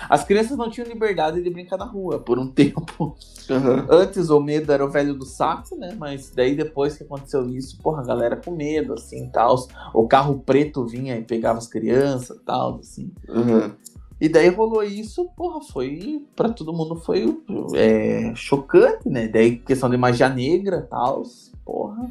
as 0.08 0.24
crianças 0.24 0.56
não 0.56 0.70
tinham 0.70 0.88
liberdade 0.88 1.42
de 1.42 1.50
brincar 1.50 1.76
na 1.76 1.84
rua 1.84 2.18
por 2.18 2.38
um 2.38 2.48
tempo. 2.50 3.16
Uhum. 3.48 3.86
Antes 3.88 4.30
o 4.30 4.40
medo 4.40 4.72
era 4.72 4.84
o 4.84 4.90
velho 4.90 5.14
do 5.14 5.24
saco, 5.24 5.76
né? 5.76 5.94
Mas 5.98 6.32
daí 6.34 6.54
depois 6.54 6.96
que 6.96 7.04
aconteceu 7.04 7.48
isso, 7.48 7.78
porra, 7.82 8.02
a 8.02 8.06
galera 8.06 8.36
com 8.36 8.50
medo, 8.50 8.94
assim, 8.94 9.28
tal. 9.28 9.66
O 9.94 10.08
carro 10.08 10.42
preto 10.44 10.84
vinha 10.84 11.16
e 11.16 11.22
pegava 11.22 11.58
as 11.58 11.66
crianças, 11.66 12.38
tal, 12.44 12.80
assim. 12.80 13.12
Uhum. 13.28 13.72
E 14.20 14.28
daí 14.28 14.48
rolou 14.48 14.82
isso, 14.82 15.28
porra, 15.36 15.60
foi. 15.60 16.24
para 16.34 16.48
todo 16.48 16.72
mundo 16.72 16.96
foi 16.96 17.38
é, 17.74 18.32
chocante, 18.34 19.08
né? 19.08 19.28
Daí 19.28 19.58
questão 19.58 19.90
de 19.90 19.96
magia 19.96 20.28
negra 20.28 20.86
tal. 20.90 21.22
Porra. 21.64 22.10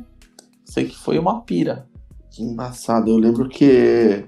Sei 0.64 0.86
que 0.86 0.96
foi 0.96 1.18
uma 1.18 1.42
pira. 1.42 1.88
Que 2.30 2.44
embaçado. 2.44 3.10
Eu 3.10 3.18
lembro 3.18 3.50
que. 3.50 4.26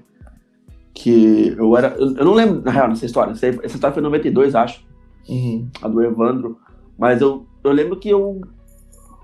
Que 1.00 1.54
eu 1.56 1.76
era. 1.76 1.94
Eu, 1.96 2.24
não 2.24 2.34
lembro, 2.34 2.60
na 2.60 2.72
real, 2.72 2.88
dessa 2.88 3.06
história. 3.06 3.30
Essa 3.30 3.46
história 3.46 3.94
foi 3.94 4.02
em 4.02 4.04
92, 4.04 4.54
acho. 4.56 4.84
Uhum. 5.28 5.68
A 5.80 5.86
do 5.86 6.02
Evandro. 6.02 6.58
Mas 6.98 7.20
eu, 7.20 7.46
eu 7.62 7.70
lembro 7.70 7.96
que 7.96 8.08
eu. 8.08 8.40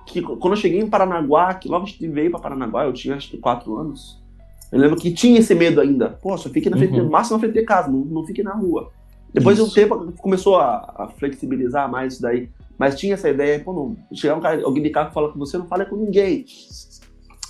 Que 0.07 0.23
quando 0.23 0.53
eu 0.53 0.57
cheguei 0.57 0.81
em 0.81 0.89
Paranaguá, 0.89 1.53
que 1.55 1.69
logo 1.69 1.85
a 1.85 1.89
gente 1.89 2.07
veio 2.07 2.31
pra 2.31 2.39
Paranaguá, 2.39 2.85
eu 2.85 2.93
tinha 2.93 3.17
acho 3.17 3.29
que 3.29 3.39
4 3.39 3.77
anos. 3.77 4.23
Eu 4.71 4.79
lembro 4.79 4.97
que 4.97 5.13
tinha 5.13 5.41
esse 5.41 5.53
medo 5.53 5.81
ainda. 5.81 6.11
Pô, 6.11 6.37
só 6.39 6.49
fique 6.49 6.71
na 6.71 6.77
frente, 6.77 7.01
uhum. 7.01 7.11
máximo 7.11 7.39
na 7.39 7.41
frente 7.41 7.55
de 7.55 7.63
casa, 7.63 7.91
não, 7.91 8.05
não 8.05 8.25
fique 8.25 8.43
na 8.43 8.53
rua. 8.53 8.91
Depois 9.33 9.59
isso. 9.59 9.67
de 9.67 9.71
um 9.71 9.75
tempo 9.75 10.13
começou 10.19 10.57
a, 10.57 10.95
a, 10.97 11.09
flexibilizar 11.09 11.91
mais 11.91 12.15
isso 12.15 12.23
daí. 12.23 12.49
Mas 12.79 12.95
tinha 12.95 13.15
essa 13.15 13.29
ideia, 13.29 13.59
pô, 13.59 13.73
não, 13.73 13.97
chegar 14.17 14.37
um 14.37 14.41
cara, 14.41 14.63
alguém 14.65 14.83
de 14.83 14.91
carro 14.91 15.13
fala 15.13 15.33
com 15.33 15.39
você, 15.41 15.59
não 15.59 15.67
fala 15.67 15.85
com 15.85 15.97
ninguém. 15.97 16.45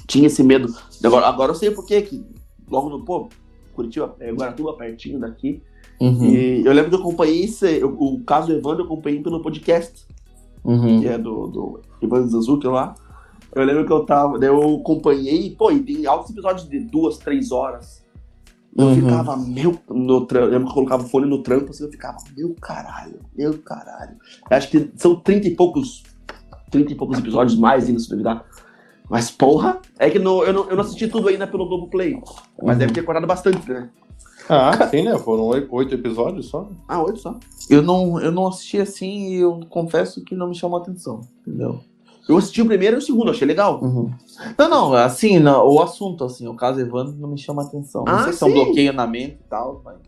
Tinha 0.07 0.29
esse 0.29 0.43
medo. 0.43 0.73
Agora, 1.05 1.27
agora 1.27 1.51
eu 1.53 1.57
sei 1.57 1.71
por 1.71 1.85
quê, 1.85 2.01
que 2.01 2.25
logo 2.71 2.89
no, 2.89 3.05
pô, 3.05 3.29
Curitiba, 3.75 4.15
é, 4.21 4.33
Guaratuba, 4.33 4.75
pertinho 4.75 5.19
daqui. 5.19 5.63
Uhum. 6.01 6.25
E 6.25 6.65
eu 6.65 6.73
lembro 6.73 6.91
que 6.91 6.97
eu 6.97 7.01
acompanhei 7.01 7.45
esse, 7.45 7.83
o, 7.85 7.89
o 7.89 8.21
caso 8.25 8.49
do 8.49 8.55
Evandro, 8.55 8.83
eu 8.83 8.87
acompanhei 8.87 9.23
pelo 9.23 9.41
podcast, 9.41 10.07
uhum. 10.65 11.01
que 11.01 11.07
é 11.07 11.19
do, 11.19 11.47
do 11.47 11.81
Ivan 12.03 12.27
Zazuki 12.29 12.67
lá. 12.67 12.95
Eu 13.55 13.65
lembro 13.65 13.87
que 13.87 13.93
eu 13.93 14.05
tava, 14.05 14.39
daí 14.39 14.49
eu 14.49 14.77
acompanhei, 14.77 15.55
pô, 15.57 15.71
e 15.71 15.81
tem 15.81 16.07
altos 16.07 16.31
episódios 16.31 16.69
de 16.69 16.81
duas, 16.81 17.19
três 17.19 17.53
horas. 17.53 18.05
Eu 18.77 18.87
uhum. 18.87 18.95
ficava, 18.97 19.37
meu, 19.37 19.79
no 19.89 20.27
trampo, 20.27 20.47
eu 20.47 20.51
lembro 20.51 20.67
que 20.67 20.71
eu 20.73 20.75
colocava 20.75 21.05
o 21.05 21.09
fone 21.09 21.27
no 21.27 21.43
trampo, 21.43 21.71
assim, 21.71 21.85
eu 21.85 21.91
ficava, 21.91 22.19
meu 22.37 22.55
caralho, 22.61 23.21
meu 23.37 23.57
caralho. 23.59 24.17
Eu 24.51 24.57
acho 24.57 24.69
que 24.69 24.91
são 24.97 25.15
trinta 25.15 25.47
e 25.47 25.55
poucos, 25.55 26.03
trinta 26.73 26.93
e 26.93 26.97
poucos 26.97 27.19
episódios 27.21 27.57
mais 27.57 27.87
ainda, 27.87 28.01
se 28.01 28.11
duvidar. 28.11 28.45
Mas, 29.15 29.31
porra, 29.31 29.81
é 29.97 30.11
que 30.11 30.19
no, 30.19 30.43
eu, 30.43 30.53
não, 30.53 30.69
eu 30.69 30.75
não 30.75 30.83
assisti 30.83 31.07
tudo 31.07 31.29
ainda 31.29 31.47
pelo 31.47 31.69
Globoplay. 31.69 32.21
Mas 32.61 32.73
uhum. 32.73 32.79
deve 32.79 32.93
ter 32.95 33.03
cortado 33.05 33.29
bastante, 33.29 33.71
né? 33.71 33.89
Ah, 34.49 34.89
sim, 34.89 35.05
né? 35.05 35.17
Foram 35.19 35.45
oito 35.45 35.95
episódios 35.95 36.47
só. 36.47 36.69
Ah, 36.89 37.01
oito 37.01 37.21
só. 37.21 37.39
Eu 37.71 37.81
não, 37.81 38.21
eu 38.21 38.33
não 38.33 38.49
assisti 38.49 38.81
assim 38.81 39.29
e 39.29 39.35
eu 39.37 39.61
confesso 39.71 40.25
que 40.25 40.35
não 40.35 40.49
me 40.49 40.55
chamou 40.57 40.81
a 40.81 40.83
atenção, 40.83 41.21
entendeu? 41.47 41.79
Eu 42.29 42.37
assisti 42.37 42.61
o 42.61 42.67
primeiro 42.67 42.97
e 42.97 42.99
o 42.99 43.03
segundo, 43.03 43.31
achei 43.31 43.47
legal. 43.47 43.81
Uhum. 43.81 44.11
Não, 44.59 44.69
não, 44.69 44.95
assim, 44.95 45.39
não, 45.39 45.65
o 45.65 45.81
assunto, 45.81 46.25
assim, 46.25 46.49
o 46.49 46.57
caso 46.57 46.81
Evandro 46.81 47.15
não 47.15 47.29
me 47.29 47.39
chama 47.39 47.63
a 47.63 47.67
atenção. 47.67 48.03
Não 48.05 48.17
ah, 48.17 48.25
sei 48.25 48.33
se 48.33 48.43
é 48.43 48.47
um 48.49 48.53
bloqueio 48.53 48.93
na 48.93 49.07
mente 49.07 49.39
e 49.47 49.49
tal, 49.49 49.81
mas. 49.85 49.99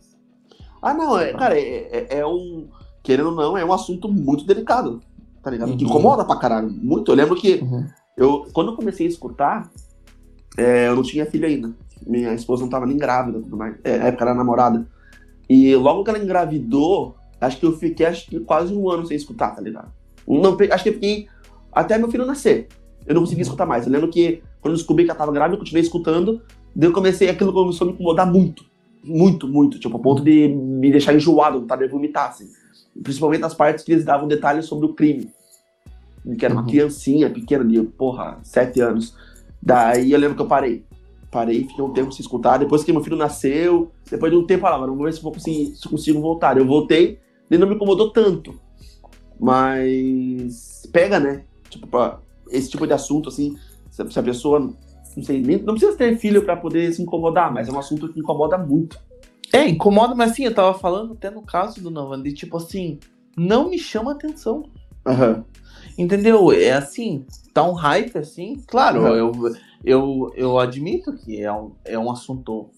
Ah, 0.82 0.92
não, 0.92 1.16
é, 1.16 1.32
cara, 1.32 1.56
é, 1.56 2.08
é, 2.10 2.18
é, 2.18 2.26
um. 2.26 2.66
Querendo 3.04 3.28
ou 3.28 3.36
não, 3.36 3.56
é 3.56 3.64
um 3.64 3.72
assunto 3.72 4.08
muito 4.08 4.44
delicado. 4.44 5.00
Tá 5.44 5.48
ligado? 5.48 5.70
Uhum. 5.70 5.76
Que 5.76 5.84
incomoda 5.84 6.24
pra 6.24 6.34
caralho. 6.34 6.68
Muito. 6.68 7.12
Eu 7.12 7.14
lembro 7.14 7.36
que 7.36 7.60
uhum. 7.62 7.86
Eu, 8.16 8.47
quando 8.52 8.70
eu 8.70 8.76
comecei 8.76 9.06
a 9.06 9.10
escutar, 9.10 9.70
é, 10.56 10.88
eu 10.88 10.97
não 10.97 11.02
tinha 11.02 11.26
filho 11.26 11.47
ainda. 11.47 11.74
Minha 12.06 12.32
esposa 12.34 12.62
não 12.62 12.70
tava 12.70 12.86
nem 12.86 12.97
grávida 12.97 13.40
tudo 13.40 13.56
mais. 13.56 13.76
É, 13.84 14.09
época 14.09 14.24
era 14.24 14.34
namorada. 14.34 14.86
E 15.48 15.74
logo 15.76 16.02
que 16.02 16.10
ela 16.10 16.18
engravidou, 16.18 17.16
acho 17.40 17.59
que 17.59 17.66
eu 17.66 17.76
fiquei 17.76 18.06
acho 18.06 18.26
que 18.28 18.40
quase 18.40 18.74
um 18.74 18.88
ano 18.90 19.06
sem 19.06 19.16
escutar, 19.16 19.51
tá 19.51 19.60
ligado? 19.60 19.93
Não, 20.26 20.56
acho 20.72 20.82
que 20.82 20.88
eu 20.88 20.94
fiquei 20.94 21.28
até 21.72 21.98
meu 21.98 22.10
filho 22.10 22.24
nascer. 22.24 22.68
Eu 23.06 23.14
não 23.14 23.22
consegui 23.22 23.43
escutar 23.43 23.66
mais. 23.66 23.86
Eu 23.86 23.93
lembro 23.93 24.09
que 24.09 24.43
quando 24.60 24.72
eu 24.72 24.78
descobri 24.78 25.05
que 25.05 25.10
ela 25.10 25.18
tava 25.18 25.30
grávida, 25.30 25.55
eu 25.55 25.59
continuei 25.60 25.82
escutando. 25.82 26.43
Daí 26.74 26.88
eu 26.88 26.93
comecei, 26.93 27.28
aquilo 27.28 27.52
começou 27.52 27.86
a 27.86 27.88
me 27.88 27.94
incomodar 27.94 28.30
muito. 28.30 28.64
Muito, 29.05 29.47
muito. 29.47 29.78
Tipo, 29.78 29.97
a 29.97 30.01
ponto 30.01 30.24
de 30.24 30.48
me 30.48 30.90
deixar 30.90 31.14
enjoado, 31.14 31.60
vontade 31.60 31.84
de 31.84 31.88
vomitar, 31.88 32.30
assim. 32.30 32.48
Principalmente 33.01 33.40
nas 33.40 33.55
partes 33.55 33.84
que 33.84 33.93
eles 33.93 34.05
davam 34.05 34.26
detalhes 34.26 34.64
sobre 34.64 34.86
o 34.86 34.94
crime. 34.94 35.30
Que 36.39 36.44
era 36.44 36.55
uma 36.55 36.62
uhum. 36.62 36.69
criancinha 36.69 37.31
pequena 37.31 37.65
de, 37.65 37.82
porra, 37.82 38.39
sete 38.43 38.81
anos. 38.81 39.16
Daí 39.62 40.12
eu 40.12 40.19
lembro 40.19 40.36
que 40.36 40.43
eu 40.43 40.47
parei. 40.47 40.85
Parei, 41.31 41.65
fiquei 41.65 41.85
um 41.85 41.93
tempo 41.93 42.12
sem 42.12 42.23
escutar. 42.23 42.59
Depois 42.59 42.82
que 42.82 42.93
meu 42.93 43.03
filho 43.03 43.16
nasceu, 43.16 43.93
depois 44.11 44.32
de 44.32 44.39
um 44.39 44.47
tempo, 44.47 44.61
eu 44.61 44.62
falava, 44.62 44.86
vamos 44.86 45.05
ver 45.05 45.12
se 45.12 45.24
eu, 45.24 45.31
conseguir, 45.31 45.77
se 45.77 45.89
consigo 45.89 46.20
voltar. 46.20 46.57
Eu 46.57 46.66
voltei, 46.66 47.19
e 47.51 47.59
não 47.59 47.66
me 47.66 47.74
incomodou 47.74 48.11
tanto. 48.11 48.59
Mas 49.39 50.89
pega, 50.93 51.20
né? 51.20 51.44
Tipo, 51.69 51.86
pra 51.86 52.20
esse 52.51 52.70
tipo 52.70 52.86
de 52.86 52.93
assunto, 52.93 53.28
assim, 53.28 53.57
se 53.90 54.19
a 54.19 54.23
pessoa, 54.23 54.61
não 54.61 55.23
sei, 55.23 55.40
nem, 55.40 55.59
não 55.59 55.74
precisa 55.74 55.97
ter 55.97 56.16
filho 56.16 56.44
para 56.44 56.57
poder 56.57 56.93
se 56.93 57.03
incomodar, 57.03 57.53
mas 57.53 57.69
é 57.69 57.73
um 57.73 57.78
assunto 57.78 58.12
que 58.12 58.20
incomoda 58.20 58.57
muito. 58.57 58.98
É, 59.53 59.69
incomoda, 59.69 60.15
mas 60.15 60.32
assim, 60.32 60.44
eu 60.44 60.55
tava 60.55 60.74
falando 60.78 61.12
até 61.12 61.31
no 61.31 61.43
caso 61.43 61.82
do 61.82 61.90
Novan, 61.90 62.23
de 62.23 62.32
tipo 62.32 62.57
assim, 62.57 62.98
não 63.36 63.70
me 63.70 63.78
chama 63.78 64.12
atenção. 64.12 64.65
Uhum. 65.07 65.44
Entendeu? 65.98 66.52
É 66.52 66.73
assim, 66.73 67.24
tá 67.55 67.62
um 67.62 67.73
hype 67.73 68.18
assim, 68.18 68.62
claro, 68.66 69.02
uhum. 69.02 69.14
eu, 69.14 69.56
eu, 69.85 70.32
eu 70.35 70.59
admito 70.59 71.12
que 71.14 71.43
é 71.43 71.52
um, 71.52 71.73
é 71.85 71.98
um 71.98 72.10
assunto 72.10 72.68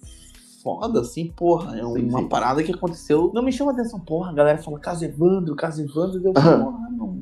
foda, 0.63 1.01
assim, 1.01 1.33
porra, 1.35 1.77
é 1.77 1.83
sim, 1.83 2.09
uma 2.09 2.21
sim. 2.21 2.29
parada 2.29 2.63
que 2.63 2.73
aconteceu, 2.73 3.31
não 3.35 3.43
me 3.43 3.51
chama 3.53 3.73
atenção, 3.73 3.99
porra, 3.99 4.31
a 4.31 4.35
galera 4.35 4.59
fala 4.59 4.79
caso 4.79 5.05
Evandro, 5.05 5.57
caso 5.57 5.83
Evandro, 5.83 6.21
deu, 6.21 6.33
porra, 6.33 6.59
não, 6.91 7.17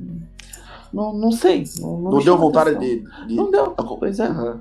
não, 0.93 1.13
não 1.13 1.31
sei. 1.31 1.63
Não, 1.79 1.99
não, 1.99 2.11
não 2.11 2.19
deu 2.19 2.37
vontade 2.37 2.75
de, 2.75 2.99
de, 3.27 3.35
Não 3.35 3.51
deu, 3.51 3.71
pois 3.99 4.19
é. 4.19 4.29
Uhum. 4.29 4.59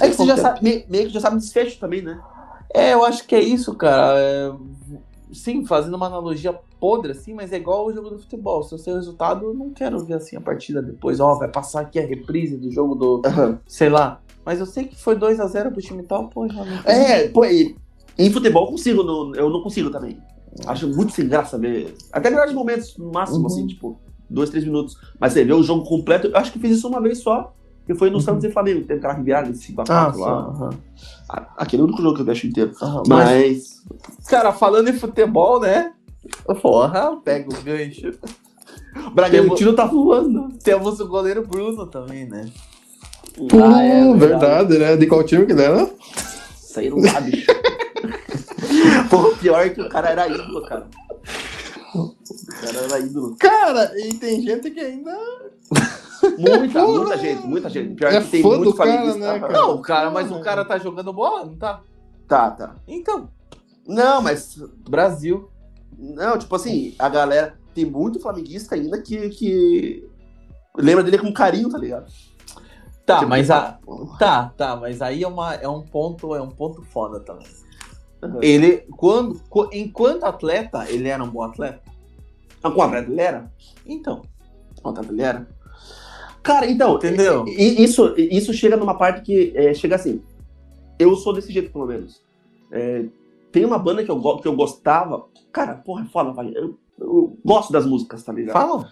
É 0.00 0.08
que 0.08 0.14
você 0.14 0.26
já 0.26 0.36
sabe, 0.36 0.62
meio, 0.62 0.84
meio 0.88 1.06
que 1.06 1.14
já 1.14 1.20
sabe 1.20 1.36
desfecho 1.36 1.78
também, 1.78 2.02
né? 2.02 2.20
É, 2.72 2.94
eu 2.94 3.04
acho 3.04 3.26
que 3.26 3.34
é 3.34 3.40
isso, 3.40 3.74
cara. 3.74 4.14
É... 4.16 4.52
Sim, 5.32 5.64
fazendo 5.64 5.94
uma 5.94 6.06
analogia 6.06 6.58
podre, 6.80 7.12
assim, 7.12 7.34
mas 7.34 7.52
é 7.52 7.56
igual 7.56 7.86
o 7.86 7.92
jogo 7.92 8.10
do 8.10 8.18
futebol. 8.18 8.62
Se 8.62 8.74
eu 8.74 8.78
sei 8.78 8.94
o 8.94 8.96
resultado, 8.96 9.46
eu 9.46 9.54
não 9.54 9.70
quero 9.70 9.98
ver 10.04 10.14
assim 10.14 10.36
a 10.36 10.40
partida 10.40 10.80
depois. 10.80 11.20
Ó, 11.20 11.34
vai 11.34 11.48
passar 11.48 11.82
aqui 11.82 11.98
a 11.98 12.06
reprise 12.06 12.56
do 12.56 12.72
jogo 12.72 12.94
do. 12.94 13.22
Uhum. 13.26 13.58
Sei 13.66 13.90
lá. 13.90 14.20
Mas 14.44 14.58
eu 14.58 14.66
sei 14.66 14.84
que 14.84 14.96
foi 14.96 15.14
2 15.14 15.38
a 15.38 15.46
0 15.46 15.70
pro 15.70 15.82
time 15.82 16.02
tal, 16.02 16.28
pô, 16.28 16.48
já 16.48 16.64
não 16.64 16.76
É, 16.84 17.28
pô, 17.28 17.44
e, 17.44 17.76
em 18.18 18.32
futebol 18.32 18.64
eu 18.64 18.70
consigo, 18.70 19.02
no, 19.02 19.34
eu 19.36 19.50
não 19.50 19.62
consigo 19.62 19.90
também. 19.90 20.18
Acho 20.66 20.88
muito 20.88 21.12
sem 21.12 21.28
graça 21.28 21.58
ver. 21.58 21.94
Até 22.10 22.30
melhores 22.30 22.52
momentos, 22.52 22.96
no 22.96 23.12
máximo, 23.12 23.46
assim, 23.46 23.60
uhum. 23.60 23.66
assim, 23.66 23.66
tipo 23.66 24.00
dois, 24.28 24.50
três 24.50 24.64
minutos. 24.64 24.96
Mas 25.18 25.32
você 25.32 25.44
vê 25.44 25.52
o 25.52 25.62
jogo 25.62 25.84
completo, 25.84 26.28
eu 26.28 26.36
acho 26.36 26.52
que 26.52 26.58
fiz 26.58 26.78
isso 26.78 26.88
uma 26.88 27.00
vez 27.00 27.18
só, 27.18 27.54
que 27.86 27.94
foi 27.94 28.08
no 28.08 28.16
uhum. 28.16 28.20
Santos 28.20 28.44
e 28.44 28.50
Flamengo, 28.50 28.80
teve 28.84 28.98
aquela 28.98 29.14
virada 29.14 29.50
de 29.50 29.58
5x4 29.58 29.86
ah, 29.88 30.12
lá. 30.16 30.48
Uhum. 30.48 30.70
Aquele 31.56 31.82
é 31.82 31.84
o 31.84 31.88
único 31.88 32.02
jogo 32.02 32.16
que 32.16 32.22
eu 32.22 32.26
deixo 32.26 32.46
inteiro. 32.46 32.72
Mas... 33.06 33.82
mas... 33.90 34.26
Cara, 34.28 34.52
falando 34.52 34.88
em 34.88 34.92
futebol, 34.92 35.60
né? 35.60 35.92
Porra, 36.60 37.16
pega 37.22 37.48
o 37.48 37.62
gancho. 37.62 38.18
O 39.06 39.10
Bragantino 39.10 39.72
tá 39.72 39.84
voando. 39.86 40.48
Temos 40.64 40.98
o 40.98 41.06
goleiro 41.06 41.46
Bruno 41.46 41.86
também, 41.86 42.24
né? 42.24 42.50
Pô, 43.48 43.62
ah, 43.62 43.82
é, 43.82 44.12
verdade, 44.14 44.78
né? 44.78 44.96
De 44.96 45.06
qual 45.06 45.22
time 45.22 45.46
que 45.46 45.52
era? 45.52 45.88
Saíram 46.56 46.98
lá, 46.98 47.20
bicho. 47.20 47.46
Pô, 49.08 49.34
pior 49.36 49.70
que 49.70 49.80
o 49.80 49.88
cara 49.88 50.10
era 50.10 50.28
ídolo, 50.28 50.62
cara. 50.66 50.88
O 51.94 52.14
cara 52.60 52.78
era 52.84 52.98
ídolo. 52.98 53.36
Cara, 53.38 53.92
e 53.96 54.14
tem 54.14 54.42
gente 54.42 54.70
que 54.70 54.80
ainda. 54.80 55.16
Muita, 56.38 56.86
muita 56.86 57.16
gente, 57.16 57.46
muita 57.46 57.70
gente. 57.70 57.94
Pior 57.94 58.12
é 58.12 58.20
que 58.20 58.28
tem 58.28 58.42
muito 58.42 58.74
cara, 58.74 59.14
né, 59.14 59.40
cara? 59.40 59.52
Não, 59.54 59.74
o 59.76 59.80
cara, 59.80 60.10
mas 60.10 60.30
o 60.30 60.38
cara 60.40 60.66
tá 60.66 60.76
jogando 60.76 61.14
bola, 61.14 61.46
não 61.46 61.56
tá? 61.56 61.80
Tá, 62.28 62.50
tá. 62.50 62.74
Então. 62.86 63.30
Não, 63.88 64.20
mas. 64.20 64.58
Brasil. 64.86 65.50
Não, 66.00 66.38
tipo 66.38 66.54
assim, 66.56 66.94
a 66.98 67.08
galera. 67.08 67.58
Tem 67.72 67.84
muito 67.84 68.18
flamenguista 68.18 68.74
ainda 68.74 69.00
que, 69.00 69.28
que 69.28 70.08
lembra 70.76 71.04
dele 71.04 71.18
com 71.18 71.32
carinho, 71.32 71.70
tá 71.70 71.78
ligado? 71.78 72.10
Tá, 73.06 73.18
tipo, 73.18 73.28
mas 73.28 73.48
a... 73.48 73.78
tá, 74.18 74.52
tá, 74.56 74.76
mas 74.76 75.00
aí 75.00 75.22
é, 75.22 75.28
uma, 75.28 75.54
é 75.54 75.68
um 75.68 75.82
ponto, 75.82 76.34
é 76.34 76.42
um 76.42 76.48
ponto 76.48 76.82
foda 76.82 77.20
também. 77.20 77.46
Uhum. 78.22 78.42
Ele, 78.42 78.78
quando, 78.96 79.40
enquanto 79.72 80.24
atleta, 80.24 80.84
ele 80.90 81.08
era 81.08 81.22
um 81.22 81.28
bom 81.28 81.42
atleta? 81.42 81.80
Ah, 82.62 82.70
com 82.70 82.82
atleta 82.82 83.10
ele 83.10 83.20
era? 83.20 83.52
Então. 83.86 84.22
Com 84.82 84.90
atleta 84.90 85.12
ele 85.12 85.22
era? 85.22 85.48
Cara, 86.42 86.66
então, 86.66 86.96
entendeu? 86.96 87.44
Isso, 87.46 88.14
isso 88.16 88.52
chega 88.52 88.76
numa 88.76 88.96
parte 88.96 89.22
que 89.22 89.52
é, 89.54 89.74
chega 89.74 89.96
assim. 89.96 90.22
Eu 90.98 91.14
sou 91.16 91.32
desse 91.32 91.52
jeito, 91.52 91.72
pelo 91.72 91.86
menos. 91.86 92.22
É, 92.72 93.04
tem 93.50 93.64
uma 93.64 93.78
banda 93.78 94.04
que 94.04 94.10
eu, 94.10 94.20
que 94.38 94.48
eu 94.48 94.54
gostava. 94.54 95.26
Cara, 95.52 95.74
porra, 95.74 96.04
é 96.04 96.08
foda, 96.08 96.32
vai. 96.32 96.52
Eu, 96.54 96.78
eu 96.98 97.38
gosto 97.44 97.72
das 97.72 97.86
músicas, 97.86 98.22
tá 98.22 98.32
ligado? 98.32 98.54
Fala. 98.54 98.88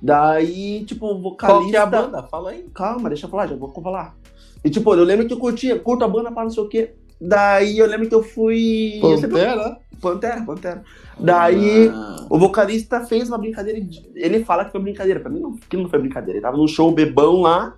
Daí, 0.00 0.84
tipo, 0.84 1.06
o 1.06 1.20
vocalista. 1.20 1.60
Qual 1.60 1.70
que 1.70 1.76
é 1.76 1.80
a 1.80 1.86
banda? 1.86 2.22
Fala 2.24 2.50
aí. 2.50 2.66
Calma, 2.74 3.08
deixa 3.08 3.26
eu 3.26 3.30
falar, 3.30 3.46
já 3.46 3.56
vou 3.56 3.70
falar. 3.70 4.16
E, 4.64 4.70
tipo, 4.70 4.94
eu 4.94 5.04
lembro 5.04 5.26
que 5.26 5.32
eu 5.32 5.38
curtia, 5.38 5.78
curto 5.78 6.04
a 6.04 6.08
banda 6.08 6.30
para 6.30 6.44
não 6.44 6.50
sei 6.50 6.62
o 6.62 6.68
quê. 6.68 6.94
Daí 7.20 7.78
eu 7.78 7.86
lembro 7.86 8.08
que 8.08 8.14
eu 8.14 8.22
fui. 8.22 9.00
Pantera? 9.00 9.78
Pantera, 10.00 10.44
Pantera. 10.44 10.84
Daí 11.18 11.88
ah. 11.88 12.26
o 12.30 12.38
vocalista 12.38 13.04
fez 13.04 13.28
uma 13.28 13.38
brincadeira. 13.38 13.80
Ele 14.14 14.44
fala 14.44 14.64
que 14.64 14.70
foi 14.70 14.80
brincadeira. 14.80 15.18
Pra 15.18 15.30
mim, 15.30 15.40
não, 15.40 15.56
que 15.56 15.76
não 15.76 15.88
foi 15.88 15.98
brincadeira. 15.98 16.38
Ele 16.38 16.42
tava 16.42 16.56
num 16.56 16.68
show 16.68 16.92
bebão 16.92 17.40
lá 17.40 17.76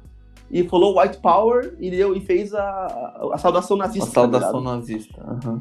e 0.50 0.64
falou 0.64 1.00
White 1.00 1.18
Power 1.18 1.74
e, 1.78 1.90
deu, 1.90 2.14
e 2.14 2.20
fez 2.20 2.52
a, 2.52 2.60
a, 2.60 3.30
a 3.32 3.38
saudação 3.38 3.76
nazista. 3.78 4.08
A 4.08 4.12
saudação 4.12 4.62
tá 4.62 4.76
nazista. 4.76 5.40
Uhum. 5.44 5.60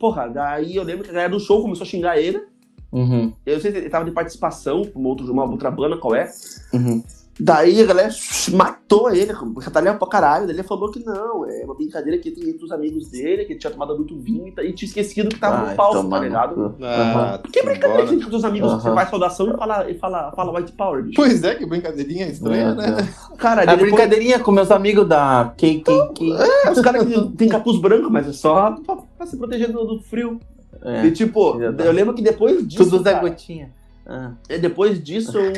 Porra, 0.00 0.28
daí 0.28 0.76
eu 0.76 0.82
lembro 0.82 1.04
que 1.04 1.10
a 1.10 1.12
galera 1.12 1.30
do 1.30 1.38
show 1.38 1.60
começou 1.60 1.84
a 1.84 1.86
xingar 1.86 2.18
ele. 2.18 2.42
Uhum. 2.90 3.34
Eu 3.44 3.54
não 3.54 3.60
sei 3.60 3.70
se 3.70 3.76
ele 3.76 3.90
tava 3.90 4.06
de 4.06 4.12
participação 4.12 4.90
uma 4.94 5.10
outra, 5.10 5.26
uma 5.26 5.44
outra 5.44 5.70
banda, 5.70 5.98
qual 5.98 6.14
é. 6.14 6.32
Uhum. 6.72 7.04
Daí 7.40 7.80
a 7.80 7.86
galera 7.86 8.10
matou 8.52 9.10
ele, 9.10 9.32
catalhava 9.60 9.98
pra 9.98 10.08
caralho. 10.08 10.46
Daí 10.46 10.54
ele 10.54 10.62
falou 10.62 10.90
que 10.90 11.04
não, 11.04 11.48
é 11.48 11.64
uma 11.64 11.74
brincadeira 11.74 12.18
que 12.18 12.30
tem 12.30 12.50
entre 12.50 12.64
os 12.64 12.70
amigos 12.70 13.08
dele, 13.08 13.44
que 13.44 13.52
ele 13.52 13.58
tinha 13.58 13.70
tomado 13.70 13.96
muito 13.96 14.18
vinho 14.18 14.48
e, 14.48 14.72
tinha 14.72 14.86
esquecido 14.88 15.30
que 15.30 15.38
tava 15.38 15.64
Ai, 15.64 15.70
no 15.70 15.76
palco, 15.76 16.08
tá 16.08 16.18
ligado? 16.18 16.76
Ah, 16.82 17.40
que 17.50 17.62
brincadeira 17.62 18.06
que 18.06 18.14
entre 18.14 18.36
os 18.36 18.44
amigos 18.44 18.72
uhum. 18.72 18.80
você 18.80 18.94
faz 18.94 19.08
saudação 19.08 19.50
e 19.50 19.56
fala, 19.56 19.90
e 19.90 19.94
fala, 19.94 20.32
fala 20.32 20.58
White 20.58 20.72
Power, 20.72 21.02
bicho. 21.02 21.16
Pois 21.16 21.42
é, 21.42 21.54
que 21.54 21.64
brincadeirinha 21.64 22.26
estranha, 22.26 22.74
né? 22.74 23.08
Cara, 23.38 23.62
a 23.62 23.64
depois... 23.64 23.90
brincadeirinha 23.90 24.38
com 24.38 24.52
meus 24.52 24.70
amigos 24.70 25.08
da 25.08 25.54
KKK. 25.56 26.32
É, 26.66 26.70
os 26.70 26.80
caras 26.80 27.06
que 27.06 27.36
tem 27.36 27.48
capuz 27.48 27.80
branco, 27.80 28.10
mas 28.10 28.28
é 28.28 28.32
só 28.32 28.72
pra, 28.72 28.96
pra 29.16 29.26
se 29.26 29.36
proteger 29.36 29.72
do, 29.72 29.84
do 29.84 30.00
frio. 30.00 30.38
É, 30.82 31.06
e 31.06 31.10
tipo, 31.10 31.60
eu 31.60 31.92
lembro 31.92 32.14
que 32.14 32.22
depois 32.22 32.66
disso. 32.66 32.84
Tudo 32.84 33.02
Zé 33.02 33.18
Gotinha. 33.18 33.79
Ah. 34.10 34.32
E 34.48 34.58
depois 34.58 35.00
disso, 35.00 35.38
eu, 35.38 35.52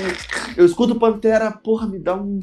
eu 0.59 0.66
escuto 0.66 0.97
Pantera, 0.97 1.51
porra, 1.51 1.87
me 1.87 1.99
dá 1.99 2.15
um. 2.15 2.41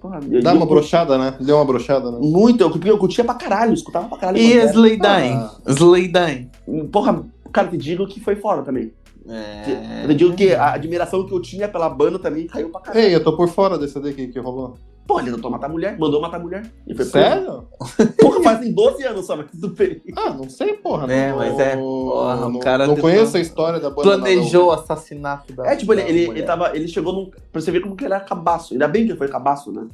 Porra, 0.00 0.20
dá 0.20 0.52
uma 0.52 0.66
brochada, 0.66 1.16
né? 1.16 1.36
Deu 1.40 1.56
uma 1.56 1.64
brochada, 1.64 2.10
né? 2.10 2.18
Muito, 2.20 2.60
eu, 2.60 2.80
eu 2.84 2.98
curtia 2.98 3.24
pra 3.24 3.34
caralho, 3.34 3.72
escutava 3.72 4.08
pra 4.08 4.18
caralho. 4.18 4.38
E 4.38 4.56
Slaydyne? 4.66 5.34
Ah. 5.34 5.54
Slaydyne. 5.68 6.50
Porra, 6.90 7.24
cara, 7.52 7.68
te 7.68 7.76
digo 7.76 8.06
que 8.08 8.18
foi 8.18 8.34
fora 8.34 8.62
também. 8.62 8.92
É... 9.28 10.04
Eu 10.08 10.14
digo 10.14 10.34
que 10.34 10.54
a 10.54 10.72
admiração 10.72 11.24
que 11.24 11.32
eu 11.32 11.40
tinha 11.40 11.68
pela 11.68 11.88
banda 11.88 12.18
também 12.18 12.46
caiu 12.46 12.70
pra 12.70 12.80
caralho. 12.80 13.04
Ei, 13.04 13.14
eu 13.14 13.22
tô 13.22 13.36
por 13.36 13.48
fora 13.48 13.78
desse 13.78 14.00
daqui 14.00 14.26
que 14.26 14.40
rolou. 14.40 14.76
Pô, 15.08 15.18
ele 15.18 15.32
tentou 15.32 15.50
matar 15.50 15.68
a 15.68 15.70
mulher, 15.70 15.98
mandou 15.98 16.20
matar 16.20 16.36
a 16.36 16.40
mulher. 16.40 16.70
Sério? 17.10 17.64
Porra, 18.20 18.42
fazem 18.42 18.72
12 18.74 19.02
anos 19.04 19.24
só, 19.24 19.36
mas 19.36 19.50
tudo 19.50 19.70
bem. 19.70 20.02
Ah, 20.14 20.30
não 20.34 20.50
sei, 20.50 20.74
porra. 20.74 21.10
É, 21.10 21.30
não, 21.30 21.38
mas 21.38 21.58
é. 21.58 21.76
Porra, 21.76 22.46
o 22.46 22.58
cara 22.60 22.86
não 22.86 22.94
conheço 22.94 23.38
a 23.38 23.40
história 23.40 23.80
da 23.80 23.88
banda. 23.88 24.02
Planejou 24.02 24.66
o 24.66 24.70
assassinato 24.70 25.54
da 25.54 25.66
É, 25.66 25.76
tipo, 25.76 25.94
ele, 25.94 26.02
ele, 26.02 26.20
ele, 26.28 26.42
tava, 26.42 26.76
ele 26.76 26.86
chegou 26.86 27.14
num. 27.14 27.30
Pra 27.50 27.58
você 27.58 27.70
ver 27.70 27.80
como 27.80 27.96
que 27.96 28.04
ele 28.04 28.12
era 28.12 28.22
cabaço. 28.22 28.74
Ainda 28.74 28.86
bem 28.86 29.06
que 29.06 29.12
ele 29.12 29.18
foi 29.18 29.28
cabaço, 29.28 29.72
né? 29.72 29.88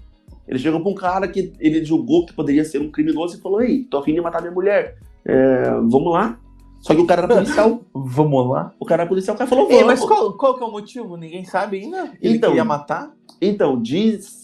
Ele 0.48 0.58
chegou 0.58 0.80
pra 0.80 0.90
um 0.90 0.94
cara 0.96 1.28
que 1.28 1.52
ele 1.60 1.84
julgou 1.84 2.26
que 2.26 2.32
poderia 2.34 2.64
ser 2.64 2.80
um 2.80 2.90
criminoso 2.90 3.36
e 3.38 3.40
falou: 3.40 3.62
Ei, 3.62 3.84
tô 3.84 3.98
afim 3.98 4.14
de 4.14 4.20
matar 4.20 4.40
minha 4.42 4.52
mulher. 4.52 4.96
É, 5.24 5.70
vamos 5.88 6.12
lá. 6.12 6.38
Só 6.80 6.92
que 6.92 7.00
o 7.00 7.06
cara 7.06 7.22
era 7.22 7.32
policial. 7.36 7.80
Vamos 7.94 8.50
lá. 8.50 8.72
O 8.80 8.84
cara 8.84 9.02
era 9.04 9.08
policial, 9.08 9.36
o 9.36 9.38
cara 9.38 9.48
falou, 9.48 9.66
Ei, 9.70 9.76
vamos. 9.82 9.86
mas 9.86 10.00
qual, 10.04 10.32
qual 10.36 10.56
que 10.56 10.62
é 10.64 10.66
o 10.66 10.72
motivo? 10.72 11.16
Ninguém 11.16 11.44
sabe 11.44 11.78
ainda? 11.80 12.12
Ele 12.20 12.36
Então- 12.36 12.50
queria 12.50 12.64
matar? 12.64 13.10
Então, 13.40 13.80
diz, 13.80 14.43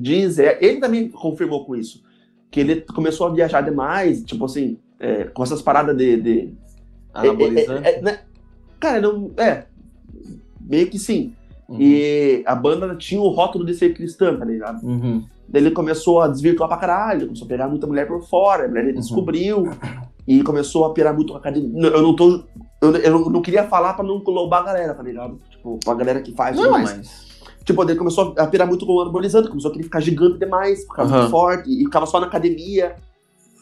diz, 0.00 0.38
é, 0.38 0.58
ele 0.60 0.78
também 0.80 1.08
confirmou 1.08 1.64
com 1.64 1.74
isso, 1.74 2.02
que 2.50 2.60
ele 2.60 2.80
começou 2.82 3.26
a 3.26 3.30
viajar 3.30 3.60
demais, 3.62 4.22
tipo 4.22 4.44
assim, 4.44 4.78
é, 5.00 5.24
com 5.24 5.42
essas 5.42 5.62
paradas 5.62 5.96
de... 5.96 6.16
de 6.20 6.52
Anabolizante? 7.14 7.86
é, 7.86 7.90
é, 7.90 7.98
é, 7.98 8.02
né? 8.02 8.18
Cara, 8.78 9.00
não, 9.00 9.30
é, 9.38 9.64
meio 10.60 10.88
que 10.88 10.98
sim. 10.98 11.32
Uhum. 11.68 11.78
E 11.80 12.42
a 12.46 12.54
banda 12.54 12.94
tinha 12.94 13.20
o 13.20 13.28
rótulo 13.28 13.64
de 13.64 13.74
ser 13.74 13.94
cristã, 13.94 14.36
tá 14.36 14.44
ligado? 14.44 14.86
Uhum. 14.86 15.24
Daí 15.48 15.62
ele 15.62 15.70
começou 15.70 16.20
a 16.20 16.28
desvirtuar 16.28 16.68
pra 16.68 16.78
caralho, 16.78 17.26
começou 17.26 17.46
a 17.46 17.48
pegar 17.48 17.68
muita 17.68 17.86
mulher 17.86 18.06
por 18.06 18.22
fora, 18.28 18.66
a 18.66 18.68
mulher 18.68 18.86
Uhum. 18.86 18.94
descobriu, 18.94 19.70
e 20.26 20.42
começou 20.42 20.84
a 20.84 20.92
pirar 20.92 21.14
muito 21.14 21.30
com 21.30 21.36
a 21.36 21.40
academia. 21.40 21.88
Eu 21.88 22.02
não 22.02 22.14
tô... 22.14 22.44
Eu, 22.82 22.94
eu 22.96 23.30
não 23.30 23.40
queria 23.40 23.64
falar 23.64 23.94
pra 23.94 24.04
não 24.04 24.22
loubar 24.26 24.60
a 24.60 24.66
galera, 24.66 24.94
tá 24.94 25.02
ligado? 25.02 25.40
Tipo, 25.50 25.78
pra 25.82 25.94
galera 25.94 26.20
que 26.20 26.32
faz, 26.34 26.54
tudo 26.56 26.66
Não, 26.66 26.72
mais. 26.72 26.96
mas... 26.96 27.25
Tipo, 27.66 27.82
ele 27.82 27.96
começou 27.96 28.32
a 28.38 28.46
pirar 28.46 28.66
muito 28.66 28.86
com 28.86 28.92
o 28.94 29.00
anabolizante, 29.02 29.48
começou 29.48 29.70
a 29.70 29.72
querer 29.72 29.84
ficar 29.84 30.00
gigante 30.00 30.38
demais, 30.38 30.82
ficava 30.82 31.08
Aham. 31.08 31.18
muito 31.18 31.30
forte, 31.30 31.68
e 31.68 31.84
ficava 31.84 32.06
só 32.06 32.20
na 32.20 32.26
academia. 32.28 32.96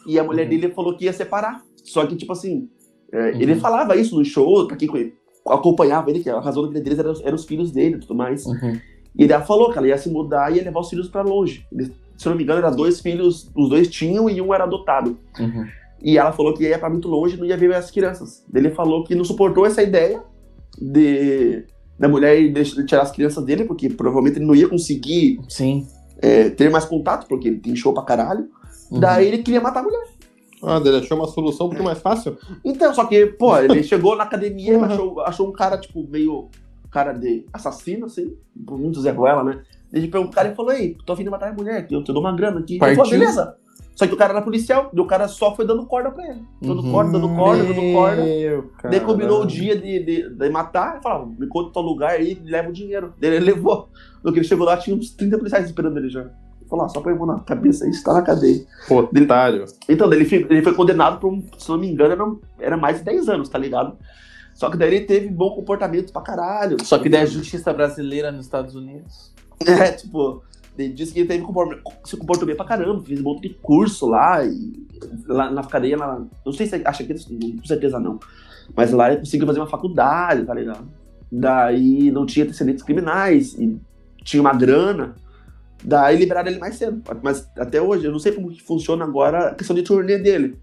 E 0.07 0.17
a 0.19 0.23
mulher 0.23 0.43
Uhum. 0.43 0.49
dele 0.49 0.69
falou 0.73 0.95
que 0.95 1.05
ia 1.05 1.11
separar. 1.13 1.61
Só 1.83 2.05
que, 2.05 2.15
tipo 2.15 2.31
assim, 2.31 2.69
é, 3.11 3.31
Uhum. 3.31 3.41
ele 3.41 3.55
falava 3.55 3.95
isso 3.95 4.15
no 4.15 4.23
show, 4.23 4.67
pra 4.67 4.77
quem 4.77 4.87
co- 4.87 5.51
acompanhava 5.51 6.09
ele, 6.11 6.19
que 6.21 6.29
a 6.29 6.39
razão 6.39 6.61
da 6.63 6.69
vida 6.69 6.81
deles 6.81 6.99
eram, 6.99 7.13
eram 7.23 7.35
os 7.35 7.45
filhos 7.45 7.71
dele 7.71 7.95
e 7.95 7.99
tudo 7.99 8.13
mais. 8.15 8.45
Uhum. 8.45 8.79
E 9.17 9.23
ele 9.23 9.39
falou 9.41 9.71
que 9.71 9.77
ela 9.79 9.87
ia 9.87 9.97
se 9.97 10.09
mudar 10.09 10.51
e 10.53 10.57
ia 10.57 10.63
levar 10.63 10.81
os 10.81 10.89
filhos 10.89 11.07
pra 11.09 11.21
longe. 11.23 11.65
Ele- 11.71 11.91
se 12.17 12.27
eu 12.27 12.29
não 12.29 12.37
me 12.37 12.43
engano, 12.43 12.59
eram 12.59 12.75
dois 12.75 13.01
filhos, 13.01 13.49
os 13.55 13.69
dois 13.69 13.87
tinham 13.89 14.29
e 14.29 14.39
um 14.39 14.53
era 14.53 14.65
adotado. 14.65 15.17
Uhum. 15.39 15.65
E 16.03 16.17
ela 16.17 16.31
falou 16.31 16.53
que 16.53 16.63
ia 16.63 16.77
pra 16.77 16.89
muito 16.89 17.07
longe 17.07 17.35
e 17.35 17.39
não 17.39 17.45
ia 17.45 17.57
ver 17.57 17.73
as 17.73 17.89
crianças. 17.89 18.45
Ele 18.53 18.69
falou 18.69 19.03
que 19.03 19.15
não 19.15 19.23
suportou 19.25 19.65
essa 19.65 19.81
ideia 19.81 20.21
de 20.79 21.65
da 21.97 22.07
mulher 22.07 22.51
deixar- 22.51 22.83
tirar 22.85 23.01
as 23.03 23.11
crianças 23.11 23.43
dele, 23.43 23.65
porque 23.65 23.89
provavelmente 23.89 24.37
ele 24.37 24.45
não 24.45 24.55
ia 24.55 24.67
conseguir 24.67 25.39
Sim. 25.49 25.87
é, 26.21 26.49
ter 26.49 26.69
mais 26.69 26.85
contato, 26.85 27.27
porque 27.27 27.47
ele 27.47 27.59
tem 27.59 27.75
show 27.75 27.93
pra 27.93 28.03
caralho. 28.03 28.49
Uhum. 28.91 28.99
Daí 28.99 29.27
ele 29.27 29.39
queria 29.39 29.61
matar 29.61 29.79
a 29.79 29.83
mulher. 29.83 30.03
Ah, 30.63 30.81
ele 30.83 30.97
achou 30.97 31.17
uma 31.17 31.27
solução 31.27 31.67
muito 31.67 31.83
mais 31.83 31.99
fácil. 31.99 32.37
Então, 32.63 32.93
só 32.93 33.05
que, 33.05 33.25
pô, 33.27 33.55
ele 33.57 33.81
chegou 33.83 34.15
na 34.15 34.23
academia 34.23 34.73
e 34.73 34.75
Uhum. 34.77 34.83
achou, 34.83 35.21
achou 35.21 35.49
um 35.49 35.51
cara, 35.51 35.77
tipo, 35.77 36.05
meio 36.09 36.49
cara 36.91 37.11
de 37.13 37.45
assassino, 37.53 38.05
assim, 38.05 38.33
por 38.65 38.77
muito 38.79 39.01
Zé 39.01 39.11
Ruela, 39.11 39.43
né? 39.43 39.61
Ele 39.93 40.07
pegou 40.07 40.27
o 40.27 40.31
cara 40.31 40.49
e 40.49 40.55
falou, 40.55 40.71
ei, 40.73 40.97
tô 41.05 41.13
afim 41.13 41.23
de 41.23 41.29
matar 41.29 41.49
a 41.49 41.53
mulher, 41.53 41.85
que 41.87 41.95
eu 41.95 42.03
te 42.03 42.11
dou 42.11 42.21
uma 42.21 42.35
grana 42.35 42.59
aqui. 42.59 42.73
Ele 42.75 42.79
falou, 42.79 42.95
Partiu. 42.97 43.19
beleza. 43.19 43.55
Só 43.95 44.05
que 44.05 44.13
o 44.13 44.17
cara 44.17 44.33
era 44.33 44.41
policial, 44.41 44.91
e 44.93 44.99
o 44.99 45.05
cara 45.07 45.27
só 45.27 45.55
foi 45.55 45.65
dando 45.65 45.85
corda 45.85 46.11
pra 46.11 46.27
ele. 46.29 46.43
Dando 46.61 46.81
Uhum. 46.83 46.91
corda, 46.91 47.11
dando 47.13 47.29
corda, 47.35 47.63
dando 47.63 47.93
corda. 47.93 48.23
Meu, 48.23 48.71
Daí 48.83 48.99
combinou 48.99 49.41
o 49.43 49.45
dia 49.47 49.75
de, 49.75 49.99
de, 50.03 50.29
de 50.29 50.49
matar, 50.49 50.97
e 50.99 51.01
falou, 51.03 51.27
me 51.27 51.47
conta 51.47 51.69
o 51.69 51.71
teu 51.71 51.81
lugar 51.81 52.11
aí, 52.11 52.37
leva 52.43 52.69
o 52.69 52.73
dinheiro. 52.73 53.13
Daí 53.19 53.31
ele 53.35 53.45
levou. 53.45 53.87
No 54.23 54.33
que 54.33 54.39
ele 54.39 54.47
chegou 54.47 54.65
lá, 54.65 54.75
tinha 54.75 54.95
uns 54.95 55.11
30 55.11 55.37
policiais 55.37 55.65
esperando 55.65 55.97
ele 55.97 56.09
já. 56.09 56.21
Ele 56.21 56.69
falou, 56.69 56.85
ah, 56.85 56.89
só 56.89 56.99
põe 56.99 57.13
a 57.13 57.15
mão 57.15 57.25
na 57.25 57.39
cabeça 57.39 57.85
aí, 57.85 57.93
você 57.93 58.03
tá 58.03 58.11
na 58.13 58.21
cadeia. 58.21 58.65
Otário. 58.89 59.65
Então, 59.87 60.09
daí 60.09 60.19
ele, 60.19 60.25
fi- 60.27 60.45
ele 60.49 60.61
foi 60.61 60.73
condenado 60.73 61.19
por, 61.19 61.31
um- 61.31 61.43
se 61.57 61.69
não 61.69 61.77
me 61.77 61.87
engano, 61.89 62.11
era, 62.11 62.67
era 62.67 62.77
mais 62.77 62.97
de 62.97 63.03
10 63.05 63.29
anos, 63.29 63.47
tá 63.49 63.57
ligado? 63.57 63.97
Só 64.53 64.69
que 64.69 64.77
daí 64.77 64.87
ele 64.93 65.05
teve 65.05 65.29
bom 65.29 65.51
comportamento 65.55 66.11
pra 66.11 66.21
caralho. 66.21 66.77
Só 66.83 66.97
que 66.97 67.07
daí 67.09 67.21
a 67.21 67.25
justiça 67.25 67.71
brasileira 67.73 68.31
nos 68.31 68.45
Estados 68.45 68.75
Unidos. 68.75 69.33
É, 69.65 69.91
tipo, 69.91 70.43
ele 70.77 70.93
disse 70.93 71.13
que 71.13 71.19
ele 71.19 71.27
teve 71.27 71.45
se 72.03 72.17
comportou 72.17 72.45
bem 72.45 72.55
pra 72.55 72.65
caramba, 72.65 73.03
fez 73.03 73.19
um 73.19 73.23
monte 73.23 73.47
de 73.47 73.53
curso 73.55 74.07
lá, 74.07 74.43
e 74.45 74.73
lá 75.27 75.49
na 75.51 75.63
cadeia, 75.63 75.97
lá, 75.97 76.21
não 76.45 76.53
sei 76.53 76.67
se 76.67 76.75
acha 76.83 77.03
que 77.03 77.13
com 77.13 77.65
certeza 77.65 77.99
não, 77.99 78.19
mas 78.75 78.91
lá 78.91 79.09
ele 79.11 79.19
conseguiu 79.19 79.47
fazer 79.47 79.59
uma 79.59 79.67
faculdade, 79.67 80.43
tá 80.45 80.53
ligado? 80.53 80.87
Daí 81.31 82.11
não 82.11 82.25
tinha 82.25 82.45
antecedentes 82.45 82.83
criminais, 82.83 83.53
e 83.55 83.79
tinha 84.23 84.41
uma 84.41 84.53
grana, 84.53 85.15
daí 85.83 86.17
liberaram 86.17 86.49
ele 86.49 86.59
mais 86.59 86.75
cedo. 86.75 87.01
Mas 87.21 87.49
até 87.57 87.81
hoje, 87.81 88.05
eu 88.05 88.11
não 88.11 88.19
sei 88.19 88.31
como 88.31 88.49
que 88.49 88.61
funciona 88.61 89.03
agora 89.05 89.49
a 89.49 89.55
questão 89.55 89.75
de 89.75 89.83
turnê 89.83 90.17
dele, 90.17 90.57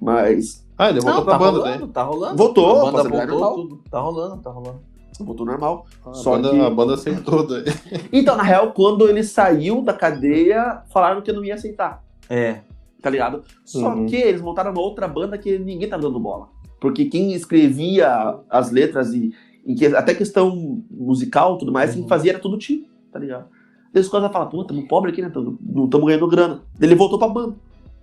mas 0.00 0.66
Ah, 0.78 0.88
ele 0.90 1.00
voltou 1.00 1.18
Não, 1.20 1.24
pra 1.24 1.32
tá 1.32 1.38
banda, 1.38 1.58
rolando, 1.58 1.86
né? 1.86 1.92
tá 1.92 2.02
rolando. 2.02 2.36
Voltou, 2.36 2.86
a 2.88 2.92
banda 2.92 3.08
voltou, 3.26 3.54
tudo. 3.68 3.82
Tá 3.90 4.00
rolando, 4.00 4.42
tá 4.42 4.50
rolando. 4.50 4.80
Voltou 5.24 5.46
normal. 5.46 5.86
A 6.04 6.12
Só 6.14 6.32
banda, 6.36 6.50
que- 6.50 6.60
a 6.60 6.70
banda 6.70 6.94
aceitou 6.94 7.46
daí. 7.46 7.64
Então, 8.12 8.36
na 8.36 8.42
real, 8.42 8.72
quando 8.72 9.08
ele 9.08 9.22
saiu 9.22 9.82
da 9.82 9.92
cadeia, 9.92 10.82
falaram 10.92 11.20
que 11.22 11.32
não 11.32 11.44
ia 11.44 11.54
aceitar. 11.54 12.02
É. 12.28 12.60
tá 13.02 13.08
ligado? 13.08 13.42
Só 13.64 13.94
Uhum. 13.94 14.04
que 14.06 14.14
eles 14.16 14.42
montaram 14.42 14.72
uma 14.72 14.82
outra 14.82 15.08
banda 15.08 15.38
que 15.38 15.58
ninguém 15.58 15.88
tá 15.88 15.96
dando 15.96 16.20
bola. 16.20 16.48
Porque 16.78 17.06
quem 17.06 17.32
escrevia 17.32 18.36
as 18.50 18.70
letras 18.70 19.14
e, 19.14 19.32
e 19.64 19.74
que, 19.74 19.86
até 19.86 20.14
questão 20.14 20.82
musical 20.90 21.56
e 21.56 21.58
tudo 21.60 21.72
mais, 21.72 21.92
quem 21.94 22.02
Uhum. 22.02 22.08
fazia 22.08 22.32
era 22.32 22.38
tudo 22.38 22.58
time, 22.58 22.88
tá 23.10 23.18
ligado? 23.18 23.46
Daí 23.92 24.02
os 24.02 24.08
caras 24.10 24.30
falam, 24.30 24.48
pô, 24.50 24.62
tamo 24.64 24.86
pobre 24.86 25.10
aqui, 25.12 25.22
né? 25.22 25.30
Tamo- 25.30 25.58
não 25.62 25.86
estamos 25.86 26.06
ganhando 26.06 26.28
grana. 26.28 26.60
Daí 26.78 26.88
ele 26.90 26.94
voltou 26.94 27.18
pra 27.18 27.26
banda, 27.28 27.54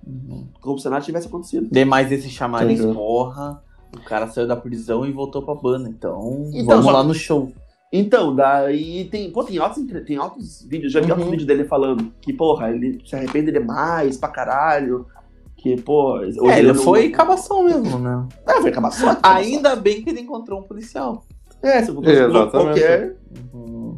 Uhum. 0.06 0.48
como 0.62 0.80
se 0.80 0.90
nada 0.90 1.06
tivesse 1.06 1.28
acontecido. 1.28 1.68
Demais 1.72 2.12
esse 2.12 2.30
chamariz, 2.30 2.84
porra. 2.84 3.62
O 4.00 4.04
cara 4.04 4.28
saiu 4.28 4.48
da 4.48 4.56
prisão 4.56 5.06
e 5.06 5.12
voltou 5.12 5.42
pra 5.42 5.56
banda. 5.56 5.90
Então, 5.90 6.50
Então, 6.54 6.66
vamos 6.66 6.86
só 6.86 6.92
lá 6.92 7.04
no 7.04 7.14
show. 7.14 7.52
Então, 7.92 8.36
daí 8.36 9.06
tem, 9.06 9.32
pô, 9.32 9.44
tem 9.44 9.58
altos, 9.58 9.82
tem 10.06 10.18
altos 10.18 10.62
vídeos, 10.68 10.92
já 10.92 11.00
vi 11.00 11.06
Uhum. 11.08 11.14
altos 11.14 11.30
vídeos 11.30 11.48
dele 11.48 11.64
falando 11.66 12.12
que, 12.22 12.34
porra, 12.34 12.70
ele 12.70 13.02
se 13.06 13.16
arrepende 13.16 13.52
demais 13.52 14.18
pra 14.18 14.30
caralho. 14.30 15.06
Que, 15.56 15.76
pô. 15.82 16.20
É, 16.22 16.60
ele 16.60 16.68
não- 16.74 16.76
foi 16.76 17.10
cabação 17.10 17.64
mesmo, 17.64 17.98
né? 17.98 18.28
É, 18.48 18.62
foi 18.62 18.70
acabar 18.70 18.92
só. 18.92 19.18
Ainda 19.24 19.76
bem 19.76 20.04
que 20.04 20.10
ele 20.10 20.20
encontrou 20.22 20.60
um 20.60 20.64
policial. 20.64 21.24
É, 21.64 21.82
se 21.82 21.92
fosse 21.94 22.10
Exatamente. 22.10 22.52
qualquer. 22.52 23.16
Uhum. 23.54 23.98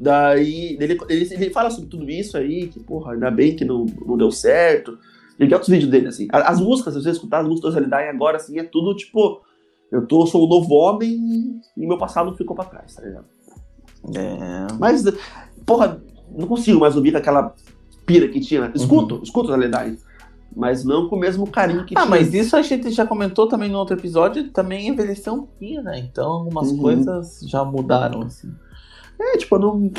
Daí, 0.00 0.76
ele, 0.80 0.98
ele, 1.08 1.28
ele 1.34 1.50
fala 1.50 1.70
sobre 1.70 1.88
tudo 1.88 2.10
isso 2.10 2.36
aí, 2.36 2.66
que, 2.68 2.80
porra, 2.80 3.12
ainda 3.12 3.30
bem 3.30 3.54
que 3.54 3.64
não, 3.64 3.84
não 4.06 4.16
deu 4.16 4.30
certo. 4.30 4.98
E 5.38 5.46
que 5.48 5.52
outros 5.54 5.70
vídeos 5.70 5.90
dele, 5.90 6.08
assim. 6.08 6.28
A- 6.32 6.50
As 6.50 6.60
músicas, 6.60 6.94
se 6.94 7.02
você 7.02 7.10
escutar 7.10 7.40
as 7.40 7.48
músicas 7.48 7.72
da 7.72 7.80
realidade 7.80 8.08
agora, 8.08 8.36
assim, 8.36 8.58
é 8.58 8.64
tudo 8.64 8.94
tipo. 8.94 9.42
Eu 9.92 10.06
tô, 10.06 10.26
sou 10.26 10.44
um 10.46 10.48
novo 10.48 10.74
homem 10.74 11.60
e 11.76 11.86
meu 11.86 11.98
passado 11.98 12.34
ficou 12.36 12.56
pra 12.56 12.64
trás, 12.64 12.94
tá 12.96 13.02
ligado? 13.02 13.26
É. 14.14 14.66
Mas, 14.78 15.04
porra, 15.64 16.02
não 16.36 16.46
consigo 16.46 16.80
mais 16.80 16.96
ouvir 16.96 17.12
com 17.12 17.18
aquela 17.18 17.54
pira 18.04 18.28
que 18.28 18.40
tinha. 18.40 18.70
Escuto, 18.74 19.20
escuto 19.22 19.52
a 19.52 19.56
realidade. 19.56 19.98
Mas 20.56 20.84
não 20.84 21.08
com 21.08 21.16
o 21.16 21.18
mesmo 21.18 21.48
carinho 21.48 21.84
que 21.84 21.94
Uhum. 21.94 22.00
Ah, 22.00 22.06
tinha. 22.06 22.10
mas 22.10 22.32
isso 22.34 22.56
a 22.56 22.62
gente 22.62 22.90
já 22.90 23.04
comentou 23.06 23.48
também 23.48 23.68
no 23.68 23.78
outro 23.78 23.96
episódio, 23.96 24.50
também 24.50 24.88
envelheceu 24.88 25.32
um 25.34 25.38
pouquinho, 25.38 25.82
né? 25.82 25.98
Então 25.98 26.30
algumas 26.30 26.70
Uhum. 26.70 26.78
coisas 26.78 27.40
já 27.48 27.64
mudaram, 27.64 28.22
assim. 28.22 28.52
É, 29.20 29.36
tipo, 29.36 29.54
eu 29.56 29.60
não. 29.60 29.90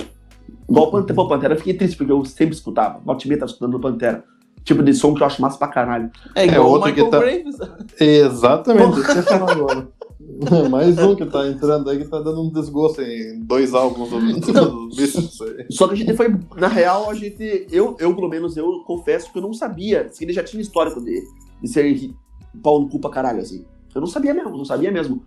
Igual 0.70 0.88
o 0.88 0.92
Pantera, 0.92 1.28
Pantera, 1.28 1.54
eu 1.54 1.58
fiquei 1.58 1.74
triste 1.74 1.98
porque 1.98 2.12
eu 2.12 2.24
sempre 2.26 2.56
escutava. 2.56 3.00
Volta 3.00 3.28
tava 3.30 3.46
escutando 3.46 3.76
o 3.76 3.80
Pantera. 3.80 4.24
Tipo 4.66 4.82
de 4.84 4.94
som 4.94 5.14
que 5.14 5.22
eu 5.22 5.28
acho 5.28 5.42
massa 5.42 5.58
pra 5.58 5.68
caralho. 5.68 6.12
É 6.34 6.46
igual 6.46 6.66
o 6.68 6.72
outro 6.72 6.94
que 6.94 7.02
Michael 7.02 7.12
tá- 7.12 7.20
Graves. 7.20 7.56
Exatamente, 8.00 9.00
isso 9.00 9.14
que 9.14 9.22
falar 9.22 9.52
agora. 9.52 9.88
Mais 10.70 10.98
um 10.98 11.16
que 11.16 11.26
tá 11.26 11.48
entrando 11.48 11.90
aí 11.90 12.00
que 12.00 12.06
tá 12.06 12.20
dando 12.20 12.42
um 12.42 12.52
desgosto 12.52 13.02
em 13.02 13.40
dois 13.42 13.74
álbuns 13.76 14.10
do, 14.10 14.18
aí. 14.18 15.66
Só 15.70 15.88
que 15.88 15.94
a 15.94 15.98
gente 15.98 16.14
foi, 16.16 16.36
na 16.58 16.68
real, 16.68 17.10
a 17.12 17.14
gente, 17.14 17.68
eu, 17.72 17.96
eu 18.00 18.14
pelo 18.16 18.28
menos, 18.28 18.58
eu 18.58 18.84
confesso 18.86 19.32
que 19.32 19.38
eu 19.38 19.42
não 19.44 19.54
sabia, 19.54 20.06
que 20.06 20.26
ele 20.26 20.34
já 20.34 20.44
tinha 20.44 20.62
histórico 20.62 21.00
de, 21.00 21.22
de 21.62 21.68
ser 21.68 22.12
pau 22.64 22.82
no 22.82 22.90
cu 22.90 23.00
pra 23.00 23.12
caralho, 23.12 23.40
assim. 23.40 23.64
Eu 23.94 24.02
não 24.02 24.08
sabia 24.08 24.34
mesmo, 24.34 24.58
não 24.58 24.66
sabia 24.66 24.92
mesmo. 24.92 25.24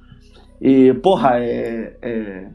E, 0.60 0.92
porra, 0.94 1.38
é, 1.38 1.96
é, 2.02 2.48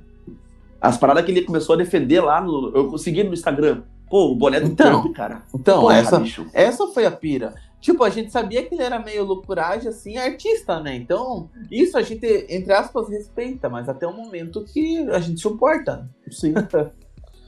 as 0.81 0.97
paradas 0.97 1.23
que 1.23 1.31
ele 1.31 1.43
começou 1.43 1.75
a 1.75 1.77
defender 1.77 2.21
lá, 2.21 2.41
no, 2.41 2.71
eu 2.75 2.89
consegui 2.89 3.23
no 3.23 3.33
Instagram. 3.33 3.83
Pô, 4.09 4.31
o 4.31 4.35
boné 4.35 4.59
do 4.59 4.67
Então, 4.67 5.01
Trump, 5.01 5.15
cara. 5.15 5.41
Então, 5.53 5.81
Porra, 5.81 5.97
essa, 5.97 6.19
bicho. 6.19 6.45
essa 6.53 6.87
foi 6.87 7.05
a 7.05 7.11
pira. 7.11 7.53
Tipo, 7.81 8.03
a 8.03 8.09
gente 8.09 8.31
sabia 8.31 8.63
que 8.63 8.73
ele 8.75 8.83
era 8.83 8.97
meio 8.99 9.25
loucuragem, 9.25 9.89
assim, 9.89 10.17
artista, 10.17 10.79
né? 10.79 10.95
Então, 10.95 11.49
isso 11.69 11.97
a 11.97 12.01
gente, 12.01 12.45
entre 12.49 12.71
aspas, 12.71 13.09
respeita, 13.09 13.67
mas 13.69 13.89
até 13.89 14.07
o 14.07 14.13
momento 14.15 14.63
que 14.63 14.99
a 15.09 15.19
gente 15.19 15.41
suporta. 15.41 16.07
Sim. 16.31 16.53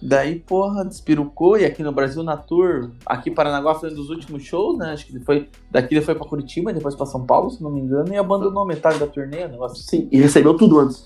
Daí, 0.01 0.39
porra, 0.39 0.83
despirucou, 0.83 1.57
e 1.57 1.65
aqui 1.65 1.81
no 1.81 1.91
Brasil, 1.91 2.21
na 2.21 2.35
tour, 2.35 2.91
aqui 3.05 3.29
em 3.29 3.33
Paranaguá 3.33 3.73
foi 3.75 3.89
um 3.91 3.95
dos 3.95 4.09
últimos 4.09 4.43
shows, 4.43 4.77
né? 4.77 4.91
Acho 4.91 5.05
que 5.07 5.15
ele 5.15 5.23
foi. 5.23 5.49
Daqui 5.71 5.95
ele 5.95 6.03
foi 6.05 6.13
pra 6.13 6.27
Curitiba, 6.27 6.73
depois 6.73 6.93
pra 6.95 7.05
São 7.05 7.25
Paulo, 7.25 7.49
se 7.49 7.63
não 7.63 7.71
me 7.71 7.79
engano, 7.79 8.13
e 8.13 8.17
abandonou 8.17 8.65
metade 8.67 8.99
da 8.99 9.07
turnê, 9.07 9.45
um 9.45 9.49
negócio 9.51 9.77
assim. 9.77 10.01
Sim, 10.01 10.09
e 10.11 10.19
recebeu 10.19 10.55
tudo 10.55 10.79
antes. 10.79 11.05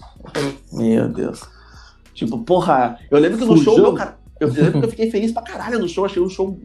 Meu 0.73 1.07
Deus. 1.07 1.41
Tipo, 2.13 2.39
porra, 2.39 2.99
eu 3.09 3.19
lembro 3.19 3.37
que 3.37 3.45
no 3.45 3.55
Fujão. 3.55 3.73
show, 3.75 3.81
meu 3.83 3.93
cara, 3.93 4.18
eu 4.39 4.47
lembro 4.51 4.79
que 4.79 4.85
eu 4.85 4.89
fiquei 4.89 5.11
feliz 5.11 5.31
pra 5.31 5.41
caralho 5.41 5.79
no 5.79 5.87
show, 5.87 6.05
achei 6.05 6.21
um 6.21 6.29
show 6.29 6.57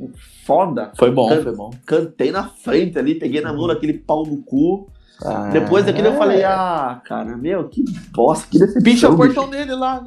foda. 0.45 0.93
Foi 0.97 1.11
bom, 1.11 1.29
Can- 1.29 1.43
foi 1.43 1.55
bom. 1.57 1.71
Cantei 1.87 2.31
na 2.31 2.49
frente 2.49 2.99
ali, 2.99 3.15
peguei 3.17 3.41
na 3.41 3.53
mão 3.53 3.67
daquele 3.67 3.95
pau 3.95 4.25
no 4.25 4.43
cu. 4.43 4.89
Ah, 5.25 5.49
Depois 5.53 5.85
daquilo 5.87 6.09
eu 6.09 6.15
é. 6.15 6.17
falei, 6.19 6.43
ah, 6.45 7.01
cara, 7.05 7.37
meu, 7.37 7.69
que 7.69 7.85
bosta, 8.13 8.49
que 8.51 8.59
decepção. 8.59 8.83
Picha 8.83 9.09
o 9.09 9.17
portão 9.17 9.49
dele 9.49 9.75
lá. 9.75 10.03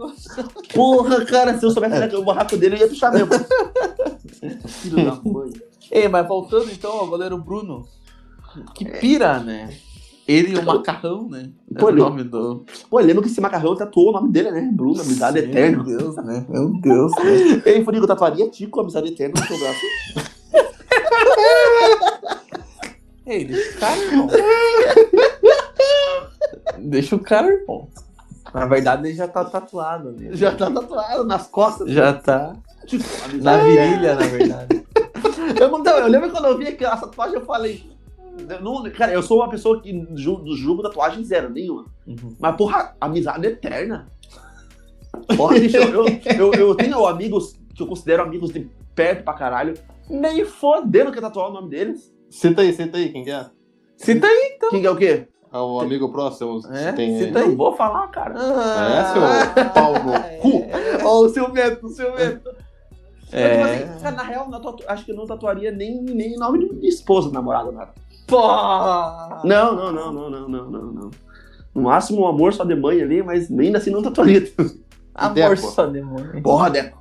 Porra, 0.74 1.24
cara, 1.26 1.58
se 1.58 1.66
eu 1.66 1.72
soubesse 1.72 2.14
o 2.16 2.24
barraco 2.24 2.58
dele, 2.58 2.76
eu 2.76 2.80
ia 2.82 2.88
pichar 2.90 3.12
mesmo. 3.14 3.30
Filho 4.68 5.06
da 5.06 5.16
mãe. 5.24 5.52
Ei, 5.92 6.08
mas 6.08 6.28
voltando 6.28 6.70
então 6.72 6.92
ao 6.92 7.08
goleiro 7.08 7.38
Bruno. 7.38 7.86
Que 8.76 8.86
pira, 8.86 9.40
né? 9.40 9.70
Ele 10.28 10.56
e 10.56 10.58
o 10.58 10.66
macarrão, 10.66 11.30
né? 11.30 11.50
É 11.74 11.80
Pô, 11.80 11.88
o 11.88 11.92
nome 11.92 12.24
do. 12.24 12.66
Pô, 12.90 13.00
lembra 13.00 13.24
que 13.24 13.30
esse 13.30 13.40
macarrão 13.40 13.78
tatuou 13.78 14.10
o 14.10 14.12
nome 14.12 14.30
dele, 14.30 14.52
né? 14.52 14.70
Bruno, 14.74 15.02
amizade 15.02 15.40
Sim, 15.40 15.48
eterna. 15.48 15.84
Meu 15.84 15.98
Deus, 15.98 16.16
né? 16.18 16.46
Meu 16.50 16.70
Deus. 16.82 17.14
Né? 17.16 17.62
Ei, 17.66 17.84
Furigo, 17.84 18.06
tatuaria 18.06 18.50
Tico, 18.50 18.82
amizade 18.82 19.08
eterna 19.08 19.36
no 19.40 19.48
seu 19.48 19.58
braço. 19.58 19.78
Ei, 23.26 23.46
deixa 23.46 23.72
o 23.72 23.80
cara, 23.80 23.98
irmão. 23.98 24.28
deixa 26.80 27.16
o 27.16 27.20
cara, 27.20 27.48
irmão. 27.48 27.88
Na 28.54 28.66
verdade, 28.66 29.08
ele 29.08 29.16
já 29.16 29.28
tá 29.28 29.46
tatuado. 29.46 30.12
Né? 30.12 30.30
Já 30.34 30.54
tá 30.56 30.70
tatuado 30.70 31.24
nas 31.26 31.48
costas. 31.48 31.90
Já 31.90 32.14
tá. 32.14 32.56
Tipo, 32.86 33.04
na 33.42 33.58
virilha, 33.58 34.16
na 34.16 34.26
verdade. 34.26 34.86
eu, 35.60 35.70
não, 35.70 35.98
eu 35.98 36.08
lembro 36.08 36.32
quando 36.32 36.46
eu 36.46 36.58
vi 36.58 36.68
aquela 36.68 36.98
tatuagem, 36.98 37.36
eu 37.36 37.46
falei. 37.46 37.97
Não, 38.62 38.84
cara, 38.92 39.14
eu 39.14 39.22
sou 39.22 39.38
uma 39.38 39.50
pessoa 39.50 39.82
que 39.82 40.08
julgo 40.16 40.82
tatuagem 40.84 41.24
zero, 41.24 41.50
nenhuma. 41.50 41.86
Uhum. 42.06 42.36
Mas, 42.40 42.56
porra, 42.56 42.96
amizade 43.00 43.48
eterna. 43.48 44.08
Porra, 45.36 45.58
bicho, 45.60 45.78
eu, 45.78 46.06
eu, 46.38 46.54
eu, 46.54 46.76
tenho 46.76 47.06
amigos 47.06 47.56
que 47.74 47.82
eu 47.82 47.88
considero 47.88 48.24
amigos 48.24 48.52
de 48.52 48.70
perto 48.94 49.24
pra 49.24 49.34
caralho. 49.34 49.74
Nem 50.10 50.46
fodendo 50.46 51.12
que 51.12 51.20
tatuar 51.22 51.50
o 51.50 51.54
nome 51.54 51.70
deles. 51.70 52.14
Cita 52.30 52.62
aí, 52.62 52.74
cita 52.74 52.98
aí, 52.98 53.10
quem 53.10 53.24
que 53.24 53.32
é? 53.32 53.46
Cita 53.98 54.28
aí, 54.28 54.54
então. 54.56 54.70
Quem 54.70 54.82
que 54.82 54.88
é 54.88 54.92
o 54.92 54.96
quê? 54.96 55.28
É 55.52 55.58
o 55.58 55.80
amigo 55.80 56.12
próximo. 56.12 56.62
É? 56.72 56.92
Tem... 56.92 57.18
Cita 57.18 57.40
aí. 57.40 57.48
Não 57.48 57.56
vou 57.56 57.76
falar, 57.76 58.08
cara. 58.10 58.36
Ah, 58.38 59.50
é, 59.56 59.56
seu 59.56 59.70
Paulo 59.72 60.00
cu. 60.42 60.68
Ó, 61.04 61.22
o 61.22 61.30
ciumento, 61.30 61.86
o 61.86 61.90
ciumento. 61.90 62.50
É. 63.32 63.58
Mas, 63.62 64.04
assim, 64.04 64.16
na 64.16 64.24
real, 64.24 64.50
acho 64.88 65.06
que 65.06 65.12
eu 65.12 65.16
não 65.16 65.26
tatuaria 65.26 65.72
nem, 65.72 66.02
nem 66.02 66.38
nome 66.38 66.70
de 66.80 66.88
esposa, 66.88 67.30
namorada, 67.30 67.72
nada. 67.72 67.94
Pô! 68.28 68.42
Não, 69.46 69.76
não, 69.76 69.92
não, 69.92 70.14
não, 70.14 70.30
não, 70.30 70.50
não, 70.50 70.70
não, 70.70 70.92
não. 70.92 71.12
No 71.74 71.82
máximo, 71.84 72.22
um 72.22 72.28
amor 72.28 72.54
só 72.54 72.66
de 72.66 72.76
mãe 72.76 73.02
ali, 73.02 73.24
mas 73.24 73.50
ainda 73.50 73.78
assim 73.78 73.90
não 73.90 74.02
tatuaria. 74.02 74.52
Amor 75.16 75.34
Deco. 75.34 75.58
só 75.58 75.86
de 75.86 76.02
mãe. 76.02 76.42
Porra, 76.42 76.70
Deco. 76.70 76.98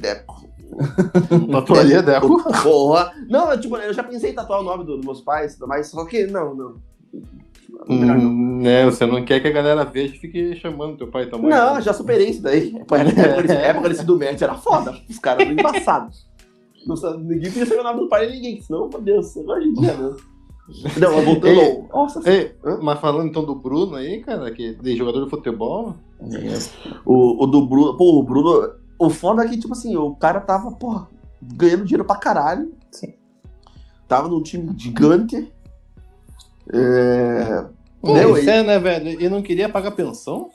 Deco. 0.00 0.48
Tatuaria 1.52 2.02
Deco? 2.02 2.42
Porra. 2.62 3.12
Não, 3.28 3.52
eu, 3.52 3.60
tipo, 3.60 3.76
eu 3.76 3.92
já 3.92 4.02
pensei 4.02 4.30
em 4.30 4.34
tatuar 4.34 4.60
o 4.60 4.64
nome 4.64 4.84
dos 4.84 5.04
meus 5.04 5.20
pais, 5.20 5.58
mas 5.60 5.88
só 5.88 6.04
que 6.04 6.26
não, 6.26 6.54
não. 6.54 6.74
Hum, 7.88 8.60
né, 8.60 8.84
você 8.84 9.06
não 9.06 9.24
quer 9.24 9.40
que 9.40 9.48
a 9.48 9.52
galera 9.52 9.84
veja 9.84 10.14
e 10.14 10.18
fique 10.18 10.54
chamando 10.56 10.96
teu 10.96 11.08
pai 11.08 11.24
e 11.24 11.26
tua 11.26 11.38
mãe. 11.38 11.50
Não, 11.50 11.74
né? 11.74 11.80
já 11.80 11.92
superei 11.92 12.30
isso 12.30 12.42
daí. 12.42 12.72
Na 12.72 13.54
época 13.54 13.88
desse 13.88 14.04
do 14.06 14.16
médico 14.16 14.44
era 14.44 14.54
foda. 14.54 14.96
Os 15.08 15.18
caras 15.18 15.46
eram 15.46 15.52
embaçados. 15.58 16.26
Ninguém 17.18 17.50
podia 17.50 17.66
saber 17.66 17.80
o 17.80 17.84
nome 17.84 18.00
do 18.00 18.08
pai 18.08 18.26
de 18.26 18.34
ninguém, 18.34 18.60
senão, 18.60 18.88
meu 18.88 19.00
Deus, 19.00 19.36
hoje 19.36 19.68
em 19.68 19.74
dia, 19.74 19.94
né? 19.94 20.16
Não, 20.98 21.22
voltando. 21.22 21.60
Ei, 21.60 21.84
Nossa, 21.92 22.30
ei, 22.30 22.54
mas 22.82 23.00
falando 23.00 23.28
então 23.28 23.44
do 23.44 23.54
Bruno 23.54 23.96
aí, 23.96 24.20
cara, 24.22 24.50
que 24.50 24.74
de 24.74 24.96
jogador 24.96 25.24
de 25.24 25.30
futebol. 25.30 25.94
O, 27.04 27.44
o 27.44 27.46
do 27.46 27.66
Bruno. 27.66 27.96
Pô, 27.96 28.18
o 28.18 28.22
Bruno. 28.22 28.74
O 28.98 29.10
foda 29.10 29.44
é 29.44 29.48
que, 29.48 29.58
tipo 29.58 29.72
assim, 29.72 29.96
o 29.96 30.14
cara 30.14 30.40
tava, 30.40 30.70
pô, 30.72 31.02
ganhando 31.42 31.84
dinheiro 31.84 32.04
pra 32.04 32.16
caralho. 32.16 32.72
Sim. 32.90 33.14
Tava 34.06 34.28
num 34.28 34.42
time 34.42 34.74
gigante. 34.76 35.52
É. 36.72 37.64
Pô, 38.00 38.14
Meu, 38.14 38.36
isso 38.36 38.48
é, 38.48 38.62
né, 38.62 38.78
velho? 38.78 39.20
E 39.20 39.28
não 39.28 39.42
queria 39.42 39.68
pagar 39.68 39.92
pensão? 39.92 40.50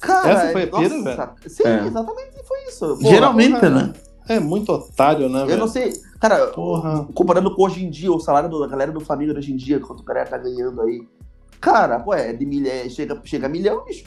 Cara, 0.00 0.30
Essa 0.30 0.52
foi 0.52 0.62
a 0.62 0.66
pira, 0.66 1.02
velho? 1.02 1.32
Sim, 1.46 1.62
é. 1.64 1.86
exatamente 1.86 2.42
foi 2.46 2.64
isso. 2.68 2.98
Pô, 3.00 3.08
Geralmente, 3.08 3.54
porra, 3.54 3.70
né? 3.70 3.92
É 4.30 4.38
muito 4.38 4.70
otário, 4.70 5.28
né, 5.28 5.40
velho? 5.40 5.50
Eu 5.50 5.58
não 5.58 5.66
sei. 5.66 5.92
Cara, 6.20 6.46
Porra. 6.52 7.04
comparando 7.12 7.52
com 7.52 7.64
hoje 7.64 7.84
em 7.84 7.90
dia, 7.90 8.12
o 8.12 8.20
salário 8.20 8.48
da 8.48 8.66
galera 8.68 8.92
do 8.92 9.00
família 9.00 9.36
hoje 9.36 9.52
em 9.52 9.56
dia, 9.56 9.80
quanto 9.80 10.00
o 10.00 10.04
cara 10.04 10.24
tá 10.24 10.38
ganhando 10.38 10.80
aí. 10.82 11.04
Cara, 11.60 11.98
pô, 11.98 12.14
é 12.14 12.32
de 12.32 12.46
milha, 12.46 12.70
é, 12.70 12.88
chega, 12.88 13.20
chega 13.24 13.46
a 13.46 13.50
milhão, 13.50 13.84
bicho. 13.84 14.04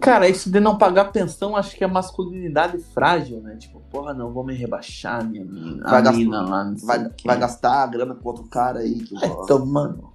Cara, 0.00 0.28
isso 0.28 0.50
de 0.50 0.58
não 0.58 0.76
pagar 0.76 1.12
pensão, 1.12 1.54
acho 1.54 1.76
que 1.76 1.84
é 1.84 1.86
masculinidade 1.86 2.78
frágil, 2.92 3.40
né? 3.40 3.54
Tipo, 3.54 3.80
porra, 3.88 4.12
não, 4.12 4.32
vou 4.32 4.42
me 4.42 4.52
rebaixar, 4.52 5.24
minha 5.24 5.44
mina. 5.44 5.88
Vai, 5.88 6.02
gastar, 6.02 6.18
mina 6.18 6.42
lá, 6.42 6.74
vai, 6.82 7.10
vai 7.24 7.38
gastar 7.38 7.82
a 7.84 7.86
grana 7.86 8.16
com 8.16 8.28
outro 8.28 8.44
cara 8.48 8.80
aí. 8.80 8.94
Que, 8.94 9.14
é, 9.24 9.58
mano. 9.64 10.12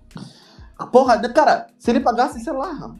Porra, 0.92 1.18
cara, 1.30 1.68
se 1.78 1.90
ele 1.90 2.02
pagasse, 2.02 2.42
sei 2.42 2.52
lá, 2.52 2.94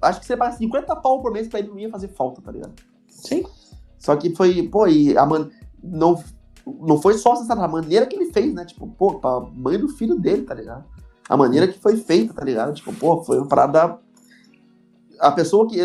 acho 0.00 0.20
que 0.20 0.26
se 0.26 0.32
ele 0.32 0.38
pagasse 0.38 0.58
50 0.58 0.94
pau 0.96 1.20
por 1.20 1.32
mês 1.32 1.48
pra 1.48 1.58
ele 1.58 1.70
não 1.70 1.78
ia 1.80 1.90
fazer 1.90 2.08
falta, 2.08 2.40
tá 2.40 2.52
ligado? 2.52 2.74
Sim. 3.08 3.44
Só 4.04 4.14
que 4.16 4.36
foi, 4.36 4.68
pô, 4.68 4.86
e 4.86 5.16
a 5.16 5.24
man... 5.24 5.48
não, 5.82 6.22
não 6.66 7.00
foi 7.00 7.14
só 7.14 7.32
essa 7.32 7.54
a 7.54 7.68
maneira 7.68 8.04
que 8.04 8.14
ele 8.14 8.30
fez, 8.30 8.52
né? 8.52 8.66
Tipo, 8.66 8.86
pô, 8.86 9.14
pra 9.14 9.40
mãe 9.40 9.78
do 9.78 9.88
filho 9.88 10.14
dele, 10.16 10.42
tá 10.42 10.52
ligado? 10.52 10.84
A 11.26 11.38
maneira 11.38 11.66
que 11.66 11.78
foi 11.78 11.96
feita, 11.96 12.34
tá 12.34 12.44
ligado? 12.44 12.74
Tipo, 12.74 12.92
pô, 12.92 13.24
foi 13.24 13.38
uma 13.38 13.48
parada. 13.48 13.98
A 15.18 15.32
pessoa 15.32 15.66
que. 15.66 15.78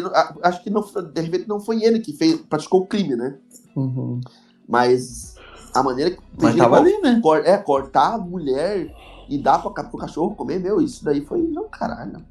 Acho 0.44 0.62
que 0.62 0.70
não, 0.70 0.82
de 0.82 1.22
repente 1.22 1.48
não 1.48 1.62
foi 1.62 1.82
ele 1.82 2.02
que 2.02 2.12
fez, 2.12 2.41
praticou 2.41 2.82
o 2.82 2.88
crime, 2.88 3.16
né? 3.16 3.38
Uhum. 3.74 4.20
Mas 4.68 5.36
a 5.74 5.82
maneira 5.82 6.12
que. 6.12 6.22
Mas 6.41 6.58
tava 6.58 6.76
ali, 6.76 7.00
né? 7.00 7.22
é, 7.46 7.58
cortar 7.58 8.16
a 8.16 8.18
mulher 8.18 8.94
e 9.30 9.38
dar 9.38 9.60
pra, 9.60 9.86
pro 9.86 9.98
cachorro 9.98 10.36
comer, 10.36 10.60
meu, 10.60 10.82
isso 10.82 11.06
daí 11.06 11.22
foi 11.22 11.40
um 11.40 11.70
caralho. 11.70 12.22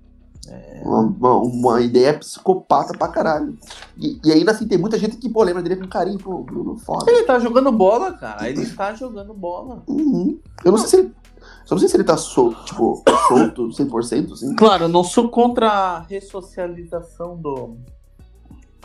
É. 0.50 0.82
Uma, 0.84 1.36
uma, 1.36 1.80
ideia 1.80 2.18
psicopata 2.18 2.96
pra 2.96 3.08
caralho. 3.08 3.56
E, 3.96 4.18
e, 4.24 4.32
ainda 4.32 4.52
assim, 4.52 4.66
tem 4.66 4.78
muita 4.78 4.98
gente 4.98 5.16
que, 5.16 5.28
pô, 5.28 5.42
lembra 5.42 5.62
dele 5.62 5.80
com 5.80 5.88
carinho, 5.88 6.18
pô, 6.18 6.42
Bruno, 6.42 6.76
foda. 6.78 7.10
Ele 7.10 7.24
tá 7.24 7.38
jogando 7.38 7.70
bola, 7.70 8.12
cara. 8.12 8.48
Ele 8.48 8.66
tá 8.66 8.94
jogando 8.94 9.34
bola. 9.34 9.82
Uhum. 9.86 10.38
Eu 10.64 10.72
não 10.72 10.78
sei 10.78 10.88
se 10.88 10.96
ele. 10.96 11.14
Eu 11.38 11.72
não 11.72 11.78
sei 11.78 11.88
se 11.88 11.96
ele 11.96 12.04
tá 12.04 12.16
solto, 12.16 12.64
tipo, 12.64 13.02
solto 13.28 13.68
100%, 13.68 14.32
assim. 14.32 14.56
Claro, 14.56 14.84
eu 14.84 14.88
não 14.88 15.04
sou 15.04 15.28
contra 15.28 15.68
a 15.68 16.00
ressocialização 16.00 17.36
do. 17.36 17.76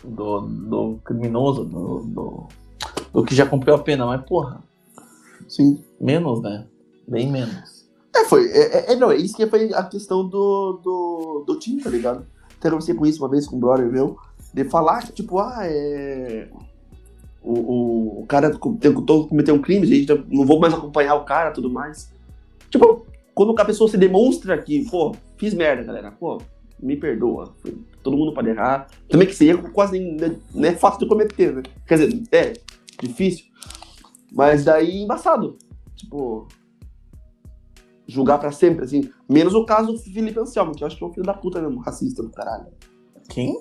do, 0.03 0.41
do 0.41 0.99
criminoso, 1.03 1.64
do, 1.64 1.99
do, 2.02 2.48
do 3.14 3.23
que 3.23 3.34
já 3.34 3.45
cumpriu 3.45 3.76
a 3.76 3.80
pena, 3.80 4.06
mas, 4.06 4.22
porra. 4.26 4.61
Sim. 5.48 5.84
Menos, 5.99 6.41
né? 6.41 6.65
Bem 7.07 7.31
menos. 7.31 7.82
É, 8.15 8.26
foi. 8.26 8.48
É, 8.52 8.60
é, 8.60 8.94
é, 8.94 8.95
não, 8.95 9.11
é 9.11 9.18
isso 9.18 9.35
que 9.35 9.48
foi 9.48 9.73
a 9.73 9.84
questão 9.84 10.27
do, 10.27 10.80
do, 10.84 11.44
do 11.48 11.60
time, 11.60 11.81
tá 11.81 11.90
ligado? 11.90 12.26
Até 12.60 12.69
conversei 12.69 12.94
com 12.95 13.06
isso 13.06 13.22
uma 13.23 13.30
vez 13.30 13.48
com 13.48 13.57
um 13.57 13.60
brother 13.60 13.91
meu, 13.91 14.18
de 14.53 14.64
falar 14.65 15.03
que, 15.03 15.11
tipo, 15.11 15.40
ah, 15.40 15.60
é. 15.61 16.48
O, 17.41 17.53
o, 17.53 18.22
o 18.22 18.26
cara 18.26 18.57
tentou 18.80 19.27
cometer 19.27 19.52
um 19.52 19.61
crime, 19.61 19.85
gente 19.85 20.07
não 20.30 20.45
vou 20.45 20.60
mais 20.60 20.73
acompanhar 20.73 21.15
o 21.15 21.26
cara 21.26 21.52
tudo 21.52 21.69
mais. 21.69 22.10
Tipo, 22.69 23.06
quando 23.34 23.53
a 23.60 23.65
pessoa 23.65 23.90
se 23.90 23.98
demonstra 23.98 24.57
que, 24.57 24.90
pô, 24.90 25.14
fiz 25.35 25.53
merda, 25.53 25.84
galera, 25.84 26.11
pô, 26.11 26.41
me 26.80 26.95
perdoa. 26.95 27.53
Todo 28.02 28.15
mundo 28.15 28.34
pode 28.34 28.49
errar. 28.49 28.88
Também 29.10 29.27
que 29.27 29.35
seria 29.35 29.57
quase 29.57 29.99
nem, 29.99 30.15
né, 30.15 30.35
não 30.53 30.69
é 30.69 30.73
fácil 30.73 30.99
de 30.99 31.07
cometer, 31.07 31.53
né? 31.53 31.64
Quer 31.85 31.98
dizer, 31.98 32.23
é 32.31 32.53
difícil. 33.02 33.45
Mas 34.31 34.64
daí 34.64 35.02
embaçado. 35.02 35.57
Tipo, 35.95 36.48
julgar 38.14 38.38
pra 38.38 38.52
sempre, 38.52 38.85
assim. 38.85 39.10
Menos 39.27 39.56
o 39.56 39.65
caso 39.65 39.91
do 39.91 39.98
Felipe 39.98 40.40
Anselmo, 40.40 40.73
que 40.73 40.84
eu 40.84 40.88
acho 40.88 40.98
que 40.98 41.03
é 41.03 41.07
um 41.07 41.11
filho 41.11 41.26
da 41.26 41.34
puta 41.34 41.60
mesmo, 41.60 41.81
racista 41.81 42.22
do 42.22 42.30
caralho. 42.30 42.68
Quem? 43.30 43.60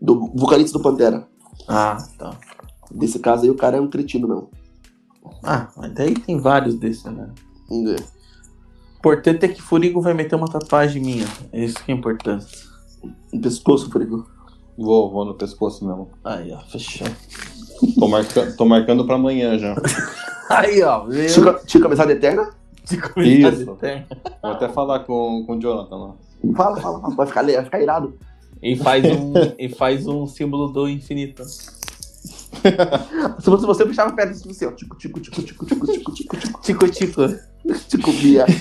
Do 0.00 0.32
vocalista 0.34 0.78
do 0.78 0.82
Pantera. 0.82 1.28
Ah, 1.68 1.98
tá. 2.18 2.36
Desse 2.90 3.18
caso 3.18 3.44
aí, 3.44 3.50
o 3.50 3.54
cara 3.54 3.76
é 3.76 3.80
um 3.80 3.88
cretino 3.88 4.26
mesmo. 4.26 4.50
Ah, 5.42 5.68
mas 5.76 5.92
daí 5.92 6.14
tem 6.14 6.40
vários 6.40 6.76
desses, 6.76 7.04
né? 7.04 7.30
É. 7.70 7.96
Importante 8.98 9.44
é 9.44 9.48
que 9.48 9.60
Furigo 9.60 10.00
vai 10.00 10.14
meter 10.14 10.34
uma 10.34 10.48
tatuagem 10.48 11.02
minha. 11.02 11.26
É 11.52 11.62
isso 11.62 11.82
que 11.84 11.92
é 11.92 11.94
importante. 11.94 12.46
No 13.32 13.40
pescoço, 13.40 13.90
Furigo. 13.90 14.26
Vou, 14.78 15.10
vou 15.10 15.24
no 15.26 15.34
pescoço 15.34 15.86
mesmo. 15.86 16.10
Aí, 16.24 16.50
ó, 16.52 16.60
fechou. 16.60 17.06
Tô, 17.98 18.08
marca... 18.08 18.52
Tô 18.52 18.64
marcando 18.64 19.06
pra 19.06 19.16
amanhã 19.16 19.58
já. 19.58 19.74
aí, 20.48 20.82
ó. 20.82 21.06
Viu? 21.06 21.26
Tinha 21.66 21.82
cabeçada 21.82 22.12
eterna? 22.12 22.50
De 22.84 23.00
comunidade 23.00 23.56
Isso. 23.56 23.66
Vou 23.66 23.78
até 24.42 24.68
falar 24.68 25.00
com, 25.00 25.44
com 25.46 25.56
o 25.56 25.60
Jonathan 25.60 25.96
lá. 25.96 26.14
Fala, 26.54 26.80
fala, 26.80 27.00
fala. 27.00 27.14
Vai 27.14 27.26
ficar, 27.26 27.42
vai 27.42 27.64
ficar 27.64 27.80
irado. 27.80 28.14
E 28.62 28.76
faz 28.76 29.04
um, 29.04 29.32
e 29.58 29.68
faz 29.68 30.06
um 30.06 30.26
símbolo 30.26 30.68
do 30.68 30.88
infinito. 30.88 31.44
Se 31.44 31.74
você, 33.44 33.66
você 33.66 33.84
puxava 33.84 34.12
perto 34.12 34.30
assim, 34.30 34.66
ó. 34.66 34.70
Tico, 34.72 34.96
tico, 34.96 35.20
tico, 35.20 35.42
tico, 35.42 35.66
tico, 35.66 35.86
tico, 35.86 36.12
tico, 36.12 36.16
tico. 36.16 36.36
Tico, 36.62 36.88
tico. 36.88 37.22
Tico, 37.88 38.12
Bia. 38.12 38.46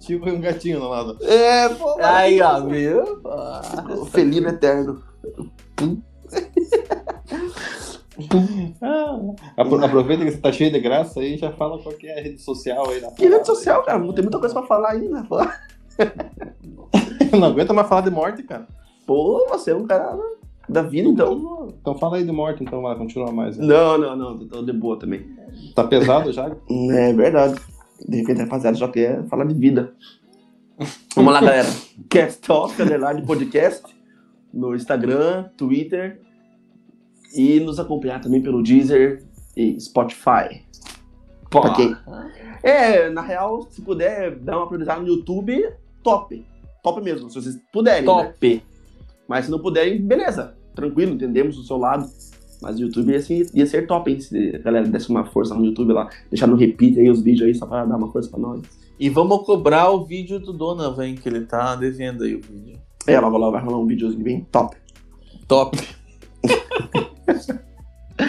Tico 0.00 0.28
e 0.28 0.32
um 0.32 0.40
gatinho 0.40 0.80
no 0.80 0.88
lado. 0.88 1.16
É, 1.22 1.68
pô. 1.68 1.96
Aí, 2.00 2.40
ó, 2.40 2.66
viu? 2.66 3.22
Felino 4.06 4.48
eterno. 4.48 5.02
Ah, 8.82 9.64
aproveita 9.84 10.24
que 10.24 10.30
você 10.30 10.38
tá 10.38 10.52
cheio 10.52 10.72
de 10.72 10.80
graça 10.80 11.20
aí 11.20 11.34
e 11.34 11.38
já 11.38 11.52
fala 11.52 11.78
qual 11.78 11.94
é 12.02 12.18
a 12.18 12.22
rede 12.22 12.40
social 12.40 12.88
aí. 12.88 13.00
Na 13.00 13.10
que 13.10 13.28
rede 13.28 13.46
social, 13.46 13.82
cara? 13.82 13.98
Tem 13.98 14.22
muita 14.22 14.38
coisa 14.38 14.54
pra 14.54 14.66
falar 14.66 14.90
aí, 14.90 15.08
né? 15.08 15.26
não 17.32 17.48
aguenta 17.48 17.72
mais 17.72 17.88
falar 17.88 18.02
de 18.02 18.10
morte, 18.10 18.42
cara. 18.42 18.66
Pô, 19.06 19.46
você 19.48 19.72
é 19.72 19.74
um 19.74 19.86
cara 19.86 20.16
da 20.68 20.82
vida, 20.82 21.08
então. 21.08 21.68
Então 21.80 21.98
fala 21.98 22.16
aí 22.16 22.24
de 22.24 22.32
morte, 22.32 22.62
então, 22.62 22.82
vai, 22.82 22.96
continua 22.96 23.32
mais. 23.32 23.56
Né? 23.56 23.66
Não, 23.66 23.98
não, 23.98 24.16
não, 24.16 24.48
tô 24.48 24.62
de 24.62 24.72
boa 24.72 24.98
também. 24.98 25.26
Tá 25.74 25.84
pesado 25.84 26.32
já? 26.32 26.50
É 26.70 27.12
verdade. 27.12 27.60
De 28.08 28.18
repente, 28.18 28.40
rapaziada, 28.40 28.76
já 28.76 28.88
quer 28.88 29.26
falar 29.26 29.44
de 29.44 29.54
vida. 29.54 29.94
Vamos 31.14 31.32
lá, 31.32 31.40
galera. 31.40 31.68
Cast 32.08 32.40
Talk, 32.40 32.80
underline 32.80 33.26
podcast, 33.26 33.82
no 34.52 34.74
Instagram, 34.74 35.50
Twitter 35.56 36.20
e 37.34 37.60
nos 37.60 37.78
acompanhar 37.78 38.20
também 38.20 38.42
pelo 38.42 38.62
Deezer 38.62 39.22
e 39.56 39.78
Spotify. 39.80 40.64
Ok. 41.52 41.96
É, 42.62 43.10
na 43.10 43.22
real, 43.22 43.66
se 43.70 43.82
puder 43.82 44.36
dar 44.36 44.58
uma 44.58 44.66
prioridade 44.66 45.00
no 45.00 45.08
YouTube, 45.08 45.68
top. 46.02 46.44
Top 46.82 47.02
mesmo, 47.02 47.28
se 47.28 47.40
vocês 47.40 47.58
puderem. 47.72 48.02
Né? 48.02 48.06
Top. 48.06 48.62
Mas 49.28 49.44
se 49.46 49.50
não 49.50 49.58
puderem, 49.58 50.00
beleza. 50.00 50.54
Tranquilo, 50.74 51.12
entendemos 51.12 51.56
do 51.56 51.62
seu 51.62 51.76
lado. 51.76 52.08
Mas 52.62 52.78
o 52.78 52.82
YouTube 52.82 53.10
ia 53.10 53.22
ser, 53.22 53.46
ia 53.54 53.66
ser 53.66 53.86
top, 53.86 54.10
hein? 54.10 54.20
Se 54.20 54.56
a 54.56 54.58
galera 54.58 54.86
desse 54.86 55.08
uma 55.08 55.24
força 55.24 55.54
no 55.54 55.64
YouTube 55.64 55.92
lá, 55.92 56.10
deixar 56.30 56.46
no 56.46 56.56
repeat 56.56 56.98
aí 56.98 57.10
os 57.10 57.22
vídeos 57.22 57.48
aí, 57.48 57.54
só 57.54 57.66
pra 57.66 57.84
dar 57.84 57.96
uma 57.96 58.12
força 58.12 58.30
pra 58.30 58.38
nós. 58.38 58.62
E 58.98 59.08
vamos 59.08 59.46
cobrar 59.46 59.90
o 59.90 60.04
vídeo 60.04 60.38
do 60.38 60.52
Donovan, 60.52 61.14
que 61.14 61.28
ele 61.28 61.46
tá 61.46 61.74
devendo 61.74 62.24
aí 62.24 62.34
o 62.34 62.40
vídeo. 62.40 62.78
É, 63.06 63.18
logo 63.18 63.38
logo 63.38 63.52
vai 63.52 63.62
rolar 63.62 63.78
um 63.78 63.86
videozinho 63.86 64.22
bem 64.22 64.46
top. 64.52 64.76
Top. 65.48 65.76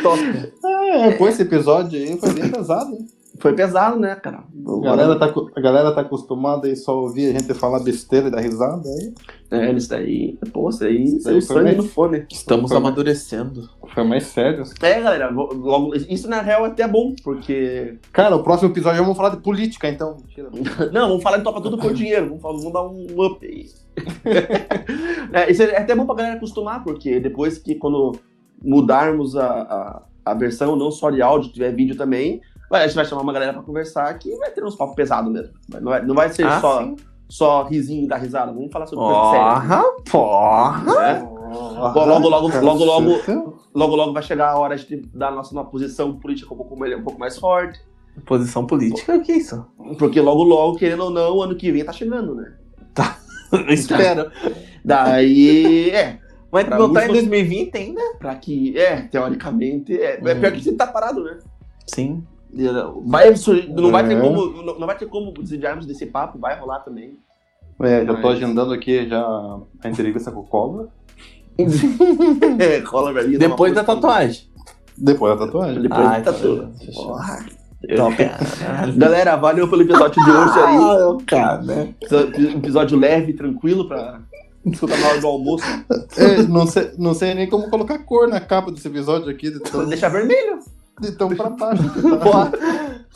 Top. 0.01 0.19
É, 0.65 1.11
pô, 1.17 1.27
esse 1.27 1.41
episódio 1.41 1.99
aí 1.99 2.17
foi 2.17 2.33
bem 2.33 2.49
pesado, 2.49 2.91
hein? 2.93 3.07
Foi 3.39 3.53
pesado, 3.53 3.99
né, 3.99 4.13
cara? 4.15 4.43
A 4.67 4.79
galera, 4.81 5.17
tá, 5.17 5.33
a 5.55 5.61
galera 5.61 5.91
tá 5.93 6.01
acostumada 6.01 6.67
aí 6.67 6.75
só 6.75 6.95
ouvir 7.01 7.29
a 7.35 7.39
gente 7.39 7.53
falar 7.55 7.79
besteira 7.79 8.27
e 8.27 8.31
dar 8.31 8.39
risada 8.41 8.87
aí. 8.87 9.13
É, 9.49 9.71
isso 9.71 9.89
daí, 9.89 10.37
pô, 10.53 10.69
isso 10.69 10.83
aí, 10.83 11.03
isso 11.15 11.27
aí 11.27 11.41
Foi 11.41 11.41
sangue 11.41 11.69
bem. 11.69 11.77
no 11.77 11.83
fone. 11.83 12.25
Estamos 12.31 12.69
Foi. 12.69 12.77
amadurecendo. 12.77 13.67
Foi 13.93 14.03
mais 14.03 14.25
sério. 14.27 14.63
É, 14.81 15.01
galera, 15.01 15.29
logo, 15.31 15.95
isso 15.95 16.29
na 16.29 16.41
real 16.41 16.65
é 16.65 16.69
até 16.69 16.87
bom, 16.87 17.15
porque. 17.23 17.97
Cara, 18.13 18.35
o 18.35 18.43
próximo 18.43 18.69
episódio 18.69 19.01
vamos 19.01 19.17
falar 19.17 19.29
de 19.29 19.37
política, 19.41 19.89
então. 19.89 20.17
Não, 20.93 21.07
vamos 21.09 21.23
falar 21.23 21.37
de 21.37 21.43
topa 21.43 21.61
tudo 21.61 21.77
por 21.77 21.93
dinheiro, 21.93 22.27
vamos, 22.27 22.41
falar- 22.41 22.57
vamos 22.59 22.73
dar 22.73 22.83
um 22.83 23.25
up 23.25 23.45
aí. 23.45 23.65
é, 25.33 25.51
isso 25.51 25.63
é 25.63 25.77
até 25.77 25.95
bom 25.95 26.05
pra 26.05 26.15
galera 26.15 26.35
acostumar, 26.35 26.83
porque 26.83 27.19
depois 27.19 27.57
que 27.57 27.75
quando 27.75 28.15
mudarmos 28.63 29.35
a, 29.35 29.45
a, 29.47 30.01
a 30.25 30.33
versão, 30.33 30.75
não 30.75 30.91
só 30.91 31.09
de 31.09 31.21
áudio, 31.21 31.51
tiver 31.51 31.71
vídeo 31.73 31.95
também, 31.97 32.41
a 32.71 32.85
gente 32.87 32.95
vai 32.95 33.05
chamar 33.05 33.21
uma 33.23 33.33
galera 33.33 33.53
pra 33.53 33.61
conversar 33.63 34.13
que 34.17 34.33
vai 34.37 34.49
ter 34.51 34.63
uns 34.63 34.75
papos 34.75 34.95
pesados 34.95 35.31
mesmo. 35.31 35.53
Não 35.81 35.91
vai, 35.91 36.05
não 36.05 36.15
vai 36.15 36.29
ser 36.29 36.45
Ah, 36.45 36.61
só, 36.61 36.81
sim. 36.83 36.95
só 37.27 37.63
risinho 37.63 38.03
e 38.03 38.07
dar 38.07 38.17
risada, 38.17 38.51
vamos 38.53 38.71
falar 38.71 38.85
sobre 38.87 39.03
coisa 39.05 39.31
séria. 39.31 39.43
Porra, 39.51 39.83
porra. 40.09 40.83
né? 40.95 41.19
Logo, 41.51 41.99
logo, 42.05 42.29
logo, 42.29 42.47
logo, 42.47 42.85
logo, 42.85 43.21
logo, 43.73 43.95
logo 43.95 44.13
vai 44.13 44.23
chegar 44.23 44.51
a 44.51 44.57
hora 44.57 44.77
de 44.77 44.97
dar 45.13 45.27
a 45.29 45.31
nossa 45.31 45.51
uma 45.53 45.65
posição 45.65 46.17
política 46.17 46.53
um 46.53 46.57
pouco, 46.57 46.77
mais- 46.79 46.97
um 46.97 47.03
pouco 47.03 47.19
mais 47.19 47.37
forte. 47.37 47.77
Posição 48.25 48.65
política, 48.65 49.15
o 49.17 49.21
que 49.21 49.31
é 49.33 49.37
isso? 49.37 49.65
Porque 49.99 50.21
logo, 50.21 50.43
logo, 50.43 50.77
querendo 50.77 51.03
ou 51.05 51.09
não, 51.09 51.35
o 51.37 51.41
ano 51.43 51.55
que 51.55 51.71
vem 51.71 51.83
tá 51.83 51.91
chegando, 51.91 52.35
né? 52.35 52.53
Espero. 53.69 54.31
Daí, 54.83 55.89
é, 55.91 56.19
Mas 56.51 56.65
Pra 56.65 56.77
não 56.77 56.91
tá 56.91 57.03
em 57.05 57.07
muitos- 57.07 57.27
2020 57.29 57.75
ainda? 57.77 58.01
pra 58.19 58.35
que, 58.35 58.77
é, 58.77 59.01
teoricamente, 59.03 59.95
é, 59.97 60.15
é 60.19 60.33
Hum. 60.35 60.39
pior 60.39 60.51
que 60.51 60.61
você 60.63 60.73
tá 60.73 60.85
parado, 60.87 61.23
né? 61.23 61.37
Sim. 61.87 62.23
Vai, 63.05 63.33
sur- 63.37 63.69
não, 63.69 63.89
vai 63.91 64.05
ter 64.05 64.17
É. 64.17 64.19
como, 64.21 64.45
não, 64.63 64.77
não 64.79 64.85
vai 64.87 64.97
ter 64.97 65.05
como 65.07 65.31
desviarmos 65.31 65.85
desse 65.85 66.05
papo, 66.05 66.37
vai 66.37 66.59
rolar 66.59 66.79
também. 66.79 67.17
É, 67.81 68.05
já 68.05 68.13
tô 68.15 68.27
Mas- 68.27 68.37
agendando 68.37 68.73
aqui 68.73 69.07
já 69.07 69.21
a 69.21 69.89
entrevista 69.89 70.31
com 70.31 70.41
o 70.41 70.43
Collor. 70.43 70.89
É, 72.59 72.81
cola 72.81 73.13
pra 73.13 73.23
mim. 73.23 73.37
Depois 73.37 73.73
da 73.73 73.83
tatuagem. 73.83 74.47
Depois 74.97 75.37
da 75.39 75.45
tatuagem. 75.45 75.81
Depois 75.81 76.01
Ai, 76.05 76.21
da 76.21 76.31
tá 76.31 76.37
tatu. 76.37 76.55
bom, 76.57 76.73
fechou. 76.73 77.07
Porra. 77.07 77.45
Top. 77.95 78.15
Galera, 78.97 79.35
valeu 79.37 79.67
pelo 79.69 79.81
episódio 79.81 80.23
de 80.23 80.29
hoje 80.29 80.59
aí. 80.59 80.77
Ah, 80.77 81.17
cara, 81.25 81.61
né? 81.63 81.93
Episódio- 82.01 82.49
Episódio 82.57 82.99
leve, 82.99 83.33
tranquilo 83.33 83.87
pra 83.87 84.19
na 84.65 85.07
hora 85.07 85.19
do 85.21 85.27
almoço. 85.27 85.63
É, 86.17 86.43
não, 86.43 86.67
sei, 86.67 86.91
não 86.97 87.13
sei 87.13 87.33
nem 87.33 87.49
como 87.49 87.69
colocar 87.69 87.99
cor 87.99 88.27
na 88.27 88.39
capa 88.39 88.71
desse 88.71 88.87
episódio 88.87 89.29
aqui, 89.29 89.49
de 89.51 89.59
tão, 89.59 89.87
Deixar 89.87 90.09
vermelho. 90.09 90.59
de 90.99 91.11
tão 91.13 91.29
pra 91.35 91.49
baixo. 91.49 91.83
Porra, 92.21 92.51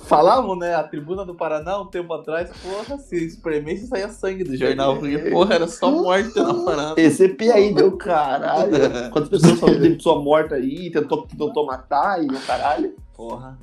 falavam, 0.06 0.56
né? 0.56 0.74
A 0.74 0.84
tribuna 0.84 1.24
do 1.26 1.36
Paraná 1.36 1.80
um 1.80 1.86
tempo 1.88 2.14
atrás, 2.14 2.50
porra, 2.64 2.98
se 2.98 3.16
espremesse 3.26 3.88
saía 3.88 4.10
sangue 4.10 4.44
do 4.44 4.56
jornal, 4.58 4.98
porque, 4.98 5.18
porra, 5.30 5.56
era 5.56 5.68
só 5.68 5.92
morte 5.92 6.36
na 6.40 6.54
parada. 6.54 7.00
Esse 7.02 7.26
EP 7.26 7.42
aí 7.54 7.74
deu 7.74 7.92
caralho. 7.98 8.72
Quantas 9.12 9.30
pessoas 9.30 9.60
falaram 9.60 9.78
que 9.80 9.84
teve 9.84 9.96
pessoa 9.98 10.22
morta 10.22 10.56
aí, 10.56 10.90
tentou, 10.92 11.28
tentou 11.28 11.66
matar 11.66 12.24
e 12.24 12.28
o 12.28 12.40
caralho. 12.42 12.94
Porra. 13.16 13.58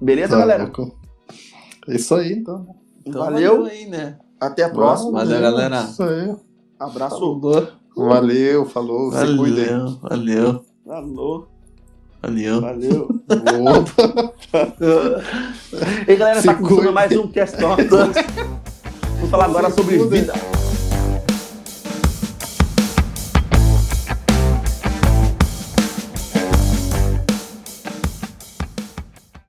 Beleza, 0.00 0.30
Tá 0.30 0.38
galera? 0.38 0.64
louco. 0.64 0.96
É 1.88 1.94
isso 1.94 2.14
aí, 2.14 2.32
então. 2.32 2.66
Então 3.06 3.22
Valeu. 3.24 3.64
aí, 3.66 3.86
né? 3.86 4.18
Até 4.40 4.64
a 4.64 4.70
próxima. 4.70 5.12
Valeu, 5.24 5.40
galera. 5.40 5.82
Isso 5.82 6.02
aí. 6.02 6.34
Abraço. 6.80 7.38
Valeu, 7.94 8.64
falou. 8.64 9.12
Se 9.12 9.36
cuidem. 9.36 9.66
Valeu, 9.66 9.98
valeu, 10.02 10.64
Alô. 10.88 11.46
valeu. 12.22 12.60
Valeu. 12.62 13.08
E 16.08 16.16
galera, 16.16 16.40
Se 16.40 16.46
tá 16.46 16.54
cuide. 16.54 16.90
mais 16.90 17.12
um 17.12 17.28
Cast 17.28 17.58
Talk. 17.58 17.84
Vamos 17.84 19.30
falar 19.30 19.44
agora 19.44 19.70
Se 19.70 19.76
sobre 19.76 19.98
vida. 20.08 20.32